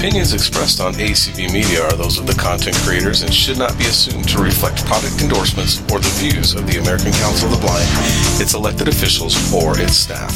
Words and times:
opinions 0.00 0.32
expressed 0.32 0.80
on 0.80 0.94
ACB 0.94 1.52
Media 1.52 1.84
are 1.84 1.92
those 1.92 2.18
of 2.18 2.26
the 2.26 2.32
content 2.32 2.74
creators 2.78 3.20
and 3.20 3.34
should 3.34 3.58
not 3.58 3.76
be 3.76 3.84
assumed 3.84 4.26
to 4.26 4.38
reflect 4.38 4.82
product 4.86 5.20
endorsements 5.20 5.78
or 5.92 5.98
the 5.98 6.08
views 6.16 6.54
of 6.54 6.66
the 6.66 6.78
American 6.78 7.12
Council 7.12 7.52
of 7.52 7.60
the 7.60 7.66
Blind, 7.66 7.86
its 8.40 8.54
elected 8.54 8.88
officials, 8.88 9.36
or 9.52 9.78
its 9.78 9.92
staff. 9.92 10.32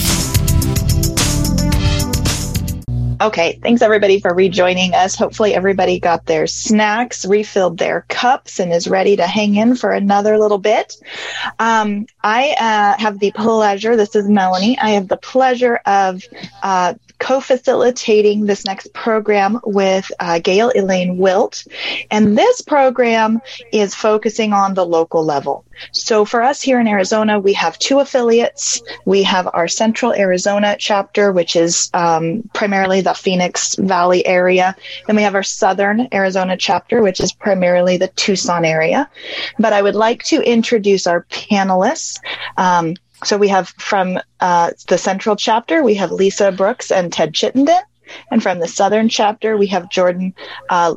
Okay, 3.22 3.58
thanks 3.62 3.80
everybody 3.80 4.20
for 4.20 4.34
rejoining 4.34 4.92
us. 4.92 5.14
Hopefully, 5.14 5.54
everybody 5.54 5.98
got 5.98 6.26
their 6.26 6.46
snacks, 6.46 7.24
refilled 7.24 7.78
their 7.78 8.04
cups, 8.10 8.60
and 8.60 8.70
is 8.70 8.86
ready 8.86 9.16
to 9.16 9.26
hang 9.26 9.54
in 9.54 9.76
for 9.76 9.92
another 9.92 10.36
little 10.36 10.58
bit. 10.58 10.96
Um, 11.58 12.04
I 12.22 12.54
uh, 12.60 13.00
have 13.00 13.18
the 13.18 13.32
pleasure, 13.32 13.96
this 13.96 14.14
is 14.14 14.28
Melanie, 14.28 14.76
I 14.78 14.90
have 14.90 15.08
the 15.08 15.16
pleasure 15.16 15.80
of 15.86 16.22
uh, 16.62 16.94
co 17.18 17.40
facilitating 17.40 18.46
this 18.46 18.64
next 18.64 18.92
program 18.92 19.60
with 19.64 20.10
uh, 20.20 20.38
Gail 20.38 20.70
Elaine 20.74 21.18
Wilt. 21.18 21.64
And 22.10 22.36
this 22.36 22.60
program 22.60 23.40
is 23.72 23.94
focusing 23.94 24.52
on 24.52 24.74
the 24.74 24.84
local 24.84 25.24
level. 25.24 25.64
So 25.92 26.24
for 26.24 26.42
us 26.42 26.62
here 26.62 26.80
in 26.80 26.86
Arizona, 26.86 27.38
we 27.38 27.52
have 27.54 27.78
two 27.78 28.00
affiliates. 28.00 28.82
We 29.04 29.22
have 29.24 29.48
our 29.52 29.68
Central 29.68 30.12
Arizona 30.12 30.76
chapter, 30.78 31.32
which 31.32 31.56
is 31.56 31.90
um, 31.94 32.48
primarily 32.54 33.00
the 33.00 33.14
Phoenix 33.14 33.74
Valley 33.76 34.24
area. 34.26 34.76
Then 35.06 35.16
we 35.16 35.22
have 35.22 35.34
our 35.34 35.42
Southern 35.42 36.08
Arizona 36.12 36.56
chapter, 36.56 37.02
which 37.02 37.20
is 37.20 37.32
primarily 37.32 37.96
the 37.96 38.08
Tucson 38.08 38.64
area. 38.64 39.10
But 39.58 39.72
I 39.72 39.82
would 39.82 39.96
like 39.96 40.22
to 40.24 40.40
introduce 40.42 41.06
our 41.06 41.24
panelists. 41.24 42.20
Um, 42.56 42.94
so 43.24 43.36
we 43.36 43.48
have 43.48 43.68
from 43.78 44.18
uh, 44.40 44.70
the 44.88 44.98
Central 44.98 45.36
chapter, 45.36 45.82
we 45.82 45.94
have 45.94 46.12
Lisa 46.12 46.52
Brooks 46.52 46.90
and 46.90 47.12
Ted 47.12 47.34
Chittenden. 47.34 47.80
And 48.30 48.42
from 48.42 48.60
the 48.60 48.68
Southern 48.68 49.08
chapter, 49.08 49.56
we 49.56 49.68
have 49.68 49.88
Jordan 49.88 50.34
uh, 50.68 50.94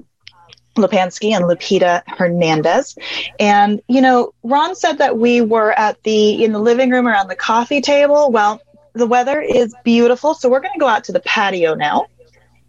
Lopuszanski 0.76 1.32
and 1.32 1.46
Lupita 1.46 2.04
Hernandez. 2.06 2.98
And, 3.40 3.82
you 3.88 4.02
know, 4.02 4.34
Ron 4.44 4.76
said 4.76 5.00
that 5.00 5.18
we 5.18 5.42
were 5.42 5.72
at 5.72 6.02
the, 6.04 6.44
in 6.44 6.52
the 6.52 6.60
living 6.60 6.92
room 6.92 7.08
around 7.08 7.30
the 7.30 7.36
coffee 7.36 7.82
table. 7.82 8.32
Well, 8.32 8.62
the 8.94 9.08
weather 9.08 9.42
is 9.42 9.74
beautiful. 9.84 10.34
So 10.34 10.50
we're 10.50 10.60
going 10.60 10.74
to 10.74 10.80
go 10.80 10.88
out 10.88 11.06
to 11.06 11.12
the 11.12 11.20
patio 11.20 11.76
now. 11.76 12.08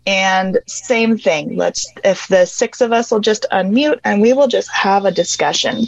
And 0.06 0.58
same 0.66 1.18
thing. 1.18 1.56
Let's, 1.56 1.92
if 2.02 2.28
the 2.28 2.46
six 2.46 2.80
of 2.80 2.92
us 2.92 3.10
will 3.10 3.20
just 3.20 3.44
unmute 3.52 4.00
and 4.04 4.22
we 4.22 4.32
will 4.32 4.48
just 4.48 4.70
have 4.70 5.04
a 5.04 5.10
discussion. 5.10 5.84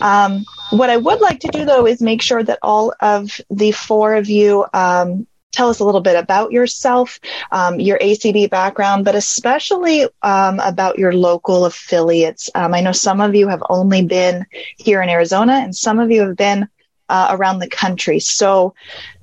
Um, 0.00 0.44
what 0.70 0.90
I 0.90 0.96
would 0.96 1.20
like 1.20 1.40
to 1.40 1.48
do 1.48 1.64
though 1.64 1.86
is 1.86 2.00
make 2.00 2.22
sure 2.22 2.42
that 2.42 2.58
all 2.62 2.94
of 3.00 3.40
the 3.50 3.72
four 3.72 4.14
of 4.14 4.28
you 4.28 4.64
um, 4.72 5.26
tell 5.54 5.70
us 5.70 5.78
a 5.78 5.84
little 5.84 6.00
bit 6.00 6.16
about 6.16 6.52
yourself, 6.52 7.20
um, 7.52 7.78
your 7.80 7.98
ACB 7.98 8.50
background, 8.50 9.04
but 9.04 9.14
especially 9.14 10.04
um, 10.22 10.60
about 10.60 10.98
your 10.98 11.12
local 11.12 11.64
affiliates. 11.64 12.50
Um, 12.54 12.74
I 12.74 12.80
know 12.80 12.92
some 12.92 13.20
of 13.20 13.34
you 13.34 13.48
have 13.48 13.62
only 13.70 14.04
been 14.04 14.44
here 14.76 15.00
in 15.00 15.08
Arizona, 15.08 15.54
and 15.54 15.74
some 15.74 15.98
of 15.98 16.10
you 16.10 16.22
have 16.22 16.36
been 16.36 16.68
uh, 17.08 17.28
around 17.30 17.60
the 17.60 17.68
country. 17.68 18.18
So, 18.18 18.74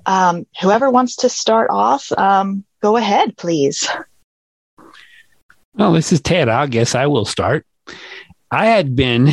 um, 0.06 0.48
whoever 0.60 0.90
wants 0.90 1.18
to 1.18 1.30
start 1.30 1.70
off, 1.70 2.12
um, 2.14 2.64
go 2.82 2.98
ahead, 2.98 3.38
please. 3.38 3.88
Well, 5.76 5.94
this 5.94 6.12
is 6.12 6.22
Ted. 6.22 6.50
I 6.50 6.68
guess 6.68 6.96
I 6.96 7.08
will 7.08 7.26
start. 7.26 7.66
I 8.50 8.66
had 8.66 8.96
been 8.96 9.30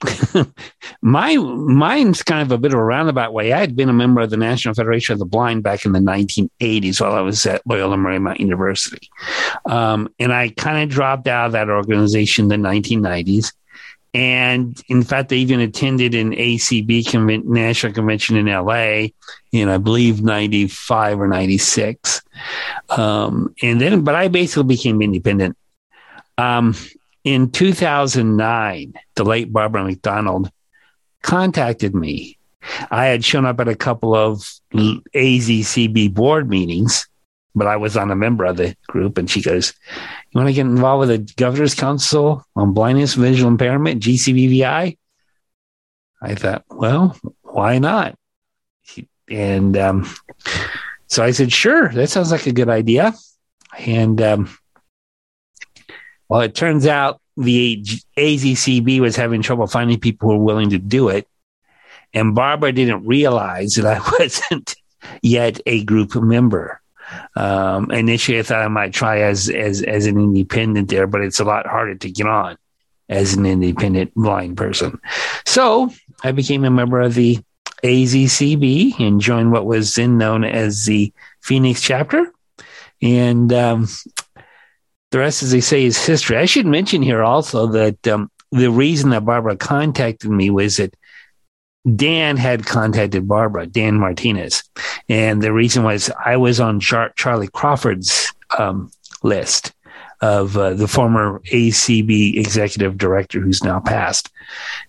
my 1.02 1.36
mine's 1.36 2.22
kind 2.22 2.42
of 2.42 2.52
a 2.52 2.58
bit 2.58 2.72
of 2.72 2.78
a 2.78 2.84
roundabout 2.84 3.32
way. 3.32 3.52
I 3.52 3.58
had 3.58 3.74
been 3.74 3.88
a 3.88 3.92
member 3.94 4.20
of 4.20 4.30
the 4.30 4.36
National 4.36 4.74
Federation 4.74 5.12
of 5.12 5.18
the 5.18 5.24
Blind 5.24 5.62
back 5.62 5.84
in 5.84 5.92
the 5.92 5.98
1980s 5.98 7.00
while 7.00 7.14
I 7.14 7.20
was 7.20 7.44
at 7.46 7.66
Loyola 7.66 7.96
Marymount 7.96 8.38
University, 8.38 9.08
um, 9.66 10.08
and 10.18 10.32
I 10.32 10.50
kind 10.50 10.82
of 10.82 10.88
dropped 10.88 11.26
out 11.26 11.46
of 11.46 11.52
that 11.52 11.68
organization 11.68 12.50
in 12.50 12.62
the 12.62 12.68
1990s. 12.68 13.52
And 14.14 14.80
in 14.88 15.02
fact, 15.02 15.32
I 15.32 15.36
even 15.36 15.60
attended 15.60 16.14
an 16.14 16.32
ACB 16.32 17.04
conven- 17.04 17.44
national 17.44 17.92
convention 17.92 18.36
in 18.36 18.46
LA 18.46 19.08
in, 19.52 19.68
I 19.68 19.76
believe, 19.78 20.22
95 20.22 21.20
or 21.20 21.28
96. 21.28 22.22
Um, 22.88 23.54
and 23.62 23.80
then, 23.80 24.02
but 24.04 24.14
I 24.14 24.28
basically 24.28 24.64
became 24.64 25.02
independent. 25.02 25.56
Um, 26.38 26.74
in 27.24 27.50
2009, 27.50 28.94
the 29.14 29.24
late 29.24 29.52
Barbara 29.52 29.84
McDonald 29.84 30.50
contacted 31.22 31.94
me. 31.94 32.38
I 32.90 33.06
had 33.06 33.24
shown 33.24 33.46
up 33.46 33.60
at 33.60 33.68
a 33.68 33.74
couple 33.74 34.14
of 34.14 34.48
AZCB 34.72 36.12
board 36.12 36.48
meetings, 36.48 37.08
but 37.54 37.66
I 37.66 37.76
was 37.76 37.96
on 37.96 38.10
a 38.10 38.16
member 38.16 38.44
of 38.44 38.56
the 38.56 38.76
group. 38.86 39.18
And 39.18 39.30
she 39.30 39.42
goes, 39.42 39.74
You 40.30 40.38
want 40.38 40.48
to 40.48 40.52
get 40.52 40.66
involved 40.66 41.08
with 41.08 41.26
the 41.26 41.34
Governor's 41.34 41.74
Council 41.74 42.44
on 42.54 42.74
Blindness 42.74 43.14
and 43.14 43.24
Visual 43.24 43.50
Impairment, 43.50 44.02
GCBVI? 44.02 44.96
I 46.20 46.34
thought, 46.34 46.64
Well, 46.70 47.16
why 47.42 47.78
not? 47.78 48.16
And 49.30 49.76
um, 49.76 50.08
so 51.06 51.22
I 51.24 51.30
said, 51.30 51.52
Sure, 51.52 51.88
that 51.88 52.10
sounds 52.10 52.32
like 52.32 52.46
a 52.46 52.52
good 52.52 52.68
idea. 52.68 53.14
And 53.78 54.20
um, 54.20 54.58
well, 56.28 56.40
it 56.42 56.54
turns 56.54 56.86
out 56.86 57.20
the 57.36 57.82
AZCB 58.16 59.00
was 59.00 59.16
having 59.16 59.42
trouble 59.42 59.66
finding 59.66 60.00
people 60.00 60.28
who 60.28 60.38
were 60.38 60.44
willing 60.44 60.70
to 60.70 60.78
do 60.78 61.08
it. 61.08 61.26
And 62.12 62.34
Barbara 62.34 62.72
didn't 62.72 63.06
realize 63.06 63.74
that 63.74 63.86
I 63.86 64.00
wasn't 64.18 64.74
yet 65.22 65.60
a 65.66 65.84
group 65.84 66.14
member. 66.16 66.80
Um, 67.36 67.90
initially, 67.90 68.38
I 68.38 68.42
thought 68.42 68.62
I 68.62 68.68
might 68.68 68.92
try 68.92 69.20
as, 69.20 69.48
as, 69.48 69.82
as 69.82 70.06
an 70.06 70.18
independent 70.18 70.88
there, 70.88 71.06
but 71.06 71.22
it's 71.22 71.40
a 71.40 71.44
lot 71.44 71.66
harder 71.66 71.94
to 71.94 72.10
get 72.10 72.26
on 72.26 72.58
as 73.08 73.34
an 73.34 73.46
independent 73.46 74.14
blind 74.14 74.56
person. 74.56 75.00
So 75.46 75.90
I 76.22 76.32
became 76.32 76.64
a 76.64 76.70
member 76.70 77.00
of 77.00 77.14
the 77.14 77.38
AZCB 77.82 78.98
and 79.00 79.20
joined 79.20 79.52
what 79.52 79.64
was 79.64 79.94
then 79.94 80.18
known 80.18 80.44
as 80.44 80.84
the 80.84 81.12
Phoenix 81.40 81.80
chapter. 81.80 82.32
And 83.00 83.52
um, 83.52 83.88
the 85.10 85.18
rest, 85.18 85.42
as 85.42 85.50
they 85.50 85.60
say, 85.60 85.84
is 85.84 86.04
history. 86.04 86.36
I 86.36 86.44
should 86.44 86.66
mention 86.66 87.02
here 87.02 87.22
also 87.22 87.66
that 87.68 88.06
um, 88.08 88.30
the 88.52 88.70
reason 88.70 89.10
that 89.10 89.24
Barbara 89.24 89.56
contacted 89.56 90.30
me 90.30 90.50
was 90.50 90.76
that 90.76 90.94
Dan 91.94 92.36
had 92.36 92.66
contacted 92.66 93.28
Barbara, 93.28 93.66
Dan 93.66 93.98
Martinez. 93.98 94.62
And 95.08 95.42
the 95.42 95.52
reason 95.52 95.84
was 95.84 96.10
I 96.24 96.36
was 96.36 96.60
on 96.60 96.80
Char- 96.80 97.12
Charlie 97.16 97.48
Crawford's 97.48 98.32
um, 98.58 98.90
list 99.22 99.72
of 100.20 100.56
uh, 100.56 100.74
the 100.74 100.88
former 100.88 101.40
ACB 101.52 102.36
executive 102.36 102.98
director 102.98 103.40
who's 103.40 103.62
now 103.62 103.80
passed. 103.80 104.30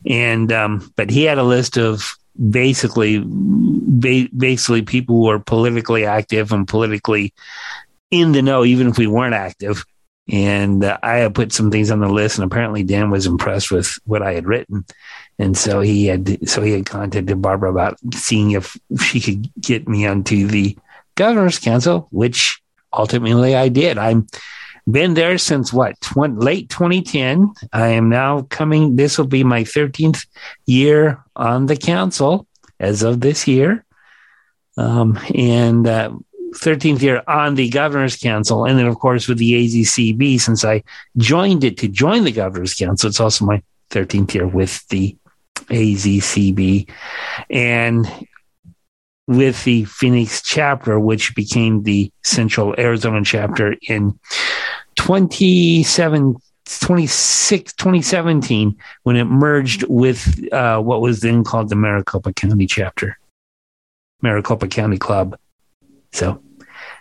And, 0.05 0.51
um, 0.51 0.91
but 0.95 1.09
he 1.09 1.23
had 1.23 1.37
a 1.37 1.43
list 1.43 1.77
of 1.77 2.17
basically, 2.49 3.23
ba- 3.25 4.29
basically 4.35 4.81
people 4.81 5.15
who 5.15 5.29
are 5.29 5.39
politically 5.39 6.05
active 6.05 6.51
and 6.51 6.67
politically 6.67 7.33
in 8.11 8.31
the 8.31 8.41
know, 8.41 8.65
even 8.65 8.87
if 8.87 8.97
we 8.97 9.07
weren't 9.07 9.35
active. 9.35 9.85
And 10.31 10.83
uh, 10.83 10.97
I 11.01 11.17
had 11.17 11.35
put 11.35 11.51
some 11.51 11.71
things 11.71 11.89
on 11.89 11.99
the 11.99 12.07
list, 12.07 12.37
and 12.37 12.45
apparently 12.45 12.83
Dan 12.83 13.09
was 13.09 13.25
impressed 13.25 13.71
with 13.71 13.97
what 14.05 14.21
I 14.21 14.33
had 14.33 14.45
written, 14.45 14.85
and 15.39 15.57
so 15.57 15.79
he 15.79 16.05
had 16.05 16.47
so 16.47 16.61
he 16.61 16.73
had 16.73 16.85
contacted 16.85 17.41
Barbara 17.41 17.71
about 17.71 17.97
seeing 18.13 18.51
if 18.51 18.77
she 19.01 19.19
could 19.19 19.49
get 19.59 19.87
me 19.87 20.05
onto 20.05 20.47
the 20.47 20.77
governor's 21.15 21.59
council, 21.59 22.07
which 22.11 22.61
ultimately 22.93 23.55
I 23.55 23.69
did. 23.69 23.97
I'm 23.97 24.27
been 24.89 25.13
there 25.13 25.37
since 25.37 25.71
what 25.71 25.99
20, 26.01 26.35
late 26.43 26.69
2010. 26.69 27.53
I 27.71 27.89
am 27.89 28.09
now 28.09 28.43
coming. 28.43 28.95
This 28.95 29.17
will 29.17 29.27
be 29.27 29.43
my 29.43 29.63
13th 29.63 30.25
year 30.65 31.23
on 31.35 31.67
the 31.67 31.77
council 31.77 32.47
as 32.79 33.03
of 33.03 33.21
this 33.21 33.47
year, 33.47 33.85
um, 34.77 35.19
and 35.33 35.87
uh, 35.87 36.11
13th 36.55 37.01
year 37.01 37.23
on 37.27 37.55
the 37.55 37.69
governor's 37.69 38.15
council. 38.15 38.65
And 38.65 38.77
then, 38.77 38.87
of 38.87 38.99
course, 38.99 39.27
with 39.27 39.37
the 39.37 39.53
AZCB, 39.53 40.39
since 40.39 40.65
I 40.65 40.83
joined 41.17 41.63
it 41.63 41.77
to 41.79 41.87
join 41.87 42.23
the 42.23 42.31
governor's 42.31 42.73
council, 42.73 43.09
it's 43.09 43.19
also 43.19 43.45
my 43.45 43.61
13th 43.91 44.33
year 44.33 44.47
with 44.47 44.87
the 44.89 45.15
AZCB. 45.69 46.89
And 47.49 48.27
with 49.27 49.63
the 49.63 49.85
Phoenix 49.85 50.41
chapter, 50.41 50.99
which 50.99 51.35
became 51.35 51.83
the 51.83 52.11
Central 52.23 52.73
Arizona 52.79 53.23
chapter 53.23 53.75
in 53.87 54.19
27, 54.95 56.35
26, 56.65 57.73
2017, 57.73 58.75
when 59.03 59.15
it 59.15 59.25
merged 59.25 59.83
with 59.87 60.51
uh, 60.51 60.79
what 60.81 61.01
was 61.01 61.19
then 61.19 61.43
called 61.43 61.69
the 61.69 61.75
Maricopa 61.75 62.33
County 62.33 62.65
chapter, 62.65 63.19
Maricopa 64.23 64.67
County 64.67 64.97
Club. 64.97 65.37
So 66.11 66.41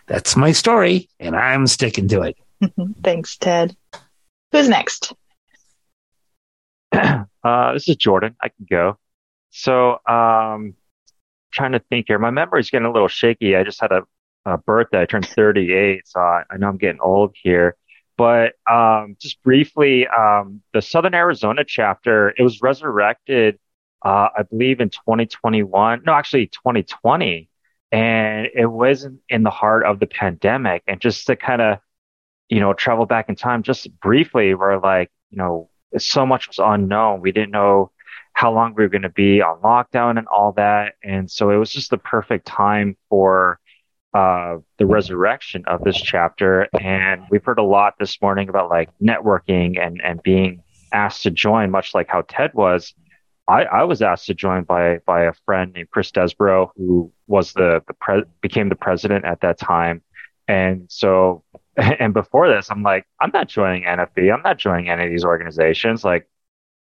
that's 0.07 0.37
my 0.37 0.53
story, 0.53 1.09
and 1.21 1.37
I'm 1.37 1.67
sticking 1.67 2.09
to 2.09 2.23
it. 2.23 2.37
Thanks, 3.03 3.37
Ted. 3.37 3.77
Who's 4.53 4.69
next? 4.69 5.13
Uh, 7.45 7.73
this 7.73 7.89
is 7.89 7.95
Jordan. 7.97 8.35
I 8.43 8.49
can 8.49 8.67
go. 8.69 8.99
So, 9.51 10.01
um, 10.07 10.75
trying 11.53 11.73
to 11.73 11.79
think 11.79 12.07
here. 12.09 12.19
My 12.19 12.31
memory's 12.31 12.71
getting 12.71 12.87
a 12.87 12.93
little 12.93 13.09
shaky. 13.09 13.57
I 13.57 13.65
just 13.65 13.81
had 13.81 13.93
a, 13.93 14.03
a 14.45 14.59
birthday. 14.59 15.03
I 15.03 15.07
turned 15.07 15.27
38, 15.27 16.07
so 16.07 16.21
I, 16.21 16.43
I, 16.51 16.57
know 16.57 16.69
I'm 16.69 16.77
getting 16.77 17.01
old 17.01 17.35
here. 17.41 17.77
but 18.17 18.55
um, 18.71 19.17
just 19.21 19.43
briefly, 19.43 20.07
um, 20.09 20.63
the 20.75 20.83
Southern 20.83 21.15
Arizona 21.15 21.65
chapter, 21.65 22.35
it 22.37 22.43
was 22.43 22.61
resurrected, 22.61 23.59
uh, 24.05 24.29
I 24.37 24.43
believe, 24.43 24.81
in 24.81 24.91
2021. 24.91 26.03
No, 26.05 26.13
actually, 26.13 26.49
2020. 26.49 27.49
And 27.91 28.49
it 28.55 28.67
wasn't 28.67 29.21
in 29.29 29.43
the 29.43 29.51
heart 29.51 29.85
of 29.85 29.99
the 29.99 30.07
pandemic. 30.07 30.83
And 30.87 31.01
just 31.01 31.27
to 31.27 31.37
kind 31.37 31.63
of, 31.63 31.79
you 32.49 32.61
know, 32.61 32.73
travel 32.73 33.07
back 33.07 33.29
in 33.29 33.37
time 33.37 33.63
just 33.63 33.89
briefly, 34.01 34.55
where 34.55 34.79
like, 34.79 35.11
you 35.31 35.39
know, 35.39 35.71
so 35.97 36.27
much 36.27 36.49
was 36.49 36.59
unknown. 36.59 37.21
We 37.21 37.33
didn't 37.33 37.51
know 37.51 37.93
how 38.33 38.53
long 38.53 38.75
we 38.75 38.85
were 38.85 38.89
going 38.89 39.03
to 39.03 39.09
be 39.09 39.43
on 39.43 39.61
lockdown 39.63 40.19
and 40.19 40.29
all 40.29 40.53
that. 40.53 40.95
And 41.03 41.31
so 41.31 41.51
it 41.51 41.57
was 41.57 41.73
just 41.73 41.91
the 41.91 41.99
perfect 41.99 42.47
time 42.47 42.97
for 43.09 43.59
uh, 44.15 44.59
the 44.79 44.87
resurrection 44.87 45.65
of 45.67 45.83
this 45.83 46.01
chapter. 46.01 46.69
And 46.81 47.23
we've 47.31 47.45
heard 47.45 47.59
a 47.59 47.65
lot 47.65 47.95
this 47.99 48.21
morning 48.23 48.49
about 48.49 48.71
like 48.71 48.91
networking 49.03 49.79
and, 49.79 50.01
and 50.03 50.23
being 50.23 50.63
asked 50.93 51.25
to 51.25 51.31
join, 51.31 51.71
much 51.71 51.95
like 51.95 52.09
how 52.09 52.23
Ted 52.29 52.55
was. 52.55 52.95
I, 53.49 53.63
I 53.63 53.85
was 53.85 54.03
asked 54.03 54.27
to 54.27 54.35
join 54.35 54.65
by 54.65 54.99
by 55.07 55.23
a 55.25 55.33
friend 55.47 55.73
named 55.73 55.91
Chris 55.91 56.11
Desborough, 56.11 56.71
who 56.77 57.11
was 57.27 57.55
the, 57.55 57.83
the 57.89 57.95
pre- 57.95 58.25
became 58.43 58.69
the 58.69 58.77
president 58.77 59.25
at 59.25 59.41
that 59.41 59.59
time. 59.59 60.03
And 60.47 60.87
so, 60.91 61.45
and 61.77 62.13
before 62.13 62.49
this, 62.49 62.71
I'm 62.71 62.83
like, 62.83 63.07
I'm 63.21 63.31
not 63.33 63.49
joining 63.49 63.85
NFB. 63.85 64.33
I'm 64.33 64.43
not 64.43 64.59
joining 64.59 64.91
any 64.91 65.05
of 65.05 65.11
these 65.11 65.25
organizations. 65.25 66.05
Like, 66.05 66.29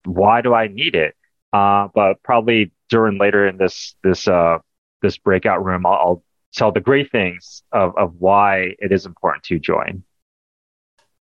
why 0.05 0.41
do 0.41 0.52
I 0.52 0.67
need 0.67 0.97
it? 0.97 1.14
Uh, 1.52 1.88
but 1.94 2.23
probably 2.25 2.73
during 2.88 3.19
later 3.19 3.46
in 3.46 3.56
this 3.56 3.94
this 4.03 4.26
uh 4.26 4.58
this 5.03 5.19
breakout 5.19 5.64
room, 5.64 5.87
I'll, 5.87 5.93
I'll 5.93 6.25
tell 6.53 6.73
the 6.73 6.81
great 6.81 7.12
things 7.12 7.62
of, 7.73 7.96
of 7.96 8.17
why 8.19 8.75
it 8.79 8.91
is 8.93 9.06
important 9.06 9.44
to 9.44 9.58
join. 9.58 10.03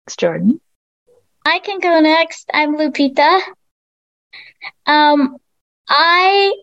Thanks, 0.06 0.18
Jordan. 0.18 0.60
I 1.46 1.60
can 1.60 1.80
go 1.80 2.02
next. 2.02 2.50
I'm 2.54 2.78
Lupita. 2.78 3.42
Um, 4.86 5.38
I 5.90 6.54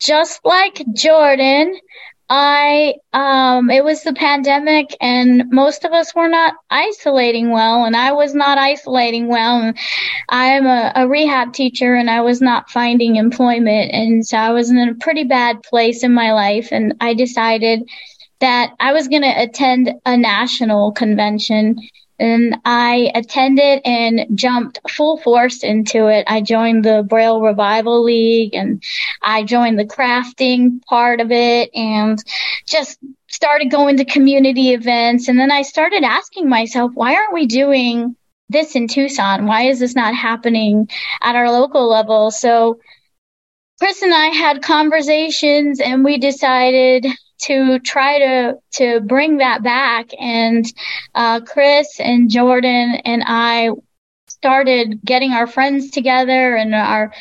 just 0.00 0.40
like 0.44 0.82
Jordan, 0.94 1.74
I 2.30 2.94
um 3.14 3.70
it 3.70 3.82
was 3.84 4.02
the 4.02 4.12
pandemic 4.12 4.94
and 5.00 5.44
most 5.50 5.84
of 5.84 5.92
us 5.92 6.14
were 6.14 6.28
not 6.28 6.54
isolating 6.70 7.50
well 7.50 7.84
and 7.84 7.96
I 7.96 8.12
was 8.12 8.34
not 8.34 8.58
isolating 8.58 9.28
well. 9.28 9.72
I 10.28 10.46
am 10.48 10.66
a, 10.66 10.92
a 10.94 11.08
rehab 11.08 11.54
teacher 11.54 11.94
and 11.94 12.10
I 12.10 12.20
was 12.20 12.42
not 12.42 12.70
finding 12.70 13.16
employment 13.16 13.92
and 13.92 14.26
so 14.26 14.36
I 14.36 14.50
was 14.50 14.70
in 14.70 14.78
a 14.78 14.94
pretty 14.94 15.24
bad 15.24 15.62
place 15.62 16.04
in 16.04 16.12
my 16.12 16.32
life 16.32 16.68
and 16.70 16.94
I 17.00 17.14
decided 17.14 17.88
that 18.40 18.72
I 18.78 18.92
was 18.92 19.08
going 19.08 19.22
to 19.22 19.42
attend 19.42 19.92
a 20.04 20.16
national 20.16 20.92
convention 20.92 21.76
and 22.18 22.56
I 22.64 23.12
attended 23.14 23.80
and 23.84 24.26
jumped 24.36 24.80
full 24.90 25.18
force 25.18 25.62
into 25.62 26.08
it. 26.08 26.24
I 26.26 26.40
joined 26.40 26.84
the 26.84 27.04
Braille 27.08 27.40
Revival 27.40 28.02
League 28.02 28.54
and 28.54 28.82
I 29.22 29.44
joined 29.44 29.78
the 29.78 29.84
crafting 29.84 30.84
part 30.84 31.20
of 31.20 31.30
it 31.30 31.70
and 31.74 32.22
just 32.66 32.98
started 33.28 33.70
going 33.70 33.98
to 33.98 34.04
community 34.04 34.72
events. 34.72 35.28
And 35.28 35.38
then 35.38 35.52
I 35.52 35.62
started 35.62 36.02
asking 36.02 36.48
myself, 36.48 36.92
why 36.94 37.14
aren't 37.14 37.34
we 37.34 37.46
doing 37.46 38.16
this 38.48 38.74
in 38.74 38.88
Tucson? 38.88 39.46
Why 39.46 39.62
is 39.62 39.78
this 39.78 39.94
not 39.94 40.14
happening 40.14 40.88
at 41.22 41.36
our 41.36 41.50
local 41.52 41.88
level? 41.88 42.30
So 42.30 42.80
Chris 43.78 44.02
and 44.02 44.12
I 44.12 44.26
had 44.26 44.62
conversations 44.62 45.78
and 45.78 46.04
we 46.04 46.18
decided 46.18 47.06
to 47.38 47.78
try 47.80 48.18
to 48.18 48.58
to 48.72 49.00
bring 49.00 49.38
that 49.38 49.62
back. 49.62 50.10
And 50.18 50.64
uh, 51.14 51.40
Chris 51.40 52.00
and 52.00 52.30
Jordan 52.30 52.96
and 53.04 53.22
I 53.26 53.70
started 54.28 55.00
getting 55.04 55.32
our 55.32 55.46
friends 55.46 55.90
together 55.90 56.54
and 56.56 56.74
our 56.74 57.12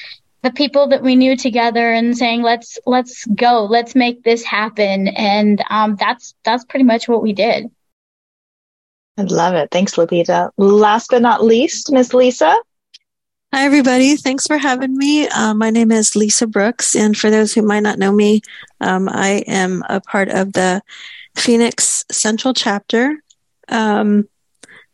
the 0.43 0.51
people 0.51 0.87
that 0.89 1.01
we 1.03 1.15
knew 1.15 1.35
together 1.35 1.91
and 1.91 2.17
saying 2.17 2.41
let's 2.41 2.77
let's 2.85 3.25
go. 3.25 3.65
Let's 3.65 3.95
make 3.95 4.23
this 4.23 4.43
happen. 4.43 5.07
And 5.09 5.63
um, 5.69 5.95
that's 5.95 6.35
that's 6.43 6.65
pretty 6.65 6.85
much 6.85 7.07
what 7.07 7.21
we 7.21 7.33
did. 7.33 7.69
I 9.17 9.23
love 9.23 9.55
it. 9.55 9.71
Thanks 9.71 9.95
lupita. 9.95 10.51
Last 10.57 11.09
but 11.09 11.21
not 11.21 11.43
least 11.43 11.91
miss 11.91 12.13
lisa 12.13 12.55
Hi, 13.53 13.63
everybody. 13.63 14.17
Thanks 14.17 14.45
for 14.45 14.57
having 14.57 14.97
me. 14.97 15.25
Uh, 15.29 15.53
my 15.53 15.69
name 15.69 15.89
is 15.89 16.17
Lisa 16.17 16.45
Brooks. 16.47 16.97
And 16.97 17.17
for 17.17 17.29
those 17.29 17.53
who 17.53 17.61
might 17.61 17.79
not 17.79 17.97
know 17.97 18.11
me, 18.11 18.41
um, 18.81 19.07
I 19.07 19.45
am 19.47 19.83
a 19.87 20.01
part 20.01 20.27
of 20.27 20.51
the 20.51 20.81
Phoenix 21.37 22.03
Central 22.11 22.53
chapter. 22.53 23.15
Um, 23.69 24.27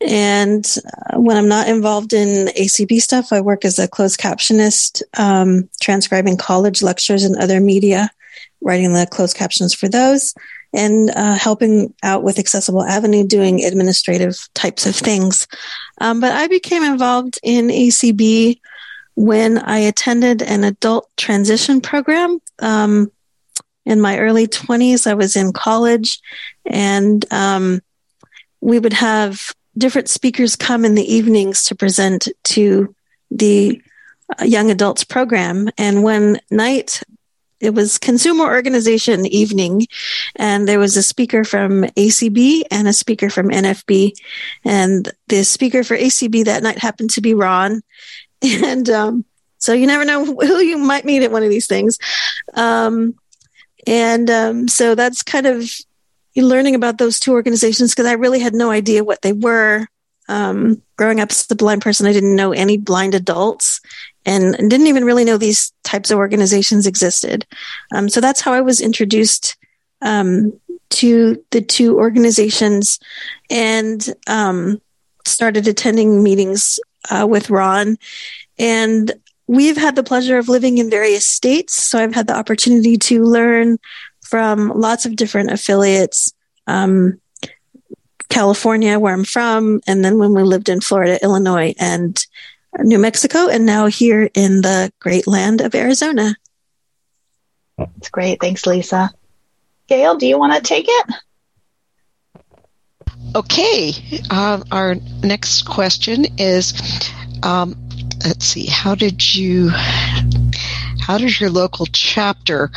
and 0.07 0.63
uh, 0.85 1.19
when 1.19 1.35
I'm 1.35 1.47
not 1.47 1.67
involved 1.67 2.13
in 2.13 2.49
ACB 2.49 3.01
stuff, 3.01 3.33
I 3.33 3.41
work 3.41 3.65
as 3.65 3.79
a 3.79 3.87
closed 3.87 4.19
captionist, 4.19 5.01
um, 5.17 5.67
transcribing 5.81 6.37
college 6.37 6.83
lectures 6.83 7.23
and 7.23 7.35
other 7.37 7.59
media, 7.59 8.11
writing 8.61 8.93
the 8.93 9.07
closed 9.07 9.35
captions 9.35 9.73
for 9.73 9.89
those, 9.89 10.35
and 10.73 11.11
uh, 11.11 11.35
helping 11.35 11.93
out 12.03 12.23
with 12.23 12.39
Accessible 12.39 12.83
Avenue, 12.83 13.25
doing 13.25 13.63
administrative 13.63 14.49
types 14.53 14.85
of 14.85 14.95
things. 14.95 15.47
Um, 16.01 16.19
but 16.19 16.31
I 16.31 16.47
became 16.47 16.83
involved 16.83 17.39
in 17.43 17.67
ACB 17.67 18.59
when 19.15 19.59
I 19.59 19.77
attended 19.77 20.41
an 20.41 20.63
adult 20.63 21.09
transition 21.17 21.81
program. 21.81 22.39
Um, 22.59 23.11
in 23.85 24.01
my 24.01 24.17
early 24.17 24.47
20s, 24.47 25.05
I 25.05 25.13
was 25.13 25.35
in 25.35 25.53
college, 25.53 26.19
and 26.65 27.23
um, 27.31 27.81
we 28.61 28.79
would 28.79 28.93
have 28.93 29.53
different 29.77 30.09
speakers 30.09 30.55
come 30.55 30.85
in 30.85 30.95
the 30.95 31.13
evenings 31.13 31.63
to 31.65 31.75
present 31.75 32.27
to 32.43 32.95
the 33.29 33.81
uh, 34.39 34.45
young 34.45 34.71
adults 34.71 35.03
program. 35.03 35.69
And 35.77 36.03
one 36.03 36.39
night, 36.49 37.01
it 37.63 37.73
was 37.73 37.97
consumer 37.97 38.43
organization 38.43 39.25
evening 39.25 39.87
and 40.35 40.67
there 40.67 40.79
was 40.79 40.97
a 40.97 41.03
speaker 41.03 41.43
from 41.43 41.83
acb 41.83 42.61
and 42.69 42.87
a 42.87 42.93
speaker 42.93 43.29
from 43.29 43.49
nfb 43.49 44.11
and 44.65 45.11
the 45.27 45.43
speaker 45.43 45.83
for 45.83 45.97
acb 45.97 46.45
that 46.45 46.63
night 46.63 46.77
happened 46.77 47.09
to 47.11 47.21
be 47.21 47.33
ron. 47.33 47.81
And 48.45 48.89
um, 48.89 49.23
so 49.57 49.71
you 49.71 49.87
never 49.87 50.03
know 50.03 50.25
who 50.25 50.57
you 50.57 50.77
might 50.77 51.05
meet 51.05 51.23
at 51.23 51.31
one 51.31 51.43
of 51.43 51.49
these 51.49 51.67
things. 51.67 51.97
Um, 52.53 53.15
and 53.87 54.29
um, 54.29 54.67
so 54.67 54.95
that's 54.95 55.23
kind 55.23 55.45
of 55.45 55.69
learning 56.35 56.75
about 56.75 56.97
those 56.97 57.19
two 57.19 57.31
organizations 57.31 57.91
because 57.91 58.07
i 58.07 58.13
really 58.13 58.39
had 58.39 58.53
no 58.53 58.71
idea 58.71 59.03
what 59.03 59.21
they 59.21 59.33
were. 59.33 59.87
Um, 60.29 60.81
growing 60.97 61.19
up 61.19 61.31
as 61.31 61.45
a 61.51 61.55
blind 61.55 61.81
person 61.81 62.07
i 62.07 62.13
didn't 62.13 62.37
know 62.37 62.53
any 62.53 62.77
blind 62.77 63.13
adults 63.13 63.81
and 64.25 64.55
didn't 64.69 64.87
even 64.87 65.05
really 65.05 65.25
know 65.25 65.37
these 65.37 65.71
types 65.83 66.11
of 66.11 66.17
organizations 66.17 66.87
existed. 66.87 67.45
Um, 67.93 68.09
so 68.09 68.21
that's 68.21 68.41
how 68.41 68.53
I 68.53 68.61
was 68.61 68.81
introduced 68.81 69.57
um, 70.01 70.53
to 70.91 71.43
the 71.51 71.61
two 71.61 71.97
organizations 71.97 72.99
and 73.49 74.07
um, 74.27 74.81
started 75.25 75.67
attending 75.67 76.23
meetings 76.23 76.79
uh, 77.09 77.27
with 77.29 77.49
Ron. 77.49 77.97
And 78.57 79.11
we've 79.47 79.77
had 79.77 79.95
the 79.95 80.03
pleasure 80.03 80.37
of 80.37 80.49
living 80.49 80.77
in 80.77 80.89
various 80.89 81.25
states. 81.25 81.83
So 81.83 81.99
I've 81.99 82.15
had 82.15 82.27
the 82.27 82.37
opportunity 82.37 82.97
to 82.97 83.23
learn 83.23 83.77
from 84.21 84.69
lots 84.69 85.05
of 85.05 85.15
different 85.15 85.51
affiliates. 85.51 86.33
Um, 86.67 87.19
California, 88.29 88.97
where 88.99 89.13
I'm 89.13 89.25
from, 89.25 89.81
and 89.85 90.03
then 90.03 90.17
when 90.17 90.33
we 90.33 90.41
lived 90.41 90.67
in 90.67 90.81
Florida, 90.81 91.19
Illinois, 91.21 91.75
and 91.77 92.25
New 92.79 92.99
Mexico, 92.99 93.47
and 93.47 93.65
now 93.65 93.85
here 93.85 94.29
in 94.33 94.61
the 94.61 94.91
great 94.99 95.27
land 95.27 95.61
of 95.61 95.75
Arizona. 95.75 96.35
That's 97.77 98.09
great. 98.09 98.39
Thanks, 98.39 98.65
Lisa. 98.65 99.11
Gail, 99.87 100.15
do 100.15 100.27
you 100.27 100.37
want 100.37 100.53
to 100.53 100.61
take 100.61 100.85
it? 100.87 101.05
Okay. 103.35 103.93
Uh, 104.29 104.63
our 104.71 104.95
next 105.23 105.63
question 105.63 106.25
is 106.37 106.73
um, 107.43 107.75
let's 108.25 108.45
see, 108.45 108.65
how 108.65 108.95
did 108.95 109.35
you, 109.35 109.69
how 109.69 111.17
did 111.17 111.39
your 111.39 111.49
local 111.49 111.85
chapter, 111.87 112.71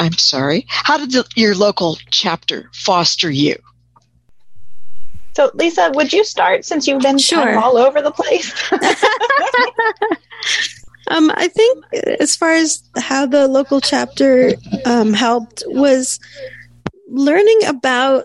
I'm 0.00 0.12
sorry, 0.14 0.66
how 0.68 0.98
did 0.98 1.12
the, 1.12 1.24
your 1.36 1.54
local 1.54 1.96
chapter 2.10 2.70
foster 2.72 3.30
you? 3.30 3.56
So, 5.36 5.50
Lisa, 5.52 5.92
would 5.94 6.14
you 6.14 6.24
start 6.24 6.64
since 6.64 6.88
you've 6.88 7.02
been 7.02 7.18
sure. 7.18 7.44
kind 7.44 7.58
of 7.58 7.62
all 7.62 7.76
over 7.76 8.00
the 8.00 8.10
place? 8.10 8.54
um, 11.08 11.30
I 11.34 11.48
think 11.48 11.84
as 12.20 12.34
far 12.34 12.54
as 12.54 12.82
how 12.96 13.26
the 13.26 13.46
local 13.46 13.82
chapter 13.82 14.52
um, 14.86 15.12
helped 15.12 15.62
was 15.66 16.18
learning 17.10 17.66
about 17.66 18.24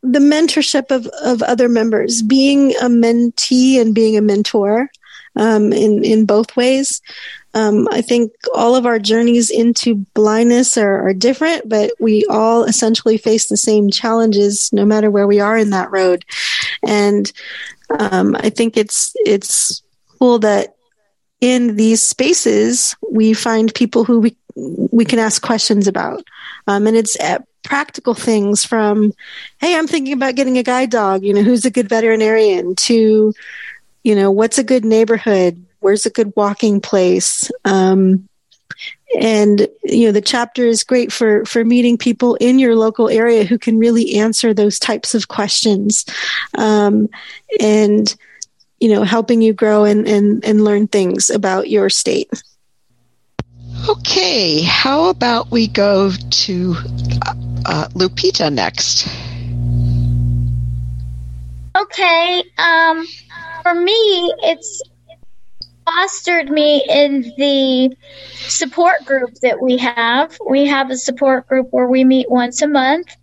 the 0.00 0.20
mentorship 0.20 0.92
of, 0.92 1.08
of 1.24 1.42
other 1.42 1.68
members, 1.68 2.22
being 2.22 2.70
a 2.76 2.86
mentee 2.86 3.80
and 3.80 3.96
being 3.96 4.16
a 4.16 4.22
mentor. 4.22 4.88
um, 5.34 5.72
in 5.72 6.04
in 6.04 6.24
both 6.24 6.56
ways. 6.56 7.02
Um, 7.56 7.88
I 7.90 8.02
think 8.02 8.32
all 8.54 8.76
of 8.76 8.84
our 8.84 8.98
journeys 8.98 9.50
into 9.50 9.94
blindness 10.12 10.76
are, 10.76 11.08
are, 11.08 11.14
different, 11.14 11.66
but 11.66 11.90
we 11.98 12.26
all 12.28 12.64
essentially 12.64 13.16
face 13.16 13.48
the 13.48 13.56
same 13.56 13.90
challenges, 13.90 14.70
no 14.74 14.84
matter 14.84 15.10
where 15.10 15.26
we 15.26 15.40
are 15.40 15.56
in 15.56 15.70
that 15.70 15.90
road. 15.90 16.26
And 16.86 17.32
um, 17.98 18.36
I 18.38 18.50
think 18.50 18.76
it's 18.76 19.12
it's 19.24 19.82
cool 20.18 20.38
that 20.40 20.76
in 21.40 21.76
these 21.76 22.02
spaces 22.02 22.94
we 23.10 23.32
find 23.32 23.74
people 23.74 24.04
who 24.04 24.20
we 24.20 24.36
we 24.54 25.06
can 25.06 25.18
ask 25.18 25.40
questions 25.40 25.88
about, 25.88 26.24
um, 26.66 26.86
and 26.86 26.94
it's 26.94 27.16
practical 27.62 28.12
things 28.12 28.66
from, 28.66 29.12
hey, 29.60 29.76
I'm 29.76 29.86
thinking 29.86 30.12
about 30.12 30.34
getting 30.34 30.58
a 30.58 30.62
guide 30.62 30.90
dog. 30.90 31.24
You 31.24 31.32
know, 31.32 31.42
who's 31.42 31.64
a 31.64 31.70
good 31.70 31.88
veterinarian? 31.88 32.74
To, 32.76 33.32
you 34.04 34.14
know, 34.14 34.30
what's 34.30 34.58
a 34.58 34.64
good 34.64 34.84
neighborhood? 34.84 35.65
Where's 35.80 36.06
a 36.06 36.10
good 36.10 36.32
walking 36.36 36.80
place? 36.80 37.50
Um, 37.64 38.28
and 39.18 39.68
you 39.84 40.06
know 40.06 40.12
the 40.12 40.20
chapter 40.20 40.66
is 40.66 40.84
great 40.84 41.12
for 41.12 41.44
for 41.44 41.64
meeting 41.64 41.96
people 41.96 42.34
in 42.36 42.58
your 42.58 42.74
local 42.74 43.08
area 43.08 43.44
who 43.44 43.58
can 43.58 43.78
really 43.78 44.16
answer 44.16 44.52
those 44.52 44.78
types 44.78 45.14
of 45.14 45.28
questions. 45.28 46.04
Um, 46.58 47.08
and 47.60 48.14
you 48.80 48.88
know 48.88 49.04
helping 49.04 49.40
you 49.42 49.52
grow 49.52 49.84
and, 49.84 50.06
and 50.06 50.44
and 50.44 50.64
learn 50.64 50.88
things 50.88 51.30
about 51.30 51.70
your 51.70 51.88
state. 51.88 52.30
Okay 53.88 54.62
how 54.62 55.08
about 55.08 55.50
we 55.50 55.68
go 55.68 56.10
to 56.10 56.74
uh, 57.26 57.34
uh, 57.64 57.88
lupita 57.88 58.52
next? 58.52 59.06
Okay 61.76 62.42
um 62.58 63.06
for 63.62 63.74
me 63.74 63.92
it's 64.42 64.82
fostered 65.86 66.50
me 66.50 66.84
in 66.88 67.32
the 67.38 67.96
support 68.48 69.04
group 69.04 69.34
that 69.42 69.62
we 69.62 69.78
have. 69.78 70.36
We 70.46 70.66
have 70.66 70.90
a 70.90 70.96
support 70.96 71.46
group 71.46 71.68
where 71.70 71.86
we 71.86 72.04
meet 72.04 72.30
once 72.30 72.60
a 72.60 72.68
month 72.68 73.16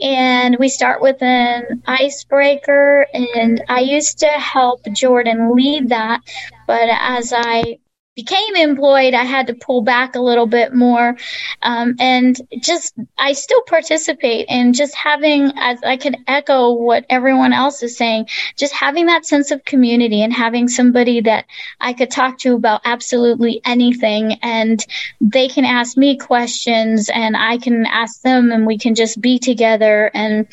and 0.00 0.56
we 0.58 0.68
start 0.68 1.00
with 1.00 1.22
an 1.22 1.82
icebreaker 1.86 3.06
and 3.14 3.64
I 3.68 3.80
used 3.80 4.18
to 4.18 4.26
help 4.26 4.84
Jordan 4.92 5.54
lead 5.54 5.88
that, 5.88 6.20
but 6.66 6.88
as 6.90 7.32
I 7.34 7.78
became 8.14 8.56
employed, 8.56 9.14
I 9.14 9.24
had 9.24 9.46
to 9.46 9.54
pull 9.54 9.82
back 9.82 10.14
a 10.14 10.20
little 10.20 10.46
bit 10.46 10.74
more. 10.74 11.16
Um, 11.62 11.96
and 11.98 12.36
just, 12.60 12.94
I 13.18 13.32
still 13.32 13.62
participate 13.62 14.46
and 14.50 14.74
just 14.74 14.94
having, 14.94 15.52
as 15.56 15.82
I 15.82 15.96
can 15.96 16.24
echo 16.26 16.72
what 16.72 17.06
everyone 17.08 17.52
else 17.54 17.82
is 17.82 17.96
saying, 17.96 18.28
just 18.56 18.74
having 18.74 19.06
that 19.06 19.24
sense 19.24 19.50
of 19.50 19.64
community 19.64 20.22
and 20.22 20.32
having 20.32 20.68
somebody 20.68 21.22
that 21.22 21.46
I 21.80 21.94
could 21.94 22.10
talk 22.10 22.38
to 22.40 22.54
about 22.54 22.82
absolutely 22.84 23.62
anything 23.64 24.34
and 24.42 24.84
they 25.20 25.48
can 25.48 25.64
ask 25.64 25.96
me 25.96 26.18
questions 26.18 27.08
and 27.08 27.34
I 27.36 27.56
can 27.56 27.86
ask 27.86 28.20
them 28.20 28.52
and 28.52 28.66
we 28.66 28.76
can 28.76 28.94
just 28.94 29.20
be 29.20 29.38
together. 29.38 30.10
And, 30.12 30.48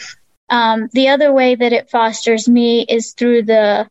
um, 0.49 0.89
the 0.93 1.09
other 1.09 1.31
way 1.31 1.55
that 1.55 1.73
it 1.73 1.89
fosters 1.89 2.47
me 2.47 2.85
is 2.87 3.13
through 3.13 3.43
the, 3.43 3.89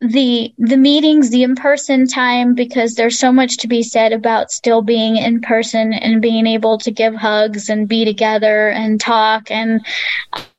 the 0.00 0.54
the 0.58 0.76
meetings, 0.76 1.30
the 1.30 1.42
in 1.42 1.56
person 1.56 2.06
time, 2.06 2.54
because 2.54 2.94
there's 2.94 3.18
so 3.18 3.32
much 3.32 3.56
to 3.58 3.68
be 3.68 3.82
said 3.82 4.12
about 4.12 4.52
still 4.52 4.80
being 4.80 5.16
in 5.16 5.40
person 5.40 5.92
and 5.92 6.22
being 6.22 6.46
able 6.46 6.78
to 6.78 6.92
give 6.92 7.14
hugs 7.14 7.68
and 7.68 7.88
be 7.88 8.04
together 8.04 8.68
and 8.68 9.00
talk 9.00 9.50
and 9.50 9.84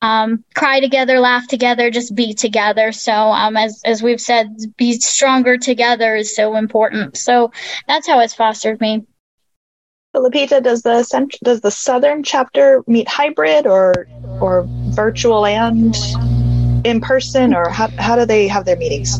um, 0.01 0.43
cry 0.55 0.81
together, 0.81 1.19
laugh 1.19 1.48
together, 1.48 1.89
just 1.89 2.15
be 2.15 2.34
together. 2.34 2.91
So 2.91 3.13
um, 3.13 3.55
as 3.55 3.81
as 3.86 4.03
we've 4.03 4.19
said, 4.22 4.58
be 4.75 5.00
stronger 5.00 5.58
together 5.58 6.17
is 6.17 6.36
so 6.36 6.58
important. 6.58 7.15
So 7.15 7.51
that's 7.88 8.08
how 8.08 8.19
it's 8.19 8.34
fostered 8.34 8.81
me. 8.81 9.05
Lupita, 10.13 10.62
does 10.62 10.81
the 10.81 11.03
cent- 11.03 11.38
does 11.43 11.62
the 11.62 11.72
southern 11.72 12.24
chapter 12.24 12.84
meet 12.88 13.08
hybrid 13.08 13.65
or 13.65 14.08
or 14.41 14.65
virtual 14.67 15.46
and 15.46 15.96
in 16.83 17.01
person 17.01 17.53
or 17.53 17.69
how, 17.69 17.88
how 17.98 18.15
do 18.15 18.25
they 18.25 18.48
have 18.48 18.65
their 18.65 18.77
meetings? 18.77 19.19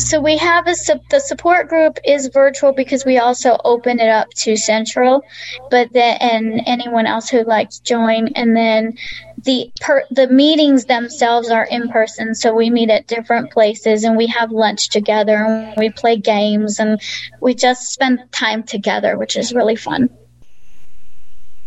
So 0.00 0.20
we 0.20 0.38
have 0.38 0.66
a 0.66 0.74
the 1.10 1.20
support 1.20 1.68
group 1.68 1.98
is 2.04 2.28
virtual 2.28 2.72
because 2.72 3.04
we 3.04 3.18
also 3.18 3.58
open 3.64 4.00
it 4.00 4.08
up 4.08 4.30
to 4.30 4.56
central, 4.56 5.22
but 5.70 5.92
then 5.92 6.16
and 6.20 6.62
anyone 6.66 7.06
else 7.06 7.28
who'd 7.28 7.46
like 7.46 7.68
to 7.70 7.82
join, 7.82 8.28
and 8.28 8.56
then 8.56 8.96
the 9.44 9.70
per, 9.80 10.04
the 10.10 10.26
meetings 10.28 10.86
themselves 10.86 11.50
are 11.50 11.64
in 11.64 11.90
person. 11.90 12.34
So 12.34 12.54
we 12.54 12.70
meet 12.70 12.88
at 12.88 13.06
different 13.08 13.52
places 13.52 14.04
and 14.04 14.16
we 14.16 14.26
have 14.28 14.50
lunch 14.50 14.88
together 14.88 15.36
and 15.36 15.76
we 15.76 15.90
play 15.90 16.16
games 16.16 16.80
and 16.80 17.00
we 17.40 17.54
just 17.54 17.92
spend 17.92 18.20
time 18.32 18.62
together, 18.62 19.18
which 19.18 19.36
is 19.36 19.52
really 19.52 19.76
fun. 19.76 20.08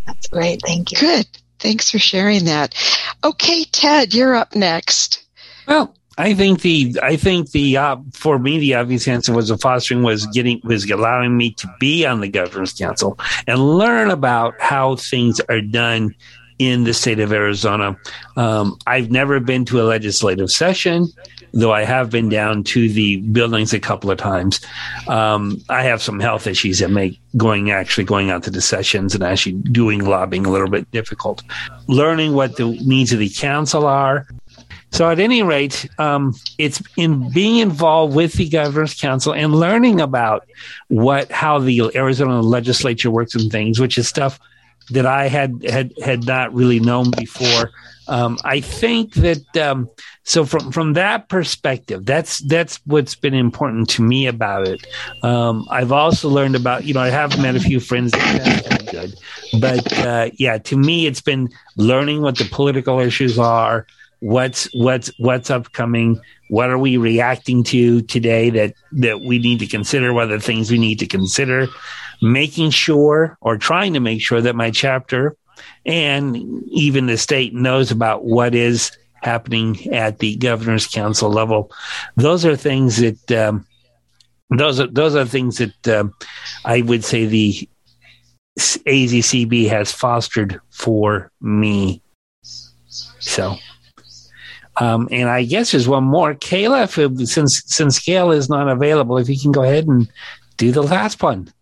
That's 0.06 0.28
great. 0.28 0.62
Thank 0.66 0.92
you. 0.92 0.98
Good. 0.98 1.28
Thanks 1.64 1.90
for 1.90 1.98
sharing 1.98 2.44
that. 2.44 2.76
Okay, 3.24 3.64
Ted, 3.72 4.14
you're 4.14 4.36
up 4.36 4.54
next. 4.54 5.24
Well, 5.66 5.96
I 6.18 6.34
think 6.34 6.62
the 6.62 7.00
I 7.02 7.16
think 7.16 7.52
the 7.52 7.78
uh, 7.78 7.96
for 8.12 8.38
me 8.38 8.60
the 8.60 8.76
obvious 8.76 9.08
answer 9.08 9.32
was 9.32 9.48
the 9.48 9.58
fostering 9.58 10.04
was 10.04 10.28
getting 10.28 10.60
was 10.66 10.92
allowing 10.92 11.38
me 11.38 11.52
to 11.54 11.74
be 11.80 12.06
on 12.06 12.20
the 12.20 12.28
governor's 12.28 12.74
council 12.74 13.18
and 13.48 13.78
learn 13.78 14.12
about 14.12 14.56
how 14.60 14.98
things 14.98 15.40
are 15.48 15.62
done 15.62 16.14
in 16.60 16.84
the 16.84 16.94
state 16.94 17.22
of 17.22 17.32
Arizona. 17.32 17.98
Um, 18.36 18.78
I've 18.86 19.10
never 19.10 19.40
been 19.40 19.64
to 19.66 19.82
a 19.82 19.84
legislative 19.84 20.52
session 20.52 21.08
though 21.54 21.72
I 21.72 21.84
have 21.84 22.10
been 22.10 22.30
down 22.30 22.64
to 22.66 22.90
the 22.90 23.18
buildings 23.18 23.74
a 23.74 23.80
couple 23.80 24.10
of 24.10 24.18
times. 24.18 24.60
Um, 25.08 25.62
I 25.70 25.84
have 25.84 26.02
some 26.02 26.20
health 26.20 26.48
issues 26.48 26.80
that 26.80 26.90
make 26.90 27.20
going 27.38 27.72
actually 27.72 28.04
going 28.04 28.32
out 28.32 28.44
to 28.44 28.50
the 28.50 28.62
sessions 28.62 29.14
and 29.14 29.24
actually 29.24 29.54
doing 29.54 30.04
lobbying 30.04 30.46
a 30.46 30.50
little 30.50 30.70
bit 30.70 30.90
difficult. 30.92 31.44
Learning 31.88 32.34
what 32.34 32.58
the 32.58 32.66
needs 32.84 33.14
of 33.14 33.20
the 33.20 33.30
council 33.30 33.86
are. 33.86 34.28
So, 34.92 35.10
at 35.10 35.20
any 35.20 35.42
rate, 35.42 35.90
um, 35.98 36.36
it's 36.60 36.82
in 36.98 37.32
being 37.32 37.58
involved 37.58 38.16
with 38.16 38.34
the 38.34 38.48
governor's 38.48 38.94
council 38.94 39.34
and 39.34 39.56
learning 39.56 40.00
about 40.00 40.48
what 40.90 41.32
how 41.32 41.58
the 41.58 41.92
Arizona 41.96 42.42
legislature 42.42 43.10
works 43.10 43.34
and 43.34 43.52
things, 43.52 43.80
which 43.80 43.98
is 43.98 44.08
stuff 44.08 44.40
that 44.92 45.06
I 45.06 45.28
had 45.28 45.64
had 45.64 45.94
had 46.04 46.26
not 46.26 46.54
really 46.54 46.80
known 46.80 47.12
before. 47.12 47.72
Um, 48.08 48.38
I 48.44 48.60
think 48.60 49.14
that 49.16 49.58
um, 49.58 49.90
so 50.24 50.46
from 50.46 50.72
from 50.72 50.94
that 50.94 51.30
perspective, 51.30 52.06
that's 52.06 52.40
that's 52.40 52.80
what's 52.86 53.16
been 53.16 53.34
important 53.34 53.90
to 53.92 54.02
me 54.02 54.28
about 54.28 54.68
it. 54.68 54.86
Um, 55.24 55.66
I've 55.70 55.92
also 55.92 56.30
learned 56.30 56.56
about 56.56 56.84
you 56.84 56.94
know 56.94 57.02
I 57.02 57.10
have 57.10 57.40
met 57.42 57.56
a 57.56 57.60
few 57.60 57.80
friends 57.80 58.12
that 58.12 58.64
that's 58.70 58.92
good, 58.92 59.16
but 59.60 60.00
uh, 60.00 60.30
yeah, 60.34 60.58
to 60.58 60.78
me 60.78 61.08
it's 61.08 61.22
been 61.22 61.50
learning 61.78 62.22
what 62.22 62.38
the 62.38 62.46
political 62.46 63.00
issues 63.00 63.40
are, 63.40 63.88
what's 64.20 64.70
what's 64.74 65.10
what's 65.18 65.50
upcoming, 65.50 66.20
what 66.50 66.70
are 66.70 66.78
we 66.78 66.98
reacting 66.98 67.64
to 67.66 68.02
today 68.02 68.50
that 68.50 68.74
that 68.92 69.22
we 69.22 69.40
need 69.40 69.60
to 69.60 69.68
consider, 69.68 70.14
what 70.14 70.30
are 70.30 70.38
the 70.38 70.40
things 70.40 70.70
we 70.70 70.78
need 70.78 71.00
to 71.00 71.08
consider, 71.08 71.68
making 72.24 72.70
sure 72.70 73.38
or 73.42 73.58
trying 73.58 73.94
to 73.94 74.00
make 74.00 74.22
sure 74.22 74.40
that 74.40 74.56
my 74.56 74.72
chapter 74.72 75.36
and 75.86 76.38
even 76.70 77.06
the 77.06 77.18
state 77.18 77.54
knows 77.54 77.92
about 77.92 78.24
what 78.24 78.56
is 78.56 78.98
happening 79.16 79.94
at 79.94 80.20
the 80.20 80.38
governor's 80.38 80.88
council 80.88 81.30
level. 81.30 81.70
Those 82.16 82.46
are 82.46 82.56
things 82.56 82.98
that 82.98 83.32
um, 83.32 83.68
those 84.50 84.80
are 84.80 84.88
those 84.88 85.16
are 85.16 85.26
things 85.26 85.58
that 85.58 85.88
um, 85.90 86.14
I 86.64 86.82
would 86.82 87.04
say 87.04 87.26
the 87.26 87.68
AZCB 88.58 89.68
has 89.70 89.92
fostered 89.92 90.62
for 90.72 91.30
me. 91.42 92.02
So. 93.20 93.56
Um, 94.78 95.08
and 95.12 95.30
I 95.30 95.44
guess 95.44 95.72
there's 95.72 95.88
one 95.88 96.04
more, 96.04 96.34
Kayla. 96.34 96.86
If, 96.98 97.30
since 97.30 97.62
since 97.68 98.00
Gail 98.00 98.32
is 98.32 98.50
not 98.50 98.68
available, 98.68 99.20
if 99.20 99.30
you 99.30 99.40
can 99.40 99.52
go 99.52 99.62
ahead 99.62 99.88
and 99.88 100.10
do 100.58 100.72
the 100.72 100.82
last 100.82 101.22
one. 101.22 101.54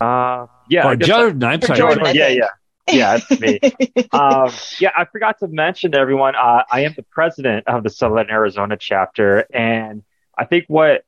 Uh, 0.00 0.46
yeah. 0.68 0.86
Or 0.86 0.96
Jordan. 0.96 1.42
I, 1.44 1.54
am 1.54 1.62
sorry. 1.62 1.78
Jordan, 1.78 2.14
yeah, 2.14 2.28
yeah. 2.28 2.48
Yeah, 2.90 3.18
it's 3.20 3.40
me. 3.40 3.60
um, 4.12 4.50
yeah, 4.80 4.90
I 4.96 5.04
forgot 5.04 5.38
to 5.40 5.48
mention 5.48 5.92
to 5.92 5.98
everyone, 5.98 6.34
uh, 6.34 6.62
I 6.70 6.80
am 6.80 6.94
the 6.96 7.02
president 7.02 7.66
of 7.68 7.82
the 7.82 7.90
Southern 7.90 8.30
Arizona 8.30 8.76
chapter. 8.78 9.46
And 9.52 10.02
I 10.36 10.44
think 10.44 10.64
what, 10.68 11.04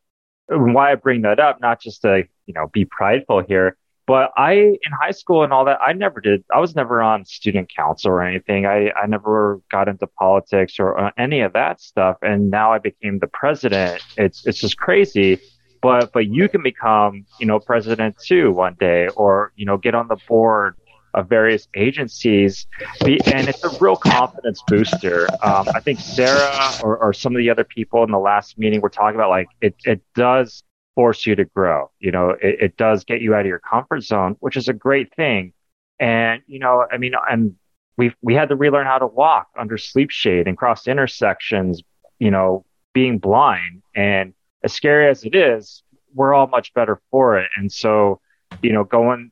why 0.48 0.92
I 0.92 0.94
bring 0.96 1.22
that 1.22 1.40
up, 1.40 1.60
not 1.60 1.80
just 1.80 2.02
to, 2.02 2.24
you 2.46 2.54
know, 2.54 2.68
be 2.68 2.84
prideful 2.84 3.42
here, 3.42 3.76
but 4.06 4.32
I, 4.36 4.54
in 4.54 4.92
high 5.00 5.12
school 5.12 5.44
and 5.44 5.52
all 5.52 5.64
that, 5.66 5.78
I 5.80 5.92
never 5.92 6.20
did, 6.20 6.44
I 6.52 6.58
was 6.58 6.74
never 6.74 7.00
on 7.00 7.24
student 7.24 7.72
council 7.74 8.10
or 8.10 8.22
anything. 8.22 8.66
I, 8.66 8.90
I 8.90 9.06
never 9.06 9.60
got 9.70 9.88
into 9.88 10.06
politics 10.06 10.80
or 10.80 10.98
uh, 10.98 11.10
any 11.16 11.40
of 11.40 11.52
that 11.52 11.80
stuff. 11.80 12.16
And 12.20 12.50
now 12.50 12.72
I 12.72 12.78
became 12.78 13.20
the 13.20 13.28
president. 13.28 14.02
It's, 14.16 14.46
it's 14.46 14.58
just 14.58 14.76
crazy 14.76 15.40
but 15.82 16.12
but 16.12 16.26
you 16.26 16.48
can 16.48 16.62
become 16.62 17.24
you 17.38 17.46
know 17.46 17.58
president 17.58 18.16
too 18.18 18.52
one 18.52 18.76
day 18.78 19.08
or 19.08 19.52
you 19.56 19.66
know 19.66 19.76
get 19.76 19.94
on 19.94 20.08
the 20.08 20.16
board 20.28 20.76
of 21.14 21.28
various 21.28 21.68
agencies. 21.74 22.66
And 23.00 23.48
it's 23.48 23.64
a 23.64 23.70
real 23.80 23.96
confidence 23.96 24.62
booster. 24.66 25.28
Um, 25.42 25.68
I 25.74 25.80
think 25.80 26.00
Sarah 26.00 26.72
or, 26.82 26.98
or 26.98 27.12
some 27.12 27.34
of 27.34 27.38
the 27.38 27.50
other 27.50 27.64
people 27.64 28.04
in 28.04 28.10
the 28.10 28.18
last 28.18 28.58
meeting 28.58 28.80
were 28.80 28.90
talking 28.90 29.16
about 29.16 29.30
like 29.30 29.48
it, 29.60 29.74
it 29.84 30.02
does 30.14 30.62
force 30.94 31.26
you 31.26 31.34
to 31.36 31.44
grow. 31.44 31.90
You 31.98 32.12
know, 32.12 32.30
it, 32.40 32.56
it 32.60 32.76
does 32.76 33.04
get 33.04 33.20
you 33.20 33.34
out 33.34 33.40
of 33.40 33.46
your 33.46 33.58
comfort 33.60 34.02
zone, 34.02 34.36
which 34.40 34.56
is 34.56 34.68
a 34.68 34.72
great 34.72 35.14
thing. 35.14 35.52
And, 35.98 36.42
you 36.46 36.58
know, 36.58 36.86
I 36.90 36.96
mean, 36.98 37.12
and 37.28 37.56
we 37.96 38.12
we 38.22 38.34
had 38.34 38.48
to 38.48 38.56
relearn 38.56 38.86
how 38.86 38.98
to 38.98 39.06
walk 39.06 39.48
under 39.58 39.76
sleep 39.76 40.10
shade 40.10 40.46
and 40.46 40.56
cross 40.56 40.86
intersections, 40.86 41.82
you 42.18 42.30
know, 42.30 42.64
being 42.94 43.18
blind. 43.18 43.82
And 43.94 44.32
as 44.62 44.72
scary 44.72 45.08
as 45.08 45.24
it 45.24 45.34
is, 45.34 45.82
we're 46.14 46.34
all 46.34 46.46
much 46.46 46.74
better 46.74 47.00
for 47.10 47.38
it. 47.38 47.50
And 47.56 47.70
so, 47.70 48.20
you 48.62 48.72
know, 48.72 48.84
going 48.84 49.30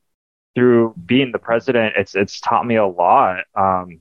through 0.54 0.94
being 1.04 1.32
the 1.32 1.38
president, 1.38 1.94
it's 1.96 2.14
it's 2.14 2.40
taught 2.40 2.66
me 2.66 2.76
a 2.76 2.86
lot. 2.86 3.44
Um, 3.54 4.00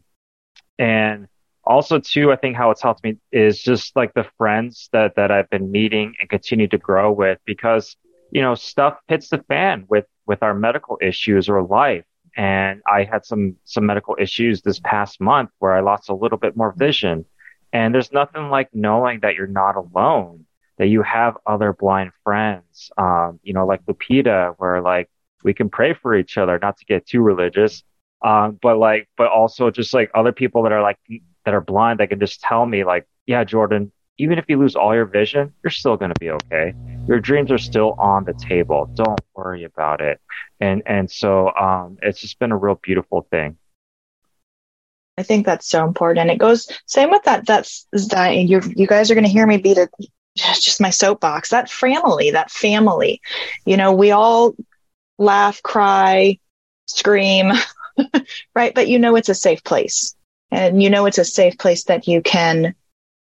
and 0.79 1.27
also 1.63 1.99
too, 1.99 2.31
I 2.31 2.37
think 2.37 2.55
how 2.55 2.71
it's 2.71 2.81
helped 2.81 3.03
me 3.03 3.17
is 3.31 3.61
just 3.61 3.95
like 3.95 4.13
the 4.13 4.25
friends 4.37 4.89
that 4.93 5.15
that 5.15 5.31
I've 5.31 5.49
been 5.49 5.71
meeting 5.71 6.15
and 6.19 6.29
continue 6.29 6.67
to 6.69 6.77
grow 6.77 7.11
with 7.11 7.39
because 7.45 7.95
you 8.31 8.41
know 8.41 8.55
stuff 8.55 8.97
hits 9.07 9.29
the 9.29 9.39
fan 9.49 9.85
with 9.89 10.05
with 10.25 10.43
our 10.43 10.53
medical 10.53 10.97
issues 11.01 11.49
or 11.49 11.61
life. 11.63 12.05
And 12.35 12.81
I 12.91 13.03
had 13.03 13.25
some 13.25 13.57
some 13.65 13.85
medical 13.85 14.15
issues 14.19 14.61
this 14.61 14.79
past 14.79 15.19
month 15.19 15.49
where 15.59 15.73
I 15.73 15.81
lost 15.81 16.09
a 16.09 16.15
little 16.15 16.37
bit 16.37 16.55
more 16.55 16.73
vision. 16.75 17.25
And 17.73 17.93
there's 17.93 18.11
nothing 18.11 18.49
like 18.49 18.69
knowing 18.73 19.19
that 19.19 19.35
you're 19.35 19.45
not 19.45 19.75
alone, 19.75 20.46
that 20.77 20.87
you 20.87 21.01
have 21.01 21.37
other 21.45 21.73
blind 21.73 22.11
friends. 22.23 22.91
Um, 22.97 23.39
you 23.43 23.53
know, 23.53 23.65
like 23.65 23.83
Lupita, 23.85 24.55
where 24.57 24.81
like 24.81 25.09
we 25.43 25.53
can 25.53 25.69
pray 25.69 25.93
for 25.93 26.15
each 26.15 26.37
other, 26.37 26.59
not 26.61 26.77
to 26.77 26.85
get 26.85 27.05
too 27.05 27.21
religious. 27.21 27.83
Um, 28.23 28.57
but 28.61 28.77
like, 28.77 29.07
but 29.17 29.27
also 29.27 29.69
just 29.69 29.93
like 29.93 30.09
other 30.13 30.31
people 30.31 30.63
that 30.63 30.71
are 30.71 30.81
like, 30.81 30.97
that 31.45 31.53
are 31.53 31.61
blind 31.61 31.99
that 31.99 32.09
can 32.09 32.19
just 32.19 32.41
tell 32.41 32.65
me 32.65 32.83
like, 32.83 33.07
yeah, 33.25 33.43
Jordan, 33.43 33.91
even 34.17 34.39
if 34.39 34.45
you 34.47 34.57
lose 34.57 34.75
all 34.75 34.95
your 34.95 35.05
vision, 35.05 35.53
you're 35.63 35.71
still 35.71 35.97
going 35.97 36.11
to 36.11 36.19
be 36.19 36.31
okay. 36.31 36.73
Your 37.07 37.19
dreams 37.19 37.51
are 37.51 37.59
still 37.59 37.93
on 37.99 38.25
the 38.25 38.33
table. 38.33 38.89
Don't 38.95 39.21
worry 39.35 39.63
about 39.63 40.01
it. 40.01 40.19
And, 40.59 40.81
and 40.85 41.09
so, 41.09 41.53
um, 41.55 41.97
it's 42.01 42.19
just 42.19 42.39
been 42.39 42.51
a 42.51 42.57
real 42.57 42.79
beautiful 42.81 43.27
thing. 43.29 43.57
I 45.17 45.23
think 45.23 45.45
that's 45.45 45.67
so 45.67 45.85
important. 45.85 46.29
It 46.29 46.37
goes 46.37 46.67
same 46.85 47.09
with 47.09 47.23
that. 47.23 47.45
That's 47.47 47.87
that 47.91 48.35
you 48.35 48.61
you 48.75 48.85
guys 48.85 49.09
are 49.09 49.15
going 49.15 49.25
to 49.25 49.31
hear 49.31 49.47
me 49.47 49.57
beat 49.57 49.79
it. 49.79 49.89
Just 50.61 50.81
my 50.81 50.89
soapbox. 50.89 51.49
That 51.49 51.69
family, 51.69 52.31
that 52.31 52.51
family. 52.51 53.21
You 53.65 53.77
know, 53.77 53.93
we 53.93 54.11
all 54.11 54.55
laugh, 55.17 55.61
cry, 55.63 56.39
scream, 56.85 57.51
right? 58.55 58.73
But 58.73 58.87
you 58.87 58.99
know 58.99 59.15
it's 59.15 59.29
a 59.29 59.35
safe 59.35 59.63
place. 59.63 60.15
And 60.51 60.81
you 60.81 60.89
know 60.89 61.05
it's 61.05 61.17
a 61.17 61.25
safe 61.25 61.57
place 61.57 61.85
that 61.85 62.07
you 62.07 62.21
can 62.21 62.73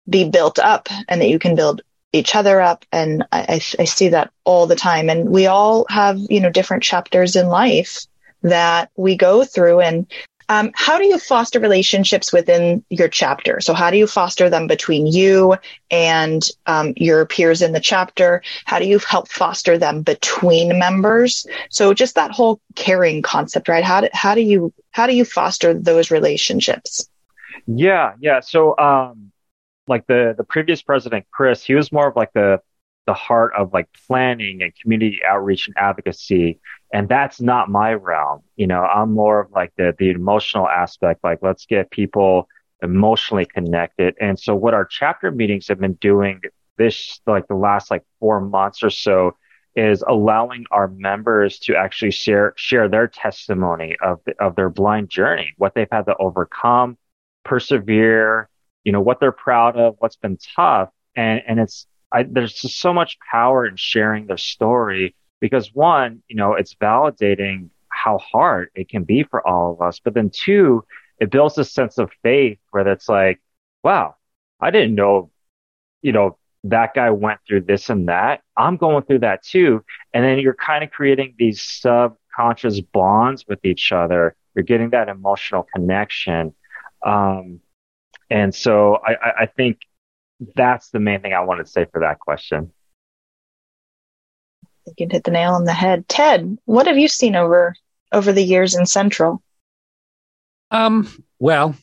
be 0.07 0.29
built 0.29 0.59
up 0.59 0.89
and 1.07 1.21
that 1.21 1.29
you 1.29 1.39
can 1.39 1.55
build 1.55 1.81
each 2.11 2.35
other 2.35 2.59
up. 2.59 2.85
And 2.91 3.23
I, 3.31 3.61
I, 3.77 3.85
see 3.85 4.09
that 4.09 4.31
all 4.43 4.67
the 4.67 4.75
time. 4.75 5.09
And 5.09 5.29
we 5.29 5.47
all 5.47 5.85
have, 5.89 6.17
you 6.17 6.39
know, 6.39 6.49
different 6.49 6.83
chapters 6.83 7.35
in 7.35 7.47
life 7.47 8.05
that 8.41 8.89
we 8.95 9.15
go 9.15 9.43
through. 9.43 9.81
And 9.81 10.07
um, 10.49 10.71
how 10.73 10.97
do 10.97 11.05
you 11.05 11.19
foster 11.19 11.59
relationships 11.59 12.33
within 12.33 12.83
your 12.89 13.07
chapter? 13.07 13.61
So, 13.61 13.75
how 13.75 13.91
do 13.91 13.97
you 13.97 14.07
foster 14.07 14.49
them 14.49 14.65
between 14.65 15.05
you 15.05 15.55
and 15.91 16.41
um, 16.65 16.93
your 16.97 17.27
peers 17.27 17.61
in 17.61 17.71
the 17.71 17.79
chapter? 17.79 18.41
How 18.65 18.79
do 18.79 18.87
you 18.87 18.97
help 18.97 19.29
foster 19.29 19.77
them 19.77 20.01
between 20.01 20.79
members? 20.79 21.45
So, 21.69 21.93
just 21.93 22.15
that 22.15 22.31
whole 22.31 22.59
caring 22.75 23.21
concept, 23.21 23.69
right? 23.69 23.83
How 23.83 24.01
do, 24.01 24.09
how 24.11 24.33
do 24.33 24.41
you 24.41 24.73
how 24.89 25.05
do 25.05 25.15
you 25.15 25.23
foster 25.23 25.73
those 25.73 26.09
relationships? 26.09 27.07
Yeah, 27.67 28.13
yeah. 28.19 28.39
So, 28.39 28.75
um, 28.79 29.31
like 29.87 30.07
the 30.07 30.33
the 30.35 30.43
previous 30.43 30.81
president, 30.81 31.27
Chris, 31.31 31.63
he 31.63 31.75
was 31.75 31.91
more 31.91 32.07
of 32.07 32.15
like 32.15 32.33
the 32.33 32.59
the 33.09 33.13
heart 33.13 33.51
of 33.57 33.73
like 33.73 33.87
planning 34.07 34.61
and 34.61 34.71
community 34.79 35.19
outreach 35.27 35.67
and 35.67 35.75
advocacy. 35.77 36.59
And 36.93 37.09
that's 37.09 37.41
not 37.41 37.69
my 37.69 37.93
realm 37.93 38.41
you 38.55 38.67
know 38.67 38.81
i'm 38.81 39.13
more 39.13 39.41
of 39.41 39.51
like 39.51 39.71
the 39.77 39.95
the 39.99 40.09
emotional 40.09 40.67
aspect 40.67 41.23
like 41.23 41.37
let's 41.41 41.65
get 41.67 41.91
people 41.91 42.47
emotionally 42.81 43.45
connected. 43.45 44.15
And 44.19 44.39
so 44.39 44.55
what 44.55 44.73
our 44.73 44.85
chapter 44.85 45.31
meetings 45.31 45.67
have 45.67 45.79
been 45.79 45.93
doing 45.93 46.41
this 46.77 47.19
like 47.27 47.47
the 47.47 47.55
last 47.55 47.91
like 47.91 48.03
four 48.19 48.39
months 48.39 48.83
or 48.83 48.89
so 48.89 49.35
is 49.75 50.03
allowing 50.07 50.65
our 50.71 50.87
members 50.87 51.59
to 51.59 51.75
actually 51.75 52.11
share 52.11 52.53
share 52.55 52.87
their 52.87 53.07
testimony 53.07 53.95
of 54.01 54.19
of 54.39 54.55
their 54.55 54.69
blind 54.69 55.09
journey 55.09 55.53
what 55.57 55.73
they've 55.75 55.89
had 55.91 56.05
to 56.05 56.15
overcome 56.17 56.97
persevere 57.43 58.49
you 58.83 58.91
know 58.91 59.01
what 59.01 59.19
they're 59.19 59.31
proud 59.31 59.77
of 59.77 59.95
what's 59.99 60.15
been 60.15 60.37
tough. 60.55 60.89
And 61.15 61.41
and 61.47 61.59
it's 61.59 61.85
I, 62.11 62.23
there's 62.23 62.53
just 62.53 62.79
so 62.79 62.93
much 62.93 63.17
power 63.31 63.65
in 63.65 63.75
sharing 63.75 64.27
their 64.27 64.37
story 64.37 65.15
because 65.39 65.73
one, 65.73 66.23
you 66.27 66.35
know, 66.35 66.53
it's 66.53 66.75
validating 66.75 67.69
how 67.89 68.17
hard 68.17 68.69
it 68.75 68.89
can 68.89 69.03
be 69.03 69.23
for 69.23 69.45
all 69.45 69.73
of 69.73 69.81
us. 69.81 69.99
But 69.99 70.13
then 70.13 70.31
two, 70.31 70.85
it 71.19 71.31
builds 71.31 71.57
a 71.57 71.65
sense 71.65 71.97
of 71.97 72.11
faith 72.23 72.59
where 72.71 72.87
it's 72.87 73.09
like, 73.09 73.41
wow, 73.83 74.15
I 74.59 74.71
didn't 74.71 74.95
know, 74.95 75.31
you 76.01 76.11
know, 76.11 76.37
that 76.65 76.93
guy 76.93 77.09
went 77.11 77.39
through 77.47 77.61
this 77.61 77.89
and 77.89 78.09
that. 78.09 78.41
I'm 78.57 78.77
going 78.77 79.03
through 79.03 79.19
that 79.19 79.43
too. 79.43 79.83
And 80.13 80.23
then 80.23 80.39
you're 80.39 80.53
kind 80.55 80.83
of 80.83 80.91
creating 80.91 81.35
these 81.37 81.61
subconscious 81.61 82.81
bonds 82.81 83.45
with 83.47 83.63
each 83.63 83.91
other. 83.91 84.35
You're 84.55 84.63
getting 84.63 84.89
that 84.89 85.07
emotional 85.07 85.65
connection. 85.73 86.53
Um, 87.05 87.61
and 88.29 88.53
so 88.53 88.97
I, 89.05 89.43
I 89.43 89.45
think 89.45 89.79
that's 90.55 90.89
the 90.89 90.99
main 90.99 91.21
thing 91.21 91.33
I 91.33 91.41
wanted 91.41 91.65
to 91.65 91.71
say 91.71 91.85
for 91.91 92.01
that 92.01 92.19
question 92.19 92.71
think 94.89 95.11
you 95.11 95.15
hit 95.15 95.23
the 95.23 95.31
nail 95.31 95.53
on 95.53 95.65
the 95.65 95.73
head. 95.73 96.07
Ted, 96.07 96.57
what 96.65 96.87
have 96.87 96.97
you 96.97 97.07
seen 97.07 97.35
over 97.35 97.75
over 98.11 98.33
the 98.33 98.43
years 98.43 98.75
in 98.75 98.85
Central? 98.85 99.41
Um, 100.71 101.07
well, 101.39 101.75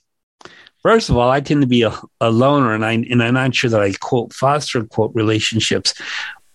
first 0.83 1.09
of 1.09 1.17
all, 1.17 1.31
I 1.31 1.41
tend 1.41 1.61
to 1.63 1.67
be 1.67 1.83
a, 1.83 1.95
a 2.21 2.31
loner, 2.31 2.75
and 2.75 2.85
I 2.85 2.93
and 2.93 3.23
I'm 3.23 3.35
not 3.35 3.55
sure 3.55 3.71
that 3.71 3.83
I 3.83 3.93
quote 3.93 4.33
foster 4.33 4.85
quote 4.85 5.13
relationships. 5.15 5.95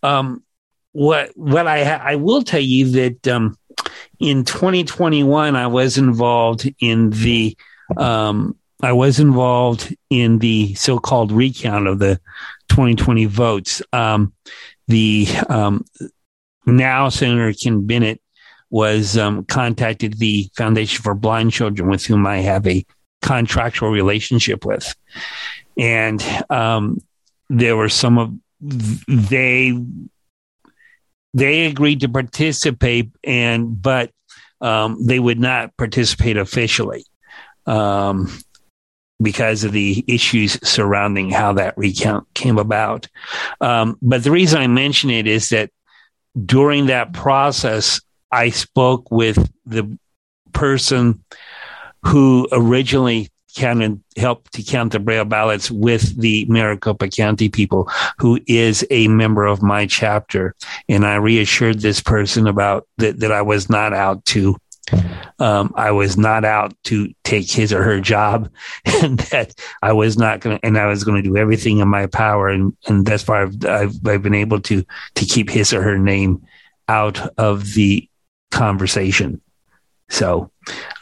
Um, 0.04 0.44
what 0.92 1.32
what 1.36 1.68
I 1.68 1.84
ha- 1.84 2.04
I 2.04 2.16
will 2.16 2.44
tell 2.44 2.62
you 2.62 2.90
that 2.92 3.28
um, 3.28 3.58
in 4.20 4.44
2021 4.44 5.56
I 5.56 5.68
was 5.68 5.98
involved 5.98 6.72
in 6.80 7.12
the 7.12 7.58
um, 7.98 8.58
I 8.84 8.94
was 8.94 9.20
involved 9.20 9.96
in 10.10 10.40
the 10.40 10.74
so-called 10.76 11.32
recount 11.32 11.88
of 11.88 12.00
the 12.00 12.20
2020 12.70 13.26
votes. 13.26 13.82
Um, 13.94 14.34
the 14.88 15.28
um, 15.50 15.86
now 16.66 17.10
Senator 17.10 17.54
Ken 17.54 17.86
Bennett 17.86 18.22
was 18.70 19.18
um, 19.18 19.46
contacted 19.46 20.18
the 20.18 20.50
Foundation 20.56 21.02
for 21.04 21.14
Blind 21.14 21.52
Children, 21.52 21.90
with 21.90 22.06
whom 22.06 22.26
I 22.26 22.38
have 22.38 22.66
a 22.66 22.86
contractual 23.22 23.90
relationship 23.90 24.66
with, 24.66 24.96
and 25.78 26.24
um, 26.50 27.00
there 27.50 27.78
were 27.78 27.90
some 27.90 28.18
of 28.18 28.34
they 29.08 29.78
they 31.34 31.66
agreed 31.66 32.02
to 32.02 32.10
participate, 32.10 33.12
and 33.24 33.82
but 33.82 34.12
um, 34.62 35.06
they 35.06 35.20
would 35.20 35.40
not 35.40 35.76
participate 35.78 36.38
officially 36.38 37.06
um, 37.66 38.32
because 39.22 39.64
of 39.64 39.72
the 39.72 40.04
issues 40.08 40.58
surrounding 40.64 41.30
how 41.30 41.54
that 41.54 41.78
recount 41.78 42.28
came 42.34 42.58
about. 42.58 43.08
Um, 43.60 43.98
but 44.02 44.24
the 44.24 44.32
reason 44.32 44.60
I 44.60 44.68
mention 44.68 45.10
it 45.10 45.28
is 45.28 45.50
that 45.50 45.72
during 46.46 46.88
that 46.88 47.14
process, 47.14 48.02
I 48.32 48.50
spoke 48.50 49.12
with 49.12 49.52
the 49.66 49.98
person 50.54 51.24
who 52.04 52.48
originally 52.52 53.30
counted, 53.56 54.02
helped 54.18 54.54
to 54.54 54.64
count 54.64 54.94
the 54.94 55.00
Braille 55.00 55.26
ballots 55.26 55.70
with 55.70 56.18
the 56.20 56.46
Maricopa 56.46 57.10
County 57.10 57.50
people, 57.50 57.90
who 58.18 58.40
is 58.48 58.86
a 58.90 59.08
member 59.10 59.46
of 59.46 59.62
my 59.62 59.86
chapter. 59.86 60.56
And 60.88 61.06
I 61.06 61.16
reassured 61.16 61.80
this 61.80 62.02
person 62.02 62.48
about 62.48 62.88
that, 62.98 63.20
that 63.20 63.32
I 63.32 63.42
was 63.42 63.70
not 63.70 63.94
out 63.94 64.24
to 64.26 64.56
um, 65.40 65.74
I 65.76 65.92
was 65.92 66.18
not 66.18 66.46
out 66.46 66.74
to 66.86 67.14
take 67.24 67.50
his 67.50 67.74
or 67.74 67.84
her 67.84 68.00
job, 68.00 68.50
and 68.86 69.20
that 69.32 69.54
I 69.82 69.94
was 69.94 70.18
not 70.18 70.40
going 70.40 70.58
to, 70.58 70.66
and 70.66 70.78
I 70.78 70.88
was 70.88 71.04
going 71.04 71.22
to 71.22 71.28
do 71.28 71.38
everything 71.38 71.80
in 71.80 71.88
my 71.88 72.08
power, 72.08 72.50
and 72.50 72.76
and 72.88 73.06
that's 73.06 73.28
why 73.28 73.44
I've, 73.44 73.66
I've, 73.66 74.08
I've 74.08 74.24
been 74.24 74.36
able 74.36 74.60
to 74.62 74.84
to 75.16 75.26
keep 75.26 75.50
his 75.50 75.74
or 75.74 75.82
her 75.82 75.98
name 75.98 76.46
out 76.88 77.20
of 77.38 77.74
the 77.74 78.08
conversation. 78.52 79.42
So 80.12 80.52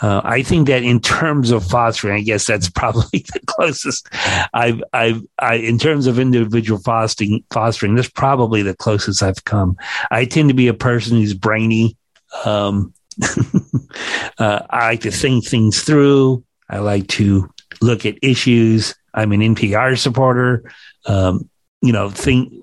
uh, 0.01 0.21
I 0.23 0.43
think 0.43 0.67
that 0.67 0.83
in 0.83 0.99
terms 0.99 1.49
of 1.49 1.65
fostering, 1.65 2.15
I 2.15 2.21
guess 2.21 2.45
that's 2.45 2.69
probably 2.75 3.25
the 3.33 3.41
closest 3.47 4.07
I've, 4.53 4.83
I've, 4.93 5.23
I, 5.39 5.55
in 5.55 5.79
terms 5.79 6.05
of 6.05 6.19
individual 6.19 6.79
fostering, 6.79 7.43
fostering, 7.51 7.95
that's 7.95 8.09
probably 8.09 8.61
the 8.61 8.75
closest 8.75 9.23
I've 9.23 9.43
come. 9.43 9.77
I 10.11 10.25
tend 10.25 10.49
to 10.49 10.55
be 10.55 10.67
a 10.67 10.75
person 10.75 11.17
who's 11.17 11.33
brainy, 11.33 11.97
um, 12.45 12.93
uh, 14.37 14.61
I 14.69 14.89
like 14.89 15.01
to 15.01 15.11
think 15.11 15.45
things 15.45 15.81
through. 15.81 16.43
I 16.69 16.79
like 16.79 17.07
to 17.09 17.49
look 17.81 18.05
at 18.05 18.17
issues. 18.21 18.95
I'm 19.13 19.31
an 19.31 19.41
NPR 19.41 19.97
supporter. 19.97 20.71
Um, 21.05 21.49
you 21.81 21.91
know, 21.91 22.09
think 22.09 22.53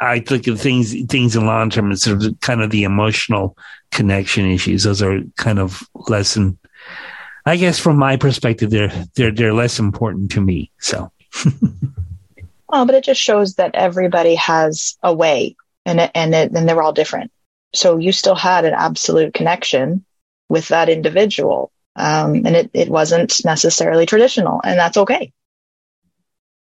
I 0.00 0.24
look 0.30 0.48
at 0.48 0.58
things 0.58 0.94
things 1.06 1.36
in 1.36 1.46
long 1.46 1.70
term 1.70 1.90
instead 1.90 2.22
of 2.22 2.40
kind 2.40 2.62
of 2.62 2.70
the 2.70 2.84
emotional 2.84 3.56
connection 3.90 4.50
issues. 4.50 4.84
Those 4.84 5.02
are 5.02 5.20
kind 5.36 5.58
of 5.58 5.82
less 6.08 6.34
than, 6.34 6.58
I 7.46 7.56
guess, 7.56 7.78
from 7.78 7.98
my 7.98 8.16
perspective, 8.16 8.70
they're 8.70 8.92
they're 9.14 9.30
they're 9.30 9.54
less 9.54 9.78
important 9.78 10.30
to 10.32 10.40
me. 10.40 10.70
So. 10.78 11.12
well, 12.68 12.86
but 12.86 12.94
it 12.94 13.04
just 13.04 13.20
shows 13.20 13.54
that 13.54 13.74
everybody 13.74 14.34
has 14.34 14.96
a 15.02 15.12
way, 15.12 15.54
and 15.84 16.10
and 16.14 16.34
it, 16.34 16.52
and 16.52 16.68
they're 16.68 16.82
all 16.82 16.92
different. 16.92 17.30
So 17.72 17.98
you 17.98 18.12
still 18.12 18.34
had 18.34 18.64
an 18.64 18.74
absolute 18.74 19.34
connection 19.34 20.04
with 20.48 20.68
that 20.68 20.88
individual, 20.88 21.70
um, 21.96 22.34
and 22.34 22.56
it 22.56 22.70
it 22.74 22.88
wasn't 22.88 23.44
necessarily 23.44 24.06
traditional, 24.06 24.60
and 24.64 24.78
that's 24.78 24.96
okay. 24.96 25.32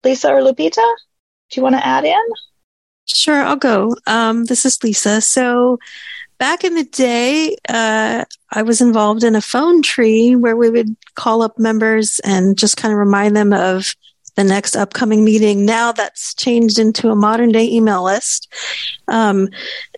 Lisa 0.05 0.33
or 0.33 0.41
Lupita, 0.41 0.87
do 1.51 1.61
you 1.61 1.63
want 1.63 1.75
to 1.75 1.87
add 1.87 2.05
in? 2.05 2.25
Sure, 3.07 3.43
I'll 3.43 3.57
go. 3.57 3.97
Um, 4.07 4.45
this 4.45 4.67
is 4.67 4.83
Lisa. 4.85 5.21
So, 5.21 5.79
back 6.39 6.63
in 6.63 6.75
the 6.75 6.85
day, 6.85 7.57
uh, 7.69 8.25
I 8.53 8.63
was 8.63 8.81
involved 8.81 9.25
in 9.25 9.35
a 9.35 9.41
phone 9.41 9.83
tree 9.83 10.37
where 10.37 10.57
we 10.57 10.71
would 10.71 10.95
call 11.15 11.43
up 11.43 11.59
members 11.59 12.21
and 12.21 12.57
just 12.57 12.77
kind 12.77 12.93
of 12.93 12.99
remind 12.99 13.35
them 13.35 13.53
of 13.53 13.95
the 14.39 14.45
next 14.45 14.77
upcoming 14.77 15.25
meeting. 15.25 15.65
Now 15.65 15.91
that's 15.91 16.33
changed 16.33 16.79
into 16.79 17.11
a 17.11 17.17
modern 17.17 17.51
day 17.51 17.69
email 17.69 18.05
list. 18.05 18.47
Um, 19.09 19.49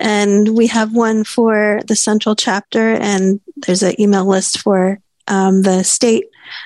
and 0.01 0.57
we 0.57 0.67
have 0.69 0.95
one 0.95 1.25
for 1.25 1.81
the 1.87 1.95
central 1.95 2.35
chapter, 2.35 2.95
and 2.95 3.39
there's 3.59 3.83
an 3.83 4.01
email 4.01 4.25
list 4.25 4.59
for 4.63 4.99
um, 5.29 5.61
the 5.61 5.85
state 5.85 6.25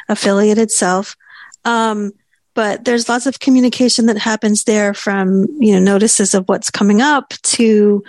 affiliate 0.08 0.56
itself. 0.56 1.16
Um, 1.64 2.12
but 2.54 2.84
there's 2.84 3.08
lots 3.08 3.26
of 3.26 3.40
communication 3.40 4.06
that 4.06 4.18
happens 4.18 4.62
there 4.62 4.94
from 4.94 5.48
you 5.58 5.72
know 5.72 5.80
notices 5.80 6.32
of 6.32 6.48
what's 6.48 6.70
coming 6.70 7.02
up 7.02 7.30
to 7.42 8.04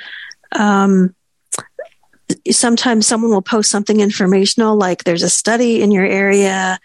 um, 0.52 1.16
sometimes 2.52 3.08
someone 3.08 3.32
will 3.32 3.42
post 3.42 3.72
something 3.72 4.00
informational 4.00 4.76
like 4.76 5.06
there's 5.06 5.24
a 5.24 5.30
study 5.30 5.82
in 5.82 5.90
your 5.90 6.06
area 6.06 6.80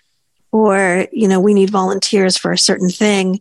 or 0.52 1.06
you 1.12 1.28
know 1.28 1.40
we 1.40 1.54
need 1.54 1.70
volunteers 1.70 2.36
for 2.36 2.52
a 2.52 2.58
certain 2.58 2.90
thing 2.90 3.40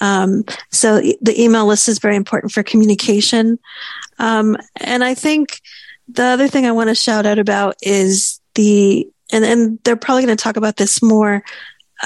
um, 0.00 0.44
so 0.70 1.00
the 1.20 1.40
email 1.40 1.66
list 1.66 1.88
is 1.88 1.98
very 1.98 2.16
important 2.16 2.52
for 2.52 2.62
communication 2.62 3.58
um, 4.18 4.56
and 4.76 5.04
i 5.04 5.14
think 5.14 5.60
the 6.08 6.24
other 6.24 6.48
thing 6.48 6.66
i 6.66 6.72
want 6.72 6.88
to 6.88 6.94
shout 6.94 7.26
out 7.26 7.38
about 7.38 7.76
is 7.82 8.40
the 8.54 9.08
and, 9.32 9.44
and 9.44 9.78
they're 9.84 9.96
probably 9.96 10.24
going 10.24 10.36
to 10.36 10.42
talk 10.42 10.56
about 10.56 10.76
this 10.76 11.02
more 11.02 11.42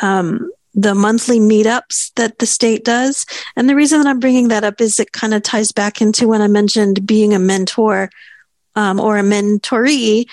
um, 0.03 0.51
the 0.75 0.95
monthly 0.95 1.41
meetups 1.41 2.13
that 2.15 2.39
the 2.39 2.47
state 2.47 2.85
does. 2.85 3.27
And 3.57 3.69
the 3.69 3.75
reason 3.75 4.01
that 4.01 4.09
I'm 4.09 4.21
bringing 4.21 4.49
that 4.49 4.63
up 4.63 4.81
is 4.81 5.01
it 5.01 5.11
kind 5.11 5.35
of 5.35 5.43
ties 5.43 5.73
back 5.73 6.01
into 6.01 6.29
when 6.29 6.41
I 6.41 6.47
mentioned 6.47 7.05
being 7.05 7.35
a 7.35 7.39
mentor 7.39 8.11
um, 8.77 9.01
or 9.01 9.19
a 9.19 9.23
mentoree. 9.23 10.27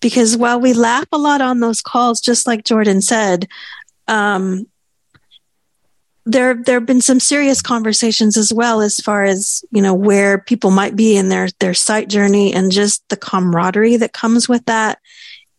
Because 0.00 0.36
while 0.36 0.60
we 0.60 0.72
laugh 0.72 1.06
a 1.12 1.18
lot 1.18 1.40
on 1.40 1.60
those 1.60 1.82
calls, 1.82 2.20
just 2.20 2.46
like 2.46 2.64
Jordan 2.64 3.02
said, 3.02 3.46
um, 4.08 4.66
there 6.26 6.54
there 6.54 6.76
have 6.76 6.86
been 6.86 7.00
some 7.00 7.20
serious 7.20 7.62
conversations 7.62 8.36
as 8.36 8.52
well 8.52 8.80
as 8.80 9.00
far 9.00 9.24
as 9.24 9.64
you 9.70 9.82
know 9.82 9.94
where 9.94 10.38
people 10.38 10.70
might 10.70 10.94
be 10.94 11.16
in 11.16 11.28
their 11.28 11.48
their 11.58 11.74
sight 11.74 12.08
journey 12.08 12.52
and 12.52 12.70
just 12.70 13.06
the 13.08 13.16
camaraderie 13.16 13.96
that 13.96 14.12
comes 14.12 14.48
with 14.48 14.64
that. 14.66 14.98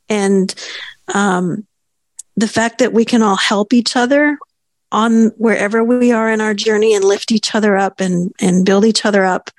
And 0.08 0.54
um, 1.13 1.65
the 2.36 2.47
fact 2.47 2.80
that 2.80 2.93
we 2.93 3.06
can 3.06 3.21
all 3.21 3.36
help 3.36 3.73
each 3.73 3.95
other 3.95 4.38
on 4.91 5.27
wherever 5.38 5.84
we 5.84 6.12
are 6.12 6.30
in 6.30 6.41
our 6.41 6.54
journey 6.54 6.93
and 6.93 7.06
lift 7.06 7.32
each 7.32 7.56
other 7.56 7.77
up 7.77 7.99
and, 7.99 8.34
and 8.39 8.65
build 8.65 8.84
each 8.86 9.06
other 9.06 9.23
up 9.23 9.49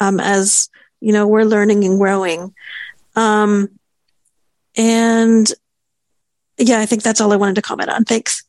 um, 0.00 0.20
as 0.20 0.68
you 1.00 1.12
know 1.12 1.26
we're 1.26 1.44
learning 1.44 1.84
and 1.84 1.98
growing. 1.98 2.54
Um, 3.16 3.68
and 4.76 5.52
yeah 6.58 6.80
i 6.80 6.86
think 6.86 7.02
that's 7.02 7.20
all 7.20 7.32
i 7.32 7.36
wanted 7.36 7.54
to 7.54 7.62
comment 7.62 7.90
on 7.90 8.04
thanks 8.04 8.44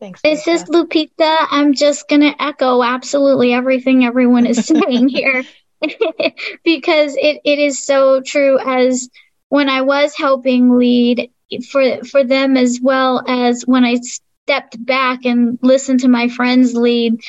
Thanks. 0.00 0.22
This 0.22 0.46
is 0.46 0.64
Lupita. 0.64 1.46
I'm 1.50 1.74
just 1.74 2.08
going 2.08 2.20
to 2.20 2.40
echo 2.40 2.84
absolutely 2.84 3.52
everything 3.52 4.04
everyone 4.04 4.46
is 4.46 4.64
saying 4.66 5.08
here 5.08 5.42
because 6.64 7.16
it, 7.16 7.40
it 7.44 7.58
is 7.58 7.84
so 7.84 8.20
true. 8.20 8.58
As 8.58 9.08
when 9.48 9.68
I 9.68 9.82
was 9.82 10.16
helping 10.16 10.78
lead 10.78 11.30
for 11.70 12.04
for 12.04 12.22
them 12.22 12.56
as 12.56 12.78
well 12.80 13.24
as 13.26 13.62
when 13.62 13.84
I 13.84 13.96
stepped 13.96 14.84
back 14.84 15.24
and 15.24 15.58
listened 15.62 16.00
to 16.00 16.08
my 16.08 16.28
friends 16.28 16.74
lead, 16.74 17.20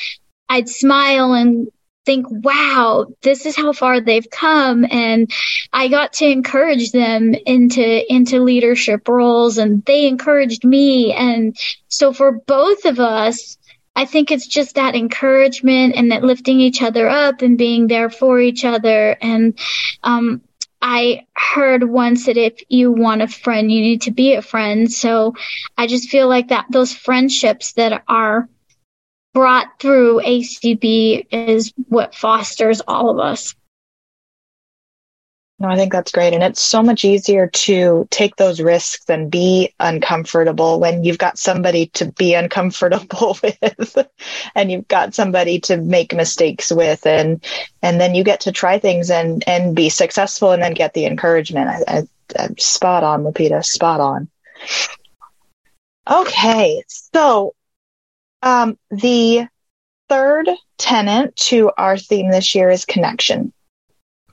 I'd 0.48 0.68
smile 0.68 1.32
and 1.32 1.68
think, 2.04 2.26
wow, 2.28 3.06
this 3.22 3.46
is 3.46 3.56
how 3.56 3.72
far 3.72 4.00
they've 4.00 4.28
come. 4.30 4.86
And 4.90 5.30
I 5.72 5.88
got 5.88 6.14
to 6.14 6.26
encourage 6.26 6.92
them 6.92 7.34
into, 7.34 8.12
into 8.12 8.42
leadership 8.42 9.08
roles 9.08 9.58
and 9.58 9.84
they 9.84 10.06
encouraged 10.06 10.64
me. 10.64 11.12
And 11.12 11.56
so 11.88 12.12
for 12.12 12.32
both 12.32 12.84
of 12.84 13.00
us, 13.00 13.58
I 13.94 14.06
think 14.06 14.30
it's 14.30 14.46
just 14.46 14.76
that 14.76 14.94
encouragement 14.94 15.94
and 15.96 16.12
that 16.12 16.24
lifting 16.24 16.60
each 16.60 16.80
other 16.80 17.08
up 17.08 17.42
and 17.42 17.58
being 17.58 17.86
there 17.86 18.08
for 18.08 18.40
each 18.40 18.64
other. 18.64 19.16
And, 19.20 19.58
um, 20.02 20.42
I 20.82 21.26
heard 21.36 21.84
once 21.84 22.26
that 22.26 22.38
if 22.38 22.62
you 22.68 22.90
want 22.90 23.22
a 23.22 23.28
friend, 23.28 23.70
you 23.70 23.82
need 23.82 24.02
to 24.02 24.10
be 24.10 24.32
a 24.34 24.42
friend. 24.42 24.90
So 24.90 25.34
I 25.76 25.86
just 25.86 26.08
feel 26.08 26.28
like 26.28 26.48
that 26.48 26.66
those 26.70 26.94
friendships 26.94 27.74
that 27.74 28.02
are 28.08 28.48
brought 29.32 29.78
through 29.78 30.20
ACB 30.20 31.26
is 31.30 31.72
what 31.88 32.14
fosters 32.14 32.80
all 32.86 33.10
of 33.10 33.18
us. 33.18 33.54
No, 35.60 35.68
I 35.68 35.76
think 35.76 35.92
that's 35.92 36.10
great. 36.10 36.32
And 36.32 36.42
it's 36.42 36.62
so 36.62 36.82
much 36.82 37.04
easier 37.04 37.48
to 37.48 38.08
take 38.10 38.36
those 38.36 38.62
risks 38.62 39.04
and 39.10 39.30
be 39.30 39.74
uncomfortable 39.78 40.80
when 40.80 41.04
you've 41.04 41.18
got 41.18 41.38
somebody 41.38 41.88
to 41.88 42.10
be 42.12 42.32
uncomfortable 42.32 43.36
with 43.42 43.98
and 44.54 44.72
you've 44.72 44.88
got 44.88 45.14
somebody 45.14 45.60
to 45.60 45.76
make 45.76 46.14
mistakes 46.14 46.72
with 46.72 47.06
and 47.06 47.44
and 47.82 48.00
then 48.00 48.14
you 48.14 48.24
get 48.24 48.40
to 48.40 48.52
try 48.52 48.78
things 48.78 49.10
and 49.10 49.44
and 49.46 49.76
be 49.76 49.90
successful 49.90 50.52
and 50.52 50.62
then 50.62 50.72
get 50.72 50.94
the 50.94 51.04
encouragement. 51.04 51.68
I, 51.68 52.08
I, 52.38 52.48
spot 52.58 53.04
on, 53.04 53.24
Lupita, 53.24 53.62
spot 53.62 54.00
on. 54.00 54.30
Okay, 56.10 56.82
so 56.86 57.54
um, 58.42 58.78
the 58.90 59.46
third 60.08 60.48
tenant 60.78 61.36
to 61.36 61.70
our 61.76 61.96
theme 61.96 62.30
this 62.30 62.54
year 62.54 62.70
is 62.70 62.84
connection. 62.84 63.52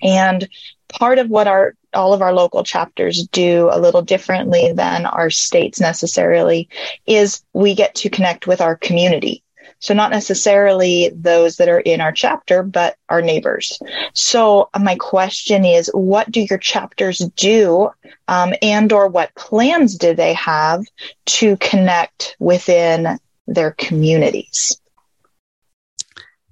And 0.02 0.48
part 0.90 1.20
of 1.20 1.30
what 1.30 1.48
our 1.48 1.74
all 1.94 2.14
of 2.14 2.22
our 2.22 2.34
local 2.34 2.64
chapters 2.64 3.28
do 3.32 3.70
a 3.72 3.80
little 3.80 4.02
differently 4.02 4.72
than 4.74 5.06
our 5.06 5.30
states 5.30 5.80
necessarily 5.80 6.70
is 7.06 7.42
we 7.54 7.74
get 7.74 7.96
to 7.96 8.10
connect 8.10 8.46
with 8.46 8.62
our 8.62 8.76
community. 8.76 9.44
So 9.80 9.94
not 9.94 10.12
necessarily 10.12 11.12
those 11.14 11.58
that 11.58 11.70
are 11.70 11.80
in 11.80 12.02
our 12.02 12.12
chapter, 12.12 12.64
but 12.64 12.98
our 13.10 13.22
neighbors. 13.22 13.80
So 14.14 14.70
my 14.78 14.96
question 14.96 15.66
is, 15.66 15.90
what 15.94 16.32
do 16.32 16.42
your 16.42 16.58
chapters 16.58 17.20
do, 17.36 17.90
um, 18.28 18.54
and 18.62 18.92
or 18.92 19.08
what 19.08 19.36
plans 19.36 19.98
do 19.98 20.16
they 20.16 20.34
have 20.34 20.84
to 21.28 21.58
connect 21.58 22.36
within 22.40 23.20
their 23.48 23.72
communities? 23.72 24.80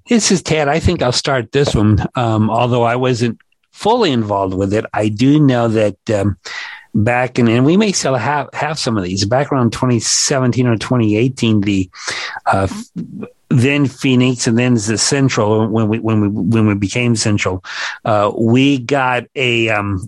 This 0.07 0.31
is 0.31 0.43
Ted. 0.43 0.67
I 0.67 0.79
think 0.79 1.01
I'll 1.01 1.11
start 1.11 1.51
this 1.51 1.73
one. 1.73 1.97
Um, 2.15 2.49
although 2.49 2.83
I 2.83 2.95
wasn't 2.95 3.39
fully 3.71 4.11
involved 4.11 4.53
with 4.53 4.73
it, 4.73 4.85
I 4.93 5.09
do 5.09 5.39
know 5.39 5.67
that 5.67 5.97
um, 6.11 6.37
back 6.93 7.39
in, 7.39 7.47
and 7.47 7.65
we 7.65 7.75
may 7.75 7.91
still 7.91 8.15
have, 8.15 8.49
have 8.53 8.77
some 8.77 8.97
of 8.97 9.03
these, 9.03 9.25
back 9.25 9.51
around 9.51 9.73
2017 9.73 10.67
or 10.67 10.77
2018, 10.77 11.61
the 11.61 11.89
uh, 12.45 12.67
then 13.49 13.87
Phoenix 13.87 14.47
and 14.47 14.57
then 14.57 14.75
the 14.75 14.97
Central, 14.97 15.67
when 15.67 15.87
we, 15.87 15.99
when 15.99 16.21
we, 16.21 16.27
when 16.27 16.67
we 16.67 16.75
became 16.75 17.15
Central, 17.15 17.63
uh, 18.05 18.31
we 18.37 18.77
got 18.77 19.23
a, 19.35 19.69
um, 19.69 20.07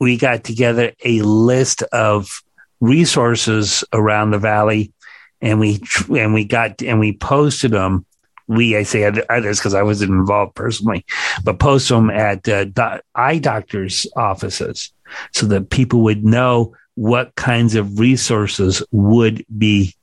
we 0.00 0.16
got 0.16 0.44
together 0.44 0.92
a 1.04 1.20
list 1.22 1.82
of 1.82 2.42
resources 2.80 3.84
around 3.92 4.30
the 4.30 4.38
valley 4.38 4.92
and 5.40 5.60
we 5.60 5.80
and 6.10 6.34
we 6.34 6.44
got 6.44 6.82
and 6.82 6.98
we 6.98 7.12
posted 7.12 7.72
them. 7.72 8.04
We 8.46 8.76
I 8.76 8.82
say 8.82 9.04
others 9.04 9.58
because 9.58 9.74
I 9.74 9.82
wasn't 9.82 10.12
involved 10.12 10.54
personally, 10.54 11.04
but 11.44 11.58
post 11.58 11.88
them 11.88 12.10
at 12.10 12.48
uh, 12.48 12.66
eye 13.14 13.38
doctors' 13.38 14.06
offices 14.16 14.92
so 15.32 15.46
that 15.46 15.70
people 15.70 16.00
would 16.02 16.24
know 16.24 16.74
what 16.94 17.34
kinds 17.36 17.74
of 17.74 18.00
resources 18.00 18.82
would 18.90 19.44
be 19.56 19.94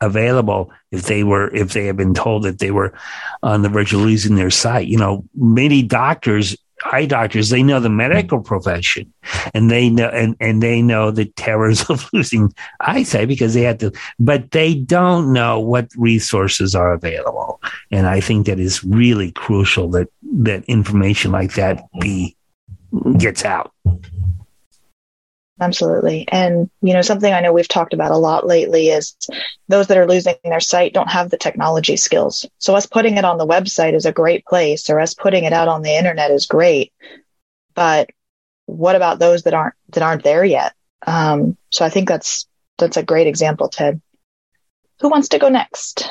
available 0.00 0.70
if 0.90 1.02
they 1.04 1.24
were 1.24 1.52
if 1.54 1.72
they 1.72 1.86
had 1.86 1.96
been 1.96 2.14
told 2.14 2.42
that 2.44 2.58
they 2.58 2.70
were 2.70 2.92
on 3.42 3.62
the 3.62 3.68
verge 3.68 3.92
of 3.92 4.00
losing 4.00 4.36
their 4.36 4.50
sight. 4.50 4.86
You 4.86 4.98
know, 4.98 5.24
many 5.34 5.82
doctors 5.82 6.56
eye 6.84 7.06
doctors. 7.06 7.50
They 7.50 7.62
know 7.62 7.80
the 7.80 7.90
medical 7.90 8.40
profession, 8.40 9.12
and 9.52 9.70
they 9.70 9.90
know 9.90 10.08
and, 10.08 10.36
and 10.40 10.62
they 10.62 10.82
know 10.82 11.10
the 11.10 11.26
terrors 11.26 11.82
of 11.90 12.08
losing 12.12 12.52
eyesight 12.80 13.28
because 13.28 13.54
they 13.54 13.62
had 13.62 13.80
to. 13.80 13.92
But 14.18 14.50
they 14.52 14.74
don't 14.74 15.32
know 15.32 15.60
what 15.60 15.88
resources 15.96 16.74
are 16.74 16.92
available, 16.92 17.60
and 17.90 18.06
I 18.06 18.20
think 18.20 18.46
that 18.46 18.58
is 18.58 18.84
really 18.84 19.32
crucial 19.32 19.90
that 19.90 20.08
that 20.22 20.64
information 20.64 21.32
like 21.32 21.54
that 21.54 21.82
be 22.00 22.36
gets 23.18 23.44
out. 23.44 23.73
Absolutely. 25.60 26.26
And, 26.28 26.68
you 26.82 26.92
know, 26.92 27.02
something 27.02 27.32
I 27.32 27.40
know 27.40 27.52
we've 27.52 27.68
talked 27.68 27.94
about 27.94 28.10
a 28.10 28.16
lot 28.16 28.46
lately 28.46 28.88
is 28.88 29.16
those 29.68 29.86
that 29.86 29.96
are 29.96 30.06
losing 30.06 30.34
their 30.42 30.60
sight 30.60 30.92
don't 30.92 31.10
have 31.10 31.30
the 31.30 31.36
technology 31.36 31.96
skills. 31.96 32.44
So 32.58 32.74
us 32.74 32.86
putting 32.86 33.16
it 33.16 33.24
on 33.24 33.38
the 33.38 33.46
website 33.46 33.94
is 33.94 34.04
a 34.04 34.12
great 34.12 34.44
place 34.46 34.90
or 34.90 34.98
us 34.98 35.14
putting 35.14 35.44
it 35.44 35.52
out 35.52 35.68
on 35.68 35.82
the 35.82 35.96
internet 35.96 36.32
is 36.32 36.46
great. 36.46 36.92
But 37.74 38.10
what 38.66 38.96
about 38.96 39.20
those 39.20 39.44
that 39.44 39.54
aren't, 39.54 39.74
that 39.90 40.02
aren't 40.02 40.24
there 40.24 40.44
yet? 40.44 40.74
Um, 41.06 41.56
so 41.70 41.84
I 41.84 41.88
think 41.88 42.08
that's, 42.08 42.48
that's 42.78 42.96
a 42.96 43.04
great 43.04 43.28
example, 43.28 43.68
Ted. 43.68 44.00
Who 45.00 45.08
wants 45.08 45.28
to 45.28 45.38
go 45.38 45.48
next? 45.48 46.10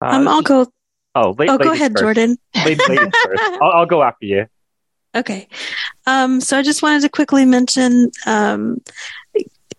Uh, 0.00 0.10
um, 0.10 0.28
I'll 0.28 0.42
go. 0.42 0.66
Oh, 1.14 1.34
late, 1.36 1.48
oh, 1.48 1.58
go 1.58 1.72
ahead, 1.72 1.92
first. 1.92 2.02
Jordan. 2.02 2.38
Ladies, 2.54 2.88
ladies 2.88 3.12
first. 3.24 3.42
I'll, 3.60 3.72
I'll 3.72 3.86
go 3.86 4.02
after 4.02 4.26
you. 4.26 4.46
Okay. 5.14 5.48
Um, 6.06 6.40
so 6.40 6.58
I 6.58 6.62
just 6.62 6.82
wanted 6.82 7.02
to 7.02 7.08
quickly 7.08 7.44
mention 7.44 8.10
um, 8.26 8.80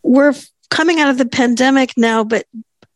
we're 0.04 0.34
coming 0.70 1.00
out 1.00 1.10
of 1.10 1.18
the 1.18 1.26
pandemic 1.26 1.94
now, 1.98 2.24
but 2.24 2.46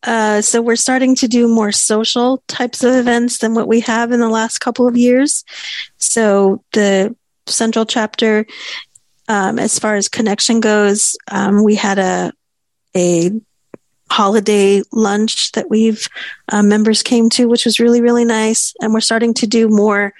uh, 0.03 0.41
so 0.41 0.61
we're 0.61 0.75
starting 0.75 1.15
to 1.15 1.27
do 1.27 1.47
more 1.47 1.71
social 1.71 2.43
types 2.47 2.83
of 2.83 2.93
events 2.93 3.37
than 3.37 3.53
what 3.53 3.67
we 3.67 3.79
have 3.79 4.11
in 4.11 4.19
the 4.19 4.29
last 4.29 4.59
couple 4.59 4.87
of 4.87 4.97
years. 4.97 5.45
So 5.97 6.63
the 6.73 7.15
central 7.45 7.85
chapter, 7.85 8.45
um, 9.27 9.59
as 9.59 9.79
far 9.79 9.95
as 9.95 10.09
connection 10.09 10.59
goes, 10.59 11.17
um, 11.31 11.63
we 11.63 11.75
had 11.75 11.99
a 11.99 12.33
a 12.95 13.31
holiday 14.11 14.83
lunch 14.91 15.53
that 15.53 15.69
we've 15.69 16.07
uh, 16.49 16.61
members 16.61 17.01
came 17.01 17.29
to, 17.29 17.47
which 17.47 17.65
was 17.65 17.79
really 17.79 18.01
really 18.01 18.25
nice, 18.25 18.73
and 18.81 18.93
we're 18.93 18.99
starting 18.99 19.33
to 19.35 19.47
do 19.47 19.69
more 19.69 20.13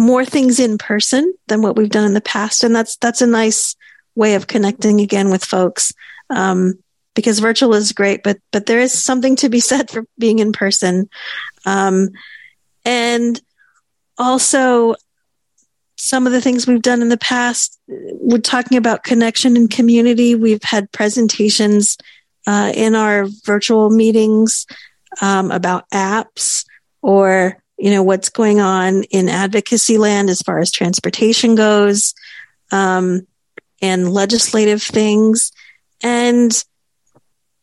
more 0.00 0.24
things 0.24 0.58
in 0.58 0.78
person 0.78 1.34
than 1.48 1.60
what 1.60 1.76
we've 1.76 1.90
done 1.90 2.06
in 2.06 2.14
the 2.14 2.22
past. 2.22 2.64
And 2.64 2.74
that's, 2.74 2.96
that's 2.96 3.20
a 3.20 3.26
nice 3.26 3.76
way 4.14 4.34
of 4.34 4.46
connecting 4.46 4.98
again 4.98 5.30
with 5.30 5.44
folks. 5.44 5.92
Um, 6.30 6.78
because 7.14 7.38
virtual 7.38 7.74
is 7.74 7.92
great, 7.92 8.22
but, 8.22 8.38
but 8.50 8.64
there 8.64 8.80
is 8.80 8.98
something 8.98 9.36
to 9.36 9.50
be 9.50 9.60
said 9.70 9.90
for 9.90 10.06
being 10.18 10.38
in 10.38 10.52
person. 10.52 11.10
Um, 11.66 12.08
and 12.86 13.38
also 14.16 14.94
some 15.96 16.26
of 16.26 16.32
the 16.32 16.40
things 16.40 16.66
we've 16.66 16.80
done 16.80 17.02
in 17.02 17.10
the 17.10 17.18
past, 17.18 17.78
we're 17.86 18.38
talking 18.38 18.78
about 18.78 19.04
connection 19.04 19.54
and 19.54 19.70
community. 19.70 20.34
We've 20.34 20.62
had 20.62 20.90
presentations, 20.92 21.98
uh, 22.46 22.72
in 22.74 22.94
our 22.94 23.26
virtual 23.44 23.90
meetings, 23.90 24.66
um, 25.20 25.50
about 25.50 25.90
apps 25.90 26.64
or 27.02 27.62
you 27.80 27.90
know, 27.90 28.02
what's 28.02 28.28
going 28.28 28.60
on 28.60 29.04
in 29.04 29.28
advocacy 29.28 29.96
land 29.96 30.28
as 30.28 30.42
far 30.42 30.58
as 30.58 30.70
transportation 30.70 31.54
goes, 31.54 32.14
um, 32.70 33.26
and 33.80 34.12
legislative 34.12 34.82
things. 34.82 35.50
And 36.02 36.62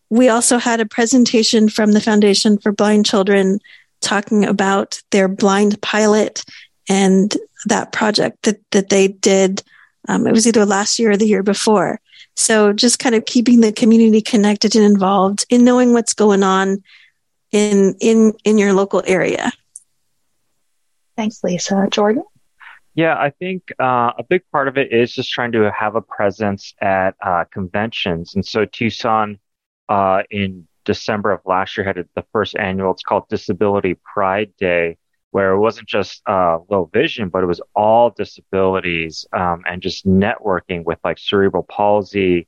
we 0.09 0.29
also 0.29 0.57
had 0.57 0.79
a 0.79 0.85
presentation 0.85 1.69
from 1.69 1.91
the 1.91 2.01
Foundation 2.01 2.57
for 2.57 2.71
Blind 2.71 3.05
Children 3.05 3.59
talking 4.01 4.45
about 4.45 5.01
their 5.11 5.27
blind 5.27 5.81
pilot 5.81 6.43
and 6.89 7.35
that 7.65 7.91
project 7.91 8.43
that, 8.43 8.59
that 8.71 8.89
they 8.89 9.07
did. 9.07 9.61
Um, 10.07 10.25
it 10.25 10.31
was 10.31 10.47
either 10.47 10.65
last 10.65 10.97
year 10.97 11.11
or 11.11 11.17
the 11.17 11.27
year 11.27 11.43
before. 11.43 11.99
So 12.35 12.73
just 12.73 12.99
kind 12.99 13.15
of 13.15 13.25
keeping 13.25 13.61
the 13.61 13.71
community 13.71 14.21
connected 14.21 14.75
and 14.75 14.85
involved 14.85 15.45
in 15.49 15.63
knowing 15.63 15.93
what's 15.93 16.13
going 16.13 16.43
on 16.43 16.83
in, 17.51 17.95
in, 17.99 18.33
in 18.43 18.57
your 18.57 18.73
local 18.73 19.03
area. 19.05 19.51
Thanks, 21.17 21.43
Lisa. 21.43 21.87
Jordan? 21.91 22.23
Yeah, 22.93 23.15
I 23.15 23.31
think 23.31 23.73
uh, 23.79 24.13
a 24.17 24.23
big 24.27 24.43
part 24.51 24.67
of 24.67 24.77
it 24.77 24.93
is 24.93 25.13
just 25.13 25.31
trying 25.31 25.51
to 25.51 25.71
have 25.71 25.95
a 25.95 26.01
presence 26.01 26.73
at 26.79 27.15
uh, 27.21 27.43
conventions. 27.51 28.35
And 28.35 28.45
so 28.45 28.65
Tucson 28.65 29.39
uh, 29.89 30.23
in 30.31 30.67
December 30.85 31.31
of 31.31 31.41
last 31.45 31.75
year 31.75 31.85
had 31.85 32.03
the 32.15 32.25
first 32.31 32.55
annual, 32.55 32.91
it's 32.91 33.03
called 33.03 33.27
Disability 33.29 33.97
Pride 34.03 34.53
Day, 34.57 34.97
where 35.31 35.51
it 35.51 35.59
wasn't 35.59 35.87
just 35.87 36.21
uh, 36.27 36.59
low 36.69 36.89
vision, 36.93 37.29
but 37.29 37.43
it 37.43 37.47
was 37.47 37.61
all 37.75 38.09
disabilities 38.09 39.25
um, 39.33 39.63
and 39.67 39.81
just 39.81 40.07
networking 40.07 40.83
with 40.83 40.99
like 41.03 41.19
cerebral 41.19 41.63
palsy. 41.63 42.47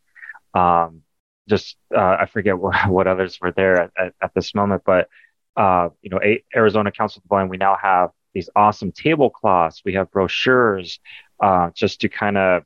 Um, 0.53 1.01
just, 1.47 1.75
uh, 1.95 2.17
I 2.21 2.27
forget 2.31 2.57
what, 2.57 2.75
what 2.89 3.07
others 3.07 3.39
were 3.41 3.51
there 3.51 3.81
at, 3.81 3.91
at, 3.97 4.13
at 4.21 4.33
this 4.33 4.55
moment, 4.55 4.83
but, 4.85 5.09
uh, 5.57 5.89
you 6.01 6.09
know, 6.09 6.19
Arizona 6.55 6.91
Council 6.91 7.19
of 7.19 7.23
the 7.23 7.27
Blind, 7.27 7.49
we 7.49 7.57
now 7.57 7.77
have 7.81 8.11
these 8.33 8.49
awesome 8.55 8.91
tablecloths. 8.91 9.81
We 9.85 9.93
have 9.93 10.11
brochures, 10.11 10.99
uh, 11.41 11.69
just 11.75 12.01
to 12.01 12.09
kind 12.09 12.37
of 12.37 12.63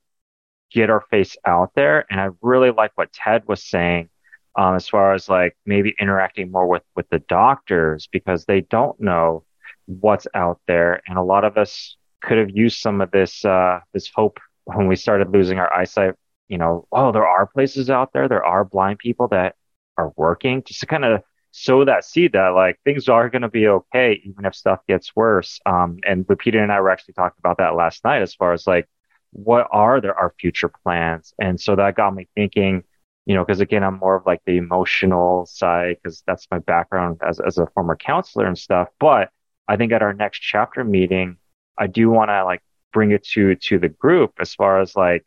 get 0.71 0.89
our 0.89 1.02
face 1.12 1.38
out 1.45 1.71
there. 1.76 2.06
And 2.10 2.19
I 2.19 2.30
really 2.41 2.71
like 2.71 2.91
what 2.95 3.13
Ted 3.13 3.43
was 3.47 3.63
saying, 3.63 4.10
um, 4.56 4.76
as 4.76 4.88
far 4.88 5.13
as 5.13 5.30
like 5.30 5.56
maybe 5.65 5.95
interacting 5.99 6.52
more 6.52 6.67
with, 6.67 6.84
with 6.95 7.10
the 7.10 7.19
doctors 7.19 8.08
because 8.12 8.45
they 8.45 8.62
don't 8.62 8.99
know 8.99 9.45
what's 9.86 10.28
out 10.34 10.60
there. 10.67 11.02
And 11.08 11.17
a 11.17 11.23
lot 11.23 11.43
of 11.43 11.58
us 11.58 11.95
could 12.21 12.38
have 12.38 12.49
used 12.49 12.80
some 12.80 13.02
of 13.02 13.12
this, 13.12 13.45
uh, 13.45 13.80
this 13.93 14.10
hope 14.13 14.39
when 14.65 14.88
we 14.88 14.95
started 14.95 15.30
losing 15.30 15.60
our 15.60 15.71
eyesight. 15.71 16.15
You 16.47 16.58
know, 16.58 16.88
oh, 16.91 17.12
there 17.12 17.28
are 17.28 17.45
places 17.47 17.89
out 17.89 18.12
there. 18.13 18.28
There 18.28 18.45
are 18.45 18.65
blind 18.65 18.99
people 18.99 19.28
that 19.30 19.56
are 19.97 20.12
working 20.15 20.63
just 20.63 20.82
to 20.82 20.86
kind 20.86 21.06
of 21.06 21.21
sow 21.56 21.86
that 21.86 22.04
seed 22.04 22.32
that 22.34 22.50
like 22.50 22.80
things 22.84 23.08
are 23.08 23.30
going 23.30 23.44
to 23.44 23.48
be 23.48 23.68
okay 23.68 24.20
even 24.26 24.44
if 24.44 24.56
stuff 24.56 24.80
gets 24.88 25.16
worse. 25.16 25.60
Um, 25.68 26.00
and 26.06 26.26
Lupita 26.26 26.62
and 26.62 26.72
I 26.72 26.82
were 26.82 26.89
actually 26.89 27.13
talking 27.13 27.38
about 27.38 27.60
that 27.60 27.76
last 27.76 28.04
night 28.04 28.24
as 28.24 28.34
far 28.34 28.54
as 28.54 28.66
like 28.66 28.89
what 29.32 29.68
are 29.72 30.02
there 30.02 30.16
our 30.16 30.34
future 30.39 30.70
plans, 30.84 31.34
and 31.39 31.60
so 31.60 31.76
that 31.76 31.96
got 31.96 32.13
me 32.13 32.28
thinking. 32.36 32.84
You 33.26 33.36
know, 33.36 33.46
because 33.46 33.62
again, 33.62 33.84
I'm 33.84 34.00
more 34.00 34.16
of 34.16 34.26
like 34.26 34.42
the 34.46 34.58
emotional 34.58 35.46
side 35.46 35.98
because 36.04 36.24
that's 36.28 36.48
my 36.52 36.60
background 36.60 37.22
as 37.26 37.39
as 37.39 37.58
a 37.58 37.68
former 37.68 37.96
counselor 37.96 38.46
and 38.46 38.58
stuff. 38.58 38.89
But 39.00 39.30
I 39.68 39.78
think 39.78 39.92
at 39.94 40.02
our 40.02 40.13
next 40.13 40.39
chapter 40.39 40.84
meeting, 40.84 41.38
I 41.78 41.88
do 41.88 42.10
want 42.10 42.30
to 42.30 42.44
like 42.44 42.62
bring 42.92 43.12
it 43.12 43.24
to 43.30 43.56
to 43.56 43.80
the 43.80 43.89
group 43.89 44.34
as 44.39 44.54
far 44.54 44.82
as 44.82 44.96
like, 44.96 45.26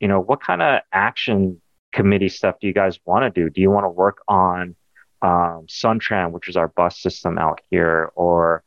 you 0.00 0.08
know, 0.08 0.20
what 0.20 0.40
kind 0.40 0.60
of 0.62 0.80
action 0.92 1.60
committee 1.92 2.28
stuff 2.28 2.56
do 2.60 2.66
you 2.66 2.72
guys 2.72 2.98
want 3.04 3.22
to 3.22 3.40
do? 3.40 3.50
Do 3.50 3.60
you 3.60 3.70
want 3.70 3.84
to 3.84 3.90
work 3.90 4.18
on 4.26 4.74
um, 5.22 5.66
Suntran, 5.68 6.30
which 6.30 6.48
is 6.48 6.56
our 6.56 6.68
bus 6.68 6.98
system 7.00 7.38
out 7.38 7.60
here, 7.70 8.10
or 8.14 8.62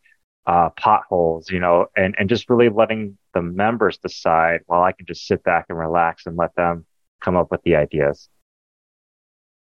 uh, 0.46 0.70
potholes, 0.70 1.50
you 1.52 1.60
know, 1.60 1.88
and, 1.96 2.16
and 2.18 2.28
just 2.28 2.50
really 2.50 2.70
letting 2.70 3.18
the 3.34 3.42
members 3.42 3.98
decide 3.98 4.62
while 4.66 4.82
I 4.82 4.92
can 4.92 5.06
just 5.06 5.28
sit 5.28 5.44
back 5.44 5.66
and 5.70 5.78
relax 5.78 6.26
and 6.26 6.36
let 6.38 6.56
them 6.56 6.86
come 7.22 7.36
up 7.36 7.52
with 7.52 7.62
the 7.64 7.76
ideas. 7.76 8.30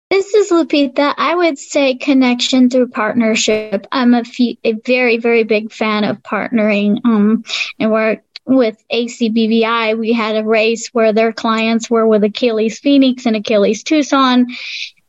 This 0.10 0.34
is 0.34 0.52
Lupita. 0.52 1.14
I 1.18 1.34
would 1.36 1.58
say 1.58 1.96
connection 1.96 2.70
through 2.70 2.90
partnership. 2.90 3.88
I'm 3.92 4.14
a, 4.14 4.24
fe- 4.24 4.60
a 4.64 4.74
very, 4.74 5.18
very 5.18 5.44
big 5.44 5.72
fan 5.72 6.04
of 6.04 6.22
partnering 6.22 7.00
um, 7.04 7.44
and 7.80 7.92
work 7.92 8.22
with 8.46 8.78
ACBVI. 8.92 9.98
We 9.98 10.14
had 10.14 10.36
a 10.36 10.44
race 10.44 10.90
where 10.90 11.14
their 11.14 11.34
clients 11.34 11.90
were 11.90 12.08
with 12.08 12.24
Achilles 12.24 12.80
Phoenix 12.80 13.26
and 13.26 13.36
Achilles 13.36 13.84
Tucson. 13.84 14.48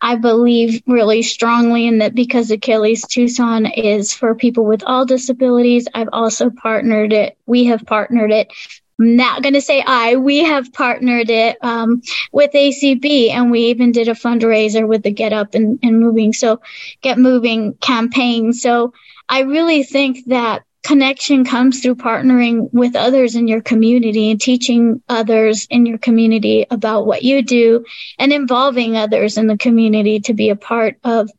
I 0.00 0.16
believe 0.16 0.82
really 0.86 1.22
strongly 1.22 1.86
in 1.86 1.98
that 1.98 2.14
because 2.14 2.50
Achilles 2.50 3.02
Tucson 3.02 3.66
is 3.66 4.12
for 4.12 4.34
people 4.34 4.64
with 4.64 4.82
all 4.84 5.06
disabilities. 5.06 5.88
I've 5.94 6.10
also 6.12 6.50
partnered 6.50 7.12
it. 7.12 7.38
We 7.46 7.64
have 7.66 7.86
partnered 7.86 8.30
it. 8.30 8.52
I'm 9.00 9.16
not 9.16 9.42
going 9.42 9.54
to 9.54 9.60
say 9.60 9.82
I. 9.84 10.16
We 10.16 10.44
have 10.44 10.72
partnered 10.72 11.30
it 11.30 11.56
um, 11.62 12.02
with 12.32 12.52
ACB, 12.52 13.30
and 13.30 13.50
we 13.50 13.66
even 13.66 13.92
did 13.92 14.08
a 14.08 14.14
fundraiser 14.14 14.86
with 14.86 15.02
the 15.02 15.10
Get 15.10 15.32
Up 15.32 15.54
and, 15.54 15.78
and 15.82 15.98
Moving, 15.98 16.32
so 16.32 16.60
Get 17.00 17.18
Moving 17.18 17.74
campaign. 17.74 18.52
So 18.52 18.92
I 19.28 19.40
really 19.40 19.82
think 19.82 20.26
that 20.26 20.62
connection 20.84 21.44
comes 21.44 21.80
through 21.80 21.96
partnering 21.96 22.68
with 22.72 22.94
others 22.94 23.34
in 23.34 23.48
your 23.48 23.62
community 23.62 24.30
and 24.30 24.40
teaching 24.40 25.02
others 25.08 25.66
in 25.70 25.86
your 25.86 25.98
community 25.98 26.66
about 26.70 27.06
what 27.06 27.22
you 27.22 27.42
do 27.42 27.84
and 28.18 28.32
involving 28.32 28.96
others 28.96 29.38
in 29.38 29.46
the 29.46 29.56
community 29.56 30.20
to 30.20 30.34
be 30.34 30.50
a 30.50 30.56
part 30.56 30.98
of 31.02 31.30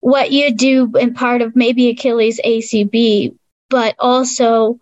what 0.00 0.32
you 0.32 0.52
do 0.52 0.90
and 0.98 1.14
part 1.14 1.40
of 1.40 1.54
maybe 1.54 1.88
Achilles 1.88 2.40
ACB, 2.44 3.36
but 3.68 3.94
also 3.98 4.78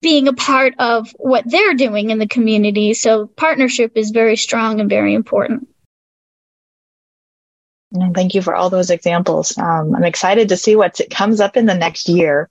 being 0.00 0.28
a 0.28 0.34
part 0.34 0.74
of 0.78 1.10
what 1.18 1.50
they're 1.50 1.74
doing 1.74 2.10
in 2.10 2.18
the 2.18 2.28
community. 2.28 2.94
So 2.94 3.26
partnership 3.26 3.92
is 3.96 4.10
very 4.10 4.36
strong 4.36 4.80
and 4.80 4.88
very 4.88 5.14
important. 5.14 5.66
Thank 8.14 8.34
you 8.34 8.42
for 8.42 8.54
all 8.54 8.70
those 8.70 8.90
examples. 8.90 9.56
Um, 9.56 9.94
I'm 9.94 10.04
excited 10.04 10.48
to 10.50 10.56
see 10.56 10.76
what 10.76 11.00
comes 11.10 11.40
up 11.40 11.56
in 11.56 11.66
the 11.66 11.74
next 11.74 12.08
year. 12.08 12.50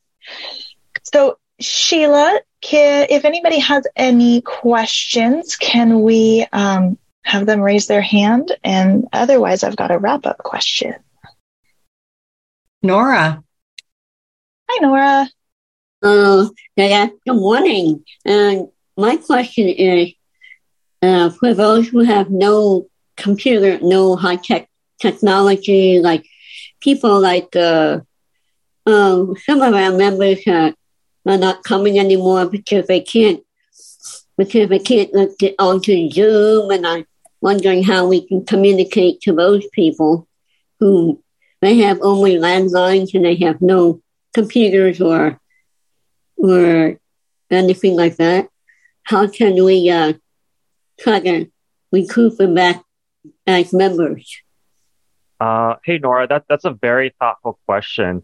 So 1.04 1.38
Sheila, 1.60 2.40
can, 2.62 3.08
if 3.10 3.26
anybody 3.26 3.60
has 3.60 3.86
any 3.96 4.42
questions, 4.42 5.56
can 5.56 6.02
we 6.02 6.46
um, 6.52 6.98
have 7.24 7.46
them 7.46 7.62
raise 7.62 7.88
their 7.88 8.02
hand? 8.02 8.56
And 8.64 9.08
otherwise, 9.14 9.64
I've 9.64 9.76
got 9.76 9.92
a 9.92 9.98
wrap 9.98 10.26
up 10.26 10.38
question. 10.38 10.96
Nora. 12.82 13.44
Hi, 14.70 14.80
Nora. 14.82 15.30
Uh, 16.02 16.50
yeah, 16.76 17.08
good 17.26 17.36
morning. 17.36 18.04
And 18.26 18.68
my 18.98 19.18
question 19.18 19.70
is 19.70 20.14
uh, 21.02 21.30
for 21.30 21.54
those 21.54 21.88
who 21.88 22.00
have 22.00 22.30
no 22.30 22.88
computer, 23.16 23.80
no 23.82 24.16
high 24.16 24.36
tech 24.36 24.70
technology, 25.00 26.00
like 26.00 26.26
people 26.82 27.20
like 27.20 27.56
uh, 27.56 28.00
um, 28.86 29.36
some 29.46 29.62
of 29.62 29.74
our 29.74 29.92
members 29.92 30.40
are, 30.48 30.74
are 31.26 31.38
not 31.38 31.64
coming 31.64 32.00
anymore 32.00 32.46
because 32.46 32.88
they 32.88 33.02
can't 33.02 33.42
because 34.38 34.70
they 34.70 34.80
can't 34.80 35.12
get 35.38 35.56
onto 35.60 36.10
Zoom, 36.10 36.72
and 36.72 36.88
I'm 36.88 37.06
wondering 37.42 37.84
how 37.84 38.08
we 38.08 38.26
can 38.28 38.46
communicate 38.46 39.22
to 39.22 39.34
those 39.34 39.66
people 39.74 40.28
who 40.80 41.22
they 41.62 41.78
have 41.78 42.00
only 42.02 42.36
landlines 42.36 43.14
and 43.14 43.24
they 43.24 43.36
have 43.36 43.62
no 43.62 44.02
computers 44.34 45.00
or 45.00 45.40
or 46.38 47.00
anything 47.50 47.96
like 47.96 48.18
that. 48.18 48.50
How 49.04 49.28
can 49.28 49.64
we 49.64 49.90
uh, 49.90 50.14
try 51.00 51.20
to 51.20 51.52
recruit 51.92 52.38
them 52.38 52.56
back 52.56 52.84
as 53.46 53.72
members? 53.72 54.42
Uh, 55.40 55.76
hey 55.84 56.00
Nora, 56.00 56.28
that 56.28 56.46
that's 56.50 56.66
a 56.66 56.72
very 56.72 57.14
thoughtful 57.20 57.60
question, 57.66 58.24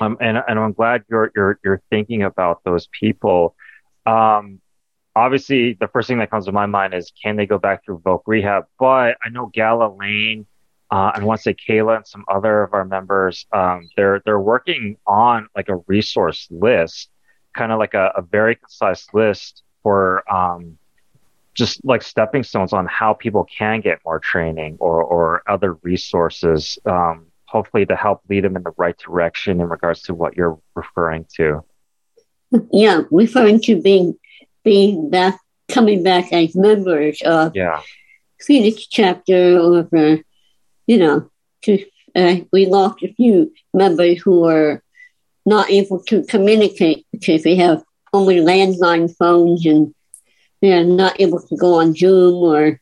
um, 0.00 0.16
and 0.20 0.38
and 0.48 0.58
I'm 0.58 0.72
glad 0.72 1.04
you're 1.10 1.30
you're 1.34 1.58
you're 1.64 1.82
thinking 1.90 2.22
about 2.22 2.64
those 2.64 2.88
people. 2.88 3.54
Um, 4.06 4.60
obviously, 5.14 5.74
the 5.74 5.88
first 5.88 6.08
thing 6.08 6.18
that 6.18 6.30
comes 6.30 6.46
to 6.46 6.52
my 6.52 6.66
mind 6.66 6.94
is 6.94 7.12
can 7.22 7.36
they 7.36 7.46
go 7.46 7.58
back 7.58 7.84
through 7.84 8.00
Voc 8.00 8.22
Rehab? 8.26 8.64
But 8.78 9.16
I 9.24 9.28
know 9.30 9.46
Gala 9.46 9.94
Lane, 9.94 10.46
uh, 10.90 11.12
and 11.14 11.22
I 11.22 11.26
want 11.26 11.40
to 11.40 11.42
say 11.42 11.54
Kayla 11.54 11.96
and 11.96 12.06
some 12.06 12.24
other 12.28 12.62
of 12.62 12.74
our 12.74 12.84
members, 12.84 13.46
um, 13.52 13.88
they're 13.96 14.20
they're 14.24 14.40
working 14.40 14.96
on 15.06 15.48
like 15.54 15.68
a 15.68 15.76
resource 15.86 16.48
list, 16.50 17.10
kind 17.54 17.72
of 17.72 17.78
like 17.78 17.94
a, 17.94 18.12
a 18.16 18.22
very 18.22 18.56
concise 18.56 19.06
list 19.12 19.62
for 19.82 20.22
um, 20.32 20.78
just 21.54 21.84
like 21.84 22.02
stepping 22.02 22.42
stones 22.42 22.72
on 22.72 22.86
how 22.86 23.12
people 23.12 23.44
can 23.44 23.80
get 23.80 24.00
more 24.04 24.18
training 24.18 24.76
or, 24.80 25.02
or 25.02 25.42
other 25.46 25.74
resources, 25.82 26.78
um, 26.86 27.26
hopefully 27.52 27.84
to 27.84 27.94
help 27.94 28.22
lead 28.30 28.44
them 28.44 28.56
in 28.56 28.62
the 28.62 28.72
right 28.78 28.96
direction 28.96 29.60
in 29.60 29.68
regards 29.68 30.00
to 30.02 30.14
what 30.14 30.36
you're 30.36 30.58
referring 30.74 31.26
to. 31.36 31.62
Yeah, 32.72 33.02
referring 33.10 33.60
to 33.62 33.80
being 33.80 34.18
being 34.64 35.10
back, 35.10 35.38
coming 35.68 36.02
back 36.02 36.32
as 36.32 36.56
members 36.56 37.20
of 37.22 37.54
yeah. 37.54 37.82
Phoenix 38.40 38.86
chapter, 38.86 39.58
or 39.58 39.86
you 40.86 40.98
know, 40.98 41.30
to, 41.62 41.84
uh, 42.16 42.36
we 42.52 42.66
lost 42.66 43.02
a 43.02 43.12
few 43.12 43.52
members 43.74 44.22
who 44.22 44.40
were 44.40 44.82
not 45.44 45.70
able 45.70 46.02
to 46.04 46.24
communicate 46.24 47.06
because 47.12 47.42
they 47.42 47.56
have 47.56 47.82
only 48.14 48.36
landline 48.36 49.14
phones 49.14 49.66
and 49.66 49.94
they're 50.62 50.84
not 50.84 51.20
able 51.20 51.40
to 51.40 51.56
go 51.56 51.74
on 51.74 51.94
Zoom 51.94 52.34
or 52.34 52.80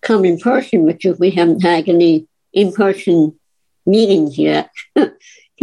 come 0.00 0.24
in 0.24 0.38
person 0.38 0.86
because 0.86 1.18
we 1.18 1.30
haven't 1.30 1.60
had 1.60 1.88
any 1.88 2.26
in 2.52 2.72
person 2.72 3.35
meetings 3.86 4.38
yet. 4.38 4.70
so 4.96 5.10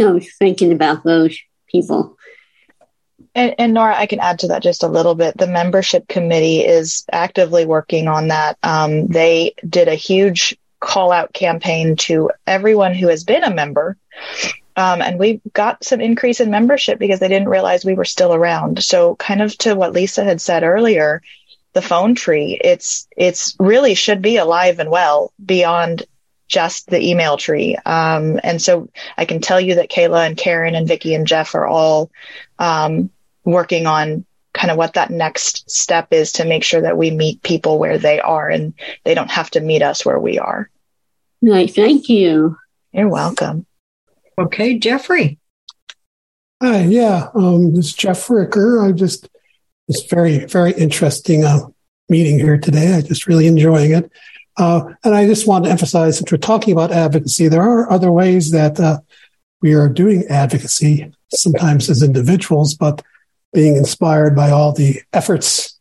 I 0.00 0.20
thinking 0.38 0.72
about 0.72 1.04
those 1.04 1.38
people. 1.68 2.16
And, 3.36 3.54
and, 3.58 3.74
Nora, 3.74 3.96
I 3.96 4.06
can 4.06 4.20
add 4.20 4.38
to 4.40 4.48
that 4.48 4.62
just 4.62 4.84
a 4.84 4.88
little 4.88 5.16
bit. 5.16 5.36
The 5.36 5.48
membership 5.48 6.06
committee 6.06 6.60
is 6.60 7.04
actively 7.10 7.66
working 7.66 8.06
on 8.06 8.28
that. 8.28 8.58
Um, 8.62 9.08
they 9.08 9.54
did 9.68 9.88
a 9.88 9.96
huge 9.96 10.56
call 10.78 11.10
out 11.10 11.32
campaign 11.32 11.96
to 11.96 12.30
everyone 12.46 12.94
who 12.94 13.08
has 13.08 13.24
been 13.24 13.42
a 13.42 13.52
member 13.52 13.96
um, 14.76 15.02
and 15.02 15.18
we 15.18 15.40
got 15.52 15.84
some 15.84 16.00
increase 16.00 16.40
in 16.40 16.50
membership 16.50 16.98
because 16.98 17.20
they 17.20 17.28
didn't 17.28 17.48
realize 17.48 17.84
we 17.84 17.94
were 17.94 18.04
still 18.04 18.34
around. 18.34 18.82
So 18.82 19.14
kind 19.16 19.40
of 19.40 19.56
to 19.58 19.74
what 19.74 19.92
Lisa 19.92 20.24
had 20.24 20.40
said 20.40 20.64
earlier, 20.64 21.22
the 21.74 21.82
phone 21.82 22.14
tree, 22.14 22.58
it's, 22.62 23.06
it's 23.16 23.54
really 23.58 23.94
should 23.94 24.20
be 24.20 24.36
alive 24.36 24.80
and 24.80 24.90
well 24.90 25.32
beyond 25.44 26.04
just 26.54 26.88
the 26.88 27.00
email 27.00 27.36
tree. 27.36 27.76
Um, 27.84 28.38
and 28.44 28.62
so 28.62 28.88
I 29.18 29.24
can 29.24 29.40
tell 29.40 29.60
you 29.60 29.74
that 29.74 29.90
Kayla 29.90 30.26
and 30.26 30.36
Karen 30.36 30.76
and 30.76 30.86
Vicki 30.86 31.14
and 31.14 31.26
Jeff 31.26 31.54
are 31.54 31.66
all, 31.66 32.10
um, 32.58 33.10
working 33.44 33.86
on 33.86 34.24
kind 34.52 34.70
of 34.70 34.76
what 34.76 34.94
that 34.94 35.10
next 35.10 35.68
step 35.68 36.12
is 36.12 36.32
to 36.32 36.44
make 36.44 36.62
sure 36.62 36.80
that 36.80 36.96
we 36.96 37.10
meet 37.10 37.42
people 37.42 37.78
where 37.78 37.98
they 37.98 38.20
are 38.20 38.48
and 38.48 38.72
they 39.02 39.14
don't 39.14 39.30
have 39.30 39.50
to 39.50 39.60
meet 39.60 39.82
us 39.82 40.06
where 40.06 40.20
we 40.20 40.38
are. 40.38 40.70
Right. 41.42 41.68
Thank 41.68 42.08
you. 42.08 42.56
You're 42.92 43.08
welcome. 43.08 43.66
Okay, 44.38 44.78
Jeffrey. 44.78 45.38
Hi, 46.62 46.82
yeah, 46.82 47.28
um, 47.34 47.74
this 47.74 47.86
is 47.86 47.92
Jeff 47.92 48.30
Ricker. 48.30 48.82
I 48.82 48.92
just 48.92 49.28
it's 49.88 50.04
very 50.04 50.46
very 50.46 50.72
interesting 50.72 51.44
uh, 51.44 51.66
meeting 52.08 52.38
here 52.38 52.56
today. 52.56 52.94
I'm 52.94 53.04
just 53.04 53.26
really 53.26 53.46
enjoying 53.46 53.92
it, 53.92 54.10
uh, 54.56 54.84
and 55.02 55.14
I 55.14 55.26
just 55.26 55.46
want 55.46 55.64
to 55.64 55.70
emphasize 55.70 56.18
since 56.18 56.30
we're 56.30 56.38
talking 56.38 56.72
about 56.72 56.92
advocacy, 56.92 57.48
there 57.48 57.62
are 57.62 57.90
other 57.90 58.12
ways 58.12 58.50
that 58.52 58.78
uh, 58.78 58.98
we 59.60 59.74
are 59.74 59.88
doing 59.88 60.24
advocacy. 60.28 61.12
Sometimes 61.32 61.90
as 61.90 62.02
individuals, 62.02 62.74
but 62.74 63.02
being 63.52 63.76
inspired 63.76 64.36
by 64.36 64.50
all 64.50 64.72
the 64.72 65.00
efforts 65.12 65.78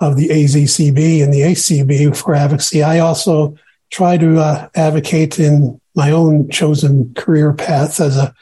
of 0.00 0.16
the 0.16 0.28
AZCB 0.28 1.22
and 1.22 1.32
the 1.32 1.40
ACB 1.40 2.16
for 2.16 2.34
advocacy. 2.34 2.82
I 2.82 3.00
also 3.00 3.56
try 3.90 4.16
to 4.16 4.38
uh, 4.38 4.68
advocate 4.74 5.38
in 5.38 5.80
my 5.94 6.10
own 6.10 6.48
chosen 6.48 7.12
career 7.14 7.52
path 7.52 8.00
as 8.00 8.16
a 8.16 8.34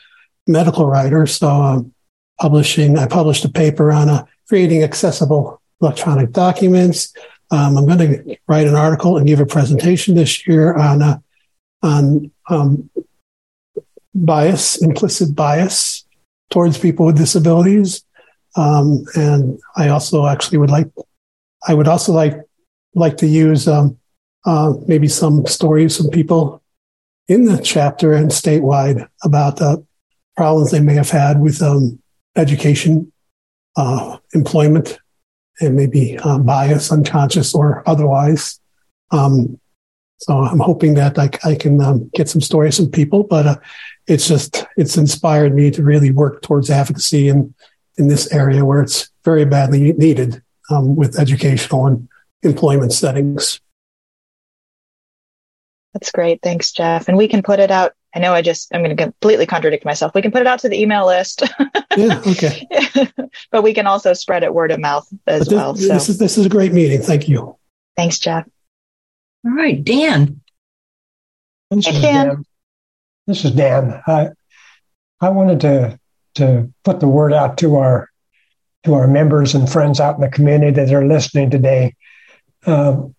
medical 0.47 0.87
writer. 0.87 1.27
So 1.27 1.49
um, 1.49 1.95
publishing, 2.41 2.99
I 2.99 3.07
published 3.07 3.45
a 3.45 3.49
paper 3.49 3.91
on 3.91 4.09
uh, 4.09 4.25
creating 4.49 4.83
accessible 4.83 5.61
electronic 5.81 6.33
documents. 6.33 7.13
Um, 7.51 7.79
I'm 7.79 7.87
going 7.87 7.99
to 7.99 8.37
write 8.47 8.67
an 8.67 8.75
article 8.75 9.17
and 9.17 9.27
give 9.27 9.41
a 9.41 9.47
presentation 9.47 10.15
this 10.15 10.47
year 10.47 10.75
on 10.75 11.03
uh, 11.03 11.19
on 11.83 12.31
um, 12.49 12.91
bias, 14.15 14.83
implicit 14.83 15.35
bias 15.35 16.05
towards 16.51 16.79
people 16.79 17.07
with 17.07 17.17
disabilities. 17.17 18.05
Um, 18.57 19.05
and 19.15 19.59
I 19.77 19.89
also 19.89 20.27
actually 20.27 20.59
would 20.59 20.71
like, 20.71 20.89
I 21.67 21.75
would 21.75 21.89
also 21.89 22.13
like 22.13 22.35
like 22.95 23.17
to 23.19 23.27
use 23.27 23.69
um, 23.69 23.99
uh, 24.45 24.73
maybe 24.87 25.09
some 25.09 25.47
stories 25.47 25.97
from 25.97 26.11
people 26.11 26.63
in 27.29 27.45
the 27.45 27.61
chapter 27.63 28.13
and 28.13 28.31
statewide 28.31 29.07
about 29.23 29.57
the 29.57 29.85
problems 30.37 30.71
they 30.71 30.81
may 30.81 30.95
have 30.95 31.11
had 31.11 31.41
with 31.41 31.63
um, 31.63 31.99
education, 32.37 33.13
uh, 33.77 34.19
and 35.61 35.77
maybe 35.77 36.19
uh, 36.19 36.39
bias, 36.39 36.93
unconscious 36.93 37.55
or 37.55 37.83
otherwise. 37.87 38.61
Um, 39.11 39.59
so 40.19 40.39
I'm 40.39 40.59
hoping 40.59 40.95
that 40.95 41.19
I, 41.19 41.31
I 41.45 41.55
can 41.55 41.81
um, 41.81 42.11
get 42.15 42.29
some 42.29 42.41
stories 42.41 42.77
from 42.77 42.91
people, 42.91 43.23
but 43.23 43.47
uh, 43.47 43.57
it's 44.07 44.27
just 44.27 44.67
it's 44.77 44.97
inspired 44.97 45.55
me 45.55 45.71
to 45.71 45.83
really 45.83 46.11
work 46.11 46.43
towards 46.43 46.71
advocacy 46.71 47.29
in 47.29 47.55
in 47.97 48.09
this 48.09 48.33
area 48.33 48.65
where 48.65 48.81
it's 48.83 49.11
very 49.25 49.45
badly 49.45 49.93
needed 49.93 50.43
um, 50.71 50.97
with 50.97 51.19
educational 51.19 51.87
and 51.87 52.09
employment 52.43 52.93
settings. 52.93 53.61
That's 55.93 56.13
great. 56.13 56.41
Thanks, 56.43 56.73
Jeff. 56.73 57.09
And 57.09 57.17
we 57.17 57.29
can 57.29 57.43
put 57.43 57.61
it 57.61 57.71
out. 57.71 57.93
I 58.15 58.21
know 58.21 58.33
I 58.33 58.43
just, 58.43 58.75
I'm 58.75 58.83
going 58.83 58.97
to 58.97 59.03
completely 59.03 59.47
contradict 59.47 59.85
myself. 59.85 60.13
We 60.15 60.23
can 60.23 60.31
put 60.31 60.41
it 60.41 60.47
out 60.47 60.61
to 60.61 60.69
the 60.69 60.81
email 60.81 61.07
list. 61.07 61.43
yeah. 61.97 62.23
Okay. 62.27 62.67
but 63.51 63.63
we 63.63 63.75
can 63.75 63.87
also 63.87 64.15
spread 64.15 64.43
it 64.43 64.55
word 64.55 64.71
of 64.71 64.81
mouth 64.81 65.07
as 65.27 65.47
this, 65.47 65.55
well. 65.55 65.77
So. 65.77 65.89
This 65.89 66.09
is, 66.09 66.19
this 66.19 66.39
is 66.39 66.47
a 66.47 66.49
great 66.49 66.73
meeting. 66.73 67.03
Thank 67.03 67.29
you. 67.29 67.57
Thanks, 67.97 68.19
Jeff. 68.19 68.49
All 69.45 69.53
right, 69.53 69.83
Dan. 69.83 70.41
This 71.71 71.87
hey, 71.87 72.01
Dan. 72.01 72.27
Dan. 72.29 72.45
This 73.27 73.45
is 73.45 73.53
Dan. 73.53 74.03
I, 74.07 74.31
I 75.21 75.29
wanted 75.29 75.61
to, 75.61 76.01
to 76.37 76.73
put 76.85 77.01
the 77.01 77.09
word 77.09 77.35
out 77.35 77.59
to 77.59 77.77
our, 77.77 78.09
to 78.85 78.95
our 78.95 79.07
members 79.07 79.55
and 79.55 79.71
friends 79.71 80.01
out 80.01 80.15
in 80.15 80.23
the 80.23 80.31
community 80.31 80.73
that 80.73 80.93
are 80.93 81.07
listening 81.07 81.51
today. 81.51 81.95
Um, 82.65 83.15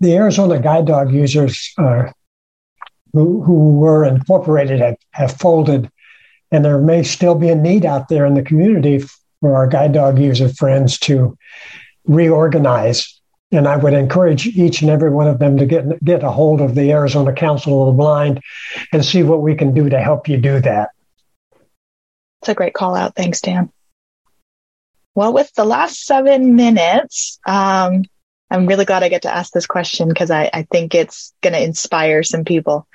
the 0.00 0.14
Arizona 0.16 0.60
guide 0.60 0.86
dog 0.86 1.12
users 1.12 1.72
uh, 1.78 2.10
who, 3.14 3.42
who 3.42 3.76
were 3.78 4.04
incorporated 4.04 4.80
have, 4.80 4.96
have 5.12 5.32
folded, 5.32 5.90
and 6.50 6.64
there 6.64 6.78
may 6.78 7.02
still 7.04 7.36
be 7.36 7.48
a 7.48 7.54
need 7.54 7.86
out 7.86 8.08
there 8.08 8.26
in 8.26 8.34
the 8.34 8.42
community 8.42 9.02
for 9.40 9.54
our 9.54 9.66
guide 9.66 9.92
dog 9.92 10.18
user 10.18 10.48
friends 10.48 10.98
to 10.98 11.38
reorganize. 12.06 13.20
And 13.52 13.68
I 13.68 13.76
would 13.76 13.94
encourage 13.94 14.48
each 14.48 14.82
and 14.82 14.90
every 14.90 15.10
one 15.10 15.28
of 15.28 15.38
them 15.38 15.56
to 15.58 15.64
get 15.64 16.04
get 16.04 16.24
a 16.24 16.30
hold 16.30 16.60
of 16.60 16.74
the 16.74 16.90
Arizona 16.90 17.32
Council 17.32 17.82
of 17.82 17.94
the 17.94 17.96
Blind 17.96 18.40
and 18.92 19.04
see 19.04 19.22
what 19.22 19.42
we 19.42 19.54
can 19.54 19.72
do 19.72 19.88
to 19.88 20.00
help 20.00 20.28
you 20.28 20.36
do 20.36 20.60
that. 20.60 20.90
It's 22.42 22.48
a 22.48 22.54
great 22.54 22.74
call 22.74 22.96
out. 22.96 23.14
Thanks, 23.14 23.40
Dan. 23.40 23.70
Well, 25.14 25.32
with 25.32 25.52
the 25.54 25.64
last 25.64 26.04
seven 26.04 26.56
minutes, 26.56 27.38
um, 27.46 28.02
I'm 28.50 28.66
really 28.66 28.84
glad 28.84 29.02
I 29.02 29.08
get 29.08 29.22
to 29.22 29.34
ask 29.34 29.52
this 29.52 29.66
question 29.66 30.08
because 30.08 30.30
I, 30.30 30.50
I, 30.52 30.62
think 30.70 30.94
it's 30.94 31.32
going 31.40 31.54
to 31.54 31.62
inspire 31.62 32.22
some 32.22 32.44
people. 32.44 32.86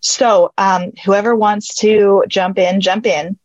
So, 0.00 0.52
um, 0.56 0.92
whoever 1.04 1.34
wants 1.34 1.74
to 1.76 2.24
jump 2.28 2.58
in, 2.58 2.80
jump 2.80 3.04
in. 3.06 3.38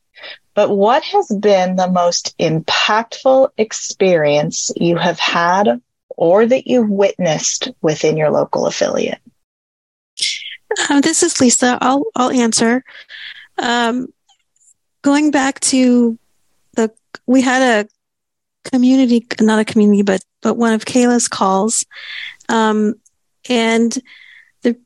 But 0.54 0.70
what 0.70 1.04
has 1.04 1.28
been 1.28 1.76
the 1.76 1.90
most 1.90 2.38
impactful 2.38 3.50
experience 3.58 4.72
you 4.76 4.98
have 4.98 5.20
had 5.20 5.82
or 6.10 6.46
that 6.46 6.68
you've 6.68 6.90
witnessed 6.90 7.70
within 7.82 8.18
your 8.18 8.30
local 8.30 8.66
affiliate? 8.66 9.22
Uh, 10.90 11.02
this 11.02 11.24
is 11.24 11.40
Lisa. 11.40 11.78
I'll 11.82 12.06
I'll 12.16 12.32
answer. 12.32 12.84
Um, 13.58 14.14
going 15.02 15.32
back 15.32 15.60
to 15.62 16.18
the, 16.74 16.92
we 17.26 17.42
had 17.42 17.86
a 17.86 17.90
community, 18.72 19.26
not 19.40 19.60
a 19.60 19.66
community, 19.66 20.04
but 20.04 20.24
but 20.42 20.56
one 20.56 20.74
of 20.74 20.86
Kayla's 20.86 21.28
calls, 21.28 21.86
um, 22.48 22.96
and 23.50 23.98
the 24.62 24.78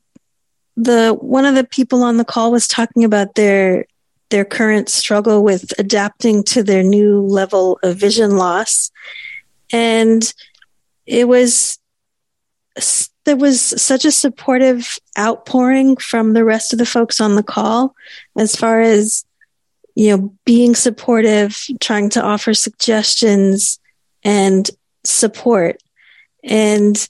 the 0.76 1.16
one 1.20 1.44
of 1.44 1.54
the 1.54 1.64
people 1.64 2.02
on 2.02 2.16
the 2.16 2.24
call 2.24 2.52
was 2.52 2.68
talking 2.68 3.04
about 3.04 3.34
their 3.34 3.86
their 4.30 4.44
current 4.44 4.88
struggle 4.88 5.44
with 5.44 5.72
adapting 5.78 6.42
to 6.44 6.62
their 6.62 6.82
new 6.82 7.20
level 7.20 7.78
of 7.82 7.96
vision 7.96 8.36
loss, 8.36 8.90
and 9.72 10.32
it 11.06 11.28
was 11.28 11.78
there 13.24 13.36
was 13.36 13.60
such 13.60 14.04
a 14.04 14.10
supportive 14.10 14.98
outpouring 15.18 15.96
from 15.96 16.32
the 16.32 16.44
rest 16.44 16.72
of 16.72 16.78
the 16.78 16.86
folks 16.86 17.20
on 17.20 17.36
the 17.36 17.42
call 17.42 17.94
as 18.36 18.54
far 18.56 18.80
as 18.80 19.24
you 19.94 20.16
know 20.16 20.34
being 20.44 20.74
supportive 20.74 21.64
trying 21.80 22.08
to 22.10 22.22
offer 22.22 22.54
suggestions 22.54 23.78
and 24.22 24.70
support. 25.04 25.76
And 26.42 27.08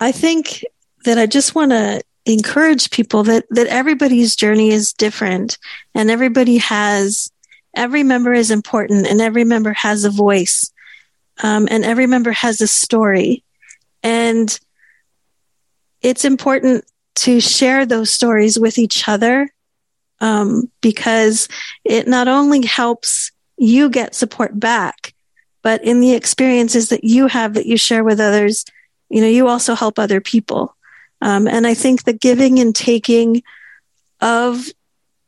i 0.00 0.10
think 0.10 0.64
that 1.04 1.18
i 1.18 1.26
just 1.26 1.54
want 1.54 1.70
to 1.70 2.02
encourage 2.26 2.90
people 2.90 3.22
that 3.22 3.44
that 3.50 3.66
everybody's 3.68 4.34
journey 4.34 4.70
is 4.70 4.92
different 4.92 5.58
and 5.94 6.10
everybody 6.10 6.56
has 6.56 7.30
every 7.76 8.02
member 8.02 8.32
is 8.32 8.50
important 8.50 9.06
and 9.06 9.20
every 9.20 9.44
member 9.44 9.72
has 9.72 10.04
a 10.04 10.10
voice 10.10 10.72
um, 11.42 11.66
and 11.70 11.84
every 11.84 12.06
member 12.06 12.32
has 12.32 12.60
a 12.60 12.68
story. 12.68 13.42
And 14.02 14.58
it's 16.02 16.24
important 16.24 16.84
to 17.16 17.40
share 17.40 17.86
those 17.86 18.10
stories 18.10 18.58
with 18.58 18.78
each 18.78 19.08
other 19.08 19.52
um, 20.20 20.70
because 20.80 21.48
it 21.84 22.06
not 22.06 22.28
only 22.28 22.64
helps 22.64 23.30
you 23.56 23.88
get 23.88 24.14
support 24.14 24.58
back, 24.58 25.14
but 25.62 25.82
in 25.84 26.00
the 26.00 26.14
experiences 26.14 26.90
that 26.90 27.04
you 27.04 27.26
have 27.26 27.54
that 27.54 27.66
you 27.66 27.76
share 27.76 28.04
with 28.04 28.20
others, 28.20 28.64
you 29.08 29.20
know, 29.20 29.28
you 29.28 29.48
also 29.48 29.74
help 29.74 29.98
other 29.98 30.20
people. 30.20 30.76
Um, 31.20 31.48
and 31.48 31.66
I 31.66 31.74
think 31.74 32.04
the 32.04 32.12
giving 32.12 32.58
and 32.58 32.74
taking 32.74 33.42
of 34.20 34.66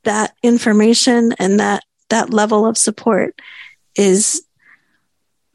that 0.05 0.35
information 0.43 1.33
and 1.39 1.59
that 1.61 1.85
that 2.09 2.31
level 2.31 2.67
of 2.67 2.79
support 2.79 3.41
is 3.97 4.43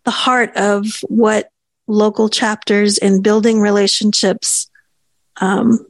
the 0.03 0.11
heart 0.11 0.55
of 0.55 0.85
what 1.07 1.51
local 1.87 2.29
chapters 2.29 2.97
and 2.97 3.23
building 3.23 3.59
relationships 3.59 4.69
um, 5.39 5.85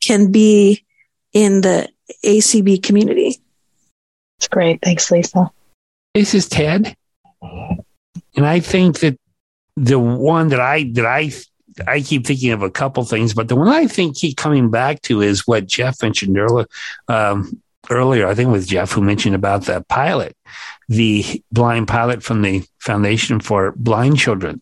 can 0.00 0.32
be 0.32 0.84
in 1.32 1.60
the 1.60 1.88
ACB 2.24 2.82
community. 2.82 3.40
That's 4.38 4.48
great. 4.48 4.80
Thanks, 4.82 5.10
Lisa. 5.10 5.50
This 6.14 6.34
is 6.34 6.48
Ted. 6.48 6.96
And 7.42 8.46
I 8.46 8.60
think 8.60 9.00
that 9.00 9.18
the 9.76 9.98
one 9.98 10.48
that 10.48 10.60
I 10.60 10.90
that 10.94 11.06
I 11.06 11.32
I 11.86 12.00
keep 12.00 12.26
thinking 12.26 12.52
of 12.52 12.62
a 12.62 12.70
couple 12.70 13.04
things, 13.04 13.34
but 13.34 13.48
the 13.48 13.56
one 13.56 13.68
I 13.68 13.86
think 13.86 14.16
keep 14.16 14.36
coming 14.36 14.70
back 14.70 15.02
to 15.02 15.20
is 15.20 15.46
what 15.46 15.66
Jeff 15.66 16.02
mentioned 16.02 16.38
earlier. 16.38 16.66
Um, 17.08 17.60
earlier, 17.90 18.26
I 18.26 18.34
think 18.34 18.48
it 18.48 18.52
was 18.52 18.66
Jeff 18.66 18.92
who 18.92 19.00
mentioned 19.00 19.34
about 19.34 19.64
the 19.64 19.84
pilot, 19.88 20.36
the 20.88 21.42
blind 21.52 21.88
pilot 21.88 22.22
from 22.22 22.42
the 22.42 22.64
Foundation 22.78 23.40
for 23.40 23.72
Blind 23.72 24.18
Children 24.18 24.60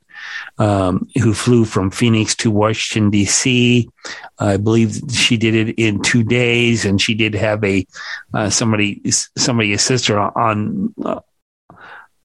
um, 0.58 1.08
who 1.22 1.34
flew 1.34 1.64
from 1.64 1.90
Phoenix 1.90 2.34
to 2.36 2.50
Washington 2.50 3.10
D.C. 3.10 3.88
I 4.38 4.56
believe 4.56 5.00
she 5.12 5.36
did 5.36 5.54
it 5.54 5.74
in 5.78 6.02
two 6.02 6.22
days, 6.22 6.84
and 6.84 7.00
she 7.00 7.14
did 7.14 7.34
have 7.34 7.62
a 7.64 7.86
uh, 8.32 8.50
somebody 8.50 9.02
somebody 9.10 9.72
assist 9.72 10.08
her 10.08 10.18
on. 10.18 10.94
Uh, 11.02 11.20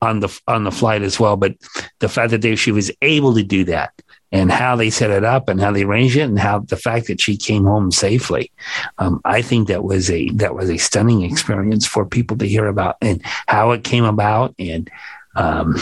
on 0.02 0.22
the 0.22 0.42
on 0.48 0.64
the 0.64 0.72
flight 0.72 1.02
as 1.02 1.20
well, 1.20 1.36
but 1.36 1.56
the 2.00 2.10
fact 2.10 2.32
that 2.32 2.42
they, 2.42 2.56
she 2.56 2.72
was 2.72 2.92
able 3.02 3.34
to 3.36 3.44
do 3.44 3.66
that, 3.66 3.92
and 4.32 4.52
how 4.52 4.76
they 4.76 4.90
set 4.90 5.10
it 5.10 5.26
up, 5.26 5.50
and 5.50 5.60
how 5.60 5.72
they 5.72 5.84
arranged 5.84 6.16
it, 6.16 6.22
and 6.22 6.40
how 6.40 6.60
the 6.60 6.78
fact 6.78 7.08
that 7.08 7.20
she 7.20 7.36
came 7.36 7.66
home 7.66 7.92
safely, 7.92 8.52
um, 8.98 9.20
I 9.26 9.42
think 9.42 9.68
that 9.68 9.84
was 9.84 10.10
a 10.10 10.30
that 10.32 10.56
was 10.56 10.70
a 10.70 10.78
stunning 10.78 11.24
experience 11.24 11.86
for 11.86 12.06
people 12.06 12.38
to 12.38 12.48
hear 12.48 12.68
about, 12.68 12.96
and 13.02 13.22
how 13.48 13.72
it 13.72 13.84
came 13.84 14.06
about, 14.06 14.56
and 14.58 14.90
um, 15.36 15.76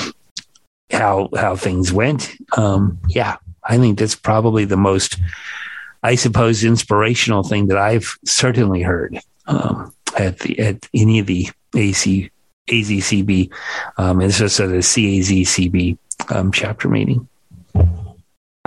how 0.92 1.30
how 1.36 1.56
things 1.56 1.94
went. 1.94 2.36
Um, 2.58 2.98
yeah, 3.08 3.38
I 3.64 3.78
think 3.78 4.00
that's 4.00 4.16
probably 4.16 4.66
the 4.66 4.78
most, 4.78 5.18
I 6.02 6.16
suppose, 6.16 6.64
inspirational 6.64 7.44
thing 7.44 7.68
that 7.68 7.78
I've 7.78 8.18
certainly 8.26 8.82
heard 8.82 9.20
um, 9.46 9.94
at 10.18 10.40
the 10.40 10.58
at 10.60 10.88
any 10.94 11.20
of 11.20 11.28
the 11.28 11.50
AC 11.76 12.32
AZCB. 12.68 13.52
Um, 13.98 14.22
it's 14.22 14.38
just 14.38 14.60
at 14.60 14.70
a 14.70 14.80
CAZCB 14.80 15.98
um, 16.30 16.52
chapter 16.52 16.88
meeting. 16.90 17.28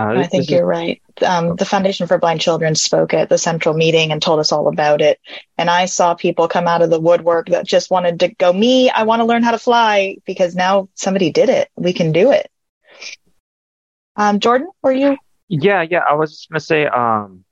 Uh, 0.00 0.14
I 0.16 0.26
think 0.26 0.48
you're 0.48 0.64
right. 0.64 1.02
Um, 1.20 1.56
the 1.56 1.66
Foundation 1.66 2.06
for 2.06 2.16
Blind 2.16 2.40
Children 2.40 2.74
spoke 2.74 3.12
at 3.12 3.28
the 3.28 3.36
central 3.36 3.74
meeting 3.74 4.12
and 4.12 4.22
told 4.22 4.40
us 4.40 4.50
all 4.50 4.68
about 4.68 5.02
it. 5.02 5.20
And 5.58 5.68
I 5.68 5.84
saw 5.84 6.14
people 6.14 6.48
come 6.48 6.66
out 6.66 6.80
of 6.80 6.88
the 6.88 7.00
woodwork 7.00 7.48
that 7.48 7.66
just 7.66 7.90
wanted 7.90 8.20
to 8.20 8.28
go, 8.28 8.50
me, 8.52 8.88
I 8.88 9.02
want 9.02 9.20
to 9.20 9.26
learn 9.26 9.42
how 9.42 9.50
to 9.50 9.58
fly 9.58 10.16
because 10.24 10.54
now 10.54 10.88
somebody 10.94 11.30
did 11.30 11.50
it. 11.50 11.68
We 11.76 11.92
can 11.92 12.12
do 12.12 12.30
it. 12.30 12.50
Um, 14.16 14.40
Jordan, 14.40 14.68
were 14.82 14.92
you? 14.92 15.18
Yeah, 15.48 15.82
yeah. 15.82 16.04
I 16.08 16.14
was 16.14 16.30
just 16.30 16.48
going 16.48 16.60
to 16.60 16.64
say, 16.64 16.86
um, 16.86 17.44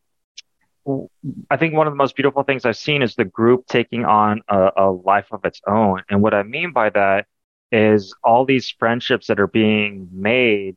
I 1.51 1.57
think 1.57 1.74
one 1.74 1.86
of 1.86 1.93
the 1.93 1.97
most 1.97 2.16
beautiful 2.16 2.43
things 2.43 2.64
I've 2.64 2.76
seen 2.76 3.03
is 3.03 3.14
the 3.14 3.24
group 3.24 3.66
taking 3.66 4.05
on 4.05 4.43
a, 4.49 4.70
a 4.76 4.91
life 4.91 5.26
of 5.32 5.45
its 5.45 5.61
own. 5.66 6.03
And 6.09 6.22
what 6.22 6.34
I 6.34 6.43
mean 6.43 6.72
by 6.72 6.91
that 6.91 7.26
is 7.70 8.14
all 8.24 8.45
these 8.45 8.70
friendships 8.70 9.26
that 9.26 9.39
are 9.39 9.47
being 9.47 10.09
made 10.12 10.76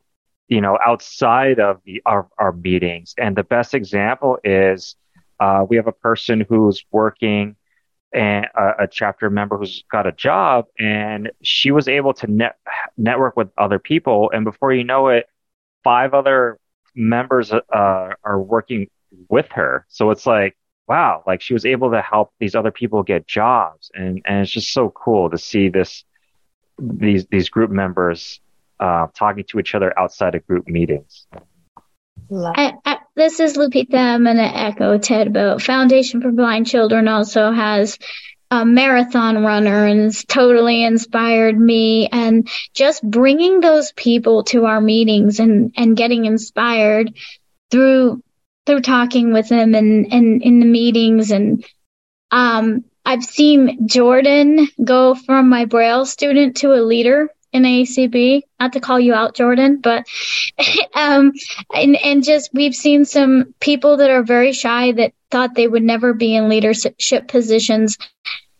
you 0.52 0.60
know, 0.60 0.78
outside 0.84 1.58
of 1.58 1.80
the 1.86 2.02
our, 2.04 2.28
our 2.38 2.52
meetings. 2.52 3.14
And 3.16 3.34
the 3.34 3.42
best 3.42 3.72
example 3.72 4.38
is 4.44 4.96
uh, 5.40 5.64
we 5.66 5.76
have 5.76 5.86
a 5.86 5.92
person 5.92 6.44
who's 6.46 6.84
working 6.90 7.56
and 8.12 8.46
a, 8.54 8.82
a, 8.82 8.86
chapter 8.86 9.30
member 9.30 9.56
who's 9.56 9.82
got 9.90 10.06
a 10.06 10.12
job 10.12 10.66
and 10.78 11.30
she 11.42 11.70
was 11.70 11.88
able 11.88 12.12
to 12.12 12.26
net, 12.26 12.56
network 12.98 13.34
with 13.34 13.48
other 13.56 13.78
people. 13.78 14.30
And 14.34 14.44
before 14.44 14.74
you 14.74 14.84
know 14.84 15.08
it, 15.08 15.24
five 15.82 16.12
other 16.12 16.58
members 16.94 17.50
uh, 17.50 17.62
are 17.72 18.38
working 18.38 18.88
with 19.28 19.46
her. 19.52 19.86
So 19.88 20.10
it's 20.10 20.26
like, 20.26 20.56
wow, 20.88 21.22
like 21.26 21.40
she 21.40 21.54
was 21.54 21.64
able 21.64 21.92
to 21.92 22.02
help 22.02 22.32
these 22.38 22.54
other 22.54 22.70
people 22.70 23.02
get 23.02 23.26
jobs. 23.26 23.90
And, 23.94 24.22
and 24.24 24.40
it's 24.40 24.50
just 24.50 24.72
so 24.72 24.90
cool 24.90 25.30
to 25.30 25.38
see 25.38 25.68
this, 25.68 26.04
these, 26.78 27.26
these 27.26 27.48
group 27.48 27.70
members 27.70 28.40
uh, 28.80 29.06
talking 29.14 29.44
to 29.48 29.60
each 29.60 29.74
other 29.74 29.96
outside 29.98 30.34
of 30.34 30.46
group 30.46 30.66
meetings. 30.66 31.26
I, 32.30 32.74
I, 32.84 32.98
this 33.14 33.40
is 33.40 33.56
Lupita. 33.56 33.94
I'm 33.94 34.24
going 34.24 34.36
to 34.36 34.42
echo 34.42 34.98
Ted 34.98 35.28
about 35.28 35.62
Foundation 35.62 36.20
for 36.20 36.32
Blind 36.32 36.66
Children 36.66 37.08
also 37.08 37.52
has 37.52 37.98
a 38.50 38.66
marathon 38.66 39.42
runner 39.42 39.86
and 39.86 40.00
it's 40.00 40.24
totally 40.24 40.84
inspired 40.84 41.58
me 41.58 42.08
and 42.08 42.48
just 42.74 43.02
bringing 43.02 43.60
those 43.60 43.92
people 43.92 44.44
to 44.44 44.66
our 44.66 44.80
meetings 44.80 45.40
and, 45.40 45.72
and 45.76 45.96
getting 45.96 46.26
inspired 46.26 47.14
through 47.70 48.22
through 48.66 48.80
talking 48.80 49.32
with 49.32 49.48
them 49.48 49.74
and, 49.74 50.12
and 50.12 50.42
in 50.42 50.60
the 50.60 50.66
meetings 50.66 51.30
and 51.30 51.64
um, 52.30 52.84
I've 53.04 53.24
seen 53.24 53.88
Jordan 53.88 54.68
go 54.82 55.14
from 55.14 55.48
my 55.48 55.64
Braille 55.64 56.06
student 56.06 56.56
to 56.58 56.72
a 56.72 56.80
leader 56.82 57.28
in 57.52 57.64
ACB. 57.64 58.42
Not 58.58 58.72
to 58.72 58.80
call 58.80 58.98
you 58.98 59.12
out, 59.12 59.34
Jordan, 59.34 59.80
but 59.82 60.06
um, 60.94 61.32
and 61.74 61.96
and 61.96 62.24
just 62.24 62.50
we've 62.52 62.74
seen 62.74 63.04
some 63.04 63.54
people 63.60 63.98
that 63.98 64.10
are 64.10 64.22
very 64.22 64.52
shy 64.52 64.92
that 64.92 65.12
thought 65.30 65.54
they 65.54 65.68
would 65.68 65.82
never 65.82 66.14
be 66.14 66.34
in 66.34 66.48
leadership 66.48 67.28
positions 67.28 67.98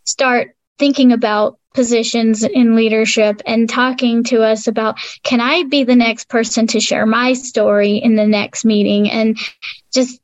start 0.05 0.57
thinking 0.79 1.13
about 1.13 1.59
positions 1.75 2.43
in 2.43 2.77
leadership 2.77 3.41
and 3.47 3.69
talking 3.69 4.25
to 4.25 4.43
us 4.43 4.67
about 4.67 4.99
can 5.23 5.41
I 5.41 5.63
be 5.65 5.85
the 5.85 5.97
next 5.97 6.29
person 6.29 6.67
to 6.69 6.81
share 6.81 7.07
my 7.07 7.33
story 7.33 7.97
in 7.97 8.15
the 8.15 8.27
next 8.27 8.65
meeting 8.65 9.11
and 9.11 9.39
just 9.93 10.21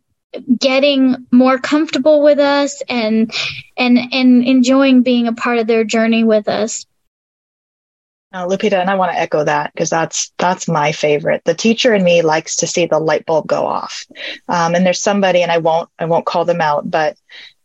getting 0.58 1.26
more 1.32 1.58
comfortable 1.58 2.22
with 2.22 2.38
us 2.38 2.82
and 2.88 3.32
and 3.78 3.98
and 4.12 4.44
enjoying 4.44 5.02
being 5.02 5.26
a 5.26 5.32
part 5.32 5.58
of 5.58 5.66
their 5.66 5.84
journey 5.84 6.22
with 6.24 6.48
us 6.48 6.84
Uh, 8.30 8.46
Lupita, 8.46 8.74
and 8.74 8.90
I 8.90 8.94
want 8.96 9.10
to 9.12 9.18
echo 9.18 9.42
that 9.44 9.72
because 9.72 9.88
that's 9.88 10.32
that's 10.36 10.68
my 10.68 10.92
favorite. 10.92 11.44
The 11.44 11.54
teacher 11.54 11.94
in 11.94 12.04
me 12.04 12.20
likes 12.20 12.56
to 12.56 12.66
see 12.66 12.84
the 12.84 12.98
light 12.98 13.24
bulb 13.24 13.46
go 13.46 13.66
off. 13.66 14.06
Um, 14.48 14.74
and 14.74 14.84
there's 14.84 15.00
somebody, 15.00 15.42
and 15.42 15.50
I 15.50 15.58
won't 15.58 15.88
I 15.98 16.04
won't 16.04 16.26
call 16.26 16.44
them 16.44 16.60
out, 16.60 16.90
but 16.90 17.16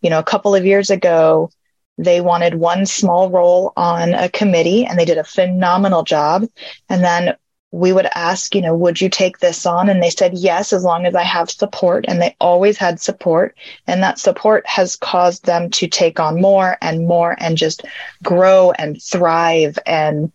you 0.01 0.09
know, 0.09 0.19
a 0.19 0.23
couple 0.23 0.55
of 0.55 0.65
years 0.65 0.89
ago, 0.89 1.51
they 1.97 2.21
wanted 2.21 2.55
one 2.55 2.85
small 2.85 3.29
role 3.29 3.73
on 3.77 4.13
a 4.13 4.29
committee, 4.29 4.85
and 4.85 4.97
they 4.97 5.05
did 5.05 5.17
a 5.17 5.23
phenomenal 5.23 6.03
job. 6.03 6.45
And 6.89 7.03
then 7.03 7.35
we 7.73 7.91
would 7.91 8.07
ask, 8.13 8.53
you 8.53 8.61
know, 8.61 8.75
would 8.75 9.01
you 9.01 9.09
take 9.09 9.39
this 9.39 9.65
on? 9.65 9.89
And 9.89 10.01
they 10.01 10.11
said 10.11 10.35
yes, 10.35 10.73
as 10.73 10.83
long 10.83 11.07
as 11.07 11.15
I 11.15 11.23
have 11.23 11.49
support. 11.49 12.05
And 12.07 12.21
they 12.21 12.35
always 12.39 12.77
had 12.77 13.01
support. 13.01 13.57
And 13.87 14.03
that 14.03 14.19
support 14.19 14.65
has 14.67 14.95
caused 14.95 15.45
them 15.45 15.71
to 15.71 15.87
take 15.87 16.19
on 16.19 16.39
more 16.39 16.77
and 16.81 17.07
more 17.07 17.35
and 17.39 17.57
just 17.57 17.83
grow 18.21 18.71
and 18.71 19.01
thrive 19.01 19.79
and 19.87 20.31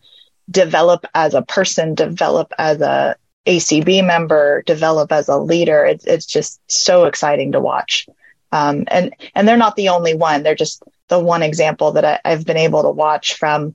develop 0.50 1.06
as 1.14 1.34
a 1.34 1.42
person, 1.42 1.94
develop 1.94 2.52
as 2.58 2.80
a 2.80 3.14
ACB 3.46 4.04
member, 4.04 4.62
develop 4.66 5.12
as 5.12 5.28
a 5.28 5.38
leader. 5.38 5.84
It's, 5.84 6.04
it's 6.06 6.26
just 6.26 6.60
so 6.66 7.04
exciting 7.04 7.52
to 7.52 7.60
watch. 7.60 8.08
Um, 8.50 8.84
and, 8.88 9.14
and 9.36 9.46
they're 9.46 9.56
not 9.56 9.76
the 9.76 9.90
only 9.90 10.14
one. 10.14 10.42
They're 10.42 10.56
just 10.56 10.82
the 11.08 11.18
one 11.18 11.42
example 11.42 11.92
that 11.92 12.04
I, 12.04 12.20
I've 12.24 12.46
been 12.46 12.56
able 12.56 12.82
to 12.82 12.90
watch 12.90 13.34
from 13.34 13.74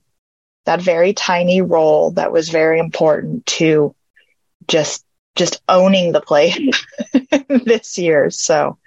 that 0.64 0.80
very 0.80 1.12
tiny 1.12 1.60
role 1.60 2.12
that 2.12 2.32
was 2.32 2.48
very 2.48 2.78
important 2.78 3.44
to 3.46 3.94
just 4.66 5.04
just 5.36 5.60
owning 5.68 6.12
the 6.12 6.20
place 6.20 6.58
this 7.48 7.98
year. 7.98 8.30
So, 8.30 8.78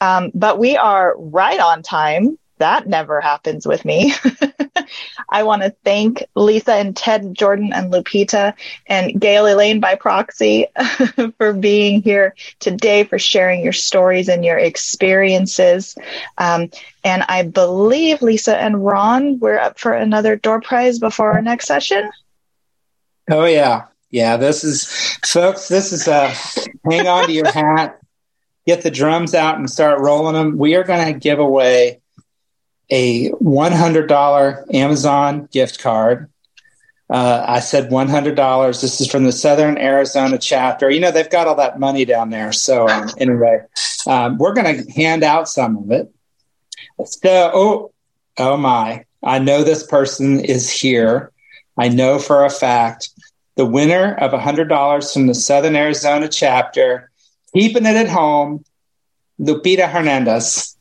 um, 0.00 0.30
but 0.32 0.58
we 0.58 0.76
are 0.76 1.14
right 1.18 1.58
on 1.58 1.82
time. 1.82 2.38
That 2.58 2.86
never 2.86 3.20
happens 3.20 3.66
with 3.66 3.84
me. 3.84 4.14
I 5.28 5.42
want 5.42 5.62
to 5.62 5.74
thank 5.84 6.24
Lisa 6.36 6.74
and 6.74 6.96
Ted, 6.96 7.34
Jordan 7.34 7.72
and 7.72 7.92
Lupita, 7.92 8.54
and 8.86 9.20
Gail 9.20 9.46
Elaine 9.46 9.80
by 9.80 9.96
proxy 9.96 10.66
for 11.38 11.52
being 11.52 12.02
here 12.02 12.34
today, 12.60 13.04
for 13.04 13.18
sharing 13.18 13.62
your 13.62 13.72
stories 13.72 14.28
and 14.28 14.44
your 14.44 14.58
experiences. 14.58 15.96
Um, 16.38 16.70
and 17.02 17.24
I 17.28 17.42
believe 17.42 18.22
Lisa 18.22 18.56
and 18.56 18.84
Ron, 18.84 19.40
we're 19.40 19.58
up 19.58 19.78
for 19.78 19.92
another 19.92 20.36
door 20.36 20.60
prize 20.60 20.98
before 20.98 21.32
our 21.32 21.42
next 21.42 21.66
session. 21.66 22.10
Oh, 23.30 23.46
yeah. 23.46 23.86
Yeah, 24.10 24.36
this 24.36 24.62
is, 24.62 24.86
folks, 25.24 25.66
this 25.66 25.92
is 25.92 26.06
a 26.06 26.28
hang 26.88 27.08
on 27.08 27.26
to 27.26 27.32
your 27.32 27.50
hat, 27.50 27.98
get 28.64 28.82
the 28.82 28.90
drums 28.90 29.34
out 29.34 29.58
and 29.58 29.68
start 29.68 29.98
rolling 29.98 30.34
them. 30.34 30.56
We 30.56 30.76
are 30.76 30.84
going 30.84 31.12
to 31.12 31.18
give 31.18 31.40
away 31.40 32.00
a 32.90 33.30
$100 33.30 34.74
Amazon 34.74 35.48
gift 35.50 35.80
card. 35.80 36.30
Uh, 37.10 37.44
I 37.46 37.60
said 37.60 37.90
$100. 37.90 38.80
This 38.80 39.00
is 39.00 39.10
from 39.10 39.24
the 39.24 39.32
Southern 39.32 39.76
Arizona 39.78 40.38
chapter. 40.38 40.90
You 40.90 41.00
know, 41.00 41.10
they've 41.10 41.28
got 41.28 41.46
all 41.46 41.56
that 41.56 41.78
money 41.78 42.04
down 42.04 42.30
there. 42.30 42.52
So, 42.52 42.88
um, 42.88 43.10
anyway, 43.18 43.60
um, 44.06 44.38
we're 44.38 44.54
going 44.54 44.84
to 44.84 44.90
hand 44.92 45.22
out 45.22 45.48
some 45.48 45.76
of 45.76 45.90
it. 45.90 46.12
So, 47.04 47.50
oh, 47.54 47.92
oh 48.38 48.56
my. 48.56 49.04
I 49.22 49.38
know 49.38 49.62
this 49.62 49.86
person 49.86 50.40
is 50.40 50.70
here. 50.70 51.32
I 51.76 51.88
know 51.88 52.18
for 52.18 52.44
a 52.44 52.50
fact 52.50 53.10
the 53.56 53.66
winner 53.66 54.14
of 54.14 54.32
$100 54.32 55.12
from 55.12 55.26
the 55.26 55.34
Southern 55.34 55.76
Arizona 55.76 56.28
chapter, 56.28 57.10
keeping 57.54 57.86
it 57.86 57.96
at 57.96 58.08
home, 58.08 58.64
Lupita 59.40 59.88
Hernandez. 59.88 60.73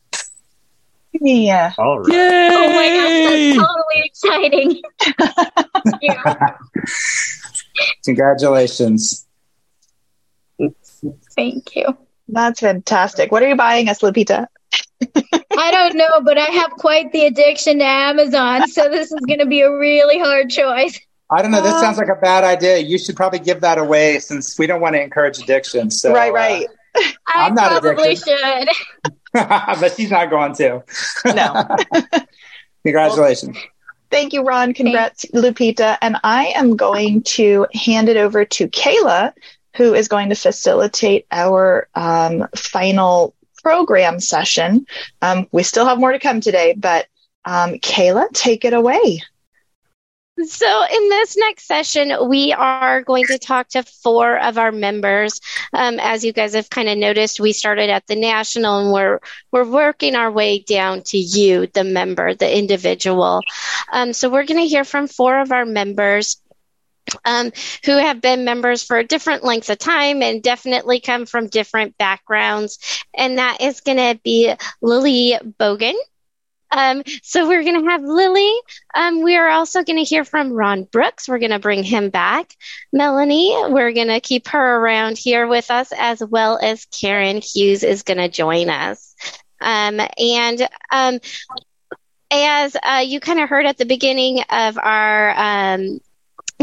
Yeah. 1.22 1.74
All 1.78 2.00
right. 2.00 2.14
Yay! 2.14 2.50
Oh 2.52 2.70
my 2.74 2.88
gosh, 2.90 4.26
that's 4.26 4.54
totally 4.54 4.74
exciting. 4.74 4.82
yeah. 6.02 6.58
Congratulations. 8.06 9.26
Thank 11.36 11.76
you. 11.76 11.98
That's 12.28 12.60
fantastic. 12.60 13.32
What 13.32 13.44
are 13.44 13.50
you 13.50 13.56
buying 13.56 13.90
us, 13.90 14.00
Lupita? 14.00 14.48
I 15.58 15.72
don't 15.72 15.96
know, 15.96 16.22
but 16.24 16.38
I 16.38 16.46
have 16.46 16.72
quite 16.72 17.12
the 17.12 17.26
addiction 17.26 17.80
to 17.80 17.86
Amazon, 17.86 18.68
so 18.70 18.90
this 18.90 19.12
is 19.12 19.20
going 19.28 19.40
to 19.40 19.46
be 19.46 19.62
a 19.62 19.72
really 19.72 20.20
hard 20.20 20.50
choice. 20.50 21.00
I 21.30 21.42
don't 21.42 21.52
know. 21.52 21.62
This 21.62 21.80
sounds 21.80 21.98
like 21.98 22.10
a 22.10 22.20
bad 22.22 22.44
idea. 22.44 22.78
You 22.78 22.98
should 22.98 23.16
probably 23.16 23.40
give 23.40 23.62
that 23.62 23.78
away 23.78 24.20
since 24.20 24.58
we 24.58 24.68
don't 24.68 24.82
want 24.82 24.96
to 24.96 25.02
encourage 25.02 25.40
addiction. 25.40 25.90
So, 25.90 26.14
right, 26.14 26.32
right. 26.32 26.68
Uh, 26.96 27.02
I 27.28 27.48
I'm 27.48 27.56
not 27.56 27.82
probably 27.82 28.12
addicted. 28.14 28.38
should. 28.38 29.13
but 29.80 29.94
she's 29.96 30.12
not 30.12 30.30
going 30.30 30.54
to. 30.56 30.84
No. 31.26 31.78
Congratulations. 32.84 33.58
Thank 34.12 34.34
you, 34.34 34.44
Ron. 34.44 34.74
Congrats, 34.74 35.26
Lupita. 35.34 35.98
And 36.02 36.18
I 36.24 36.54
am 36.56 36.76
going 36.76 37.24
to 37.24 37.66
hand 37.74 38.10
it 38.10 38.18
over 38.18 38.46
to 38.46 38.68
Kayla, 38.68 39.34
who 39.76 39.96
is 39.96 40.08
going 40.08 40.30
to 40.30 40.36
facilitate 40.36 41.26
our 41.32 41.88
um, 41.96 42.48
final 42.56 43.34
program 43.64 44.20
session. 44.20 44.86
Um, 45.24 45.48
we 45.52 45.64
still 45.64 45.86
have 45.86 45.98
more 45.98 46.12
to 46.12 46.20
come 46.20 46.42
today, 46.42 46.76
but 46.78 47.08
um, 47.46 47.74
Kayla, 47.80 48.30
take 48.34 48.66
it 48.66 48.74
away. 48.74 49.24
So, 50.46 50.84
in 50.92 51.10
this 51.10 51.38
next 51.38 51.68
session, 51.68 52.14
we 52.28 52.54
are 52.54 53.02
going 53.02 53.26
to 53.28 53.38
talk 53.38 53.70
to 53.70 53.84
four 53.84 54.38
of 54.40 54.58
our 54.58 54.72
members. 54.72 55.40
Um, 55.74 56.00
as 56.00 56.24
you 56.24 56.34
guys 56.34 56.54
have 56.54 56.70
kind 56.70 56.90
of 56.90 56.98
noticed, 56.98 57.40
we 57.40 57.54
started 57.54 57.90
at 57.90 58.08
the 58.08 58.16
national 58.16 58.80
and 58.80 58.92
we're, 58.92 59.20
we're 59.52 59.70
working 59.70 60.16
our 60.16 60.32
way 60.32 60.60
down 60.60 61.04
to 61.08 61.18
you, 61.18 61.68
the 61.68 61.84
member, 61.84 62.34
the 62.34 62.58
individual. 62.58 63.42
Um, 63.92 64.14
so, 64.14 64.30
we're 64.30 64.46
going 64.46 64.62
to 64.62 64.68
hear 64.68 64.84
from 64.84 65.08
four 65.08 65.40
of 65.40 65.52
our 65.52 65.66
members. 65.66 66.40
Um, 67.26 67.52
who 67.84 67.98
have 67.98 68.22
been 68.22 68.46
members 68.46 68.82
for 68.82 68.98
a 68.98 69.04
different 69.04 69.44
length 69.44 69.70
of 69.70 69.78
time 69.78 70.24
and 70.24 70.42
definitely 70.42 71.02
come 71.02 71.26
from 71.26 71.48
different 71.48 71.98
backgrounds. 71.98 72.80
And 73.14 73.40
that 73.40 73.60
is 73.60 73.82
going 73.82 73.98
to 73.98 74.18
be 74.24 74.54
Lily 74.82 75.38
Bogan. 75.60 75.96
Um, 76.76 77.04
so 77.22 77.48
we're 77.48 77.64
going 77.64 77.82
to 77.82 77.90
have 77.90 78.04
Lily. 78.04 78.52
Um, 78.96 79.22
we 79.24 79.38
are 79.38 79.50
also 79.50 79.84
going 79.84 79.98
to 79.98 80.04
hear 80.04 80.26
from 80.26 80.52
Ron 80.52 80.84
Brooks. 80.84 81.28
We're 81.28 81.40
going 81.40 81.52
to 81.52 81.60
bring 81.60 81.84
him 81.84 82.10
back. 82.10 82.54
Melanie, 82.92 83.56
we're 83.70 83.94
going 83.94 84.08
to 84.08 84.20
keep 84.20 84.48
her 84.50 84.78
around 84.78 85.18
here 85.18 85.48
with 85.48 85.70
us, 85.72 85.92
as 85.96 86.24
well 86.24 86.60
as 86.62 86.86
Karen 86.86 87.42
Hughes 87.42 87.84
is 87.84 88.04
going 88.04 88.18
to 88.18 88.30
join 88.30 88.70
us. 88.70 89.16
Um, 89.62 90.02
and 90.18 90.68
um, 90.92 91.20
as 92.32 92.76
uh, 92.76 93.04
you 93.06 93.20
kind 93.20 93.40
of 93.40 93.50
heard 93.50 93.66
at 93.66 93.78
the 93.78 93.86
beginning 93.86 94.44
of 94.50 94.78
our 94.78 95.34
um, 95.38 96.00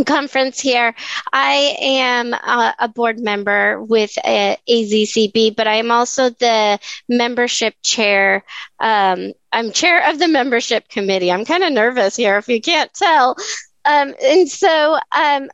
conference 0.07 0.61
here. 0.61 0.95
I 1.33 1.77
am 1.81 2.33
a, 2.33 2.75
a 2.79 2.89
board 2.89 3.19
member 3.19 3.83
with 3.83 4.17
uh, 4.25 4.57
AZCB, 4.69 5.57
but 5.57 5.67
I 5.67 5.77
am 5.77 5.91
also 5.91 6.31
the 6.31 6.79
membership 7.09 7.75
chair. 7.83 8.45
Um, 8.79 9.33
I'm 9.53 9.73
chair 9.73 10.11
of 10.11 10.19
the 10.19 10.29
membership 10.29 10.89
committee. 10.89 11.31
I'm 11.31 11.45
kind 11.45 11.65
of 11.65 11.73
nervous 11.73 12.17
here 12.17 12.39
if 12.39 12.49
you 12.49 12.61
can't 12.61 12.93
tell. 12.95 13.37
Um, 13.85 14.15
and 14.23 14.49
so 14.49 14.99
um, 15.13 15.49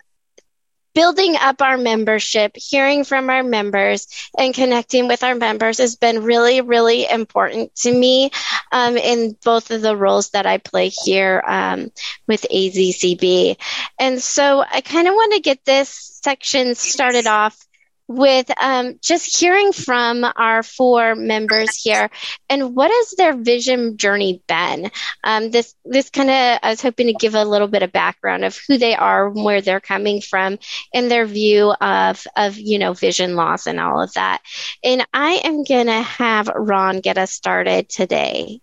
building 0.97 1.37
up 1.37 1.61
our 1.61 1.77
membership, 1.77 2.53
hearing 2.57 3.05
from 3.05 3.29
our 3.29 3.43
members, 3.43 4.09
and 4.39 4.55
connecting 4.55 5.09
with 5.09 5.23
our 5.23 5.35
members 5.35 5.77
has 5.77 5.95
been 5.95 6.23
really, 6.23 6.63
really 6.63 7.07
important 7.07 7.75
to 7.77 7.93
me 7.93 8.31
um, 8.73 8.97
in 8.97 9.37
both 9.45 9.71
of 9.71 9.83
the 9.83 9.95
roles 9.95 10.31
that 10.31 10.47
I 10.47 10.57
play 10.57 10.89
here 10.89 11.45
um, 11.47 11.93
with 12.27 12.47
AZCB. 12.51 13.59
And 13.99 14.23
so 14.23 14.65
I 14.69 14.81
kind 14.81 15.07
of 15.07 15.13
want 15.13 15.35
to 15.35 15.41
get 15.41 15.63
this 15.67 16.19
section 16.25 16.75
started 16.75 17.27
off 17.27 17.66
with 18.09 18.51
um, 18.61 18.99
just 19.03 19.39
hearing 19.39 19.73
from 19.73 20.25
our 20.37 20.63
four 20.63 21.15
members 21.15 21.75
here. 21.83 22.11
And 22.49 22.75
what 22.75 22.91
has 22.91 23.15
their 23.17 23.37
vision 23.37 23.97
journey 23.97 24.43
been? 24.47 24.91
Um, 25.25 25.51
this 25.51 25.75
this 25.85 26.11
kind 26.11 26.31
of 26.31 26.59
i 26.63 26.71
was 26.71 26.83
hoping 26.83 27.07
to 27.07 27.13
give 27.13 27.35
a 27.35 27.45
little 27.45 27.69
bit 27.69 27.83
of 27.83 27.93
background 27.93 28.45
of 28.45 28.59
who 28.67 28.79
they 28.79 28.95
are 28.95 29.29
and 29.29 29.45
where 29.45 29.61
they're 29.61 29.81
coming 29.81 30.21
from 30.21 30.59
and 30.95 31.11
their 31.11 31.27
view 31.27 31.73
of 31.81 32.25
of 32.37 32.57
you 32.59 32.79
know 32.79 32.93
vision 32.93 33.35
loss 33.35 33.67
and 33.67 33.81
all 33.81 34.01
of 34.01 34.13
that. 34.15 34.43
And 34.85 35.07
i 35.13 35.41
am 35.45 35.65
gonna 35.65 36.03
have 36.03 36.49
ron 36.55 37.01
get 37.01 37.19
us 37.19 37.33
started 37.33 37.89
today. 37.89 38.61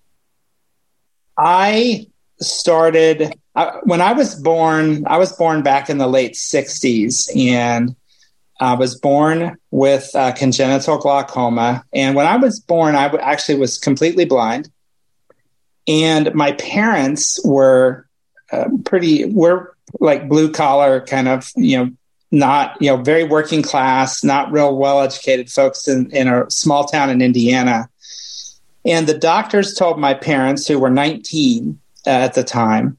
I 1.38 2.08
started 2.40 3.34
I, 3.56 3.80
when 3.84 4.02
I 4.02 4.14
was 4.14 4.36
born. 4.36 5.06
I 5.08 5.18
was 5.18 5.34
born 5.34 5.62
back 5.62 5.90
in 5.90 5.98
the 5.98 6.08
late 6.08 6.34
'60s, 6.34 7.36
and 7.38 7.96
I 8.60 8.76
was 8.76 8.96
born 9.00 9.58
with 9.72 10.16
uh, 10.16 10.32
congenital 10.34 10.98
glaucoma. 10.98 11.84
And 11.94 12.16
when 12.16 12.28
I 12.28 12.38
was 12.38 12.60
born, 12.60 12.96
I 12.96 13.06
w- 13.06 13.24
actually 13.24 13.60
was 13.60 13.78
completely 13.78 14.26
blind. 14.26 14.70
And 15.88 16.34
my 16.34 16.54
parents 16.54 17.40
were 17.44 18.08
uh, 18.52 18.70
pretty, 18.86 19.26
were 19.26 19.76
like 20.00 20.30
blue 20.30 20.52
collar 20.52 21.02
kind 21.02 21.28
of, 21.28 21.52
you 21.56 21.78
know, 21.78 21.92
not, 22.32 22.78
you 22.82 22.88
know, 22.88 22.98
very 22.98 23.24
working 23.24 23.62
class, 23.62 24.24
not 24.24 24.52
real 24.52 24.76
well 24.76 25.02
educated 25.02 25.50
folks 25.50 25.88
in, 25.88 26.10
in 26.12 26.28
a 26.28 26.50
small 26.50 26.86
town 26.86 27.10
in 27.10 27.22
Indiana. 27.22 27.90
And 28.86 29.08
the 29.08 29.18
doctors 29.18 29.76
told 29.76 30.00
my 30.00 30.14
parents, 30.14 30.68
who 30.68 30.80
were 30.80 30.90
19 30.90 31.80
uh, 32.06 32.10
at 32.10 32.34
the 32.34 32.44
time, 32.44 32.98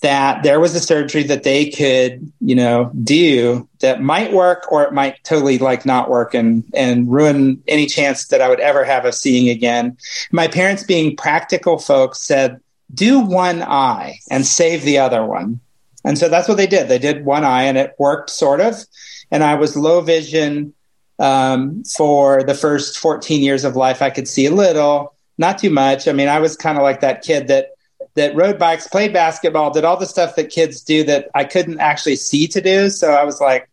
that 0.00 0.42
there 0.44 0.60
was 0.60 0.74
a 0.74 0.80
surgery 0.80 1.24
that 1.24 1.42
they 1.42 1.70
could, 1.70 2.32
you 2.40 2.54
know, 2.54 2.90
do 3.02 3.68
that 3.80 4.00
might 4.00 4.32
work 4.32 4.70
or 4.70 4.84
it 4.84 4.92
might 4.92 5.22
totally 5.24 5.58
like 5.58 5.84
not 5.84 6.08
work 6.08 6.34
and 6.34 6.64
and 6.72 7.10
ruin 7.10 7.62
any 7.66 7.86
chance 7.86 8.28
that 8.28 8.40
I 8.40 8.48
would 8.48 8.60
ever 8.60 8.84
have 8.84 9.04
of 9.04 9.14
seeing 9.14 9.48
again. 9.48 9.96
My 10.30 10.46
parents 10.46 10.84
being 10.84 11.16
practical 11.16 11.78
folks 11.78 12.20
said, 12.20 12.60
do 12.92 13.20
one 13.20 13.62
eye 13.62 14.20
and 14.30 14.46
save 14.46 14.82
the 14.82 14.98
other 14.98 15.24
one. 15.24 15.60
And 16.04 16.16
so 16.16 16.28
that's 16.28 16.48
what 16.48 16.56
they 16.56 16.66
did. 16.66 16.88
They 16.88 16.98
did 16.98 17.24
one 17.24 17.44
eye 17.44 17.64
and 17.64 17.76
it 17.76 17.94
worked 17.98 18.30
sort 18.30 18.60
of. 18.60 18.76
And 19.30 19.44
I 19.44 19.56
was 19.56 19.76
low 19.76 20.00
vision 20.00 20.74
um, 21.18 21.82
for 21.84 22.42
the 22.44 22.54
first 22.54 22.98
14 22.98 23.42
years 23.42 23.64
of 23.64 23.76
life. 23.76 24.00
I 24.00 24.10
could 24.10 24.28
see 24.28 24.46
a 24.46 24.54
little, 24.54 25.14
not 25.36 25.58
too 25.58 25.70
much. 25.70 26.08
I 26.08 26.12
mean, 26.12 26.28
I 26.28 26.38
was 26.38 26.56
kind 26.56 26.78
of 26.78 26.82
like 26.82 27.00
that 27.00 27.22
kid 27.22 27.48
that 27.48 27.72
that 28.18 28.34
rode 28.34 28.58
bikes, 28.58 28.86
played 28.86 29.12
basketball, 29.12 29.70
did 29.72 29.84
all 29.84 29.96
the 29.96 30.06
stuff 30.06 30.36
that 30.36 30.50
kids 30.50 30.82
do 30.82 31.04
that 31.04 31.28
I 31.34 31.44
couldn't 31.44 31.80
actually 31.80 32.16
see 32.16 32.46
to 32.48 32.60
do. 32.60 32.90
So 32.90 33.12
I 33.12 33.24
was 33.24 33.40
like, 33.40 33.68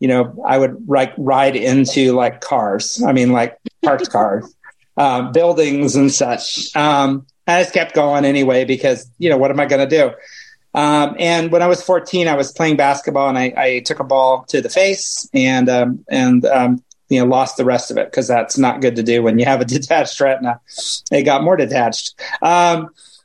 you 0.00 0.08
know, 0.08 0.42
I 0.46 0.58
would 0.58 0.88
like 0.88 1.12
ride 1.16 1.56
into 1.56 2.12
like 2.12 2.40
cars. 2.40 3.02
I 3.02 3.12
mean, 3.12 3.32
like 3.32 3.58
parked 3.82 4.10
cars, 4.12 4.54
um, 4.96 5.32
buildings 5.32 5.96
and 5.96 6.12
such. 6.12 6.74
Um, 6.76 7.26
I 7.46 7.62
just 7.62 7.72
kept 7.72 7.94
going 7.94 8.24
anyway 8.24 8.64
because 8.64 9.10
you 9.18 9.30
know 9.30 9.36
what 9.36 9.50
am 9.50 9.60
I 9.60 9.66
going 9.66 9.88
to 9.88 9.96
do? 9.96 10.14
Um, 10.74 11.16
and 11.18 11.50
when 11.50 11.62
I 11.62 11.68
was 11.68 11.82
14, 11.82 12.28
I 12.28 12.34
was 12.34 12.52
playing 12.52 12.76
basketball 12.76 13.30
and 13.30 13.38
I, 13.38 13.54
I 13.56 13.80
took 13.80 13.98
a 13.98 14.04
ball 14.04 14.44
to 14.48 14.60
the 14.60 14.68
face 14.68 15.28
and 15.32 15.70
um, 15.70 16.04
and 16.08 16.44
um, 16.44 16.84
you 17.08 17.20
know 17.20 17.26
lost 17.26 17.56
the 17.56 17.64
rest 17.64 17.90
of 17.90 17.96
it 17.96 18.10
because 18.10 18.28
that's 18.28 18.58
not 18.58 18.82
good 18.82 18.96
to 18.96 19.02
do 19.02 19.22
when 19.22 19.38
you 19.38 19.46
have 19.46 19.62
a 19.62 19.64
detached 19.76 20.20
retina. 20.20 20.60
It 21.10 21.22
got 21.22 21.42
more 21.42 21.56
detached. 21.56 22.20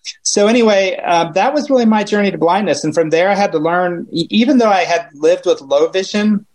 Um, 0.02 0.12
so 0.24 0.48
anyway, 0.48 1.00
uh, 1.04 1.32
that 1.32 1.54
was 1.54 1.70
really 1.70 1.86
my 1.86 2.04
journey 2.04 2.32
to 2.32 2.38
blindness, 2.38 2.84
and 2.84 2.94
from 2.94 3.10
there 3.10 3.30
I 3.30 3.36
had 3.36 3.52
to 3.54 3.60
learn. 3.60 4.08
Even 4.12 4.58
though 4.58 4.70
I 4.70 4.84
had 4.84 5.10
lived 5.14 5.46
with 5.46 5.62
low 5.62 5.88
vision, 5.90 6.46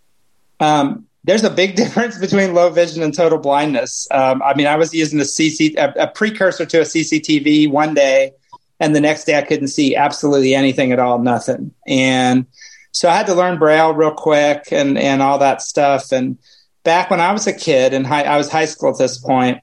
um, 0.59 1.05
there's 1.23 1.43
a 1.43 1.49
big 1.49 1.75
difference 1.83 2.17
between 2.17 2.53
low 2.53 2.69
vision 2.69 3.03
and 3.03 3.13
total 3.13 3.37
blindness. 3.37 4.07
Um, 4.11 4.41
I 4.43 4.53
mean, 4.53 4.67
I 4.67 4.75
was 4.75 4.93
using 4.93 5.19
a 5.19 5.23
CC 5.23 5.75
a, 5.77 5.93
a, 6.03 6.07
precursor 6.07 6.65
to 6.65 6.79
a 6.79 6.85
CCTV 6.85 7.69
one 7.69 7.93
day, 7.93 8.31
and 8.79 8.95
the 8.95 9.01
next 9.01 9.25
day 9.25 9.37
I 9.37 9.43
couldn't 9.43 9.69
see 9.69 9.95
absolutely 9.95 10.55
anything 10.55 10.91
at 10.91 10.99
all, 10.99 11.19
nothing. 11.19 11.71
And 11.85 12.45
so 12.91 13.09
I 13.09 13.15
had 13.15 13.27
to 13.27 13.35
learn 13.35 13.59
Braille 13.59 13.93
real 13.93 14.13
quick 14.13 14.71
and 14.71 14.97
and 14.97 15.21
all 15.21 15.39
that 15.39 15.61
stuff. 15.61 16.11
And 16.11 16.37
back 16.83 17.09
when 17.09 17.21
I 17.21 17.31
was 17.31 17.47
a 17.47 17.53
kid 17.53 17.93
and 17.93 18.07
I 18.07 18.37
was 18.37 18.49
high 18.49 18.65
school 18.65 18.89
at 18.89 18.97
this 18.97 19.17
point, 19.17 19.59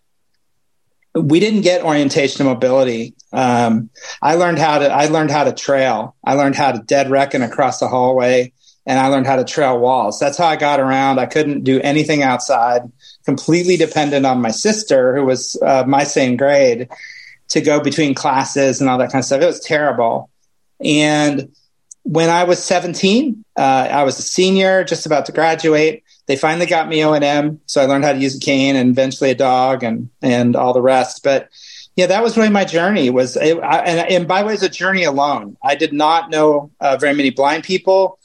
we 1.15 1.39
didn't 1.39 1.61
get 1.61 1.85
orientation 1.85 2.43
and 2.43 2.53
mobility. 2.53 3.15
Um, 3.33 3.91
I 4.21 4.35
learned 4.35 4.59
how 4.59 4.79
to 4.79 4.93
I 4.93 5.07
learned 5.07 5.31
how 5.31 5.45
to 5.45 5.53
trail. 5.53 6.17
I 6.25 6.35
learned 6.35 6.57
how 6.57 6.73
to 6.73 6.83
dead 6.83 7.11
reckon 7.11 7.43
across 7.43 7.79
the 7.79 7.89
hallway, 7.89 8.53
and 8.85 8.99
I 8.99 9.09
learned 9.09 9.27
how 9.27 9.37
to 9.37 9.45
trail 9.45 9.79
walls. 9.79 10.19
That's 10.19 10.37
how 10.37 10.47
I 10.47 10.57
got 10.57 10.81
around. 10.81 11.21
I 11.21 11.27
couldn't 11.27 11.63
do 11.63 11.81
anything 11.81 12.23
outside. 12.23 12.83
Completely 13.25 13.77
dependent 13.77 14.27
on 14.27 14.41
my 14.41 14.51
sister, 14.51 15.15
who 15.15 15.25
was 15.25 15.57
uh, 15.63 15.85
my 15.87 16.05
same 16.05 16.37
grade, 16.37 16.89
to 17.49 17.61
go 17.61 17.81
between 17.81 18.15
classes 18.15 18.81
and 18.81 18.91
all 18.91 18.99
that 18.99 19.13
kind 19.13 19.21
of 19.21 19.27
stuff. 19.27 19.41
It 19.41 19.47
was 19.47 19.61
terrible. 19.61 20.31
And 20.85 21.55
when 22.03 22.29
I 22.29 22.45
was 22.45 22.63
17, 22.63 23.45
uh, 23.57 23.61
I 23.61 24.03
was 24.03 24.19
a 24.19 24.23
senior, 24.23 24.85
just 24.85 25.07
about 25.07 25.27
to 25.27 25.33
graduate 25.33 26.03
they 26.27 26.37
finally 26.37 26.67
got 26.67 26.89
me 26.89 27.05
O&M, 27.05 27.61
so 27.67 27.83
I 27.83 27.87
learned 27.87 28.05
how 28.05 28.13
to 28.13 28.19
use 28.19 28.37
a 28.37 28.41
cane 28.41 28.77
and 28.77 28.91
eventually 28.91 29.31
a 29.31 29.35
dog 29.35 29.83
and 29.83 30.09
and 30.23 30.57
all 30.57 30.73
the 30.73 30.83
rest. 30.83 31.23
But 31.23 31.51
yeah, 31.97 32.07
that 32.07 32.23
was 32.23 32.37
really 32.37 32.51
my 32.51 32.65
journey. 32.65 33.11
Was 33.11 33.37
it, 33.37 33.59
I, 33.59 33.79
and, 33.81 34.11
and 34.11 34.29
by 34.29 34.41
the 34.43 34.49
way, 34.49 34.55
it's 34.55 34.63
a 34.63 34.69
journey 34.69 35.05
alone. 35.05 35.57
I 35.63 35.75
did 35.75 35.93
not 35.93 36.31
know 36.31 36.71
uh, 36.81 36.97
very 36.97 37.15
many 37.15 37.31
blind 37.31 37.65
people. 37.65 38.19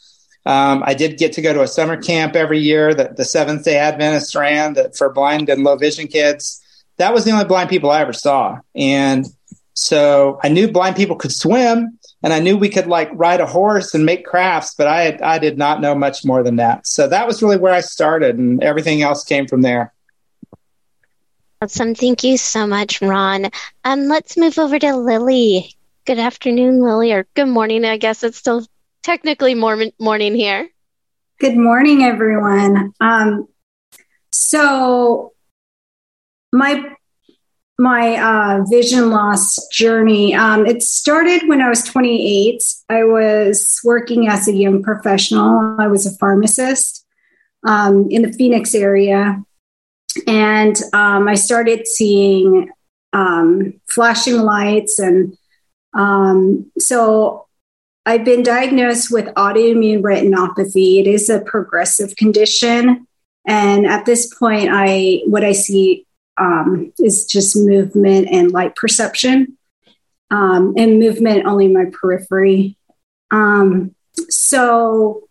Um, 0.45 0.81
I 0.85 0.93
did 0.93 1.17
get 1.17 1.33
to 1.33 1.41
go 1.41 1.53
to 1.53 1.61
a 1.61 1.67
summer 1.67 2.01
camp 2.01 2.35
every 2.35 2.59
year 2.59 2.93
that 2.93 3.17
the 3.17 3.25
Seventh 3.25 3.65
Day 3.65 3.77
Adventist 3.77 4.33
ran 4.33 4.73
that 4.73 4.97
for 4.97 5.11
blind 5.11 5.49
and 5.49 5.63
low 5.63 5.75
vision 5.75 6.07
kids. 6.07 6.63
That 6.97 7.13
was 7.13 7.25
the 7.25 7.31
only 7.31 7.45
blind 7.45 7.69
people 7.69 7.91
I 7.91 8.01
ever 8.01 8.13
saw, 8.13 8.59
and 8.75 9.25
so 9.73 10.39
I 10.41 10.49
knew 10.49 10.71
blind 10.71 10.95
people 10.95 11.15
could 11.15 11.33
swim 11.33 11.98
and 12.23 12.33
I 12.33 12.39
knew 12.39 12.57
we 12.57 12.69
could 12.69 12.87
like 12.87 13.09
ride 13.13 13.39
a 13.39 13.45
horse 13.45 13.93
and 13.93 14.05
make 14.05 14.25
crafts, 14.25 14.75
but 14.75 14.87
I 14.87 15.17
I 15.21 15.39
did 15.39 15.57
not 15.57 15.81
know 15.81 15.95
much 15.95 16.25
more 16.25 16.43
than 16.43 16.57
that. 16.57 16.85
So 16.87 17.07
that 17.07 17.27
was 17.27 17.41
really 17.41 17.57
where 17.57 17.73
I 17.73 17.81
started, 17.81 18.37
and 18.37 18.63
everything 18.63 19.01
else 19.01 19.23
came 19.23 19.47
from 19.47 19.61
there. 19.61 19.93
Awesome, 21.61 21.95
thank 21.95 22.23
you 22.23 22.37
so 22.37 22.65
much, 22.65 23.01
Ron. 23.01 23.49
Um, 23.83 24.05
let's 24.07 24.37
move 24.37 24.57
over 24.57 24.79
to 24.79 24.95
Lily. 24.95 25.75
Good 26.05 26.19
afternoon, 26.19 26.81
Lily, 26.81 27.11
or 27.11 27.27
good 27.35 27.47
morning. 27.47 27.85
I 27.85 27.97
guess 27.97 28.23
it's 28.23 28.37
still 28.37 28.65
technically 29.03 29.55
morning 29.55 29.91
morning 29.99 30.35
here. 30.35 30.69
Good 31.39 31.57
morning, 31.57 32.03
everyone. 32.03 32.93
Um, 32.99 33.47
so 34.31 35.33
my 36.51 36.95
my 37.79 38.17
uh, 38.17 38.63
vision 38.69 39.09
loss 39.09 39.67
journey. 39.69 40.35
Um, 40.35 40.65
it 40.65 40.83
started 40.83 41.47
when 41.47 41.61
I 41.61 41.69
was 41.69 41.81
28. 41.83 42.61
I 42.89 43.05
was 43.05 43.79
working 43.85 44.27
as 44.27 44.47
a 44.47 44.53
young 44.53 44.83
professional. 44.83 45.77
I 45.79 45.87
was 45.87 46.05
a 46.05 46.15
pharmacist 46.17 47.05
um, 47.65 48.07
in 48.11 48.23
the 48.23 48.33
Phoenix 48.33 48.75
area. 48.75 49.41
And 50.27 50.75
um, 50.91 51.29
I 51.29 51.35
started 51.35 51.87
seeing 51.87 52.69
um, 53.13 53.79
flashing 53.87 54.39
lights. 54.39 54.99
And 54.99 55.37
um, 55.93 56.69
so 56.77 57.47
I've 58.05 58.25
been 58.25 58.43
diagnosed 58.43 59.09
with 59.09 59.27
autoimmune 59.35 60.01
retinopathy. 60.01 60.99
It 60.99 61.07
is 61.07 61.29
a 61.29 61.39
progressive 61.39 62.17
condition. 62.17 63.07
And 63.47 63.85
at 63.85 64.05
this 64.05 64.33
point, 64.33 64.69
I 64.69 65.21
what 65.25 65.45
I 65.45 65.53
see 65.53 66.05
um, 66.39 66.93
is 66.99 67.25
just 67.25 67.55
movement 67.57 68.29
and 68.31 68.51
light 68.51 68.75
perception, 68.75 69.57
um, 70.31 70.73
and 70.77 70.99
movement 70.99 71.45
only 71.45 71.67
my 71.67 71.85
periphery. 71.91 72.77
Um, 73.31 73.95
so 74.29 75.27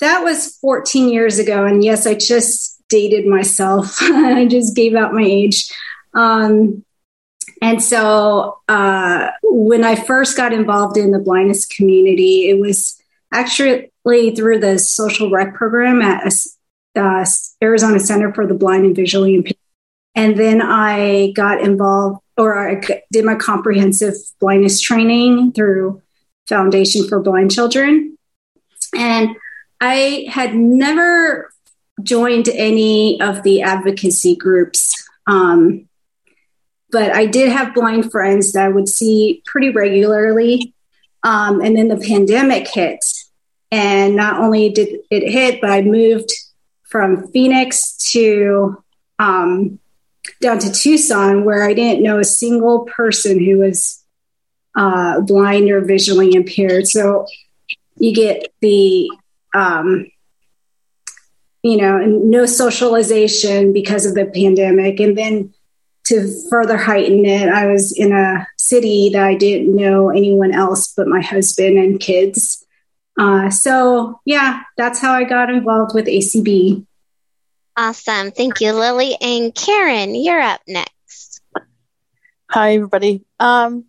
that 0.00 0.22
was 0.24 0.56
14 0.58 1.08
years 1.08 1.38
ago. 1.38 1.64
And 1.64 1.84
yes, 1.84 2.06
I 2.06 2.14
just 2.14 2.82
dated 2.88 3.26
myself. 3.26 3.96
I 4.00 4.46
just 4.46 4.74
gave 4.74 4.94
out 4.94 5.14
my 5.14 5.22
age. 5.22 5.70
Um, 6.14 6.84
and 7.60 7.82
so 7.82 8.58
uh, 8.68 9.30
when 9.42 9.84
I 9.84 9.94
first 9.94 10.36
got 10.36 10.52
involved 10.52 10.96
in 10.96 11.12
the 11.12 11.20
blindness 11.20 11.66
community, 11.66 12.48
it 12.48 12.60
was 12.60 13.00
actually 13.32 13.90
through 14.04 14.58
the 14.58 14.78
social 14.78 15.30
rec 15.30 15.54
program 15.54 16.02
at 16.02 16.32
uh, 16.96 17.24
Arizona 17.62 18.00
Center 18.00 18.34
for 18.34 18.46
the 18.46 18.54
Blind 18.54 18.84
and 18.84 18.96
Visually 18.96 19.34
Impaired 19.34 19.56
and 20.14 20.36
then 20.36 20.60
I 20.60 21.32
got 21.32 21.60
involved 21.60 22.20
or 22.36 22.70
I 22.70 22.80
did 23.10 23.24
my 23.24 23.34
comprehensive 23.34 24.14
blindness 24.40 24.80
training 24.80 25.52
through 25.52 26.02
Foundation 26.48 27.06
for 27.08 27.20
Blind 27.20 27.50
Children. 27.50 28.16
And 28.94 29.36
I 29.80 30.26
had 30.28 30.54
never 30.54 31.52
joined 32.02 32.48
any 32.48 33.20
of 33.20 33.42
the 33.42 33.62
advocacy 33.62 34.36
groups. 34.36 35.08
Um, 35.26 35.88
but 36.90 37.14
I 37.14 37.26
did 37.26 37.50
have 37.50 37.74
blind 37.74 38.10
friends 38.10 38.52
that 38.52 38.66
I 38.66 38.68
would 38.68 38.88
see 38.88 39.42
pretty 39.46 39.70
regularly. 39.70 40.74
Um, 41.22 41.60
and 41.60 41.76
then 41.76 41.88
the 41.88 41.96
pandemic 41.96 42.68
hit. 42.68 43.04
And 43.70 44.16
not 44.16 44.40
only 44.40 44.68
did 44.68 45.00
it 45.10 45.30
hit, 45.30 45.60
but 45.60 45.70
I 45.70 45.80
moved 45.82 46.30
from 46.82 47.28
Phoenix 47.28 47.96
to 48.12 48.82
um, 49.18 49.78
down 50.40 50.58
to 50.60 50.72
Tucson, 50.72 51.44
where 51.44 51.62
I 51.62 51.74
didn't 51.74 52.02
know 52.02 52.18
a 52.18 52.24
single 52.24 52.84
person 52.84 53.38
who 53.42 53.58
was 53.58 54.02
uh, 54.76 55.20
blind 55.20 55.70
or 55.70 55.80
visually 55.80 56.34
impaired. 56.34 56.86
So 56.86 57.26
you 57.96 58.14
get 58.14 58.52
the, 58.60 59.10
um, 59.54 60.06
you 61.62 61.76
know, 61.76 61.98
no 61.98 62.46
socialization 62.46 63.72
because 63.72 64.06
of 64.06 64.14
the 64.14 64.26
pandemic. 64.26 64.98
And 65.00 65.16
then 65.16 65.54
to 66.04 66.28
further 66.50 66.76
heighten 66.76 67.24
it, 67.24 67.48
I 67.48 67.66
was 67.66 67.92
in 67.92 68.12
a 68.12 68.46
city 68.58 69.10
that 69.12 69.22
I 69.22 69.34
didn't 69.34 69.74
know 69.74 70.10
anyone 70.10 70.52
else 70.52 70.92
but 70.92 71.06
my 71.06 71.20
husband 71.20 71.78
and 71.78 72.00
kids. 72.00 72.64
Uh, 73.18 73.50
so, 73.50 74.20
yeah, 74.24 74.62
that's 74.76 75.00
how 75.00 75.12
I 75.12 75.24
got 75.24 75.50
involved 75.50 75.94
with 75.94 76.06
ACB. 76.06 76.86
Awesome. 77.76 78.32
Thank 78.32 78.60
you, 78.60 78.72
Lily. 78.74 79.16
And 79.20 79.54
Karen, 79.54 80.14
you're 80.14 80.40
up 80.40 80.60
next. 80.68 81.40
Hi, 82.50 82.74
everybody. 82.74 83.24
Um, 83.40 83.86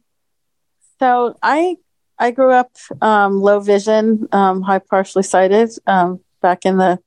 so 1.00 1.38
I 1.44 1.76
I 2.18 2.32
grew 2.32 2.52
up 2.52 2.72
um, 3.02 3.42
low 3.42 3.60
vision, 3.60 4.30
um, 4.32 4.62
high 4.62 4.80
partially 4.80 5.24
sighted 5.24 5.72
um, 5.86 6.22
back 6.42 6.66
in 6.66 6.78
the 6.78 7.00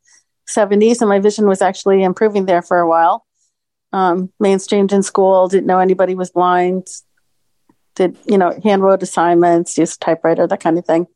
70s, 0.48 1.00
and 1.00 1.08
my 1.08 1.18
vision 1.18 1.46
was 1.46 1.62
actually 1.62 2.02
improving 2.02 2.44
there 2.44 2.60
for 2.60 2.78
a 2.78 2.88
while. 2.88 3.24
Um, 3.92 4.30
mainstreamed 4.42 4.92
in 4.92 5.02
school, 5.02 5.48
didn't 5.48 5.66
know 5.66 5.78
anybody 5.78 6.14
was 6.14 6.30
blind. 6.30 6.88
did 7.94 8.18
you 8.26 8.36
know 8.36 8.58
hand 8.62 8.82
wrote 8.82 9.02
assignments, 9.02 9.78
used 9.78 10.02
typewriter, 10.02 10.46
that 10.46 10.60
kind 10.60 10.78
of 10.78 10.84
thing. 10.84 11.06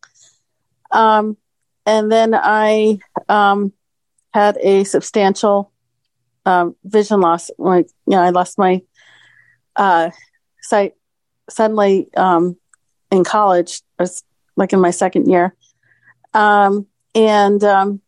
Um, 0.91 1.37
and 1.85 2.11
then 2.11 2.35
I 2.35 2.99
had 4.33 4.57
a 4.59 4.85
substantial 4.85 5.73
um, 6.47 6.77
vision 6.85 7.21
loss. 7.21 7.51
Like 7.59 7.89
you 8.07 8.13
know, 8.13 8.23
I 8.23 8.31
lost 8.31 8.59
my 8.59 8.83
uh, 9.77 10.11
sight 10.63 10.95
suddenly 11.49 12.09
um, 12.17 12.57
in 13.11 13.25
college. 13.25 13.83
I 13.99 14.05
was 14.05 14.23
like 14.57 14.73
in 14.73 14.81
my 14.81 14.91
second 14.91 15.29
year, 15.29 15.55
um, 16.35 16.87
and 17.15 17.63
um, 17.65 18.01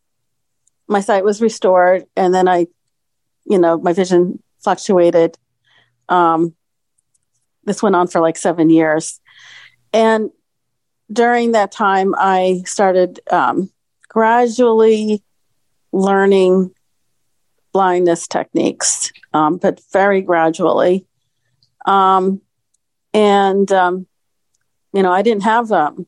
my 0.89 1.01
sight 1.01 1.25
was 1.25 1.43
restored, 1.43 2.05
and 2.17 2.35
then 2.35 2.49
I, 2.49 2.67
you 3.45 3.59
know, 3.59 3.79
my 3.79 3.93
vision 3.93 4.43
fluctuated. 4.63 5.37
Um, 6.09 6.55
this 7.65 7.83
went 7.83 7.97
on 7.97 8.09
for 8.09 8.21
like 8.21 8.37
seven 8.37 8.71
years, 8.71 9.21
and 9.93 10.31
during 11.13 11.53
that 11.53 11.73
time, 11.73 12.15
I 12.17 12.63
started 12.65 13.21
um, 13.31 13.71
gradually 14.09 15.23
learning 15.93 16.73
blindness 17.73 18.27
techniques, 18.27 19.13
um, 19.33 19.57
but 19.57 19.81
very 19.93 20.21
gradually. 20.21 21.07
Um, 21.87 22.41
and 23.13 23.71
um, 23.73 24.07
you 24.93 25.03
know, 25.03 25.13
I 25.13 25.23
didn't 25.23 25.45
have 25.45 25.73
um, 25.73 26.07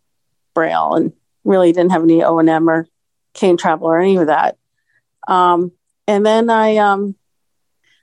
Braille, 0.55 0.95
and 0.95 1.13
really 1.43 1.73
didn't 1.73 1.93
have 1.93 2.03
any 2.03 2.23
O 2.23 2.39
and 2.39 2.49
M 2.49 2.69
or 2.69 2.87
cane 3.33 3.57
travel 3.57 3.89
or 3.89 3.99
any 3.99 4.17
of 4.17 4.27
that. 4.29 4.57
Um, 5.27 5.73
and 6.07 6.25
then 6.25 6.51
I 6.51 6.77
um, 6.77 7.17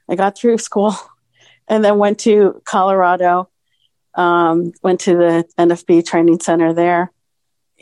I 0.10 0.16
got 0.16 0.38
through 0.38 0.58
school, 0.58 0.96
and 1.68 1.84
then 1.84 1.98
went 1.98 2.20
to 2.22 2.62
Colorado. 2.66 3.50
Went 4.18 5.00
to 5.02 5.16
the 5.16 5.46
NFB 5.58 6.06
training 6.06 6.42
center 6.42 6.74
there, 6.74 7.12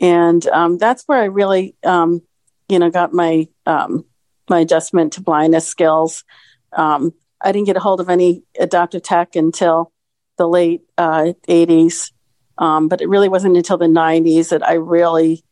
and 0.00 0.42
that's 0.78 1.02
where 1.06 1.18
I 1.18 1.24
really, 1.24 1.74
um, 1.82 2.22
you 2.70 2.78
know, 2.78 2.90
got 2.90 3.12
my 3.12 3.48
um, 3.66 4.04
my 4.48 4.60
adjustment 4.60 5.14
to 5.14 5.22
blindness 5.22 5.66
skills. 5.66 6.24
Um, 6.72 7.12
I 7.40 7.52
didn't 7.52 7.66
get 7.66 7.76
a 7.76 7.80
hold 7.80 8.00
of 8.00 8.10
any 8.10 8.42
adaptive 8.58 9.02
tech 9.02 9.36
until 9.36 9.92
the 10.36 10.46
late 10.46 10.82
uh, 10.98 11.32
80s, 11.48 12.12
um, 12.58 12.88
but 12.88 13.00
it 13.00 13.08
really 13.08 13.28
wasn't 13.28 13.56
until 13.56 13.78
the 13.78 13.86
90s 13.86 14.50
that 14.50 14.66
I 14.66 14.74
really, 14.74 15.42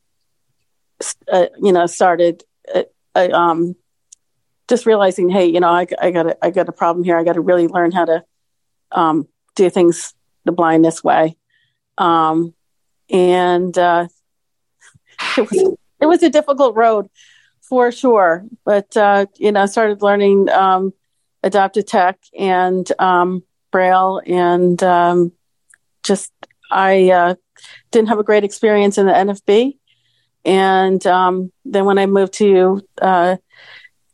uh, 1.33 1.47
you 1.61 1.73
know, 1.73 1.87
started 1.87 2.43
uh, 2.75 2.83
uh, 3.14 3.29
um, 3.33 3.75
just 4.69 4.87
realizing, 4.87 5.31
hey, 5.31 5.47
you 5.47 5.61
know, 5.61 5.71
I, 5.71 5.87
I 6.01 6.11
got 6.11 6.27
a, 6.27 6.45
I 6.45 6.51
got 6.51 6.69
a 6.69 6.73
problem 6.73 7.05
here. 7.05 7.16
I 7.16 7.25
got 7.25 7.35
to 7.35 7.41
really 7.41 7.69
learn 7.69 7.93
how 7.93 8.05
to 8.05 8.25
um, 8.93 9.29
do 9.57 9.71
things 9.71 10.14
the 10.45 10.53
blindness 10.53 11.03
way. 11.03 11.37
Um, 11.97 12.55
and 13.11 13.77
uh, 13.77 14.09
it 15.37 15.51
was 15.51 15.78
it 16.01 16.07
was 16.07 16.22
a 16.22 16.30
difficult 16.30 16.76
road 16.76 17.09
for 17.61 17.92
sure. 17.92 18.44
But 18.64 18.96
uh, 18.96 19.26
you 19.36 19.53
know, 19.53 19.62
I 19.62 19.66
started 19.66 20.03
learning 20.03 20.49
um, 20.49 20.92
adaptive 21.42 21.86
tech 21.86 22.18
and 22.38 22.90
um, 22.99 23.42
Braille, 23.70 24.20
and 24.26 24.82
um, 24.82 25.32
just 26.03 26.32
I 26.70 27.11
uh, 27.11 27.34
didn't 27.90 28.09
have 28.09 28.18
a 28.18 28.24
great 28.24 28.44
experience 28.44 28.99
in 28.99 29.07
the 29.07 29.12
NFB. 29.12 29.78
And 30.44 31.07
um, 31.07 31.53
then 31.64 31.84
when 31.84 31.99
I 31.99 32.07
moved 32.07 32.34
to, 32.34 32.80
uh, 33.03 33.36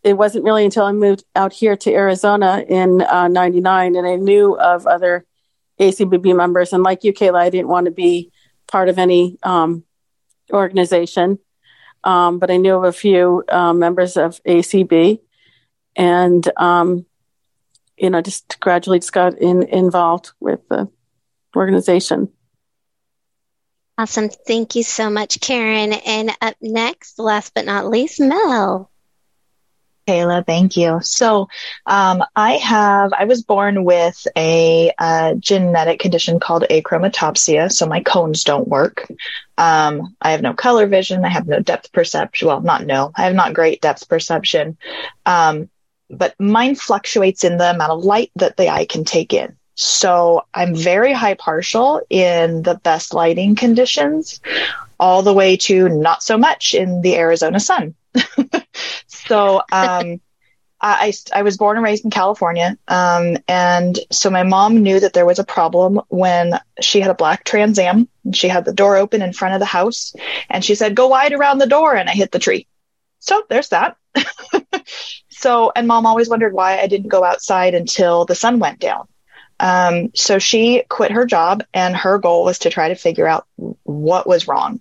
it 0.02 0.14
wasn't 0.14 0.44
really 0.44 0.64
until 0.64 0.84
I 0.84 0.92
moved 0.92 1.24
out 1.36 1.52
here 1.52 1.76
to 1.76 1.92
Arizona 1.92 2.64
in 2.68 2.98
'99, 2.98 3.96
uh, 3.96 3.98
and 3.98 4.06
I 4.06 4.16
knew 4.16 4.58
of 4.58 4.86
other 4.86 5.24
ACBB 5.80 6.36
members. 6.36 6.72
And 6.72 6.82
like 6.82 7.04
you, 7.04 7.12
Kayla, 7.12 7.40
I 7.40 7.50
didn't 7.50 7.68
want 7.68 7.86
to 7.86 7.90
be 7.90 8.30
part 8.66 8.88
of 8.88 8.98
any 8.98 9.38
um, 9.42 9.84
organization. 10.52 11.38
Um, 12.04 12.38
but 12.38 12.50
I 12.50 12.58
knew 12.58 12.74
of 12.74 12.84
a 12.84 12.92
few 12.92 13.42
uh, 13.48 13.72
members 13.72 14.16
of 14.16 14.40
ACB, 14.44 15.20
and 15.96 16.48
um, 16.56 17.06
you 17.96 18.10
know, 18.10 18.20
just 18.20 18.60
gradually 18.60 18.98
just 18.98 19.12
got 19.12 19.38
in, 19.38 19.62
involved 19.64 20.32
with 20.38 20.60
the 20.68 20.88
organization. 21.56 22.28
Awesome. 23.96 24.28
Thank 24.28 24.74
you 24.74 24.82
so 24.82 25.08
much, 25.08 25.40
Karen. 25.40 25.92
And 25.92 26.30
up 26.40 26.56
next, 26.60 27.18
last 27.18 27.54
but 27.54 27.64
not 27.64 27.88
least, 27.88 28.20
Mel. 28.20 28.90
Kayla, 30.06 30.46
thank 30.46 30.76
you. 30.76 31.00
So, 31.02 31.48
um, 31.86 32.22
I 32.36 32.52
have, 32.58 33.12
I 33.12 33.24
was 33.24 33.42
born 33.42 33.84
with 33.84 34.26
a, 34.36 34.92
genetic 35.38 36.00
condition 36.00 36.40
called 36.40 36.64
achromatopsia. 36.70 37.72
So 37.72 37.86
my 37.86 38.00
cones 38.00 38.44
don't 38.44 38.68
work. 38.68 39.06
Um, 39.56 40.16
I 40.20 40.32
have 40.32 40.42
no 40.42 40.52
color 40.52 40.86
vision. 40.86 41.24
I 41.24 41.28
have 41.28 41.46
no 41.46 41.60
depth 41.60 41.92
perception. 41.92 42.48
Well, 42.48 42.60
not 42.60 42.84
no, 42.84 43.12
I 43.16 43.24
have 43.24 43.34
not 43.34 43.54
great 43.54 43.80
depth 43.80 44.08
perception. 44.08 44.76
Um, 45.26 45.68
but 46.10 46.34
mine 46.38 46.74
fluctuates 46.74 47.44
in 47.44 47.56
the 47.56 47.70
amount 47.70 47.92
of 47.92 48.04
light 48.04 48.30
that 48.36 48.56
the 48.56 48.68
eye 48.68 48.86
can 48.86 49.04
take 49.04 49.32
in. 49.32 49.56
So 49.74 50.44
I'm 50.54 50.74
very 50.74 51.12
high 51.12 51.34
partial 51.34 52.00
in 52.08 52.62
the 52.62 52.76
best 52.76 53.12
lighting 53.12 53.56
conditions, 53.56 54.40
all 55.00 55.22
the 55.22 55.32
way 55.32 55.56
to 55.56 55.88
not 55.88 56.22
so 56.22 56.38
much 56.38 56.74
in 56.74 57.00
the 57.02 57.16
Arizona 57.16 57.58
sun. 57.58 57.94
so 59.28 59.62
um, 59.72 60.20
I, 60.80 61.12
I 61.32 61.42
was 61.42 61.56
born 61.56 61.76
and 61.76 61.84
raised 61.84 62.04
in 62.04 62.10
California. 62.10 62.76
Um, 62.88 63.38
and 63.48 63.98
so 64.10 64.28
my 64.28 64.42
mom 64.42 64.82
knew 64.82 65.00
that 65.00 65.14
there 65.14 65.24
was 65.24 65.38
a 65.38 65.44
problem 65.44 66.00
when 66.08 66.60
she 66.80 67.00
had 67.00 67.10
a 67.10 67.14
black 67.14 67.44
Trans 67.44 67.78
Am 67.78 68.08
and 68.24 68.36
she 68.36 68.48
had 68.48 68.64
the 68.64 68.72
door 68.72 68.96
open 68.96 69.22
in 69.22 69.32
front 69.32 69.54
of 69.54 69.60
the 69.60 69.66
house. 69.66 70.14
And 70.50 70.64
she 70.64 70.74
said, 70.74 70.94
Go 70.94 71.08
wide 71.08 71.32
around 71.32 71.58
the 71.58 71.66
door. 71.66 71.96
And 71.96 72.08
I 72.08 72.12
hit 72.12 72.32
the 72.32 72.38
tree. 72.38 72.66
So 73.18 73.42
there's 73.48 73.70
that. 73.70 73.96
so, 75.30 75.72
and 75.74 75.86
mom 75.88 76.04
always 76.04 76.28
wondered 76.28 76.52
why 76.52 76.78
I 76.78 76.86
didn't 76.86 77.08
go 77.08 77.24
outside 77.24 77.74
until 77.74 78.26
the 78.26 78.34
sun 78.34 78.58
went 78.58 78.78
down. 78.78 79.08
Um, 79.60 80.10
so 80.14 80.38
she 80.38 80.82
quit 80.88 81.12
her 81.12 81.26
job, 81.26 81.62
and 81.72 81.96
her 81.96 82.18
goal 82.18 82.44
was 82.44 82.60
to 82.60 82.70
try 82.70 82.88
to 82.88 82.94
figure 82.94 83.26
out 83.26 83.46
what 83.84 84.26
was 84.26 84.48
wrong. 84.48 84.80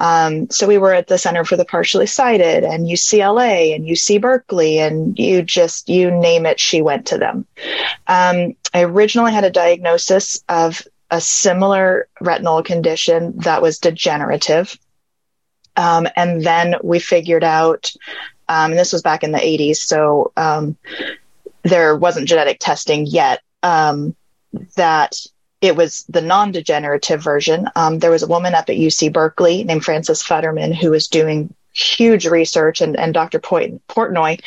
Um, 0.00 0.50
so 0.50 0.66
we 0.66 0.78
were 0.78 0.94
at 0.94 1.06
the 1.06 1.18
Center 1.18 1.44
for 1.44 1.56
the 1.56 1.64
Partially 1.64 2.06
Sighted 2.06 2.64
and 2.64 2.86
UCLA 2.86 3.74
and 3.74 3.84
UC 3.84 4.20
Berkeley, 4.20 4.78
and 4.78 5.18
you 5.18 5.42
just 5.42 5.88
you 5.88 6.10
name 6.10 6.46
it, 6.46 6.58
she 6.58 6.82
went 6.82 7.06
to 7.08 7.18
them. 7.18 7.46
Um, 8.06 8.54
I 8.72 8.82
originally 8.82 9.32
had 9.32 9.44
a 9.44 9.50
diagnosis 9.50 10.42
of 10.48 10.82
a 11.10 11.20
similar 11.20 12.08
retinal 12.20 12.62
condition 12.62 13.38
that 13.38 13.62
was 13.62 13.78
degenerative. 13.78 14.76
Um, 15.76 16.08
and 16.16 16.42
then 16.42 16.76
we 16.82 16.98
figured 16.98 17.44
out, 17.44 17.92
um, 18.48 18.70
and 18.70 18.78
this 18.78 18.92
was 18.92 19.02
back 19.02 19.22
in 19.22 19.32
the 19.32 19.38
80s, 19.38 19.76
so 19.76 20.32
um, 20.36 20.76
there 21.62 21.96
wasn't 21.96 22.28
genetic 22.28 22.58
testing 22.58 23.06
yet, 23.06 23.42
um, 23.62 24.14
that 24.76 25.16
it 25.60 25.76
was 25.76 26.04
the 26.08 26.20
non-degenerative 26.20 27.22
version. 27.22 27.68
Um, 27.74 27.98
there 27.98 28.10
was 28.10 28.22
a 28.22 28.28
woman 28.28 28.54
up 28.54 28.68
at 28.68 28.76
UC 28.76 29.12
Berkeley 29.12 29.64
named 29.64 29.84
Frances 29.84 30.22
Futterman 30.22 30.74
who 30.74 30.90
was 30.90 31.08
doing 31.08 31.54
huge 31.72 32.26
research 32.26 32.80
and, 32.80 32.96
and 32.98 33.12
Dr. 33.12 33.38
Portnoy 33.38 34.40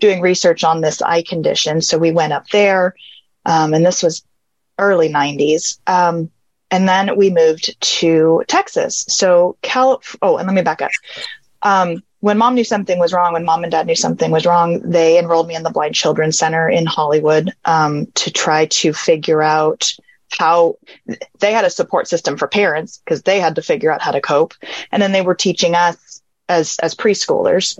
doing 0.00 0.20
research 0.20 0.64
on 0.64 0.80
this 0.80 1.00
eye 1.00 1.22
condition. 1.22 1.80
So 1.80 1.98
we 1.98 2.12
went 2.12 2.32
up 2.32 2.48
there, 2.50 2.94
um, 3.46 3.74
and 3.74 3.84
this 3.84 4.02
was 4.02 4.24
early 4.78 5.08
90s. 5.08 5.78
Um, 5.86 6.30
and 6.70 6.88
then 6.88 7.16
we 7.16 7.30
moved 7.30 7.80
to 7.80 8.42
Texas. 8.48 9.04
So 9.08 9.56
Cal. 9.62 10.02
Oh, 10.20 10.36
and 10.38 10.46
let 10.46 10.54
me 10.54 10.62
back 10.62 10.82
up. 10.82 10.90
Um, 11.62 12.02
when 12.24 12.38
mom 12.38 12.54
knew 12.54 12.64
something 12.64 12.98
was 12.98 13.12
wrong, 13.12 13.34
when 13.34 13.44
mom 13.44 13.64
and 13.64 13.70
dad 13.70 13.86
knew 13.86 13.94
something 13.94 14.30
was 14.30 14.46
wrong, 14.46 14.80
they 14.80 15.18
enrolled 15.18 15.46
me 15.46 15.54
in 15.54 15.62
the 15.62 15.68
Blind 15.68 15.94
Children's 15.94 16.38
Center 16.38 16.70
in 16.70 16.86
Hollywood 16.86 17.52
um, 17.66 18.06
to 18.14 18.30
try 18.30 18.64
to 18.64 18.94
figure 18.94 19.42
out 19.42 19.92
how 20.30 20.76
they 21.40 21.52
had 21.52 21.66
a 21.66 21.70
support 21.70 22.08
system 22.08 22.38
for 22.38 22.48
parents 22.48 23.02
because 23.04 23.24
they 23.24 23.40
had 23.40 23.56
to 23.56 23.62
figure 23.62 23.92
out 23.92 24.00
how 24.00 24.10
to 24.10 24.22
cope. 24.22 24.54
And 24.90 25.02
then 25.02 25.12
they 25.12 25.20
were 25.20 25.34
teaching 25.34 25.74
us 25.74 26.22
as 26.48 26.78
as 26.78 26.94
preschoolers. 26.94 27.78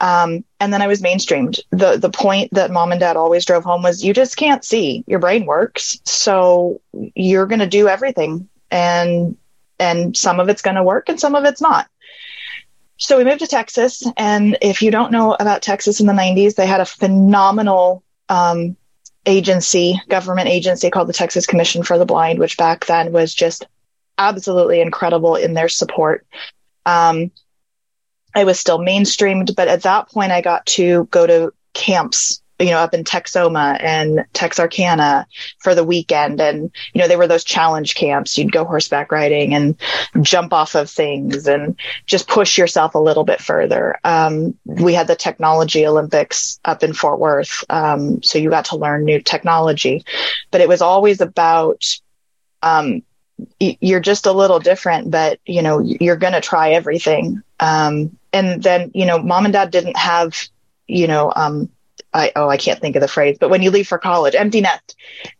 Um, 0.00 0.44
and 0.58 0.72
then 0.72 0.82
I 0.82 0.88
was 0.88 1.00
mainstreamed. 1.00 1.60
The 1.70 1.96
the 1.96 2.10
point 2.10 2.52
that 2.54 2.72
mom 2.72 2.90
and 2.90 2.98
dad 2.98 3.16
always 3.16 3.44
drove 3.44 3.62
home 3.62 3.84
was 3.84 4.02
you 4.02 4.12
just 4.12 4.36
can't 4.36 4.64
see. 4.64 5.04
Your 5.06 5.20
brain 5.20 5.46
works. 5.46 6.00
So 6.02 6.80
you're 7.14 7.46
gonna 7.46 7.68
do 7.68 7.86
everything 7.86 8.48
and 8.72 9.36
and 9.78 10.16
some 10.16 10.40
of 10.40 10.48
it's 10.48 10.62
gonna 10.62 10.82
work 10.82 11.08
and 11.08 11.20
some 11.20 11.36
of 11.36 11.44
it's 11.44 11.60
not 11.60 11.86
so 12.96 13.18
we 13.18 13.24
moved 13.24 13.40
to 13.40 13.46
Texas, 13.46 14.04
and 14.16 14.56
if 14.62 14.82
you 14.82 14.90
don't 14.90 15.12
know 15.12 15.34
about 15.38 15.62
Texas 15.62 16.00
in 16.00 16.06
the 16.06 16.12
90s, 16.12 16.54
they 16.54 16.66
had 16.66 16.80
a 16.80 16.86
phenomenal 16.86 18.04
um, 18.28 18.76
agency, 19.26 20.00
government 20.08 20.48
agency 20.48 20.90
called 20.90 21.08
the 21.08 21.12
Texas 21.12 21.46
Commission 21.46 21.82
for 21.82 21.98
the 21.98 22.06
Blind, 22.06 22.38
which 22.38 22.56
back 22.56 22.86
then 22.86 23.12
was 23.12 23.34
just 23.34 23.66
absolutely 24.16 24.80
incredible 24.80 25.34
in 25.34 25.54
their 25.54 25.68
support. 25.68 26.26
Um, 26.86 27.32
I 28.34 28.44
was 28.44 28.60
still 28.60 28.78
mainstreamed, 28.78 29.56
but 29.56 29.68
at 29.68 29.82
that 29.82 30.10
point, 30.10 30.32
I 30.32 30.40
got 30.40 30.66
to 30.66 31.06
go 31.10 31.26
to 31.26 31.52
camps 31.72 32.42
you 32.58 32.70
know, 32.70 32.78
up 32.78 32.94
in 32.94 33.02
Texoma 33.02 33.76
and 33.82 34.24
Texarkana 34.32 35.26
for 35.58 35.74
the 35.74 35.84
weekend. 35.84 36.40
And, 36.40 36.70
you 36.92 37.00
know, 37.00 37.08
they 37.08 37.16
were 37.16 37.26
those 37.26 37.44
challenge 37.44 37.94
camps. 37.94 38.38
You'd 38.38 38.52
go 38.52 38.64
horseback 38.64 39.10
riding 39.10 39.54
and 39.54 39.76
jump 40.22 40.52
off 40.52 40.74
of 40.74 40.88
things 40.88 41.48
and 41.48 41.76
just 42.06 42.28
push 42.28 42.56
yourself 42.56 42.94
a 42.94 43.00
little 43.00 43.24
bit 43.24 43.40
further. 43.40 43.98
Um, 44.04 44.56
we 44.64 44.94
had 44.94 45.08
the 45.08 45.16
technology 45.16 45.86
Olympics 45.86 46.60
up 46.64 46.82
in 46.84 46.92
Fort 46.92 47.18
Worth. 47.18 47.64
Um, 47.68 48.22
so 48.22 48.38
you 48.38 48.50
got 48.50 48.66
to 48.66 48.76
learn 48.76 49.04
new 49.04 49.20
technology, 49.20 50.04
but 50.50 50.60
it 50.60 50.68
was 50.68 50.80
always 50.80 51.20
about, 51.20 51.84
um, 52.62 53.02
you're 53.58 54.00
just 54.00 54.26
a 54.26 54.32
little 54.32 54.60
different, 54.60 55.10
but 55.10 55.40
you 55.44 55.62
know, 55.62 55.80
you're 55.80 56.16
going 56.16 56.34
to 56.34 56.40
try 56.40 56.70
everything. 56.70 57.42
Um, 57.58 58.16
and 58.32 58.62
then, 58.62 58.92
you 58.94 59.06
know, 59.06 59.18
mom 59.18 59.44
and 59.44 59.52
dad 59.52 59.72
didn't 59.72 59.96
have, 59.96 60.40
you 60.86 61.08
know, 61.08 61.32
um, 61.34 61.68
I 62.12 62.32
oh 62.36 62.48
I 62.48 62.56
can't 62.56 62.80
think 62.80 62.96
of 62.96 63.02
the 63.02 63.08
phrase, 63.08 63.36
but 63.38 63.50
when 63.50 63.62
you 63.62 63.70
leave 63.70 63.88
for 63.88 63.98
college, 63.98 64.34
empty 64.34 64.60
nest. 64.60 64.96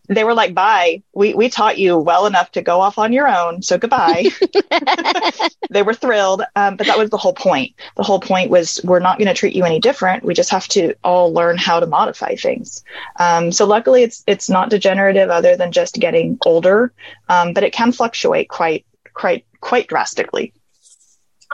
They 0.07 0.23
were 0.23 0.33
like, 0.33 0.53
"Bye. 0.53 1.01
We 1.13 1.33
we 1.33 1.49
taught 1.49 1.77
you 1.77 1.97
well 1.97 2.27
enough 2.27 2.51
to 2.51 2.61
go 2.61 2.81
off 2.81 2.97
on 2.97 3.13
your 3.13 3.27
own, 3.27 3.61
so 3.61 3.77
goodbye." 3.77 4.25
they 5.69 5.81
were 5.81 5.93
thrilled, 5.93 6.43
um, 6.55 6.75
but 6.75 6.87
that 6.87 6.97
was 6.97 7.09
the 7.09 7.17
whole 7.17 7.33
point. 7.33 7.73
The 7.95 8.03
whole 8.03 8.19
point 8.19 8.51
was 8.51 8.79
we're 8.83 8.99
not 8.99 9.17
going 9.17 9.27
to 9.27 9.33
treat 9.33 9.55
you 9.55 9.63
any 9.63 9.79
different. 9.79 10.23
We 10.23 10.33
just 10.33 10.51
have 10.51 10.67
to 10.69 10.93
all 11.03 11.33
learn 11.33 11.57
how 11.57 11.79
to 11.79 11.87
modify 11.87 12.35
things. 12.35 12.83
Um, 13.19 13.51
so 13.51 13.65
luckily, 13.65 14.03
it's 14.03 14.23
it's 14.27 14.49
not 14.49 14.69
degenerative, 14.69 15.29
other 15.29 15.55
than 15.55 15.71
just 15.71 15.95
getting 15.95 16.37
older, 16.45 16.93
um, 17.29 17.53
but 17.53 17.63
it 17.63 17.73
can 17.73 17.91
fluctuate 17.91 18.49
quite 18.49 18.85
quite 19.13 19.45
quite 19.59 19.87
drastically. 19.87 20.53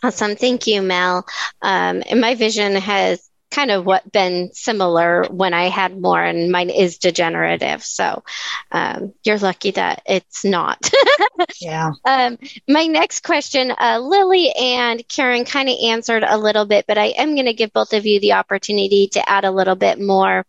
Awesome. 0.04 0.36
Thank 0.36 0.68
you, 0.68 0.82
Mel. 0.82 1.26
Um, 1.62 2.04
and 2.10 2.20
my 2.20 2.36
vision 2.36 2.76
has 2.76 3.30
kind 3.52 3.70
of 3.70 3.86
what 3.86 4.12
been 4.12 4.52
similar 4.54 5.26
when 5.30 5.54
I 5.54 5.70
had 5.70 5.99
more, 5.99 6.22
and 6.22 6.52
mine 6.52 6.70
is 6.70 6.97
degenerative. 6.97 7.84
So 7.84 8.24
um, 8.72 9.14
you're 9.24 9.38
lucky 9.38 9.72
that 9.72 10.02
it's 10.06 10.43
not. 10.43 10.89
yeah. 11.62 11.91
Um, 12.06 12.38
my 12.68 12.88
next 12.88 13.24
question, 13.24 13.72
uh, 13.72 13.99
Lily 14.02 14.52
and 14.52 15.08
Karen 15.08 15.45
kind 15.45 15.70
of 15.70 15.76
answered 15.84 16.24
a 16.28 16.38
little 16.38 16.66
bit, 16.66 16.86
but 16.88 16.97
I 16.97 17.08
am 17.08 17.36
going 17.36 17.45
to 17.45 17.54
give 17.54 17.74
both 17.74 17.93
of 17.93 18.06
you 18.06 18.20
the 18.20 18.34
opportunity 18.34 19.08
to 19.10 19.30
add 19.30 19.43
a 19.45 19.52
little 19.52 19.76
bit 19.76 19.99
more. 19.99 20.45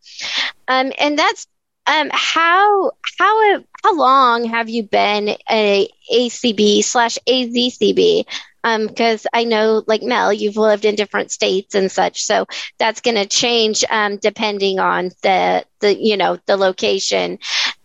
Um, 0.68 0.92
and 0.98 1.18
that's 1.18 1.46
um, 1.86 2.10
how 2.12 2.92
how 3.18 3.64
how 3.82 3.96
long 3.96 4.44
have 4.44 4.68
you 4.68 4.82
been 4.84 5.36
a 5.50 5.88
ACB 6.12 6.82
slash 6.82 7.18
AZCB? 7.26 8.26
because 8.62 9.26
um, 9.26 9.30
I 9.32 9.44
know, 9.44 9.82
like 9.88 10.02
Mel, 10.02 10.32
you've 10.32 10.56
lived 10.56 10.84
in 10.84 10.94
different 10.94 11.32
states 11.32 11.74
and 11.74 11.90
such, 11.90 12.22
so 12.22 12.46
that's 12.78 13.00
going 13.00 13.16
to 13.16 13.26
change 13.26 13.84
um, 13.90 14.18
depending 14.18 14.78
on 14.78 15.10
the 15.22 15.64
the 15.80 15.94
you 15.94 16.16
know 16.16 16.38
the 16.46 16.56
location. 16.56 17.38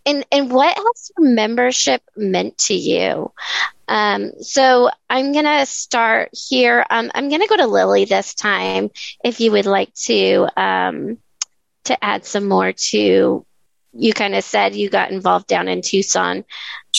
And 0.06 0.24
and 0.30 0.50
what 0.50 0.76
has 0.76 1.10
membership 1.18 2.02
meant 2.16 2.58
to 2.58 2.74
you? 2.74 3.32
Um, 3.88 4.32
so 4.40 4.90
I'm 5.10 5.32
gonna 5.32 5.66
start 5.66 6.30
here. 6.32 6.84
Um, 6.88 7.10
I'm 7.14 7.28
gonna 7.28 7.48
go 7.48 7.56
to 7.56 7.66
Lily 7.66 8.04
this 8.04 8.34
time. 8.34 8.90
If 9.24 9.40
you 9.40 9.50
would 9.52 9.66
like 9.66 9.92
to 10.04 10.48
um, 10.56 11.18
to 11.84 12.04
add 12.04 12.24
some 12.24 12.48
more 12.48 12.72
to, 12.72 13.44
you 13.98 14.12
kind 14.12 14.34
of 14.34 14.44
said 14.44 14.74
you 14.74 14.88
got 14.88 15.10
involved 15.10 15.46
down 15.46 15.68
in 15.68 15.82
Tucson. 15.82 16.44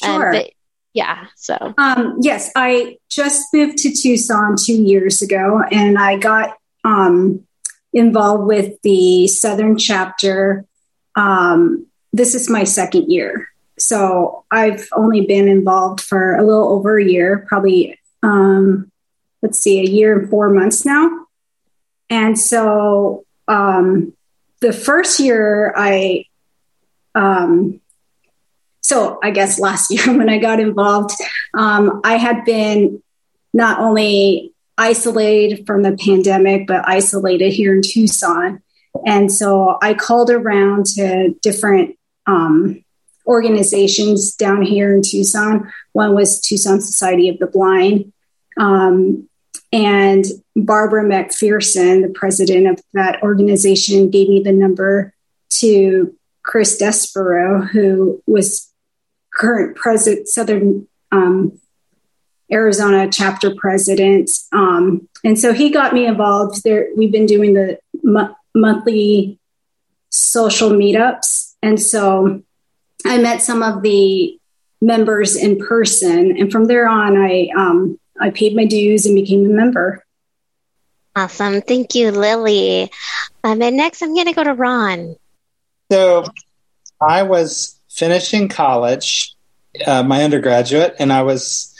Um, 0.03 0.21
sure. 0.21 0.31
but 0.31 0.51
yeah 0.93 1.27
so 1.35 1.73
um, 1.77 2.17
yes 2.21 2.51
i 2.55 2.97
just 3.09 3.53
moved 3.53 3.77
to 3.77 3.91
tucson 3.93 4.55
two 4.57 4.81
years 4.81 5.21
ago 5.21 5.61
and 5.71 5.97
i 5.97 6.17
got 6.17 6.57
um, 6.83 7.45
involved 7.93 8.45
with 8.45 8.81
the 8.81 9.27
southern 9.27 9.77
chapter 9.77 10.65
um, 11.15 11.85
this 12.13 12.33
is 12.33 12.49
my 12.49 12.63
second 12.63 13.11
year 13.11 13.47
so 13.77 14.45
i've 14.51 14.87
only 14.93 15.25
been 15.25 15.47
involved 15.47 16.01
for 16.01 16.35
a 16.35 16.43
little 16.43 16.69
over 16.69 16.97
a 16.97 17.05
year 17.05 17.45
probably 17.47 17.99
um, 18.23 18.91
let's 19.41 19.59
see 19.59 19.79
a 19.79 19.89
year 19.89 20.19
and 20.19 20.29
four 20.29 20.49
months 20.49 20.85
now 20.85 21.09
and 22.09 22.37
so 22.37 23.25
um, 23.47 24.13
the 24.61 24.73
first 24.73 25.19
year 25.19 25.73
i 25.77 26.25
um, 27.15 27.81
so 28.81 29.19
I 29.21 29.31
guess 29.31 29.59
last 29.59 29.91
year 29.91 30.17
when 30.17 30.29
I 30.29 30.37
got 30.37 30.59
involved, 30.59 31.11
um, 31.53 32.01
I 32.03 32.17
had 32.17 32.45
been 32.45 33.01
not 33.53 33.79
only 33.79 34.53
isolated 34.77 35.67
from 35.67 35.83
the 35.83 35.97
pandemic, 35.97 36.65
but 36.67 36.87
isolated 36.87 37.51
here 37.51 37.73
in 37.73 37.81
Tucson. 37.81 38.61
And 39.05 39.31
so 39.31 39.77
I 39.81 39.93
called 39.93 40.29
around 40.29 40.85
to 40.97 41.35
different 41.41 41.97
um, 42.25 42.83
organizations 43.27 44.35
down 44.35 44.61
here 44.61 44.93
in 44.93 45.01
Tucson. 45.01 45.71
One 45.91 46.15
was 46.15 46.39
Tucson 46.39 46.81
Society 46.81 47.29
of 47.29 47.39
the 47.39 47.47
Blind. 47.47 48.13
Um, 48.57 49.29
and 49.71 50.25
Barbara 50.55 51.03
McPherson, 51.03 52.01
the 52.01 52.13
president 52.13 52.67
of 52.67 52.83
that 52.93 53.21
organization, 53.21 54.09
gave 54.09 54.29
me 54.29 54.41
the 54.41 54.51
number 54.51 55.13
to 55.49 56.15
Chris 56.43 56.81
Despero, 56.81 57.67
who 57.67 58.21
was 58.25 58.71
current 59.33 59.75
president, 59.75 60.27
Southern 60.27 60.87
um, 61.11 61.59
Arizona 62.51 63.09
chapter 63.11 63.53
president. 63.55 64.31
Um, 64.51 65.07
and 65.23 65.39
so 65.39 65.53
he 65.53 65.69
got 65.69 65.93
me 65.93 66.05
involved 66.05 66.63
there. 66.63 66.87
We've 66.95 67.11
been 67.11 67.25
doing 67.25 67.53
the 67.53 67.79
mo- 68.03 68.35
monthly 68.55 69.39
social 70.09 70.71
meetups. 70.71 71.53
And 71.61 71.79
so 71.79 72.41
I 73.05 73.17
met 73.19 73.41
some 73.41 73.61
of 73.61 73.83
the 73.83 74.37
members 74.81 75.35
in 75.35 75.57
person. 75.57 76.37
And 76.37 76.51
from 76.51 76.65
there 76.65 76.87
on, 76.87 77.17
I, 77.17 77.49
um, 77.55 77.99
I 78.19 78.31
paid 78.31 78.55
my 78.55 78.65
dues 78.65 79.05
and 79.05 79.15
became 79.15 79.45
a 79.45 79.49
member. 79.49 80.03
Awesome. 81.15 81.61
Thank 81.61 81.95
you, 81.95 82.11
Lily. 82.11 82.91
Um, 83.43 83.61
and 83.61 83.77
next, 83.77 84.01
I'm 84.01 84.13
going 84.13 84.27
to 84.27 84.33
go 84.33 84.43
to 84.43 84.53
Ron. 84.53 85.15
So 85.91 86.23
I 87.01 87.23
was 87.23 87.79
finishing 87.89 88.47
college, 88.47 89.33
uh, 89.85 90.03
my 90.03 90.23
undergraduate, 90.23 90.95
and 90.99 91.11
I 91.11 91.23
was 91.23 91.73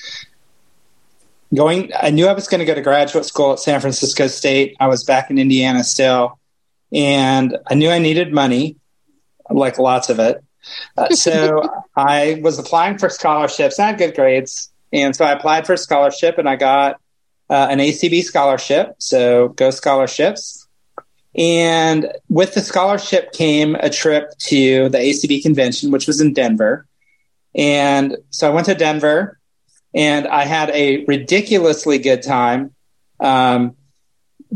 going. 1.54 1.92
I 2.00 2.10
knew 2.10 2.28
I 2.28 2.34
was 2.34 2.48
going 2.48 2.60
to 2.60 2.66
go 2.66 2.74
to 2.74 2.82
graduate 2.82 3.26
school 3.26 3.54
at 3.54 3.60
San 3.60 3.80
Francisco 3.80 4.26
State. 4.28 4.76
I 4.80 4.88
was 4.88 5.04
back 5.04 5.30
in 5.30 5.38
Indiana 5.38 5.84
still, 5.84 6.40
and 6.92 7.56
I 7.70 7.76
knew 7.76 7.92
I 7.92 8.00
needed 8.00 8.34
money, 8.34 8.78
like 9.50 9.78
lots 9.78 10.10
of 10.10 10.20
it. 10.20 10.44
Uh, 10.98 11.10
so 11.10 11.62
I 11.96 12.40
was 12.42 12.58
applying 12.58 12.98
for 12.98 13.10
scholarships. 13.10 13.80
I 13.80 13.88
had 13.88 14.00
good 14.00 14.16
grades, 14.16 14.72
and 14.92 15.16
so 15.16 15.24
I 15.24 15.34
applied 15.34 15.68
for 15.68 15.74
a 15.74 15.78
scholarship, 15.78 16.40
and 16.40 16.50
I 16.50 16.56
got 16.56 17.00
uh, 17.48 17.68
an 17.70 17.78
ACB 17.78 18.24
scholarship. 18.24 18.96
So 18.98 19.50
go 19.50 19.70
scholarships. 19.70 20.59
And 21.36 22.12
with 22.28 22.54
the 22.54 22.62
scholarship 22.62 23.32
came 23.34 23.76
a 23.76 23.90
trip 23.90 24.32
to 24.40 24.90
the 24.90 24.98
ACB 24.98 25.44
convention, 25.44 25.92
which 25.92 26.08
was 26.08 26.22
in 26.22 26.34
Denver. 26.34 26.88
And 27.56 28.18
so 28.30 28.50
I 28.50 28.54
went 28.54 28.66
to 28.66 28.76
Denver 28.76 29.40
and 29.94 30.28
I 30.28 30.46
had 30.46 30.70
a 30.72 31.06
ridiculously 31.06 31.98
good 32.00 32.22
time. 32.22 32.74
Um, 33.20 33.76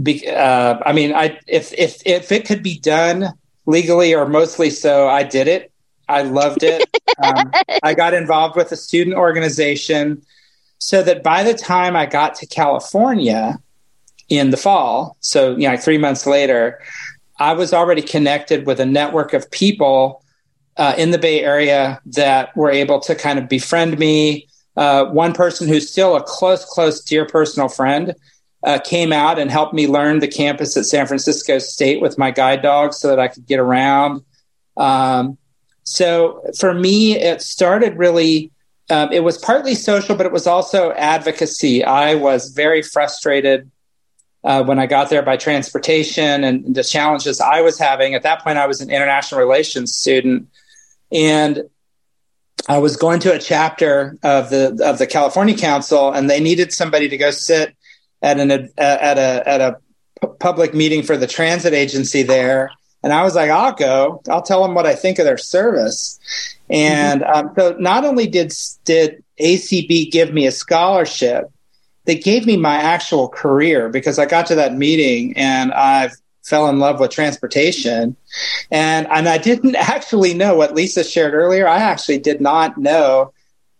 be, 0.01 0.28
uh, 0.28 0.80
I 0.86 0.93
mean, 0.93 1.13
I, 1.13 1.39
if, 1.47 1.74
if, 1.74 2.01
if 2.05 2.32
it 2.32 2.45
could 2.45 2.63
be 2.63 2.80
done 2.80 3.34
legally 3.65 4.15
or 4.15 4.28
mostly 4.28 4.69
so, 4.69 5.07
I 5.07 5.24
did 5.24 5.47
it. 5.47 5.71
I 6.09 6.24
loved 6.24 6.63
it. 6.63 6.88
um, 7.24 7.51
I 7.84 7.93
got 7.93 8.13
involved 8.13 8.55
with 8.55 8.71
a 8.71 8.78
student 8.78 9.15
organization 9.15 10.24
so 10.80 11.01
that 11.03 11.24
by 11.24 11.43
the 11.43 11.53
time 11.53 11.95
I 11.95 12.05
got 12.05 12.36
to 12.36 12.47
California, 12.47 13.59
in 14.30 14.49
the 14.49 14.57
fall. 14.57 15.17
So, 15.19 15.55
you 15.55 15.69
know, 15.69 15.78
three 15.78 15.97
months 15.97 16.26
later, 16.26 16.82
I 17.39 17.53
was 17.53 17.74
already 17.74 18.01
connected 18.01 18.65
with 18.65 18.80
a 18.80 18.86
network 18.86 19.34
of 19.34 19.49
people 19.51 20.24
uh, 20.78 20.95
in 20.97 21.11
the 21.11 21.17
Bay 21.17 21.43
Area 21.43 22.01
that 22.07 22.55
were 22.55 22.71
able 22.71 22.99
to 23.01 23.15
kind 23.15 23.39
of 23.39 23.47
befriend 23.49 23.97
me. 23.99 24.47
Uh, 24.76 25.05
one 25.05 25.34
person 25.34 25.67
who's 25.67 25.91
still 25.91 26.15
a 26.15 26.24
close, 26.24 26.65
close, 26.65 27.01
dear 27.01 27.26
personal 27.26 27.69
friend 27.69 28.15
uh, 28.63 28.80
came 28.80 29.11
out 29.11 29.38
and 29.38 29.51
helped 29.51 29.74
me 29.74 29.88
learn 29.88 30.19
the 30.19 30.28
campus 30.28 30.76
at 30.78 30.86
San 30.86 31.05
Francisco 31.05 31.59
State 31.59 32.01
with 32.01 32.17
my 32.17 32.32
guide 32.32 32.61
dog 32.61 32.93
so 32.93 33.09
that 33.09 33.19
I 33.19 33.28
could 33.28 33.45
get 33.45 33.59
around. 33.59 34.24
Um, 34.78 35.38
so 35.84 36.41
for 36.57 36.74
me, 36.74 37.17
it 37.17 37.41
started 37.41 37.97
really. 37.97 38.51
Um, 38.89 39.13
it 39.13 39.24
was 39.24 39.38
partly 39.38 39.76
social, 39.76 40.15
but 40.15 40.26
it 40.26 40.32
was 40.32 40.45
also 40.45 40.91
advocacy. 40.91 41.86
I 41.86 42.15
was 42.15 42.49
very 42.49 42.82
frustrated 42.82 43.71
uh, 44.44 44.64
when 44.64 44.80
I 44.80 44.86
got 44.86 45.10
there 45.10 45.22
by 45.22 45.38
transportation 45.38 46.44
and 46.44 46.76
the 46.76 46.84
challenges 46.84 47.39
I 47.39 47.62
was 47.62 47.80
having. 47.80 48.14
At 48.14 48.24
that 48.24 48.44
point, 48.44 48.58
I 48.58 48.68
was 48.68 48.82
an 48.82 48.89
international 48.89 49.39
relations 49.39 49.94
student, 49.96 50.48
and 51.12 51.64
I 52.68 52.80
was 52.80 52.98
going 52.98 53.20
to 53.22 53.34
a 53.34 53.39
chapter 53.39 54.18
of 54.24 54.50
the 54.50 54.80
of 54.84 54.98
the 54.98 55.08
California 55.08 55.58
Council, 55.58 56.12
and 56.12 56.30
they 56.30 56.39
needed 56.39 56.74
somebody 56.74 57.10
to 57.10 57.18
go 57.18 57.32
sit 57.32 57.76
at 58.22 58.39
an 58.39 58.52
at 58.52 59.18
a 59.18 59.44
at 59.46 59.62
a 59.62 59.78
public 60.39 60.74
meeting 60.74 61.04
for 61.04 61.18
the 61.18 61.28
transit 61.28 61.74
agency 61.74 62.24
there. 62.24 62.72
And 63.02 63.12
I 63.12 63.24
was 63.24 63.36
like, 63.36 63.52
I'll 63.52 63.74
go. 63.74 64.22
I'll 64.30 64.41
tell 64.41 64.64
them 64.64 64.76
what 64.76 64.86
I 64.86 64.96
think 64.96 65.20
of 65.20 65.26
their 65.26 65.38
service. 65.38 66.20
And 66.70 67.22
um, 67.24 67.54
so 67.58 67.76
not 67.80 68.06
only 68.06 68.28
did 68.28 68.54
did 68.86 69.24
ACB 69.39 70.12
give 70.12 70.34
me 70.34 70.48
a 70.48 70.52
scholarship, 70.52 71.53
they 72.06 72.16
gave 72.16 72.45
me 72.45 72.58
my 72.58 72.76
actual 72.76 73.30
career 73.30 73.89
because 73.89 74.20
I 74.20 74.26
got 74.26 74.47
to 74.47 74.56
that 74.56 74.76
meeting 74.76 75.38
and 75.38 75.74
I 75.74 76.12
fell 76.43 76.68
in 76.68 76.80
love 76.80 76.99
with 76.99 77.12
transportation. 77.12 78.16
And 78.70 79.08
and 79.08 79.28
I 79.28 79.38
didn't 79.38 79.76
actually 79.78 80.34
know 80.34 80.56
what 80.56 80.76
Lisa 80.76 81.04
shared 81.04 81.34
earlier. 81.34 81.68
I 81.68 81.78
actually 81.78 82.20
did 82.20 82.41
not 82.41 82.78
know 82.78 83.34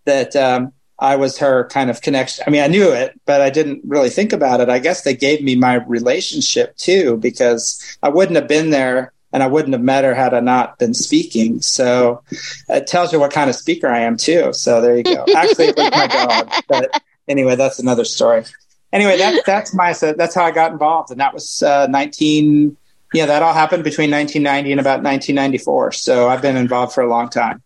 that 0.06 0.36
um, 0.36 0.74
I 1.00 1.16
was 1.16 1.38
her 1.40 1.68
kind 1.68 1.90
of 1.90 2.02
connection. 2.02 2.44
I 2.48 2.50
mean, 2.50 2.62
I 2.62 2.68
knew 2.68 2.92
it, 2.92 3.20
but 3.26 3.42
I 3.42 3.50
didn't 3.50 3.82
really 3.86 4.10
think 4.10 4.34
about 4.34 4.62
it. 4.62 4.70
I 4.70 4.80
guess 4.80 5.04
they 5.04 5.16
gave 5.16 5.44
me 5.44 5.56
my 5.56 5.76
relationship 5.76 6.76
too, 6.78 7.18
because 7.18 7.98
I 8.02 8.10
wouldn't 8.10 8.36
have 8.36 8.48
been 8.48 8.70
there 8.70 9.14
and 9.32 9.42
I 9.42 9.48
wouldn't 9.48 9.74
have 9.74 9.82
met 9.82 10.04
her 10.04 10.14
had 10.14 10.34
I 10.34 10.40
not 10.40 10.78
been 10.78 10.94
speaking. 10.94 11.62
So 11.62 12.22
it 12.70 12.86
tells 12.86 13.12
you 13.12 13.20
what 13.20 13.32
kind 13.32 13.50
of 13.50 13.56
speaker 13.56 13.88
I 13.90 14.02
am 14.02 14.16
too. 14.16 14.54
So 14.54 14.80
there 14.80 14.96
you 14.96 15.04
go. 15.04 15.26
Actually, 15.36 15.70
it 15.70 15.78
was 15.78 15.92
my 15.92 16.08
dog, 16.08 16.52
but 16.68 17.02
anyway, 17.28 17.56
that's 17.56 17.80
another 17.80 18.06
story. 18.06 18.44
Anyway, 18.92 19.18
that, 19.18 19.44
that's 19.46 19.74
my, 19.74 19.94
that's 19.94 20.36
how 20.36 20.44
I 20.44 20.52
got 20.52 20.72
involved. 20.72 21.12
And 21.12 21.20
that 21.20 21.34
was 21.34 21.64
uh, 21.64 21.88
19, 21.88 22.78
yeah, 23.14 23.26
that 23.26 23.42
all 23.42 23.54
happened 23.54 23.84
between 23.84 24.12
1990 24.12 24.72
and 24.72 24.80
about 24.80 25.04
1994. 25.04 25.94
So 25.94 26.30
I've 26.30 26.42
been 26.42 26.58
involved 26.58 26.94
for 26.94 27.02
a 27.02 27.10
long 27.10 27.30
time. 27.30 27.64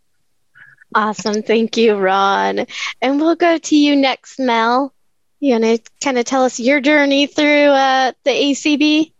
Awesome. 0.95 1.43
Thank 1.43 1.77
you, 1.77 1.95
Ron. 1.95 2.65
And 3.01 3.19
we'll 3.19 3.35
go 3.35 3.57
to 3.57 3.75
you 3.75 3.95
next, 3.95 4.39
Mel. 4.39 4.93
You 5.39 5.59
want 5.59 5.63
to 5.65 5.91
kind 6.01 6.17
of 6.17 6.25
tell 6.25 6.45
us 6.45 6.59
your 6.59 6.81
journey 6.81 7.27
through 7.27 7.67
uh, 7.67 8.13
the 8.23 8.31
ACB? 8.31 9.11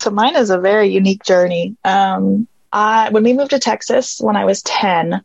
So 0.00 0.10
mine 0.10 0.36
is 0.36 0.50
a 0.50 0.58
very 0.58 0.88
unique 0.88 1.24
journey. 1.24 1.76
Um, 1.84 2.46
I, 2.72 3.10
when 3.10 3.24
we 3.24 3.32
moved 3.32 3.50
to 3.50 3.58
Texas 3.58 4.20
when 4.20 4.36
I 4.36 4.44
was 4.44 4.62
10, 4.62 5.22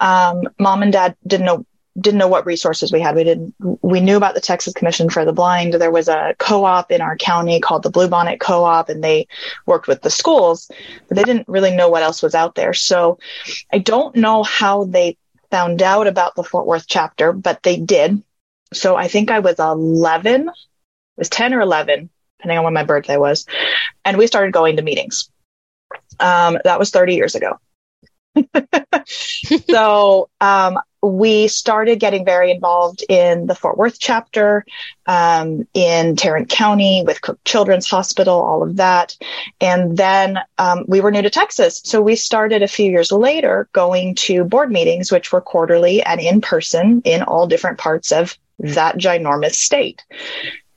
um, 0.00 0.42
mom 0.58 0.82
and 0.82 0.92
dad 0.92 1.16
didn't 1.26 1.46
know 1.46 1.64
didn't 1.98 2.18
know 2.18 2.28
what 2.28 2.46
resources 2.46 2.92
we 2.92 3.00
had. 3.00 3.16
We 3.16 3.24
didn't 3.24 3.54
we 3.82 4.00
knew 4.00 4.16
about 4.16 4.34
the 4.34 4.40
Texas 4.40 4.74
Commission 4.74 5.08
for 5.08 5.24
the 5.24 5.32
Blind. 5.32 5.74
There 5.74 5.90
was 5.90 6.08
a 6.08 6.34
co-op 6.38 6.90
in 6.90 7.00
our 7.00 7.16
county 7.16 7.60
called 7.60 7.82
the 7.82 7.90
Bluebonnet 7.90 8.40
Co-op 8.40 8.88
and 8.88 9.02
they 9.02 9.26
worked 9.64 9.88
with 9.88 10.02
the 10.02 10.10
schools, 10.10 10.70
but 11.08 11.16
they 11.16 11.24
didn't 11.24 11.48
really 11.48 11.74
know 11.74 11.88
what 11.88 12.02
else 12.02 12.22
was 12.22 12.34
out 12.34 12.54
there. 12.54 12.74
So 12.74 13.18
I 13.72 13.78
don't 13.78 14.16
know 14.16 14.42
how 14.42 14.84
they 14.84 15.16
found 15.50 15.82
out 15.82 16.06
about 16.06 16.34
the 16.34 16.44
Fort 16.44 16.66
Worth 16.66 16.86
chapter, 16.86 17.32
but 17.32 17.62
they 17.62 17.76
did. 17.76 18.22
So 18.72 18.96
I 18.96 19.08
think 19.08 19.30
I 19.30 19.38
was 19.38 19.58
11, 19.58 20.48
it 20.48 20.54
was 21.16 21.28
10 21.28 21.54
or 21.54 21.60
11, 21.60 22.10
depending 22.38 22.58
on 22.58 22.64
when 22.64 22.74
my 22.74 22.84
birthday 22.84 23.16
was. 23.16 23.46
And 24.04 24.18
we 24.18 24.26
started 24.26 24.52
going 24.52 24.76
to 24.76 24.82
meetings. 24.82 25.30
Um, 26.18 26.58
that 26.64 26.78
was 26.78 26.90
30 26.90 27.14
years 27.14 27.34
ago. 27.34 27.58
so 29.70 30.28
um, 30.40 30.78
we 31.06 31.48
started 31.48 32.00
getting 32.00 32.24
very 32.24 32.50
involved 32.50 33.04
in 33.08 33.46
the 33.46 33.54
Fort 33.54 33.78
Worth 33.78 33.98
chapter, 33.98 34.64
um, 35.06 35.66
in 35.74 36.16
Tarrant 36.16 36.48
County 36.48 37.02
with 37.06 37.20
Cook 37.20 37.38
Children's 37.44 37.88
Hospital, 37.88 38.34
all 38.34 38.62
of 38.62 38.76
that. 38.76 39.16
And 39.60 39.96
then 39.96 40.38
um, 40.58 40.84
we 40.88 41.00
were 41.00 41.10
new 41.10 41.22
to 41.22 41.30
Texas. 41.30 41.80
So 41.84 42.00
we 42.00 42.16
started 42.16 42.62
a 42.62 42.68
few 42.68 42.90
years 42.90 43.12
later 43.12 43.68
going 43.72 44.14
to 44.16 44.44
board 44.44 44.70
meetings, 44.70 45.12
which 45.12 45.32
were 45.32 45.40
quarterly 45.40 46.02
and 46.02 46.20
in 46.20 46.40
person 46.40 47.02
in 47.04 47.22
all 47.22 47.46
different 47.46 47.78
parts 47.78 48.12
of 48.12 48.36
that 48.58 48.96
ginormous 48.96 49.54
state. 49.54 50.02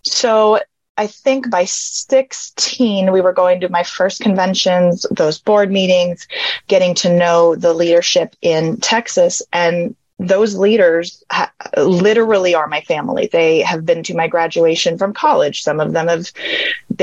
So 0.03 0.59
I 0.99 1.07
think 1.07 1.49
by 1.49 1.63
16, 1.63 3.13
we 3.13 3.21
were 3.21 3.31
going 3.31 3.61
to 3.61 3.69
my 3.69 3.83
first 3.83 4.19
conventions, 4.19 5.05
those 5.11 5.39
board 5.39 5.71
meetings, 5.71 6.27
getting 6.67 6.93
to 6.95 7.17
know 7.17 7.55
the 7.55 7.73
leadership 7.73 8.35
in 8.41 8.75
Texas. 8.81 9.41
And 9.53 9.95
those 10.19 10.55
leaders 10.55 11.23
ha- 11.31 11.51
literally 11.77 12.53
are 12.53 12.67
my 12.67 12.81
family. 12.81 13.29
They 13.31 13.61
have 13.61 13.85
been 13.85 14.03
to 14.03 14.15
my 14.15 14.27
graduation 14.27 14.97
from 14.97 15.13
college. 15.13 15.63
Some 15.63 15.79
of 15.79 15.93
them 15.93 16.07
have, 16.07 16.29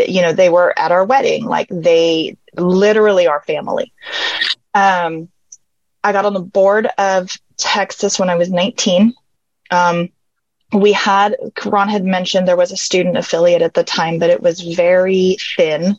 you 0.07 0.21
know, 0.21 0.33
they 0.33 0.51
were 0.51 0.79
at 0.79 0.93
our 0.93 1.05
wedding. 1.05 1.47
Like 1.47 1.69
they 1.71 2.37
literally 2.57 3.27
are 3.27 3.41
family. 3.41 3.93
Um, 4.75 5.29
I 6.05 6.13
got 6.13 6.27
on 6.27 6.35
the 6.35 6.41
board 6.41 6.89
of 6.99 7.31
Texas 7.57 8.19
when 8.19 8.29
I 8.29 8.37
was 8.37 8.51
19. 8.51 9.15
Um, 9.71 10.11
we 10.73 10.93
had 10.93 11.37
ron 11.65 11.89
had 11.89 12.05
mentioned 12.05 12.47
there 12.47 12.57
was 12.57 12.73
a 12.73 12.77
student 12.77 13.17
affiliate 13.17 13.63
at 13.63 13.75
the 13.75 13.85
time 13.85 14.19
but 14.19 14.31
it 14.31 14.43
was 14.43 14.61
very 14.61 15.37
thin 15.57 15.97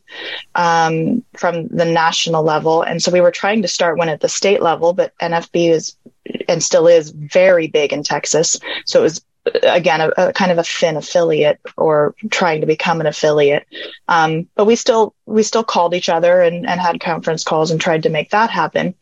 um, 0.55 1.23
from 1.37 1.67
the 1.69 1.85
national 1.85 2.43
level 2.43 2.81
and 2.81 3.01
so 3.01 3.11
we 3.11 3.21
were 3.21 3.31
trying 3.31 3.61
to 3.61 3.67
start 3.67 3.97
one 3.97 4.09
at 4.09 4.19
the 4.19 4.29
state 4.29 4.61
level 4.61 4.93
but 4.93 5.13
nfb 5.19 5.69
is 5.69 5.95
and 6.47 6.63
still 6.63 6.87
is 6.87 7.11
very 7.11 7.67
big 7.67 7.93
in 7.93 8.03
texas 8.03 8.59
so 8.85 8.99
it 8.99 9.03
was 9.03 9.25
again 9.63 10.01
a, 10.01 10.11
a 10.17 10.33
kind 10.33 10.51
of 10.51 10.57
a 10.57 10.63
thin 10.63 10.97
affiliate 10.97 11.59
or 11.77 12.13
trying 12.29 12.61
to 12.61 12.67
become 12.67 12.99
an 12.99 13.07
affiliate 13.07 13.65
um, 14.07 14.47
but 14.55 14.65
we 14.65 14.75
still 14.75 15.13
we 15.25 15.41
still 15.41 15.63
called 15.63 15.93
each 15.93 16.09
other 16.09 16.41
and, 16.41 16.67
and 16.67 16.81
had 16.81 16.99
conference 16.99 17.43
calls 17.43 17.71
and 17.71 17.79
tried 17.79 18.03
to 18.03 18.09
make 18.09 18.29
that 18.31 18.49
happen 18.49 18.93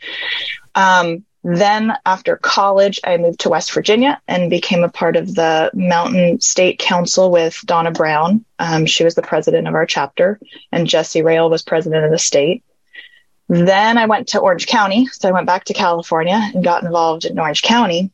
um, 0.76 1.24
then, 1.48 1.94
after 2.08 2.38
college, 2.38 3.00
I 3.04 3.18
moved 3.18 3.42
to 3.42 3.50
West 3.50 3.72
Virginia 3.72 4.20
and 4.28 4.50
became 4.50 4.84
a 4.84 4.90
part 4.90 5.16
of 5.16 5.36
the 5.36 5.70
Mountain 5.76 6.42
State 6.42 6.80
Council 6.80 7.30
with 7.30 7.62
Donna 7.64 7.92
Brown. 7.92 8.44
Um, 8.58 8.88
she 8.88 9.04
was 9.04 9.14
the 9.14 9.22
president 9.22 9.68
of 9.68 9.76
our 9.76 9.86
chapter, 9.86 10.40
and 10.72 10.88
Jesse 10.88 11.22
Rail 11.22 11.48
was 11.48 11.62
president 11.62 12.04
of 12.04 12.10
the 12.10 12.18
state. 12.18 12.64
Then 13.48 13.98
I 13.98 14.06
went 14.08 14.30
to 14.30 14.40
Orange 14.40 14.68
County. 14.68 15.08
So 15.08 15.30
I 15.30 15.32
went 15.32 15.46
back 15.48 15.66
to 15.66 15.74
California 15.74 16.40
and 16.54 16.64
got 16.64 16.84
involved 16.84 17.26
in 17.26 17.40
Orange 17.40 17.62
County. 17.62 18.12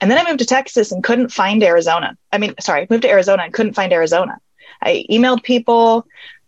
And 0.00 0.10
then 0.10 0.18
I 0.18 0.28
moved 0.28 0.40
to 0.40 0.46
Texas 0.46 0.92
and 0.92 1.02
couldn't 1.02 1.32
find 1.32 1.62
Arizona. 1.62 2.16
I 2.32 2.38
mean, 2.38 2.54
sorry, 2.60 2.86
moved 2.90 3.02
to 3.02 3.10
Arizona 3.10 3.44
and 3.44 3.52
couldn't 3.52 3.74
find 3.74 3.92
Arizona. 3.92 4.38
I 4.82 5.04
emailed 5.10 5.42
people. 5.42 6.06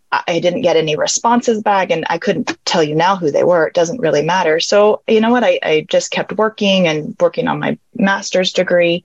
I 0.09 0.39
didn't 0.39 0.61
get 0.61 0.77
any 0.77 0.95
responses 0.95 1.61
back 1.61 1.89
and 1.89 2.05
I 2.09 2.17
couldn't 2.17 2.57
tell 2.63 2.81
you 2.81 2.95
now 2.95 3.17
who 3.17 3.29
they 3.29 3.43
were. 3.43 3.67
It 3.67 3.73
doesn't 3.73 3.99
really 3.99 4.21
matter. 4.23 4.59
So, 4.61 5.01
you 5.07 5.19
know 5.19 5.31
what? 5.31 5.43
I, 5.43 5.59
I 5.61 5.85
just 5.89 6.11
kept 6.11 6.31
working 6.33 6.87
and 6.87 7.15
working 7.19 7.47
on 7.49 7.59
my 7.59 7.77
master's 7.93 8.53
degree. 8.53 9.03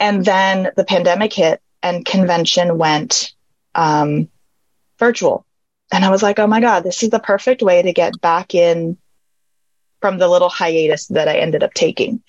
And 0.00 0.24
then 0.24 0.72
the 0.76 0.84
pandemic 0.84 1.32
hit 1.32 1.60
and 1.82 2.04
convention 2.04 2.76
went 2.76 3.34
um, 3.74 4.28
virtual. 4.98 5.44
And 5.92 6.04
I 6.04 6.10
was 6.10 6.22
like, 6.22 6.38
oh 6.38 6.46
my 6.46 6.60
God, 6.60 6.84
this 6.84 7.02
is 7.02 7.10
the 7.10 7.18
perfect 7.18 7.62
way 7.62 7.82
to 7.82 7.92
get 7.92 8.20
back 8.20 8.54
in 8.54 8.96
from 10.00 10.18
the 10.18 10.28
little 10.28 10.48
hiatus 10.48 11.06
that 11.08 11.28
I 11.28 11.36
ended 11.36 11.62
up 11.62 11.74
taking. 11.74 12.22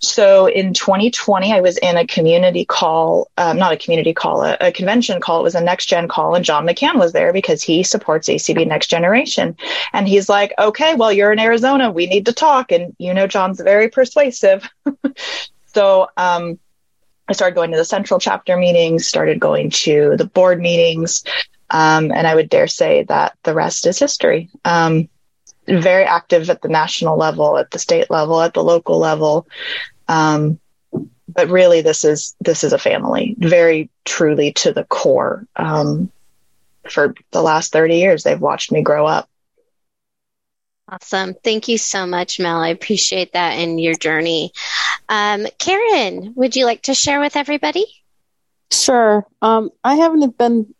So 0.00 0.46
in 0.46 0.74
2020, 0.74 1.52
I 1.52 1.60
was 1.60 1.78
in 1.78 1.96
a 1.96 2.06
community 2.06 2.64
call, 2.64 3.30
um, 3.36 3.58
not 3.58 3.72
a 3.72 3.76
community 3.76 4.12
call, 4.12 4.42
a, 4.42 4.56
a, 4.60 4.72
convention 4.72 5.20
call. 5.20 5.40
It 5.40 5.44
was 5.44 5.54
a 5.54 5.60
next 5.60 5.86
gen 5.86 6.08
call, 6.08 6.34
and 6.34 6.44
John 6.44 6.66
McCann 6.66 6.98
was 6.98 7.12
there 7.12 7.32
because 7.32 7.62
he 7.62 7.84
supports 7.84 8.28
ACB 8.28 8.66
Next 8.66 8.88
Generation. 8.88 9.56
And 9.92 10.08
he's 10.08 10.28
like, 10.28 10.52
okay, 10.58 10.94
well, 10.94 11.12
you're 11.12 11.32
in 11.32 11.38
Arizona. 11.38 11.90
We 11.90 12.06
need 12.06 12.26
to 12.26 12.32
talk. 12.32 12.72
And 12.72 12.94
you 12.98 13.14
know, 13.14 13.26
John's 13.26 13.60
very 13.60 13.88
persuasive. 13.88 14.68
so, 15.66 16.08
um, 16.16 16.58
I 17.28 17.34
started 17.34 17.54
going 17.54 17.70
to 17.70 17.76
the 17.76 17.84
central 17.84 18.18
chapter 18.18 18.56
meetings, 18.56 19.06
started 19.06 19.38
going 19.38 19.70
to 19.70 20.16
the 20.16 20.26
board 20.26 20.60
meetings. 20.60 21.22
Um, 21.72 22.12
and 22.12 22.26
I 22.26 22.34
would 22.34 22.50
dare 22.50 22.68
say 22.68 23.04
that 23.04 23.36
the 23.42 23.54
rest 23.54 23.86
is 23.86 23.98
history. 23.98 24.50
Um, 24.64 25.08
very 25.66 26.04
active 26.04 26.50
at 26.50 26.60
the 26.60 26.68
national 26.68 27.16
level, 27.16 27.56
at 27.56 27.70
the 27.70 27.78
state 27.78 28.10
level, 28.10 28.40
at 28.42 28.52
the 28.52 28.62
local 28.62 28.98
level. 28.98 29.48
Um, 30.06 30.60
but 31.28 31.48
really, 31.48 31.80
this 31.80 32.04
is 32.04 32.36
this 32.40 32.62
is 32.62 32.74
a 32.74 32.78
family, 32.78 33.34
very 33.38 33.88
truly 34.04 34.52
to 34.52 34.72
the 34.72 34.84
core. 34.84 35.46
Um, 35.56 36.12
for 36.90 37.14
the 37.30 37.42
last 37.42 37.72
thirty 37.72 37.96
years, 37.96 38.22
they've 38.22 38.40
watched 38.40 38.70
me 38.70 38.82
grow 38.82 39.06
up. 39.06 39.30
Awesome. 40.88 41.32
Thank 41.42 41.68
you 41.68 41.78
so 41.78 42.06
much, 42.06 42.38
Mel. 42.38 42.60
I 42.60 42.68
appreciate 42.68 43.32
that 43.32 43.52
in 43.52 43.78
your 43.78 43.94
journey. 43.94 44.52
Um, 45.08 45.46
Karen, 45.58 46.34
would 46.36 46.54
you 46.54 46.66
like 46.66 46.82
to 46.82 46.94
share 46.94 47.20
with 47.20 47.36
everybody? 47.36 47.86
Sure. 48.70 49.26
Um, 49.40 49.70
I 49.82 49.94
haven't 49.94 50.36
been 50.36 50.74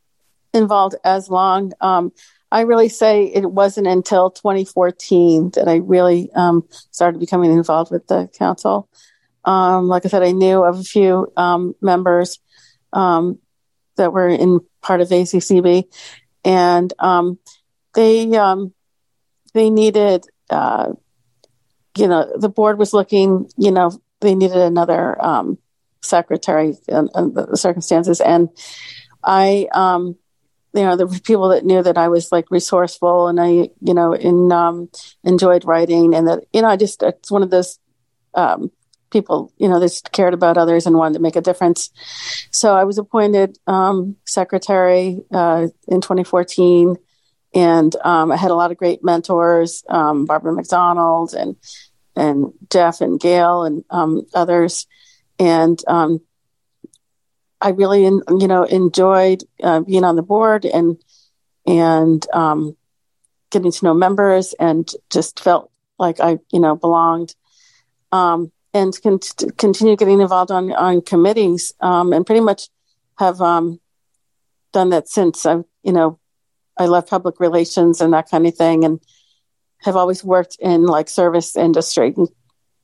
involved 0.52 0.96
as 1.04 1.28
long. 1.28 1.72
Um, 1.80 2.12
I 2.52 2.62
really 2.62 2.90
say 2.90 3.24
it 3.24 3.50
wasn't 3.50 3.86
until 3.86 4.30
2014 4.30 5.52
that 5.54 5.68
I 5.68 5.76
really 5.76 6.30
um, 6.34 6.68
started 6.90 7.18
becoming 7.18 7.50
involved 7.50 7.90
with 7.90 8.06
the 8.06 8.28
council. 8.38 8.90
Um, 9.44 9.88
like 9.88 10.04
I 10.04 10.10
said, 10.10 10.22
I 10.22 10.32
knew 10.32 10.62
of 10.62 10.78
a 10.78 10.84
few 10.84 11.32
um, 11.34 11.74
members 11.80 12.38
um, 12.92 13.38
that 13.96 14.12
were 14.12 14.28
in 14.28 14.60
part 14.82 15.00
of 15.00 15.08
AZCB, 15.08 15.84
and 16.44 16.92
um, 16.98 17.38
they 17.94 18.36
um, 18.36 18.74
they 19.54 19.70
needed, 19.70 20.26
uh, 20.50 20.92
you 21.96 22.06
know, 22.06 22.32
the 22.36 22.50
board 22.50 22.78
was 22.78 22.92
looking, 22.92 23.48
you 23.56 23.70
know, 23.70 23.90
they 24.20 24.34
needed 24.34 24.58
another 24.58 25.16
secretary 26.02 26.76
in, 26.86 27.08
the 27.14 27.56
circumstances, 27.56 28.20
and 28.20 28.50
I 29.24 29.68
you 30.74 30.82
know, 30.82 30.96
the 30.96 31.20
people 31.24 31.48
that 31.50 31.64
knew 31.64 31.82
that 31.82 31.98
I 31.98 32.08
was 32.08 32.32
like 32.32 32.50
resourceful 32.50 33.28
and 33.28 33.40
I, 33.40 33.68
you 33.80 33.94
know, 33.94 34.14
in 34.14 34.50
um, 34.52 34.88
enjoyed 35.22 35.64
writing 35.64 36.14
and 36.14 36.28
that, 36.28 36.44
you 36.52 36.62
know, 36.62 36.68
I 36.68 36.76
just 36.76 37.02
it's 37.02 37.30
one 37.30 37.42
of 37.42 37.50
those 37.50 37.78
um, 38.34 38.70
people, 39.10 39.52
you 39.58 39.68
know, 39.68 39.78
that 39.78 40.10
cared 40.12 40.34
about 40.34 40.56
others 40.56 40.86
and 40.86 40.96
wanted 40.96 41.14
to 41.14 41.22
make 41.22 41.36
a 41.36 41.40
difference. 41.40 41.90
So 42.50 42.74
I 42.74 42.84
was 42.84 42.98
appointed 42.98 43.58
um, 43.66 44.16
secretary 44.24 45.20
uh, 45.32 45.68
in 45.86 46.00
2014, 46.00 46.96
and 47.54 47.96
um, 48.02 48.32
I 48.32 48.36
had 48.36 48.50
a 48.50 48.54
lot 48.54 48.72
of 48.72 48.78
great 48.78 49.04
mentors, 49.04 49.84
um, 49.88 50.24
Barbara 50.24 50.54
McDonald 50.54 51.34
and 51.34 51.56
and 52.14 52.52
Jeff 52.70 53.00
and 53.00 53.18
Gail 53.18 53.64
and 53.64 53.84
um, 53.90 54.26
others, 54.34 54.86
and 55.38 55.78
um, 55.86 56.20
I 57.62 57.70
really, 57.70 58.02
you 58.02 58.48
know, 58.48 58.64
enjoyed 58.64 59.44
uh, 59.62 59.80
being 59.80 60.04
on 60.04 60.16
the 60.16 60.22
board 60.22 60.64
and 60.64 60.98
and 61.64 62.26
um, 62.32 62.76
getting 63.50 63.70
to 63.70 63.84
know 63.84 63.94
members, 63.94 64.52
and 64.58 64.90
just 65.10 65.38
felt 65.38 65.70
like 65.96 66.18
I, 66.18 66.38
you 66.52 66.58
know, 66.58 66.74
belonged. 66.74 67.36
Um, 68.10 68.50
and 68.74 68.92
con- 69.00 69.20
continue 69.58 69.96
getting 69.96 70.20
involved 70.20 70.50
on 70.50 70.72
on 70.72 71.02
committees, 71.02 71.72
um, 71.80 72.12
and 72.12 72.26
pretty 72.26 72.40
much 72.40 72.68
have 73.18 73.40
um, 73.40 73.80
done 74.72 74.90
that 74.90 75.08
since 75.08 75.46
I, 75.46 75.58
you 75.84 75.92
know, 75.92 76.18
I 76.76 76.86
love 76.86 77.06
public 77.06 77.38
relations 77.38 78.00
and 78.00 78.12
that 78.12 78.28
kind 78.28 78.46
of 78.46 78.56
thing, 78.56 78.84
and 78.84 79.00
have 79.82 79.94
always 79.94 80.24
worked 80.24 80.56
in 80.58 80.84
like 80.86 81.08
service 81.08 81.54
industry, 81.54 82.14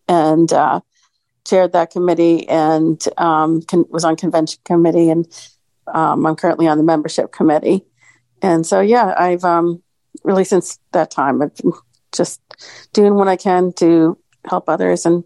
and 0.07 0.53
uh, 0.53 0.81
chaired 1.49 1.73
that 1.73 1.91
committee 1.91 2.49
and 2.49 3.03
um, 3.17 3.63
con- 3.63 3.87
was 3.89 4.05
on 4.05 4.17
convention 4.17 4.61
committee, 4.65 5.11
and 5.11 5.27
um, 5.93 6.27
I'm 6.27 6.37
currently 6.37 6.67
on 6.67 6.79
the 6.79 6.85
membership 6.85 7.33
committee. 7.33 7.85
And 8.43 8.67
so, 8.67 8.81
yeah, 8.81 9.15
I've 9.17 9.45
um, 9.45 9.83
really 10.25 10.45
since 10.45 10.79
that 10.93 11.11
time 11.11 11.43
I've 11.43 11.55
been 11.57 11.73
just 12.13 12.41
doing 12.93 13.15
what 13.15 13.29
I 13.29 13.37
can 13.37 13.73
to 13.75 14.19
help 14.45 14.69
others 14.69 15.07
and 15.07 15.25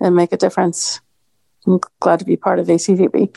and 0.00 0.16
make 0.16 0.32
a 0.32 0.36
difference. 0.36 1.00
I'm 1.66 1.80
glad 2.00 2.18
to 2.18 2.24
be 2.24 2.36
part 2.36 2.58
of 2.58 2.66
AZCB. 2.66 3.36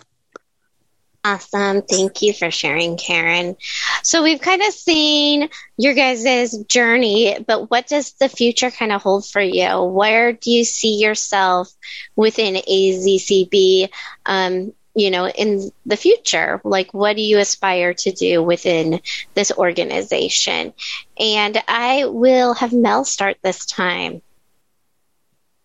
Awesome. 1.28 1.82
Thank 1.82 2.22
you 2.22 2.32
for 2.32 2.50
sharing, 2.52 2.96
Karen. 2.96 3.58
So 4.02 4.24
we've 4.24 4.40
kind 4.40 4.62
of 4.62 4.72
seen 4.74 5.50
your 5.78 5.94
guys' 5.94 6.58
journey, 6.70 7.38
but 7.46 7.70
what 7.70 7.88
does 7.88 8.14
the 8.14 8.30
future 8.30 8.72
kind 8.72 8.94
of 8.94 9.02
hold 9.02 9.26
for 9.28 9.42
you? 9.42 9.84
Where 9.84 10.32
do 10.32 10.50
you 10.50 10.64
see 10.64 10.96
yourself 11.02 11.70
within 12.16 12.56
AZCB, 12.56 13.90
um, 14.26 14.72
you 14.96 15.12
know, 15.12 15.28
in 15.28 15.70
the 15.86 15.98
future? 15.98 16.62
Like, 16.64 16.94
what 16.94 17.18
do 17.18 17.22
you 17.22 17.40
aspire 17.40 17.94
to 17.94 18.12
do 18.12 18.42
within 18.42 19.02
this 19.34 19.52
organization? 19.52 20.74
And 21.20 21.62
I 21.68 22.06
will 22.06 22.54
have 22.54 22.72
Mel 22.72 23.04
start 23.04 23.36
this 23.44 23.66
time. 23.66 24.22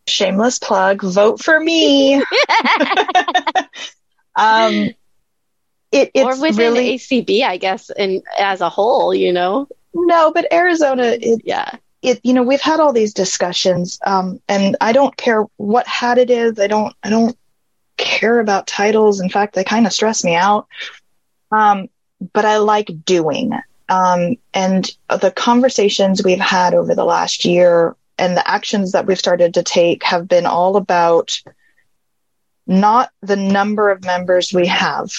Shameless 0.08 0.58
plug, 0.58 1.02
vote 1.02 1.40
for 1.40 1.60
me. 1.60 2.20
um, 4.36 4.90
it, 5.93 6.11
it's 6.14 6.24
or 6.24 6.40
within 6.40 6.74
really, 6.74 6.97
ACB, 6.97 7.43
I 7.45 7.59
guess, 7.59 7.90
and 7.90 8.22
as 8.38 8.61
a 8.61 8.68
whole, 8.68 9.14
you 9.14 9.32
know. 9.32 9.68
No, 9.95 10.32
but 10.32 10.51
Arizona, 10.53 11.16
it, 11.20 11.43
yeah, 11.45 11.76
it. 12.01 12.20
You 12.24 12.32
know, 12.32 12.43
we've 12.43 12.61
had 12.61 12.80
all 12.80 12.93
these 12.93 13.12
discussions, 13.12 14.01
um, 14.07 14.40
and 14.49 14.76
I 14.80 14.93
don't 14.93 15.16
care 15.16 15.45
what 15.59 15.86
hat 15.86 16.18
it 16.18 16.30
is. 16.30 16.59
I 16.59 16.66
don't. 16.66 16.95
I 17.03 17.11
don't 17.11 17.36
care 17.99 18.40
about 18.40 18.66
titles. 18.66 19.20
In 19.20 19.28
fact, 19.28 19.55
they 19.55 19.64
kind 19.64 19.86
of 19.86 19.93
stress 19.93 20.24
me 20.24 20.34
out. 20.34 20.66
Um, 21.51 21.88
but 22.32 22.45
I 22.45 22.57
like 22.57 23.05
doing. 23.05 23.53
Um, 23.88 24.36
and 24.55 24.90
the 25.09 25.30
conversations 25.30 26.24
we've 26.24 26.40
had 26.40 26.72
over 26.72 26.95
the 26.95 27.05
last 27.05 27.45
year 27.45 27.95
and 28.18 28.36
the 28.36 28.49
actions 28.49 28.93
that 28.93 29.07
we've 29.07 29.18
started 29.18 29.55
to 29.55 29.62
take 29.62 30.03
have 30.05 30.28
been 30.28 30.47
all 30.47 30.76
about 30.76 31.43
not 32.66 33.11
the 33.20 33.36
number 33.36 33.90
of 33.90 34.05
members 34.05 34.53
we 34.53 34.66
have, 34.66 35.11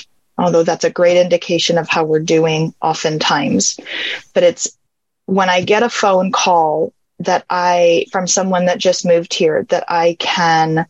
although 0.44 0.64
that's 0.64 0.84
a 0.84 0.89
great 0.89 1.18
indication 1.18 1.78
of 1.78 1.89
how 1.89 2.04
we're 2.04 2.20
doing 2.20 2.74
oftentimes. 2.82 3.80
But 4.34 4.44
it's 4.44 4.78
when 5.26 5.50
I 5.50 5.62
get 5.62 5.84
a 5.84 5.89
phone 5.89 6.32
call 6.32 6.94
that 7.20 7.46
I, 7.50 8.06
from 8.12 8.28
someone 8.28 8.66
that 8.66 8.78
just 8.78 9.06
moved 9.06 9.34
here, 9.34 9.64
that 9.70 9.86
I 9.88 10.16
can 10.20 10.86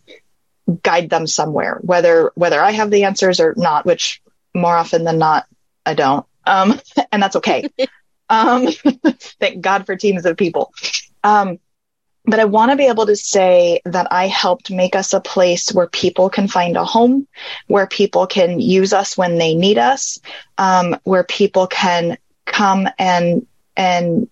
guide 0.82 1.10
them 1.10 1.28
somewhere, 1.28 1.80
whether, 1.82 2.32
whether 2.36 2.62
I 2.62 2.72
have 2.72 2.90
the 2.90 3.04
answers 3.04 3.40
or 3.40 3.54
not, 3.58 3.86
which 3.86 4.22
more 4.54 4.76
often 4.76 5.04
than 5.04 5.20
not, 5.20 5.46
I 5.86 5.94
don't. 5.94 6.26
Um, 6.46 6.80
and 7.12 7.22
that's 7.22 7.36
okay. 7.38 7.70
um, 8.30 8.68
thank 9.40 9.62
God 9.62 9.86
for 9.86 9.96
teams 9.96 10.26
of 10.26 10.38
people. 10.38 10.74
Um, 11.24 11.60
but 12.26 12.40
I 12.40 12.46
want 12.46 12.72
to 12.72 12.78
be 12.78 12.88
able 12.88 13.06
to 13.08 13.16
say 13.16 13.82
that 13.86 14.08
I 14.12 14.28
helped 14.28 14.72
make 14.72 14.96
us 14.96 15.14
a 15.14 15.20
place 15.20 15.74
where 15.74 15.88
people 15.88 16.30
can 16.30 16.48
find 16.48 16.78
a 16.78 16.86
home, 16.86 17.28
where 17.68 17.88
people 17.88 18.28
can 18.28 18.60
use 18.60 18.94
us 18.94 19.18
when 19.18 19.38
they 19.38 19.56
need 19.56 19.78
us, 19.78 20.20
um, 20.58 20.96
where 21.04 21.24
people 21.24 21.68
can 21.68 22.18
come 22.46 22.88
and 22.98 23.46
and 23.76 24.30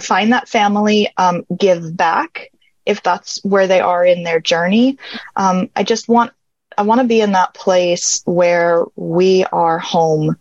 find 0.00 0.32
that 0.32 0.48
family, 0.48 1.08
um, 1.16 1.44
give 1.56 1.96
back 1.96 2.50
if 2.84 3.02
that's 3.02 3.42
where 3.44 3.66
they 3.66 3.80
are 3.80 4.04
in 4.04 4.22
their 4.22 4.40
journey. 4.40 4.98
Um, 5.36 5.70
I 5.74 5.82
just 5.82 6.08
want 6.08 6.32
I 6.76 6.82
want 6.82 7.00
to 7.00 7.06
be 7.06 7.20
in 7.20 7.32
that 7.32 7.54
place 7.54 8.22
where 8.24 8.84
we 8.96 9.44
are 9.44 9.78
home 9.78 10.36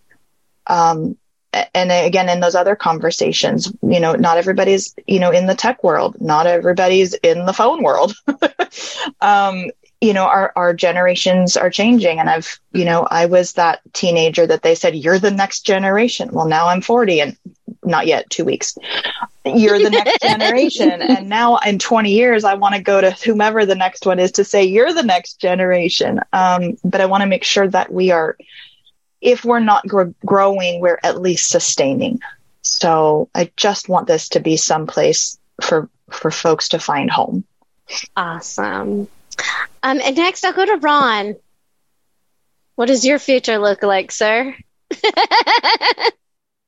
um, 0.67 1.17
and 1.73 1.91
again 1.91 2.29
in 2.29 2.39
those 2.39 2.55
other 2.55 2.75
conversations 2.75 3.71
you 3.81 3.99
know 3.99 4.13
not 4.13 4.37
everybody's 4.37 4.93
you 5.07 5.19
know 5.19 5.31
in 5.31 5.47
the 5.47 5.55
tech 5.55 5.83
world 5.83 6.19
not 6.19 6.47
everybody's 6.47 7.13
in 7.15 7.45
the 7.45 7.53
phone 7.53 7.83
world. 7.83 8.13
Um, 9.21 9.71
you 10.01 10.13
know 10.13 10.25
our 10.25 10.51
our 10.55 10.73
generations 10.73 11.55
are 11.55 11.69
changing 11.69 12.19
and 12.19 12.29
i've 12.29 12.59
you 12.73 12.85
know 12.85 13.07
i 13.09 13.25
was 13.25 13.53
that 13.53 13.79
teenager 13.93 14.45
that 14.45 14.61
they 14.61 14.75
said 14.75 14.95
you're 14.95 15.19
the 15.19 15.31
next 15.31 15.61
generation. 15.61 16.29
Well 16.31 16.47
now 16.47 16.67
i'm 16.67 16.81
40 16.81 17.21
and 17.21 17.37
not 17.83 18.07
yet 18.07 18.29
2 18.29 18.43
weeks. 18.45 18.77
You're 19.45 19.79
the 19.79 19.91
next 19.91 20.21
generation 20.21 21.01
and 21.01 21.29
now 21.29 21.57
in 21.57 21.79
20 21.79 22.11
years 22.11 22.43
i 22.43 22.55
want 22.55 22.75
to 22.75 22.81
go 22.81 22.99
to 22.99 23.11
whomever 23.11 23.65
the 23.65 23.75
next 23.75 24.05
one 24.05 24.19
is 24.19 24.33
to 24.33 24.43
say 24.43 24.63
you're 24.63 24.93
the 24.93 25.03
next 25.03 25.39
generation. 25.39 26.19
Um, 26.33 26.77
but 26.83 27.01
i 27.01 27.05
want 27.05 27.21
to 27.21 27.27
make 27.27 27.43
sure 27.43 27.67
that 27.67 27.91
we 27.91 28.11
are 28.11 28.37
if 29.21 29.45
we're 29.45 29.59
not 29.59 29.87
gr- 29.87 30.11
growing, 30.25 30.79
we're 30.79 30.99
at 31.03 31.21
least 31.21 31.49
sustaining. 31.49 32.19
So 32.61 33.29
I 33.35 33.51
just 33.57 33.89
want 33.89 34.07
this 34.07 34.29
to 34.29 34.39
be 34.39 34.57
someplace 34.57 35.37
for 35.61 35.89
for 36.09 36.31
folks 36.31 36.69
to 36.69 36.79
find 36.79 37.09
home. 37.09 37.45
Awesome. 38.15 39.07
Um, 39.83 39.99
and 40.03 40.15
next, 40.15 40.43
I'll 40.45 40.53
go 40.53 40.65
to 40.65 40.77
Ron. 40.77 41.35
What 42.75 42.87
does 42.87 43.05
your 43.05 43.19
future 43.19 43.57
look 43.57 43.83
like, 43.83 44.11
sir? 44.11 44.55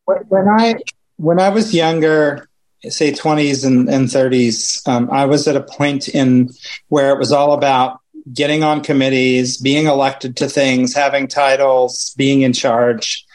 when 0.06 0.48
I 0.48 0.76
when 1.18 1.40
I 1.40 1.50
was 1.50 1.74
younger, 1.74 2.48
say 2.84 3.12
twenties 3.14 3.64
and, 3.66 3.90
and 3.90 4.08
30s, 4.08 4.88
um, 4.88 5.10
I 5.12 5.26
was 5.26 5.48
at 5.48 5.56
a 5.56 5.64
point 5.64 6.08
in 6.08 6.52
where 6.90 7.12
it 7.12 7.20
was 7.20 7.32
all 7.32 7.54
about 7.54 8.00
getting 8.34 8.64
on 8.64 8.82
committees, 8.82 9.58
being 9.58 9.88
elected 9.88 10.38
to 10.38 10.50
things, 10.50 10.94
having 10.94 11.28
titles, 11.28 12.14
being 12.18 12.42
in 12.42 12.54
charge. 12.54 13.26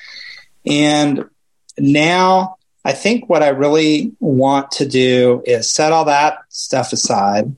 And 0.66 1.28
now 1.78 2.56
I 2.85 2.93
think 2.93 3.28
what 3.28 3.43
I 3.43 3.48
really 3.48 4.12
want 4.20 4.73
to 4.73 4.86
do 4.86 5.43
is 5.47 5.70
set 5.70 5.93
all 5.93 6.06
that 6.06 6.39
stuff 6.48 6.93
aside 6.93 7.55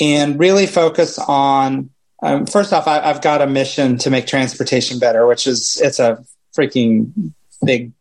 and 0.00 0.38
really 0.38 0.66
focus 0.66 1.18
on. 1.18 1.90
Um, 2.22 2.46
first 2.46 2.72
off, 2.72 2.88
I, 2.88 3.00
I've 3.00 3.20
got 3.20 3.42
a 3.42 3.46
mission 3.46 3.98
to 3.98 4.10
make 4.10 4.26
transportation 4.26 4.98
better, 4.98 5.26
which 5.26 5.46
is 5.46 5.80
it's 5.82 5.98
a 5.98 6.24
freaking 6.56 7.32
big 7.64 7.92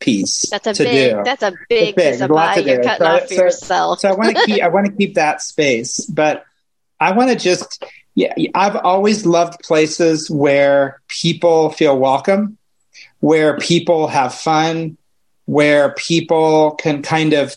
piece. 0.00 0.48
That's 0.50 0.66
a 0.66 0.74
to 0.74 0.82
big. 0.84 1.16
do. 1.16 1.22
That's 1.24 1.42
a 1.42 1.52
big, 1.68 1.94
big, 1.94 2.12
piece 2.12 2.20
of 2.20 2.30
pie 2.30 2.58
you're 2.58 2.82
cutting 2.82 3.06
So- 3.06 3.12
off 3.12 3.22
for 3.22 3.28
so- 3.28 3.42
yourself. 3.42 4.00
So 4.00 4.08
I 4.08 4.12
want 4.12 4.36
to 4.36 4.42
keep 4.46 4.62
I 4.62 4.68
want 4.68 4.86
to 4.86 4.92
keep 4.92 5.14
that 5.14 5.40
space, 5.40 6.04
but 6.06 6.44
I 7.00 7.12
want 7.12 7.30
to 7.30 7.36
just 7.36 7.84
yeah, 8.14 8.34
I've 8.54 8.76
always 8.76 9.24
loved 9.24 9.60
places 9.60 10.30
where 10.30 11.00
people 11.08 11.70
feel 11.70 11.98
welcome, 11.98 12.58
where 13.20 13.56
people 13.58 14.08
have 14.08 14.34
fun, 14.34 14.96
where 15.46 15.94
people 15.94 16.72
can 16.72 17.02
kind 17.02 17.32
of 17.32 17.56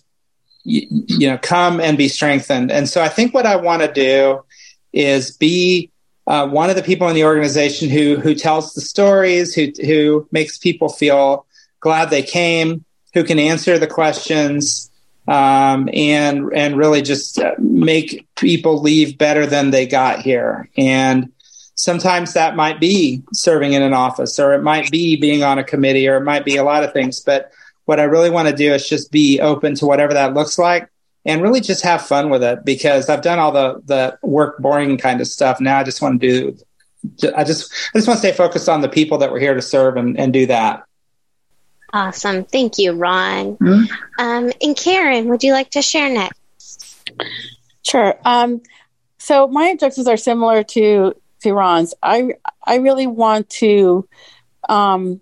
you 0.64 1.28
know 1.28 1.38
come 1.38 1.82
and 1.82 1.98
be 1.98 2.08
strengthened. 2.08 2.72
And 2.72 2.88
so 2.88 3.02
I 3.02 3.10
think 3.10 3.34
what 3.34 3.46
I 3.46 3.58
want 3.58 3.82
to 3.82 3.92
do 3.92 4.44
is 4.94 5.36
be 5.36 5.92
uh, 6.28 6.48
one 6.48 6.70
of 6.70 6.76
the 6.76 6.84
people 6.84 7.10
in 7.10 7.16
the 7.16 7.26
organization 7.26 7.90
who 7.90 8.18
who 8.18 8.34
tells 8.36 8.74
the 8.74 8.82
stories, 8.82 9.54
who 9.54 9.72
who 9.84 10.28
makes 10.32 10.58
people 10.58 10.90
feel 10.90 11.46
glad 11.82 12.10
they 12.10 12.24
came, 12.24 12.86
who 13.14 13.24
can 13.24 13.40
answer 13.40 13.78
the 13.78 13.88
questions, 13.88 14.90
um, 15.28 15.90
and 15.94 16.52
and 16.54 16.78
really 16.78 17.02
just 17.02 17.40
uh, 17.40 17.56
make 17.60 18.28
people 18.36 18.82
leave 18.82 19.18
better 19.18 19.46
than 19.46 19.72
they 19.72 19.86
got 19.86 20.20
here. 20.20 20.70
And 20.78 21.32
sometimes 21.76 22.34
that 22.34 22.56
might 22.56 22.80
be 22.80 23.24
serving 23.34 23.74
in 23.74 23.82
an 23.82 23.94
office, 23.94 24.40
or 24.40 24.54
it 24.54 24.62
might 24.62 24.92
be 24.92 25.16
being 25.16 25.44
on 25.44 25.58
a 25.60 25.64
committee, 25.64 26.08
or 26.08 26.18
it 26.18 26.24
might 26.24 26.46
be 26.46 26.58
a 26.58 26.64
lot 26.64 26.84
of 26.84 26.94
things. 26.94 27.20
But 27.20 27.52
what 27.86 28.00
I 28.00 28.04
really 28.04 28.30
want 28.30 28.48
to 28.48 28.56
do 28.56 28.74
is 28.74 28.88
just 28.88 29.12
be 29.12 29.40
open 29.40 29.76
to 29.76 29.86
whatever 29.86 30.14
that 30.14 30.34
looks 30.34 30.58
like 30.58 30.90
and 31.26 31.42
really 31.42 31.62
just 31.62 31.84
have 31.84 32.06
fun 32.06 32.30
with 32.30 32.44
it 32.44 32.66
because 32.66 33.10
I've 33.10 33.22
done 33.22 33.40
all 33.40 33.52
the 33.52 33.82
the 33.86 34.18
work 34.22 34.60
boring 34.60 34.98
kind 34.98 35.22
of 35.22 35.28
stuff. 35.28 35.60
Now 35.60 35.80
I 35.80 35.84
just 35.84 36.02
want 36.02 36.22
to 36.22 36.28
do 36.28 36.58
I 37.36 37.44
just 37.44 37.72
I 37.94 37.98
just 37.98 38.08
want 38.08 38.22
to 38.22 38.28
stay 38.28 38.32
focused 38.32 38.70
on 38.70 38.82
the 38.82 38.90
people 38.90 39.18
that 39.20 39.32
we're 39.32 39.40
here 39.40 39.54
to 39.54 39.62
serve 39.62 39.98
and, 39.98 40.18
and 40.18 40.32
do 40.34 40.46
that. 40.48 40.84
Awesome. 41.94 42.44
Thank 42.44 42.80
you, 42.80 42.94
Ron. 42.94 43.56
Mm-hmm. 43.58 43.84
Um, 44.18 44.52
and 44.62 44.76
Karen, 44.76 45.28
would 45.28 45.44
you 45.44 45.54
like 45.54 45.70
to 45.72 45.84
share 45.84 46.10
next? 46.10 47.12
Sure. 47.84 48.16
Um, 48.26 48.62
so 49.20 49.48
my 49.48 49.68
objectives 49.68 50.08
are 50.08 50.18
similar 50.18 50.64
to 50.64 51.14
to 51.42 51.54
Ron's. 51.54 51.94
I 52.02 52.34
I 52.66 52.78
really 52.78 53.06
want 53.06 53.48
to, 53.62 54.08
um, 54.68 55.22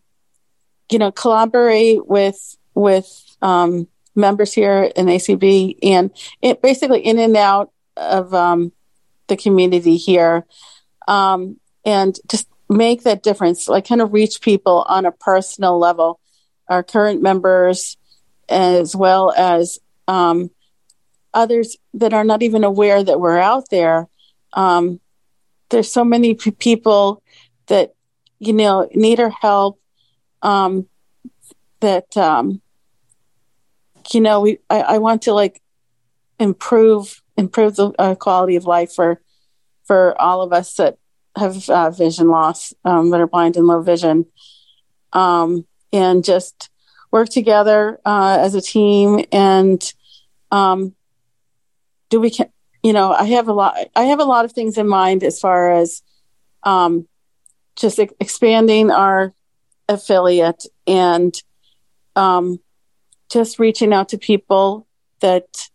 you 0.90 0.98
know, 0.98 1.12
collaborate 1.12 2.08
with 2.08 2.58
with 2.74 3.06
um, 3.42 3.90
members 4.16 4.54
here 4.54 4.84
in 4.96 5.08
ACB 5.08 5.78
and 5.84 6.12
it 6.42 6.62
basically 6.62 7.02
in 7.02 7.20
and 7.20 7.36
out 7.36 7.72
of 7.98 8.34
um, 8.34 8.72
the 9.28 9.36
community 9.36 9.98
here, 9.98 10.46
um, 11.06 11.60
and 11.84 12.18
just 12.30 12.48
make 12.70 13.04
that 13.04 13.24
difference. 13.24 13.68
Like 13.68 13.88
kind 13.88 14.02
of 14.02 14.14
reach 14.14 14.40
people 14.40 14.86
on 14.88 15.06
a 15.06 15.12
personal 15.12 15.78
level, 15.78 16.21
our 16.72 16.84
current 16.84 17.22
members, 17.22 17.98
as 18.48 18.96
well 18.96 19.32
as 19.36 19.80
um, 20.08 20.50
others 21.34 21.78
that 21.94 22.14
are 22.14 22.24
not 22.24 22.42
even 22.42 22.64
aware 22.64 23.04
that 23.04 23.20
we're 23.20 23.38
out 23.38 23.70
there. 23.70 24.08
Um, 24.54 25.00
there's 25.70 25.92
so 25.92 26.04
many 26.06 26.34
p- 26.34 26.52
people 26.52 27.22
that 27.68 27.94
you 28.40 28.54
know 28.54 28.90
need 28.96 29.20
our 29.20 29.30
help. 29.30 29.80
Um, 30.42 30.88
that 31.82 32.16
um, 32.18 32.62
you 34.14 34.22
know, 34.22 34.42
we 34.42 34.60
I, 34.70 34.82
I 34.82 34.98
want 35.00 35.24
to 35.24 35.34
like 35.34 35.62
improve 36.40 37.22
improve 37.38 37.76
the 37.76 37.92
uh, 38.00 38.16
quality 38.16 38.56
of 38.56 38.66
life 38.66 38.94
for 38.94 39.22
for 39.84 40.20
all 40.20 40.42
of 40.42 40.54
us 40.54 40.76
that 40.76 40.98
have 41.36 41.70
uh, 41.70 41.90
vision 41.92 42.30
loss, 42.30 42.74
um, 42.86 43.10
that 43.10 43.22
are 43.22 43.28
blind 43.28 43.58
and 43.58 43.68
low 43.68 43.82
vision, 43.82 44.26
um, 45.14 45.66
and 45.92 46.24
just 46.24 46.70
work 47.12 47.30
together 47.30 48.00
uh, 48.06 48.38
as 48.40 48.56
a 48.56 48.62
team 48.62 49.26
and 49.32 49.94
um, 50.52 50.96
do 52.10 52.20
we 52.20 52.30
can 52.30 52.50
you 52.84 52.94
know 52.94 53.12
I 53.12 53.26
have 53.26 53.48
a 53.48 53.54
lot 53.54 53.78
I 53.96 54.04
have 54.04 54.20
a 54.20 54.26
lot 54.26 54.46
of 54.46 54.52
things 54.52 54.78
in 54.78 54.88
mind 54.88 55.24
as 55.24 55.40
far 55.40 55.72
as 55.72 56.02
um, 56.64 57.08
just 57.76 58.00
e- 58.00 58.10
expanding 58.20 58.92
our 58.92 59.34
affiliate 59.88 60.66
and 60.88 61.42
um, 62.16 62.60
just 63.30 63.60
reaching 63.60 63.94
out 63.94 64.10
to 64.10 64.18
people 64.18 64.88
that 65.22 65.70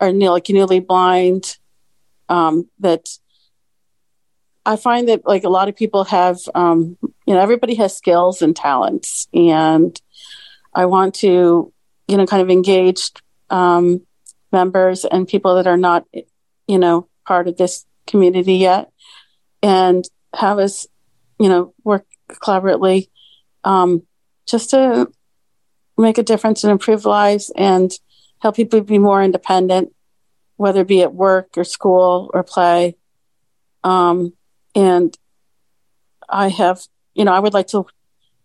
are 0.00 0.12
new, 0.12 0.30
like 0.30 0.48
newly 0.48 0.80
blind. 0.80 1.56
Um, 2.30 2.68
that 2.80 3.08
I 4.68 4.76
find 4.76 5.08
that 5.08 5.26
like 5.26 5.44
a 5.44 5.48
lot 5.48 5.70
of 5.70 5.76
people 5.76 6.04
have, 6.04 6.38
um, 6.54 6.98
you 7.26 7.32
know, 7.32 7.40
everybody 7.40 7.74
has 7.76 7.96
skills 7.96 8.42
and 8.42 8.54
talents, 8.54 9.26
and 9.32 9.98
I 10.74 10.84
want 10.84 11.14
to, 11.16 11.72
you 12.06 12.16
know, 12.18 12.26
kind 12.26 12.42
of 12.42 12.50
engage 12.50 13.12
um, 13.48 14.02
members 14.52 15.06
and 15.06 15.26
people 15.26 15.54
that 15.54 15.66
are 15.66 15.78
not, 15.78 16.04
you 16.66 16.78
know, 16.78 17.08
part 17.26 17.48
of 17.48 17.56
this 17.56 17.86
community 18.06 18.56
yet, 18.56 18.92
and 19.62 20.04
have 20.34 20.58
us, 20.58 20.86
you 21.40 21.48
know, 21.48 21.72
work 21.82 22.04
collaboratively 22.28 23.08
um, 23.64 24.02
just 24.44 24.68
to 24.70 25.10
make 25.96 26.18
a 26.18 26.22
difference 26.22 26.62
and 26.62 26.70
improve 26.70 27.06
lives 27.06 27.50
and 27.56 27.90
help 28.40 28.56
people 28.56 28.82
be 28.82 28.98
more 28.98 29.22
independent, 29.22 29.94
whether 30.56 30.82
it 30.82 30.88
be 30.88 31.00
at 31.00 31.14
work 31.14 31.56
or 31.56 31.64
school 31.64 32.30
or 32.34 32.44
play. 32.44 32.96
Um, 33.82 34.34
and 34.78 35.18
I 36.28 36.48
have, 36.48 36.80
you 37.14 37.24
know, 37.24 37.32
I 37.32 37.40
would 37.40 37.52
like 37.52 37.66
to 37.68 37.86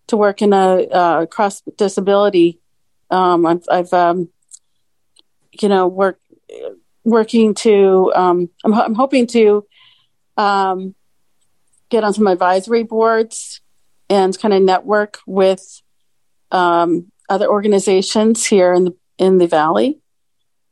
to 0.07 0.17
work 0.17 0.41
in 0.41 0.51
a 0.51 0.87
uh, 0.87 1.25
cross 1.27 1.61
disability. 1.77 2.59
Um, 3.11 3.45
I've, 3.45 3.63
I've 3.69 3.93
um, 3.93 4.29
you 5.61 5.69
know, 5.69 5.87
work 5.87 6.19
working 7.03 7.53
to. 7.65 8.11
Um, 8.15 8.49
I'm, 8.63 8.73
I'm 8.73 8.95
hoping 8.95 9.27
to 9.27 9.65
um, 10.35 10.95
get 11.89 12.03
on 12.03 12.13
some 12.15 12.25
advisory 12.25 12.81
boards 12.81 13.61
and 14.09 14.37
kind 14.37 14.55
of 14.55 14.63
network 14.63 15.19
with 15.27 15.81
um, 16.51 17.11
other 17.29 17.47
organizations 17.47 18.43
here 18.43 18.73
in 18.73 18.85
the 18.85 18.95
in 19.19 19.37
the 19.37 19.47
valley, 19.47 19.99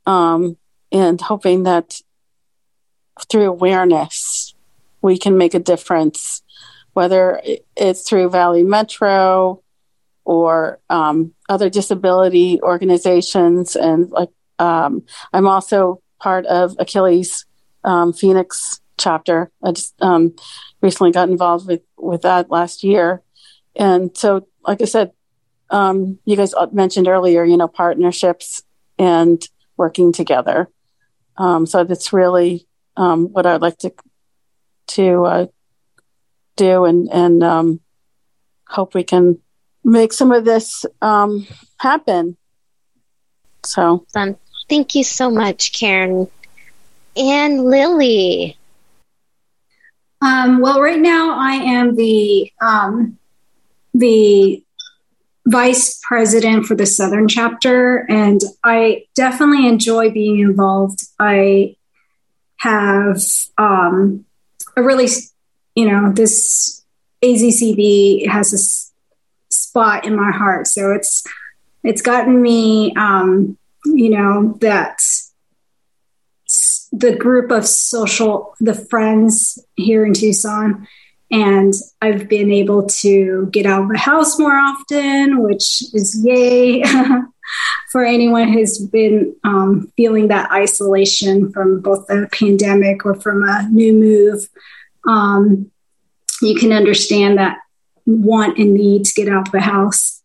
um, 0.07 0.57
and 0.91 1.21
hoping 1.21 1.63
that 1.63 2.01
through 3.29 3.47
awareness 3.47 4.40
we 5.01 5.17
can 5.17 5.37
make 5.37 5.53
a 5.53 5.59
difference, 5.59 6.41
whether 6.93 7.41
it's 7.75 8.07
through 8.07 8.29
Valley 8.29 8.63
Metro 8.63 9.63
or 10.23 10.79
um, 10.89 11.33
other 11.49 11.69
disability 11.69 12.61
organizations, 12.61 13.75
and 13.75 14.09
like 14.11 14.29
um, 14.59 15.03
I'm 15.33 15.47
also 15.47 16.01
part 16.19 16.45
of 16.45 16.75
Achilles 16.79 17.45
um, 17.83 18.13
Phoenix 18.13 18.79
chapter. 18.97 19.51
I 19.63 19.71
just 19.71 19.95
um, 20.01 20.35
recently 20.81 21.11
got 21.11 21.29
involved 21.29 21.67
with 21.67 21.81
with 21.97 22.21
that 22.21 22.51
last 22.51 22.83
year, 22.83 23.21
and 23.75 24.15
so 24.15 24.47
like 24.65 24.81
I 24.81 24.85
said, 24.85 25.11
um, 25.71 26.19
you 26.25 26.35
guys 26.35 26.53
mentioned 26.71 27.07
earlier, 27.07 27.43
you 27.43 27.57
know, 27.57 27.67
partnerships 27.67 28.61
and 28.99 29.41
working 29.77 30.13
together. 30.13 30.69
Um, 31.37 31.65
so 31.65 31.83
that's 31.83 32.13
really 32.13 32.67
um, 32.97 33.31
what 33.31 33.45
I'd 33.45 33.61
like 33.61 33.77
to 33.79 33.91
to 34.95 35.25
uh, 35.25 35.45
do, 36.55 36.85
and 36.85 37.09
and 37.11 37.43
um, 37.43 37.79
hope 38.67 38.93
we 38.93 39.03
can 39.03 39.39
make 39.83 40.13
some 40.13 40.31
of 40.31 40.45
this 40.45 40.85
um, 41.01 41.47
happen. 41.77 42.37
So, 43.65 44.05
thank 44.69 44.95
you 44.95 45.03
so 45.03 45.29
much, 45.29 45.73
Karen 45.73 46.27
and 47.15 47.63
Lily. 47.65 48.57
Um, 50.21 50.61
well, 50.61 50.81
right 50.81 50.99
now 50.99 51.37
I 51.37 51.53
am 51.53 51.95
the 51.95 52.51
um, 52.61 53.17
the 53.93 54.63
vice 55.47 55.99
president 56.07 56.65
for 56.65 56.75
the 56.75 56.85
Southern 56.85 57.27
chapter, 57.27 58.05
and 58.09 58.39
I 58.63 59.05
definitely 59.15 59.67
enjoy 59.67 60.11
being 60.11 60.39
involved. 60.39 61.03
I 61.19 61.75
have 62.57 63.19
um, 63.57 64.25
a 64.75 64.83
really, 64.83 65.07
you 65.75 65.89
know, 65.89 66.11
this 66.11 66.83
AZCB 67.21 68.27
has 68.27 68.53
a 68.53 69.53
spot 69.53 70.05
in 70.05 70.15
my 70.15 70.31
heart, 70.31 70.67
so 70.67 70.91
it's 70.91 71.23
it's 71.83 72.01
gotten 72.01 72.41
me, 72.41 72.93
um, 72.95 73.57
you 73.85 74.09
know, 74.09 74.57
that 74.61 75.01
the 76.91 77.15
group 77.15 77.51
of 77.51 77.65
social 77.65 78.53
the 78.59 78.75
friends 78.75 79.57
here 79.75 80.05
in 80.05 80.13
Tucson 80.13 80.87
and 81.31 81.73
I've 82.01 82.27
been 82.27 82.51
able 82.51 82.87
to 82.87 83.47
get 83.51 83.65
out 83.65 83.83
of 83.83 83.89
the 83.89 83.97
house 83.97 84.37
more 84.37 84.55
often, 84.55 85.41
which 85.41 85.81
is 85.93 86.21
yay 86.23 86.83
for 87.91 88.05
anyone 88.05 88.51
who's 88.51 88.77
been 88.77 89.35
um, 89.43 89.91
feeling 89.97 90.29
that 90.29 90.51
isolation 90.51 91.51
from 91.51 91.81
both 91.81 92.07
the 92.07 92.29
pandemic 92.31 93.05
or 93.05 93.15
from 93.15 93.43
a 93.43 93.67
new 93.69 93.93
move. 93.93 94.47
Um, 95.07 95.71
you 96.41 96.55
can 96.55 96.71
understand 96.71 97.37
that 97.37 97.57
want 98.05 98.57
and 98.57 98.73
need 98.73 99.05
to 99.05 99.13
get 99.13 99.27
out 99.27 99.47
of 99.47 99.51
the 99.51 99.61
house. 99.61 100.21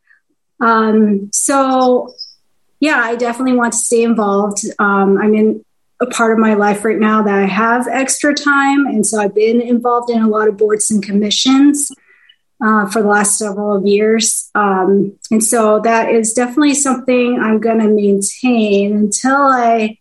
Um, 0.60 1.30
so, 1.32 2.14
yeah, 2.80 3.00
I 3.02 3.16
definitely 3.16 3.56
want 3.56 3.72
to 3.72 3.78
stay 3.78 4.02
involved. 4.02 4.64
Um, 4.78 5.18
I'm 5.18 5.34
in 5.34 5.64
a 6.00 6.06
part 6.06 6.32
of 6.32 6.38
my 6.38 6.54
life 6.54 6.84
right 6.84 6.98
now 6.98 7.22
that 7.22 7.34
I 7.34 7.46
have 7.46 7.88
extra 7.88 8.34
time. 8.34 8.86
And 8.86 9.06
so 9.06 9.18
I've 9.20 9.34
been 9.34 9.60
involved 9.60 10.10
in 10.10 10.22
a 10.22 10.28
lot 10.28 10.48
of 10.48 10.56
boards 10.56 10.90
and 10.90 11.02
commissions 11.02 11.90
uh, 12.64 12.86
for 12.88 13.02
the 13.02 13.08
last 13.08 13.38
several 13.38 13.76
of 13.76 13.86
years. 13.86 14.50
Um, 14.54 15.18
and 15.30 15.42
so 15.42 15.80
that 15.80 16.10
is 16.10 16.32
definitely 16.32 16.74
something 16.74 17.38
I'm 17.38 17.60
going 17.60 17.80
to 17.80 17.88
maintain 17.88 18.96
until 18.96 19.36
I, 19.36 19.98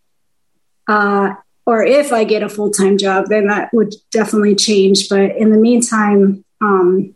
uh, 0.87 1.33
or 1.65 1.83
if 1.83 2.13
I 2.13 2.23
get 2.23 2.43
a 2.43 2.49
full 2.49 2.71
time 2.71 2.97
job, 2.97 3.25
then 3.27 3.47
that 3.47 3.73
would 3.73 3.93
definitely 4.11 4.55
change. 4.55 5.09
But 5.09 5.35
in 5.35 5.51
the 5.51 5.57
meantime, 5.57 6.45
um, 6.61 7.15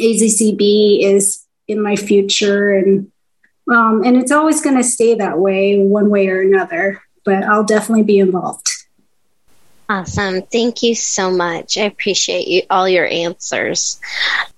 AZCB 0.00 1.02
is 1.02 1.44
in 1.68 1.82
my 1.82 1.96
future 1.96 2.72
and 2.76 3.10
um, 3.70 4.02
and 4.04 4.16
it's 4.16 4.32
always 4.32 4.60
going 4.60 4.76
to 4.76 4.82
stay 4.82 5.14
that 5.14 5.38
way 5.38 5.78
one 5.78 6.10
way 6.10 6.28
or 6.28 6.40
another 6.40 7.00
but 7.24 7.44
I'll 7.44 7.64
definitely 7.64 8.04
be 8.04 8.18
involved. 8.18 8.68
Awesome. 9.92 10.40
Thank 10.40 10.82
you 10.82 10.94
so 10.94 11.30
much. 11.30 11.76
I 11.76 11.82
appreciate 11.82 12.48
you 12.48 12.62
all 12.70 12.88
your 12.88 13.04
answers. 13.04 14.00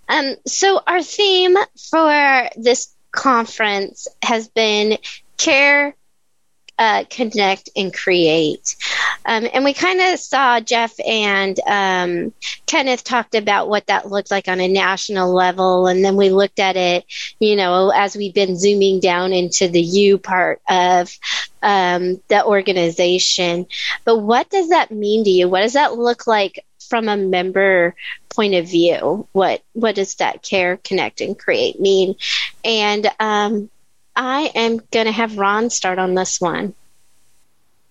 Um, 0.09 0.36
so 0.47 0.81
our 0.86 1.02
theme 1.02 1.56
for 1.90 2.48
this 2.55 2.94
conference 3.11 4.06
has 4.23 4.47
been 4.47 4.97
care 5.36 5.97
uh, 6.79 7.05
connect 7.09 7.71
and 7.77 7.95
create. 7.95 8.77
Um, 9.27 9.47
and 9.53 9.65
we 9.65 9.73
kind 9.73 10.01
of 10.01 10.19
saw 10.19 10.61
Jeff 10.61 10.95
and 11.07 11.59
um, 11.67 12.33
Kenneth 12.67 13.05
talked 13.05 13.35
about 13.35 13.69
what 13.69 13.87
that 13.87 14.11
looked 14.11 14.31
like 14.31 14.49
on 14.49 14.61
a 14.61 14.69
national 14.69 15.33
level. 15.33 15.87
And 15.87 16.05
then 16.05 16.17
we 16.17 16.31
looked 16.31 16.59
at 16.59 16.77
it, 16.77 17.05
you 17.39 17.57
know, 17.57 17.91
as 17.91 18.17
we've 18.17 18.35
been 18.35 18.59
zooming 18.59 19.01
down 19.01 19.33
into 19.33 19.69
the 19.69 19.81
U 19.81 20.19
part 20.19 20.61
of 20.69 21.17
um, 21.63 22.21
the 22.29 22.45
organization. 22.45 23.67
But 24.05 24.19
what 24.19 24.51
does 24.51 24.69
that 24.71 24.91
mean 24.91 25.25
to 25.25 25.31
you? 25.31 25.49
What 25.49 25.63
does 25.63 25.75
that 25.75 25.97
look 25.97 26.27
like 26.27 26.65
from 26.89 27.09
a 27.09 27.17
member 27.17 27.95
point 28.35 28.55
of 28.55 28.69
view? 28.69 29.27
What 29.33 29.63
what 29.73 29.95
does 29.95 30.17
that 30.17 30.43
care, 30.43 30.77
connect, 30.77 31.21
and 31.21 31.39
create 31.39 31.81
mean? 31.81 32.17
And 32.65 33.11
um, 33.19 33.71
I 34.16 34.51
am 34.55 34.81
going 34.93 35.07
to 35.07 35.12
have 35.12 35.39
Ron 35.39 35.70
start 35.70 35.99
on 35.99 36.15
this 36.15 36.41
one. 36.41 36.74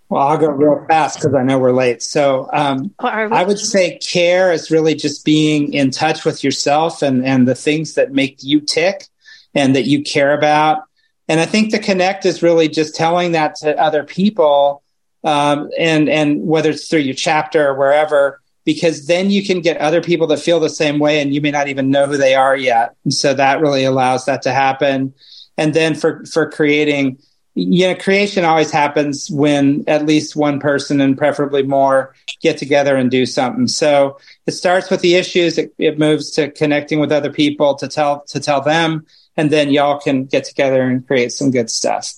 Well, 0.09 0.27
I'll 0.27 0.37
go 0.37 0.49
real 0.49 0.85
fast 0.87 1.17
because 1.17 1.33
I 1.33 1.41
know 1.43 1.57
we're 1.57 1.71
late. 1.71 2.03
So 2.03 2.47
um, 2.53 2.93
I 2.99 3.43
would 3.43 3.57
say 3.57 3.97
care 3.97 4.51
is 4.51 4.69
really 4.69 4.93
just 4.93 5.25
being 5.25 5.73
in 5.73 5.89
touch 5.89 6.23
with 6.23 6.43
yourself 6.43 7.01
and, 7.01 7.25
and 7.25 7.47
the 7.47 7.55
things 7.55 7.95
that 7.95 8.11
make 8.11 8.43
you 8.43 8.61
tick 8.61 9.07
and 9.55 9.75
that 9.75 9.85
you 9.85 10.03
care 10.03 10.37
about. 10.37 10.83
And 11.27 11.39
I 11.39 11.45
think 11.45 11.71
the 11.71 11.79
connect 11.79 12.25
is 12.25 12.43
really 12.43 12.67
just 12.67 12.95
telling 12.95 13.31
that 13.31 13.55
to 13.55 13.75
other 13.79 14.03
people 14.03 14.83
um, 15.23 15.71
and, 15.79 16.07
and 16.07 16.45
whether 16.45 16.69
it's 16.69 16.87
through 16.87 16.99
your 16.99 17.15
chapter 17.15 17.69
or 17.69 17.73
wherever, 17.73 18.39
because 18.65 19.07
then 19.07 19.31
you 19.31 19.43
can 19.43 19.61
get 19.61 19.77
other 19.77 20.01
people 20.01 20.27
that 20.27 20.39
feel 20.39 20.59
the 20.59 20.69
same 20.69 20.99
way 20.99 21.21
and 21.21 21.33
you 21.33 21.41
may 21.41 21.51
not 21.51 21.69
even 21.69 21.89
know 21.89 22.05
who 22.05 22.17
they 22.17 22.35
are 22.35 22.55
yet. 22.55 22.95
And 23.03 23.13
so 23.13 23.33
that 23.33 23.61
really 23.61 23.83
allows 23.83 24.25
that 24.25 24.43
to 24.43 24.53
happen 24.53 25.13
and 25.57 25.73
then 25.73 25.95
for 25.95 26.25
for 26.25 26.49
creating 26.49 27.17
you 27.55 27.87
know 27.87 27.95
creation 27.95 28.45
always 28.45 28.71
happens 28.71 29.29
when 29.29 29.83
at 29.87 30.05
least 30.05 30.35
one 30.35 30.59
person 30.59 30.99
and 31.01 31.17
preferably 31.17 31.63
more 31.63 32.15
get 32.41 32.57
together 32.57 32.95
and 32.95 33.11
do 33.11 33.25
something 33.25 33.67
so 33.67 34.17
it 34.47 34.51
starts 34.51 34.89
with 34.89 35.01
the 35.01 35.15
issues 35.15 35.57
it, 35.57 35.73
it 35.77 35.99
moves 35.99 36.31
to 36.31 36.49
connecting 36.51 36.99
with 36.99 37.11
other 37.11 37.31
people 37.31 37.75
to 37.75 37.87
tell 37.87 38.21
to 38.21 38.39
tell 38.39 38.61
them 38.61 39.05
and 39.37 39.51
then 39.51 39.69
y'all 39.69 39.99
can 39.99 40.25
get 40.25 40.43
together 40.43 40.81
and 40.81 41.05
create 41.05 41.31
some 41.31 41.51
good 41.51 41.69
stuff 41.69 42.13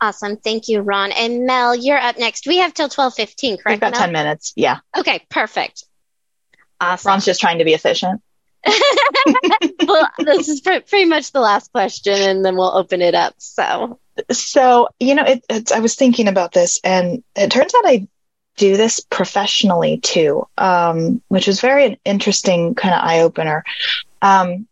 Awesome. 0.00 0.36
Thank 0.36 0.68
you, 0.68 0.82
Ron. 0.82 1.12
And 1.12 1.46
Mel, 1.46 1.74
you're 1.74 1.98
up 1.98 2.18
next. 2.18 2.46
We 2.46 2.58
have 2.58 2.74
till 2.74 2.90
12:15, 2.90 3.56
correct? 3.56 3.64
We've 3.66 3.80
got 3.80 3.92
Mel? 3.92 4.00
10 4.00 4.12
minutes. 4.12 4.52
Yeah. 4.54 4.80
Okay, 4.94 5.24
perfect. 5.30 5.84
Awesome. 6.78 7.08
Ron's 7.08 7.24
just 7.24 7.40
trying 7.40 7.58
to 7.58 7.64
be 7.64 7.72
efficient. 7.72 8.20
well, 9.86 10.08
this 10.18 10.48
is 10.48 10.60
pr- 10.60 10.80
pretty 10.88 11.04
much 11.04 11.32
the 11.32 11.40
last 11.40 11.72
question, 11.72 12.14
and 12.14 12.44
then 12.44 12.56
we'll 12.56 12.76
open 12.76 13.02
it 13.02 13.14
up. 13.14 13.34
So, 13.38 13.98
so 14.30 14.88
you 14.98 15.14
know, 15.14 15.24
it, 15.24 15.44
it's, 15.48 15.72
I 15.72 15.80
was 15.80 15.94
thinking 15.94 16.28
about 16.28 16.52
this, 16.52 16.80
and 16.82 17.22
it 17.36 17.50
turns 17.50 17.74
out 17.74 17.86
I 17.86 18.06
do 18.56 18.76
this 18.76 19.00
professionally 19.00 19.98
too, 19.98 20.46
um, 20.58 21.22
which 21.28 21.48
is 21.48 21.60
very 21.60 21.98
interesting, 22.04 22.74
kind 22.74 22.94
of 22.94 23.02
eye 23.02 23.20
opener. 23.20 23.64
Um, 24.22 24.66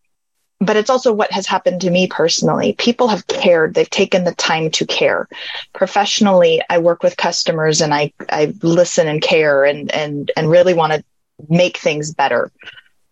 but 0.59 0.77
it's 0.77 0.89
also 0.89 1.11
what 1.11 1.31
has 1.31 1.45
happened 1.45 1.81
to 1.81 1.89
me 1.89 2.07
personally. 2.07 2.73
People 2.73 3.09
have 3.09 3.27
cared. 3.27 3.73
They've 3.73 3.89
taken 3.89 4.23
the 4.23 4.33
time 4.33 4.71
to 4.71 4.85
care. 4.85 5.27
Professionally, 5.73 6.61
I 6.69 6.77
work 6.77 7.03
with 7.03 7.17
customers 7.17 7.81
and 7.81 7.93
I, 7.93 8.13
I 8.29 8.53
listen 8.61 9.07
and 9.07 9.21
care 9.21 9.65
and, 9.65 9.91
and, 9.91 10.31
and 10.37 10.49
really 10.49 10.73
want 10.73 10.93
to 10.93 11.03
make 11.49 11.77
things 11.77 12.13
better. 12.13 12.51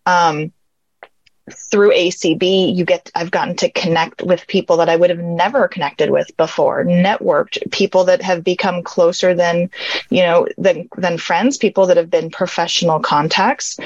Um, 0.06 0.52
through 1.54 1.92
ACB, 1.92 2.74
you 2.74 2.84
get, 2.84 3.10
I've 3.14 3.30
gotten 3.30 3.56
to 3.56 3.70
connect 3.70 4.22
with 4.22 4.46
people 4.46 4.76
that 4.78 4.88
I 4.88 4.96
would 4.96 5.10
have 5.10 5.18
never 5.18 5.68
connected 5.68 6.10
with 6.10 6.34
before, 6.36 6.84
networked 6.84 7.70
people 7.70 8.04
that 8.04 8.22
have 8.22 8.44
become 8.44 8.82
closer 8.82 9.34
than, 9.34 9.70
you 10.10 10.22
know, 10.22 10.46
than, 10.58 10.88
than 10.96 11.18
friends, 11.18 11.56
people 11.56 11.86
that 11.86 11.96
have 11.96 12.10
been 12.10 12.30
professional 12.30 13.00
contacts. 13.00 13.78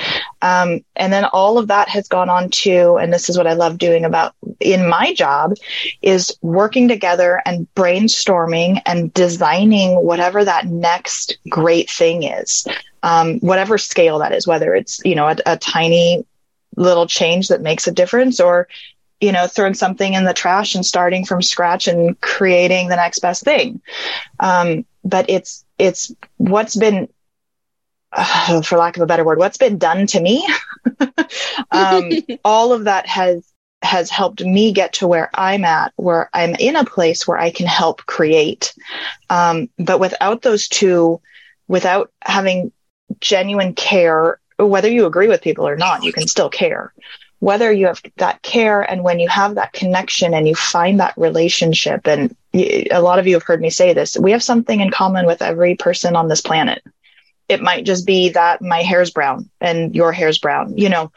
Um, 0.43 0.85
and 0.97 1.13
then 1.13 1.25
all 1.25 1.59
of 1.59 1.69
that 1.69 1.89
has 1.89 2.09
gone 2.09 2.29
on 2.29 2.51
to, 2.51 2.97
and 2.97 3.13
this 3.13 3.29
is 3.29 3.37
what 3.37 3.47
I 3.47 3.55
love 3.55 3.79
doing 3.79 4.05
about 4.05 4.35
in 4.61 4.89
my 4.89 5.13
job 5.15 5.55
is 6.03 6.37
working 6.43 6.89
together 6.89 7.43
and 7.45 7.67
brainstorming 7.75 8.81
and 8.87 9.13
designing 9.15 9.97
whatever 10.05 10.45
that 10.45 10.67
next 10.67 11.39
great 11.49 11.91
thing 11.91 12.23
is. 12.23 12.67
Um, 13.03 13.39
whatever 13.39 13.79
scale 13.79 14.19
that 14.19 14.33
is, 14.33 14.49
whether 14.49 14.75
it's, 14.75 15.01
you 15.05 15.15
know, 15.15 15.29
a, 15.29 15.37
a 15.47 15.57
tiny 15.57 16.27
little 16.77 17.07
change 17.07 17.49
that 17.49 17.63
makes 17.63 17.87
a 17.87 17.93
difference 17.93 18.41
or 18.41 18.69
you 19.21 19.33
know 19.33 19.47
throwing 19.47 19.75
something 19.75 20.15
in 20.15 20.25
the 20.25 20.35
trash 20.35 20.75
and 20.75 20.85
starting 20.85 21.25
from 21.25 21.43
scratch 21.43 21.89
and 21.89 22.21
creating 22.21 22.89
the 22.89 22.97
next 22.97 23.21
best 23.21 23.43
thing. 23.43 23.81
Um, 24.41 24.85
but 25.05 25.31
it's 25.31 25.65
it's 25.79 26.13
what's 26.37 26.77
been 26.77 27.09
uh, 28.13 28.63
for 28.63 28.79
lack 28.79 28.97
of 28.97 29.03
a 29.03 29.07
better 29.07 29.25
word 29.25 29.39
what's 29.39 29.59
been 29.59 29.79
done 29.79 30.07
to 30.07 30.21
me 30.21 30.47
um, 31.71 32.13
all 32.45 32.73
of 32.73 32.85
that 32.85 33.07
has 33.07 33.47
has 33.83 34.11
helped 34.11 34.43
me 34.43 34.73
get 34.73 34.95
to 34.95 35.07
where 35.07 35.31
i'm 35.35 35.65
at 35.65 35.93
where 35.97 36.31
i'm 36.33 36.55
in 36.55 36.77
a 36.77 36.85
place 36.85 37.27
where 37.27 37.39
i 37.39 37.51
can 37.51 37.67
help 37.67 38.05
create. 38.07 38.75
Um, 39.29 39.69
but 39.79 40.01
without 40.01 40.43
those 40.43 40.69
two 40.69 41.21
without 41.69 42.11
having 42.23 42.73
genuine 43.21 43.75
care 43.75 44.41
whether 44.59 44.91
you 44.91 45.07
agree 45.07 45.29
with 45.29 45.43
people 45.43 45.67
or 45.67 45.77
not, 45.77 46.03
you 46.03 46.13
can 46.13 46.27
still 46.27 46.51
care. 46.51 46.93
Whether 47.39 47.71
you 47.71 47.87
have 47.87 48.01
that 48.17 48.41
care 48.41 48.81
and 48.81 49.05
when 49.05 49.21
you 49.21 49.29
have 49.29 49.57
that 49.57 49.75
connection 49.75 50.33
and 50.33 50.49
you 50.49 50.55
find 50.55 51.01
that 51.01 51.15
relationship, 51.19 52.07
and 52.07 52.35
a 52.55 53.01
lot 53.01 53.19
of 53.19 53.27
you 53.27 53.35
have 53.35 53.43
heard 53.43 53.61
me 53.61 53.69
say 53.69 53.93
this, 53.93 54.17
we 54.17 54.33
have 54.33 54.43
something 54.43 54.81
in 54.81 54.91
common 54.91 55.27
with 55.27 55.43
every 55.43 55.75
person 55.75 56.17
on 56.17 56.29
this 56.29 56.41
planet. 56.41 56.83
It 57.49 57.61
might 57.63 57.85
just 57.85 58.07
be 58.07 58.31
that 58.31 58.63
my 58.63 58.83
hair's 58.83 59.11
brown 59.11 59.51
and 59.61 59.95
your 59.95 60.13
hair's 60.13 60.39
brown, 60.39 60.79
you 60.79 60.89
know. 60.89 61.13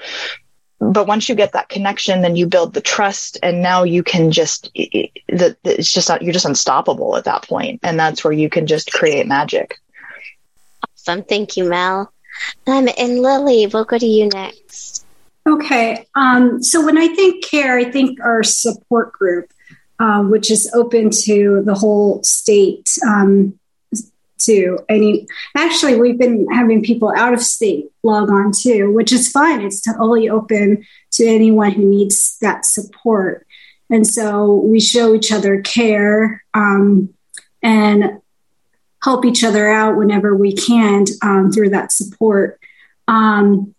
But 0.81 1.07
once 1.07 1.27
you 1.27 1.35
get 1.35 1.53
that 1.53 1.69
connection, 1.69 2.21
then 2.21 2.35
you 2.35 2.47
build 2.47 2.73
the 2.73 2.81
trust, 2.81 3.37
and 3.41 3.61
now 3.61 3.83
you 3.83 4.03
can 4.03 4.31
just, 4.31 4.71
it's 4.73 5.91
just 5.91 6.09
you're 6.21 6.33
just 6.33 6.45
unstoppable 6.45 7.17
at 7.17 7.25
that 7.25 7.43
point, 7.43 7.79
and 7.83 7.99
that's 7.99 8.23
where 8.23 8.33
you 8.33 8.49
can 8.49 8.67
just 8.67 8.91
create 8.91 9.27
magic. 9.27 9.77
Awesome. 10.93 11.23
Thank 11.23 11.57
you, 11.57 11.69
Mel. 11.69 12.13
Um, 12.67 12.89
and 12.97 13.21
Lily, 13.21 13.67
we'll 13.67 13.85
go 13.85 13.97
to 13.97 14.05
you 14.05 14.27
next. 14.27 15.05
Okay. 15.47 16.05
Um, 16.15 16.61
so 16.61 16.85
when 16.85 16.97
I 16.97 17.07
think 17.07 17.43
care, 17.43 17.77
I 17.77 17.89
think 17.89 18.19
our 18.21 18.43
support 18.43 19.13
group, 19.13 19.51
uh, 19.99 20.23
which 20.23 20.51
is 20.51 20.71
open 20.73 21.09
to 21.25 21.63
the 21.65 21.73
whole 21.73 22.23
state. 22.23 22.97
Um, 23.07 23.59
to 24.39 24.79
any 24.87 25.27
actually 25.55 25.97
we've 25.97 26.17
been 26.17 26.47
having 26.51 26.81
people 26.81 27.11
out 27.15 27.33
of 27.33 27.41
state 27.41 27.91
log 28.03 28.29
on 28.29 28.51
too 28.51 28.89
which 28.93 29.11
is 29.11 29.29
fine 29.29 29.61
it's 29.61 29.81
totally 29.81 30.29
open 30.29 30.85
to 31.11 31.27
anyone 31.27 31.71
who 31.71 31.83
needs 31.83 32.37
that 32.39 32.65
support 32.65 33.45
and 33.89 34.07
so 34.07 34.55
we 34.55 34.79
show 34.79 35.13
each 35.13 35.31
other 35.31 35.61
care 35.61 36.43
um, 36.53 37.13
and 37.61 38.21
help 39.01 39.25
each 39.25 39.43
other 39.43 39.69
out 39.69 39.97
whenever 39.97 40.35
we 40.35 40.53
can 40.53 41.05
um, 41.21 41.51
through 41.51 41.69
that 41.69 41.91
support. 41.91 42.59
Um, 43.07 43.73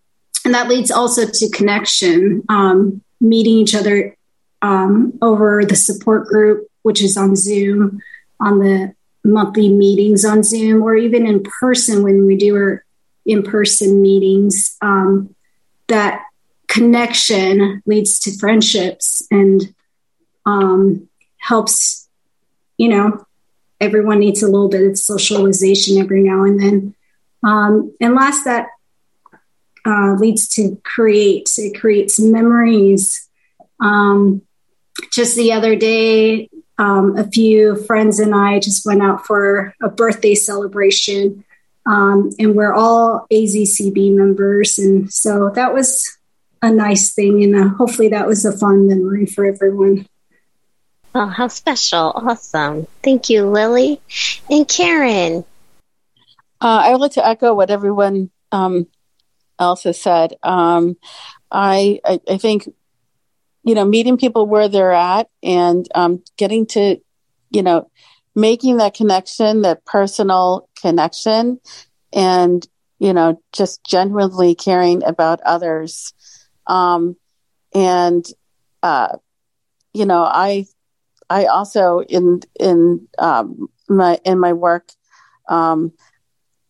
and 0.44 0.54
that 0.54 0.68
leads 0.68 0.90
also 0.90 1.26
to 1.26 1.50
connection, 1.50 2.42
um, 2.48 3.02
meeting 3.20 3.54
each 3.54 3.74
other 3.74 4.16
um, 4.62 5.18
over 5.20 5.64
the 5.64 5.76
support 5.76 6.26
group, 6.26 6.68
which 6.82 7.02
is 7.02 7.16
on 7.16 7.36
Zoom, 7.36 8.00
on 8.40 8.58
the 8.58 8.94
monthly 9.22 9.68
meetings 9.68 10.24
on 10.24 10.42
Zoom, 10.42 10.82
or 10.82 10.94
even 10.94 11.26
in 11.26 11.42
person 11.42 12.02
when 12.02 12.26
we 12.26 12.36
do 12.36 12.56
our 12.56 12.84
in 13.26 13.42
person 13.42 14.00
meetings. 14.00 14.76
Um, 14.80 15.34
that 15.88 16.22
connection 16.68 17.82
leads 17.84 18.20
to 18.20 18.38
friendships 18.38 19.22
and 19.30 19.74
um, 20.46 21.08
helps, 21.38 22.08
you 22.78 22.88
know, 22.88 23.26
everyone 23.80 24.18
needs 24.18 24.42
a 24.42 24.46
little 24.46 24.68
bit 24.68 24.82
of 24.82 24.98
socialization 24.98 25.98
every 25.98 26.22
now 26.22 26.44
and 26.44 26.60
then. 26.60 26.94
Um, 27.42 27.94
and 28.00 28.14
last, 28.14 28.44
that 28.44 28.66
uh, 29.86 30.14
leads 30.18 30.48
to 30.48 30.80
create. 30.84 31.50
It 31.56 31.78
creates 31.78 32.20
memories. 32.20 33.28
Um, 33.80 34.42
just 35.12 35.36
the 35.36 35.52
other 35.52 35.76
day, 35.76 36.50
um, 36.78 37.16
a 37.16 37.28
few 37.28 37.76
friends 37.84 38.18
and 38.18 38.34
I 38.34 38.58
just 38.58 38.86
went 38.86 39.02
out 39.02 39.26
for 39.26 39.74
a 39.82 39.88
birthday 39.88 40.34
celebration, 40.34 41.44
um, 41.86 42.30
and 42.38 42.54
we're 42.54 42.74
all 42.74 43.26
AZCB 43.32 44.14
members, 44.14 44.78
and 44.78 45.12
so 45.12 45.50
that 45.54 45.74
was 45.74 46.18
a 46.62 46.70
nice 46.70 47.12
thing, 47.14 47.42
and 47.42 47.54
uh, 47.54 47.68
hopefully 47.68 48.08
that 48.08 48.26
was 48.26 48.44
a 48.44 48.56
fun 48.56 48.88
memory 48.88 49.26
for 49.26 49.44
everyone. 49.44 50.06
Oh, 51.14 51.26
how 51.26 51.48
special. 51.48 52.12
Awesome. 52.14 52.86
Thank 53.02 53.30
you, 53.30 53.46
Lily. 53.46 54.00
And 54.48 54.68
Karen. 54.68 55.44
Uh, 56.60 56.82
I 56.84 56.90
would 56.92 57.00
like 57.00 57.12
to 57.12 57.26
echo 57.26 57.54
what 57.54 57.70
everyone 57.70 58.30
um, 58.52 58.86
else 59.58 59.84
has 59.84 60.00
said. 60.00 60.34
Um, 60.42 60.96
I, 61.50 62.00
I, 62.04 62.20
I 62.28 62.36
think 62.36 62.68
you 63.62 63.74
know 63.74 63.84
meeting 63.84 64.16
people 64.16 64.46
where 64.46 64.68
they're 64.68 64.92
at 64.92 65.28
and 65.42 65.86
um, 65.94 66.22
getting 66.36 66.66
to 66.66 66.96
you 67.50 67.62
know 67.62 67.90
making 68.36 68.76
that 68.76 68.94
connection, 68.94 69.62
that 69.62 69.84
personal 69.84 70.68
connection, 70.80 71.60
and 72.12 72.66
you 72.98 73.12
know 73.12 73.42
just 73.52 73.82
genuinely 73.84 74.54
caring 74.54 75.02
about 75.02 75.40
others. 75.40 76.12
Um, 76.66 77.16
and 77.74 78.24
uh, 78.82 79.16
you 79.92 80.06
know, 80.06 80.22
I 80.22 80.66
I 81.30 81.46
also 81.46 82.00
in 82.00 82.40
in 82.58 83.08
um, 83.18 83.68
my 83.88 84.18
in 84.24 84.38
my 84.40 84.52
work 84.52 84.90
um, 85.48 85.92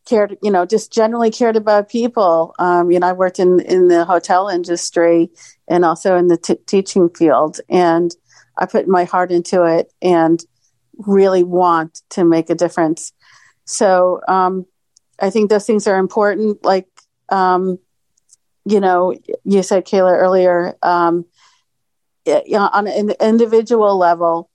cared, 0.07 0.37
you 0.43 0.51
know, 0.51 0.67
just 0.67 0.93
generally 0.93 1.31
cared 1.31 1.57
about 1.57 1.89
people. 1.89 2.55
Um, 2.59 2.91
you 2.91 3.01
know, 3.01 3.09
I 3.09 3.13
worked 3.15 3.39
in 3.39 3.61
in 3.61 3.89
the 3.89 4.05
hotel 4.05 4.49
industry 4.49 5.31
and 5.67 5.85
also 5.85 6.17
in 6.17 6.29
the 6.29 6.37
t- 6.37 6.59
teaching 6.67 7.09
field, 7.09 7.61
and 7.69 8.15
I 8.59 8.67
put 8.67 8.87
my 8.87 9.05
heart 9.05 9.33
into 9.33 9.65
it 9.65 9.93
and 10.03 10.45
really 10.99 11.43
want 11.43 12.03
to 12.11 12.25
make 12.25 12.51
a 12.51 12.55
difference. 12.55 13.13
So 13.65 14.21
um, 14.29 14.67
I 15.21 15.31
think 15.31 15.49
those 15.49 15.67
things 15.67 15.87
are 15.87 15.99
important. 15.99 16.65
Like, 16.65 16.89
um, 17.31 17.79
you 18.67 18.81
know, 18.81 19.15
you 19.45 19.63
said, 19.63 19.87
Kayla, 19.87 20.13
earlier, 20.19 20.77
um, 20.83 21.25
on 22.27 22.87
an 22.87 23.13
individual 23.21 23.97
level, 23.97 24.50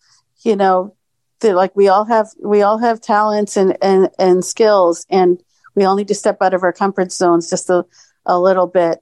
you 0.45 0.55
know, 0.55 0.95
like 1.43 1.75
we 1.75 1.89
all 1.89 2.05
have 2.05 2.29
we 2.41 2.61
all 2.61 2.77
have 2.77 3.01
talents 3.01 3.57
and, 3.57 3.77
and 3.81 4.09
and 4.17 4.43
skills 4.43 5.05
and 5.09 5.41
we 5.75 5.83
all 5.83 5.95
need 5.95 6.07
to 6.07 6.15
step 6.15 6.37
out 6.41 6.53
of 6.53 6.63
our 6.63 6.73
comfort 6.73 7.11
zones 7.11 7.49
just 7.49 7.69
a, 7.69 7.85
a 8.25 8.39
little 8.39 8.67
bit. 8.67 8.99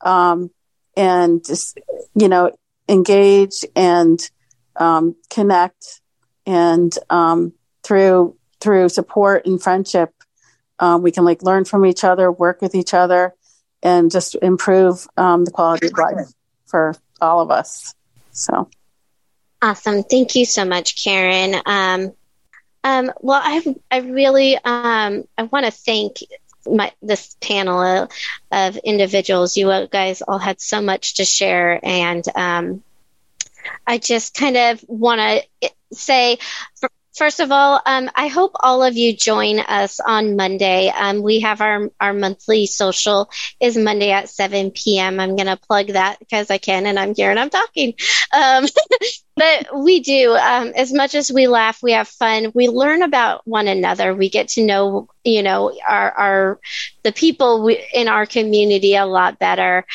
Um, 0.00 0.50
and 0.96 1.44
just 1.44 1.78
you 2.14 2.28
know 2.28 2.50
engage 2.88 3.64
and 3.76 4.30
um, 4.76 5.16
connect 5.30 6.00
and 6.46 6.96
um, 7.10 7.52
through 7.82 8.36
through 8.60 8.88
support 8.88 9.46
and 9.46 9.62
friendship 9.62 10.10
um, 10.78 11.02
we 11.02 11.10
can 11.10 11.24
like 11.24 11.42
learn 11.42 11.64
from 11.64 11.84
each 11.84 12.04
other 12.04 12.30
work 12.30 12.60
with 12.62 12.74
each 12.74 12.94
other 12.94 13.34
and 13.82 14.10
just 14.10 14.34
improve 14.36 15.06
um, 15.16 15.44
the 15.44 15.50
quality 15.50 15.86
of 15.86 15.92
life 15.92 16.32
for 16.66 16.94
all 17.20 17.40
of 17.40 17.50
us. 17.50 17.94
So 18.32 18.68
awesome 19.64 20.02
thank 20.04 20.34
you 20.34 20.44
so 20.44 20.64
much 20.64 21.02
karen 21.02 21.54
um, 21.66 22.12
um, 22.84 23.10
well, 23.20 23.40
I 23.42 23.74
I 23.90 23.98
really 24.00 24.56
um, 24.56 25.24
I 25.38 25.44
want 25.44 25.64
to 25.64 25.72
thank 25.72 26.18
my 26.66 26.92
this 27.02 27.34
panel 27.40 28.08
of, 28.52 28.76
individuals. 28.76 29.56
You 29.56 29.88
guys 29.90 30.22
all 30.22 30.38
had 30.38 30.60
so 30.60 30.82
much 30.82 31.14
to 31.14 31.24
share, 31.24 31.80
and 31.82 32.22
um, 32.34 32.84
I 33.86 33.96
just 33.98 34.34
kind 34.34 34.56
of 34.56 34.84
want 34.86 35.20
to 35.62 35.70
say. 35.92 36.38
For, 36.78 36.90
First 37.14 37.38
of 37.38 37.52
all, 37.52 37.80
um, 37.86 38.10
I 38.16 38.26
hope 38.26 38.52
all 38.58 38.82
of 38.82 38.96
you 38.96 39.16
join 39.16 39.60
us 39.60 40.00
on 40.00 40.34
Monday. 40.34 40.88
Um, 40.88 41.22
we 41.22 41.40
have 41.40 41.60
our, 41.60 41.88
our 42.00 42.12
monthly 42.12 42.66
social 42.66 43.30
is 43.60 43.76
Monday 43.76 44.10
at 44.10 44.28
7 44.28 44.72
p.m. 44.72 45.20
I'm 45.20 45.36
going 45.36 45.46
to 45.46 45.56
plug 45.56 45.88
that 45.88 46.18
because 46.18 46.50
I 46.50 46.58
can 46.58 46.86
and 46.86 46.98
I'm 46.98 47.14
here 47.14 47.30
and 47.30 47.38
I'm 47.38 47.50
talking. 47.50 47.94
Um, 48.32 48.66
but 49.36 49.78
we 49.78 50.00
do, 50.00 50.32
um, 50.34 50.72
as 50.74 50.92
much 50.92 51.14
as 51.14 51.30
we 51.30 51.46
laugh, 51.46 51.84
we 51.84 51.92
have 51.92 52.08
fun. 52.08 52.50
We 52.52 52.66
learn 52.66 53.02
about 53.02 53.42
one 53.46 53.68
another. 53.68 54.12
We 54.12 54.28
get 54.28 54.48
to 54.50 54.66
know, 54.66 55.06
you 55.22 55.44
know, 55.44 55.72
our, 55.88 56.10
our, 56.10 56.60
the 57.04 57.12
people 57.12 57.62
we, 57.62 57.86
in 57.94 58.08
our 58.08 58.26
community 58.26 58.96
a 58.96 59.06
lot 59.06 59.38
better. 59.38 59.86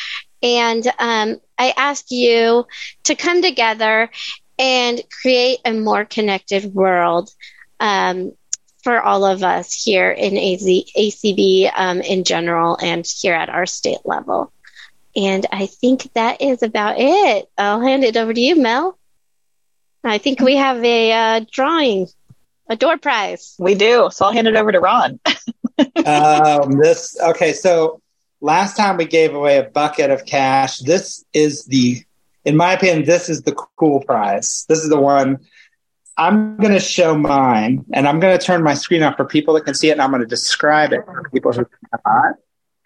And, 0.41 0.87
um, 0.97 1.41
I 1.57 1.73
ask 1.75 2.09
you 2.09 2.65
to 3.03 3.15
come 3.15 3.41
together 3.41 4.09
and 4.59 5.01
create 5.21 5.59
a 5.63 5.73
more 5.73 6.03
connected 6.03 6.65
world 6.65 7.31
um, 7.79 8.33
for 8.83 9.01
all 9.01 9.25
of 9.25 9.41
us 9.41 9.73
here 9.73 10.11
in 10.11 10.37
AZ, 10.37 10.65
ACB 10.65 11.71
um, 11.73 12.01
in 12.01 12.25
general 12.25 12.77
and 12.81 13.07
here 13.07 13.33
at 13.33 13.49
our 13.49 13.65
state 13.65 13.99
level. 14.03 14.51
And 15.15 15.45
I 15.51 15.65
think 15.65 16.11
that 16.13 16.41
is 16.41 16.61
about 16.61 16.95
it. 16.99 17.47
I'll 17.57 17.81
hand 17.81 18.03
it 18.03 18.17
over 18.17 18.33
to 18.33 18.39
you, 18.39 18.61
Mel. 18.61 18.97
I 20.03 20.17
think 20.17 20.39
we 20.39 20.55
have 20.55 20.83
a 20.83 21.11
uh, 21.11 21.45
drawing, 21.51 22.07
a 22.69 22.75
door 22.75 22.97
prize. 22.97 23.55
We 23.59 23.75
do. 23.75 24.09
So 24.11 24.25
I'll 24.25 24.31
hand 24.31 24.47
it 24.47 24.55
over 24.55 24.71
to 24.71 24.79
Ron. 24.79 25.19
um, 26.05 26.77
this 26.77 27.19
okay. 27.21 27.53
So 27.53 28.01
last 28.39 28.77
time 28.77 28.97
we 28.97 29.05
gave 29.05 29.33
away 29.33 29.57
a 29.57 29.63
bucket 29.63 30.09
of 30.09 30.25
cash. 30.25 30.77
This 30.79 31.25
is 31.33 31.65
the 31.65 32.03
in 32.45 32.55
my 32.57 32.73
opinion, 32.73 33.05
this 33.05 33.29
is 33.29 33.41
the 33.43 33.53
cool 33.53 34.01
prize. 34.01 34.65
This 34.69 34.79
is 34.79 34.89
the 34.89 34.99
one 34.99 35.39
I'm 36.17 36.57
going 36.57 36.73
to 36.73 36.79
show 36.79 37.17
mine, 37.17 37.85
and 37.93 38.07
I'm 38.07 38.19
going 38.19 38.37
to 38.37 38.43
turn 38.43 38.61
my 38.61 38.73
screen 38.73 39.03
off 39.03 39.15
for 39.15 39.25
people 39.25 39.53
that 39.53 39.65
can 39.65 39.73
see 39.73 39.89
it, 39.89 39.93
and 39.93 40.01
I'm 40.01 40.11
going 40.11 40.21
to 40.21 40.27
describe 40.27 40.91
it 40.91 41.05
for 41.05 41.29
people 41.33 41.53
who 41.53 41.65
cannot. 41.65 42.35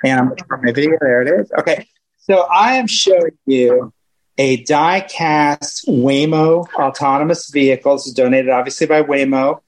And 0.04 0.20
I'm 0.20 0.26
going 0.28 0.38
to 0.38 0.44
turn 0.46 0.62
my 0.64 0.72
video. 0.72 0.98
There 1.02 1.22
it 1.22 1.42
is. 1.42 1.52
Okay. 1.60 1.88
So 2.20 2.42
I 2.44 2.76
am 2.76 2.88
showing 2.88 3.38
you 3.46 3.92
a 4.38 4.64
die-cast 4.64 5.88
Waymo 5.88 6.68
autonomous 6.76 7.50
vehicle. 7.50 7.96
This 7.96 8.08
is 8.08 8.14
donated, 8.14 8.50
obviously, 8.50 8.88
by 8.88 9.02
Waymo. 9.02 9.62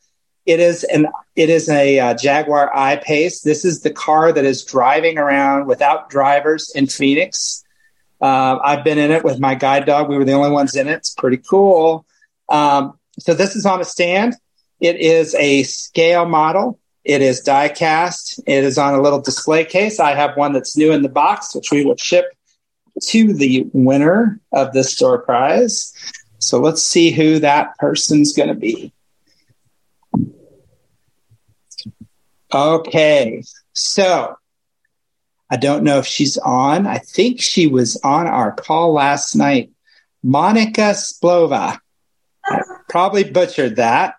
It 0.45 0.59
is 0.59 0.83
an 0.83 1.07
it 1.35 1.49
is 1.49 1.69
a 1.69 1.99
uh, 1.99 2.13
Jaguar 2.13 2.71
I-Pace. 2.75 3.41
This 3.41 3.65
is 3.65 3.81
the 3.81 3.89
car 3.89 4.31
that 4.31 4.45
is 4.45 4.63
driving 4.63 5.17
around 5.17 5.65
without 5.65 6.09
drivers 6.09 6.71
in 6.75 6.87
Phoenix. 6.87 7.64
Uh, 8.21 8.57
I've 8.63 8.83
been 8.83 8.97
in 8.97 9.11
it 9.11 9.23
with 9.23 9.39
my 9.39 9.55
guide 9.55 9.85
dog. 9.85 10.09
We 10.09 10.17
were 10.17 10.25
the 10.25 10.33
only 10.33 10.51
ones 10.51 10.75
in 10.75 10.87
it. 10.87 10.93
It's 10.93 11.13
pretty 11.13 11.37
cool. 11.37 12.05
Um, 12.49 12.97
so 13.19 13.33
this 13.33 13.55
is 13.55 13.65
on 13.65 13.81
a 13.81 13.85
stand. 13.85 14.35
It 14.79 14.97
is 14.97 15.35
a 15.35 15.63
scale 15.63 16.25
model. 16.25 16.79
It 17.03 17.21
is 17.21 17.41
die 17.41 17.69
cast. 17.69 18.39
It 18.47 18.63
is 18.63 18.77
on 18.77 18.93
a 18.93 19.01
little 19.01 19.21
display 19.21 19.63
case. 19.63 19.99
I 19.99 20.15
have 20.15 20.35
one 20.35 20.53
that's 20.53 20.75
new 20.75 20.91
in 20.91 21.01
the 21.01 21.09
box, 21.09 21.53
which 21.55 21.71
we 21.71 21.85
will 21.85 21.97
ship 21.97 22.25
to 23.01 23.33
the 23.33 23.67
winner 23.73 24.39
of 24.51 24.73
this 24.73 24.93
store 24.93 25.19
prize. 25.19 25.93
So 26.39 26.59
let's 26.59 26.81
see 26.81 27.11
who 27.11 27.39
that 27.39 27.77
person's 27.77 28.33
going 28.33 28.49
to 28.49 28.55
be. 28.55 28.91
Okay. 32.53 33.43
So 33.73 34.35
I 35.49 35.57
don't 35.57 35.83
know 35.83 35.99
if 35.99 36.05
she's 36.05 36.37
on. 36.37 36.87
I 36.87 36.97
think 36.97 37.39
she 37.39 37.67
was 37.67 37.99
on 38.03 38.27
our 38.27 38.51
call 38.51 38.93
last 38.93 39.35
night. 39.35 39.71
Monica 40.23 40.91
Splova. 40.93 41.77
I 42.45 42.61
probably 42.89 43.23
butchered 43.23 43.75
that. 43.75 44.15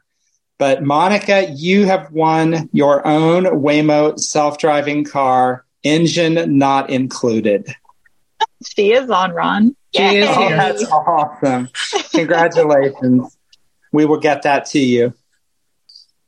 But 0.58 0.82
Monica, 0.82 1.50
you 1.50 1.86
have 1.86 2.12
won 2.12 2.70
your 2.72 3.06
own 3.06 3.44
Waymo 3.44 4.18
self 4.18 4.58
driving 4.58 5.04
car, 5.04 5.66
engine 5.82 6.58
not 6.58 6.90
included. 6.90 7.74
She 8.66 8.92
is 8.92 9.10
on, 9.10 9.32
Ron. 9.32 9.76
She 9.94 10.02
Yay. 10.02 10.18
is 10.20 10.28
Oh, 10.30 10.48
that's 10.48 10.84
awesome. 10.84 11.68
Congratulations. 12.12 13.36
we 13.92 14.06
will 14.06 14.20
get 14.20 14.42
that 14.42 14.66
to 14.66 14.78
you. 14.78 15.12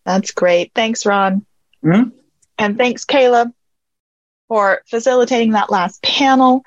That's 0.04 0.32
great. 0.32 0.72
Thanks, 0.74 1.06
Ron. 1.06 1.46
Mm-hmm. 1.84 2.10
And 2.58 2.76
thanks, 2.76 3.04
Caleb 3.04 3.52
for 4.48 4.82
facilitating 4.86 5.52
that 5.52 5.70
last 5.70 6.02
panel. 6.02 6.62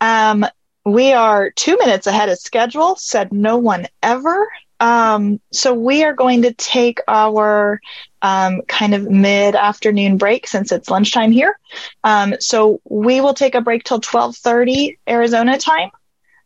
Um, 0.00 0.46
we 0.84 1.12
are 1.12 1.50
two 1.50 1.76
minutes 1.76 2.06
ahead 2.06 2.30
of 2.30 2.38
schedule, 2.38 2.96
said 2.96 3.32
no 3.32 3.58
one 3.58 3.86
ever. 4.02 4.48
Um, 4.80 5.40
so 5.52 5.74
we 5.74 6.04
are 6.04 6.12
going 6.12 6.42
to 6.42 6.54
take 6.54 7.00
our 7.08 7.80
um, 8.22 8.62
kind 8.62 8.94
of 8.94 9.10
mid 9.10 9.54
afternoon 9.54 10.16
break 10.16 10.46
since 10.46 10.72
it's 10.72 10.90
lunchtime 10.90 11.32
here. 11.32 11.58
Um, 12.04 12.34
so 12.40 12.80
we 12.88 13.20
will 13.20 13.34
take 13.34 13.54
a 13.54 13.60
break 13.60 13.84
till 13.84 13.96
1230 13.96 14.98
Arizona 15.08 15.58
time. 15.58 15.90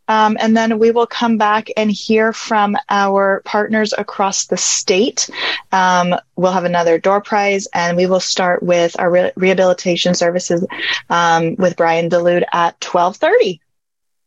Um, 0.07 0.37
and 0.39 0.55
then 0.55 0.79
we 0.79 0.91
will 0.91 1.07
come 1.07 1.37
back 1.37 1.69
and 1.77 1.89
hear 1.89 2.33
from 2.33 2.75
our 2.89 3.41
partners 3.45 3.93
across 3.97 4.45
the 4.45 4.57
state. 4.57 5.29
Um, 5.71 6.15
we'll 6.35 6.51
have 6.51 6.65
another 6.65 6.97
door 6.97 7.21
prize, 7.21 7.67
and 7.73 7.95
we 7.95 8.05
will 8.05 8.19
start 8.19 8.61
with 8.61 8.99
our 8.99 9.09
re- 9.09 9.31
rehabilitation 9.35 10.13
services 10.15 10.65
um, 11.09 11.55
with 11.55 11.77
Brian 11.77 12.09
Delude 12.09 12.45
at 12.51 12.79
twelve 12.81 13.17
thirty. 13.17 13.61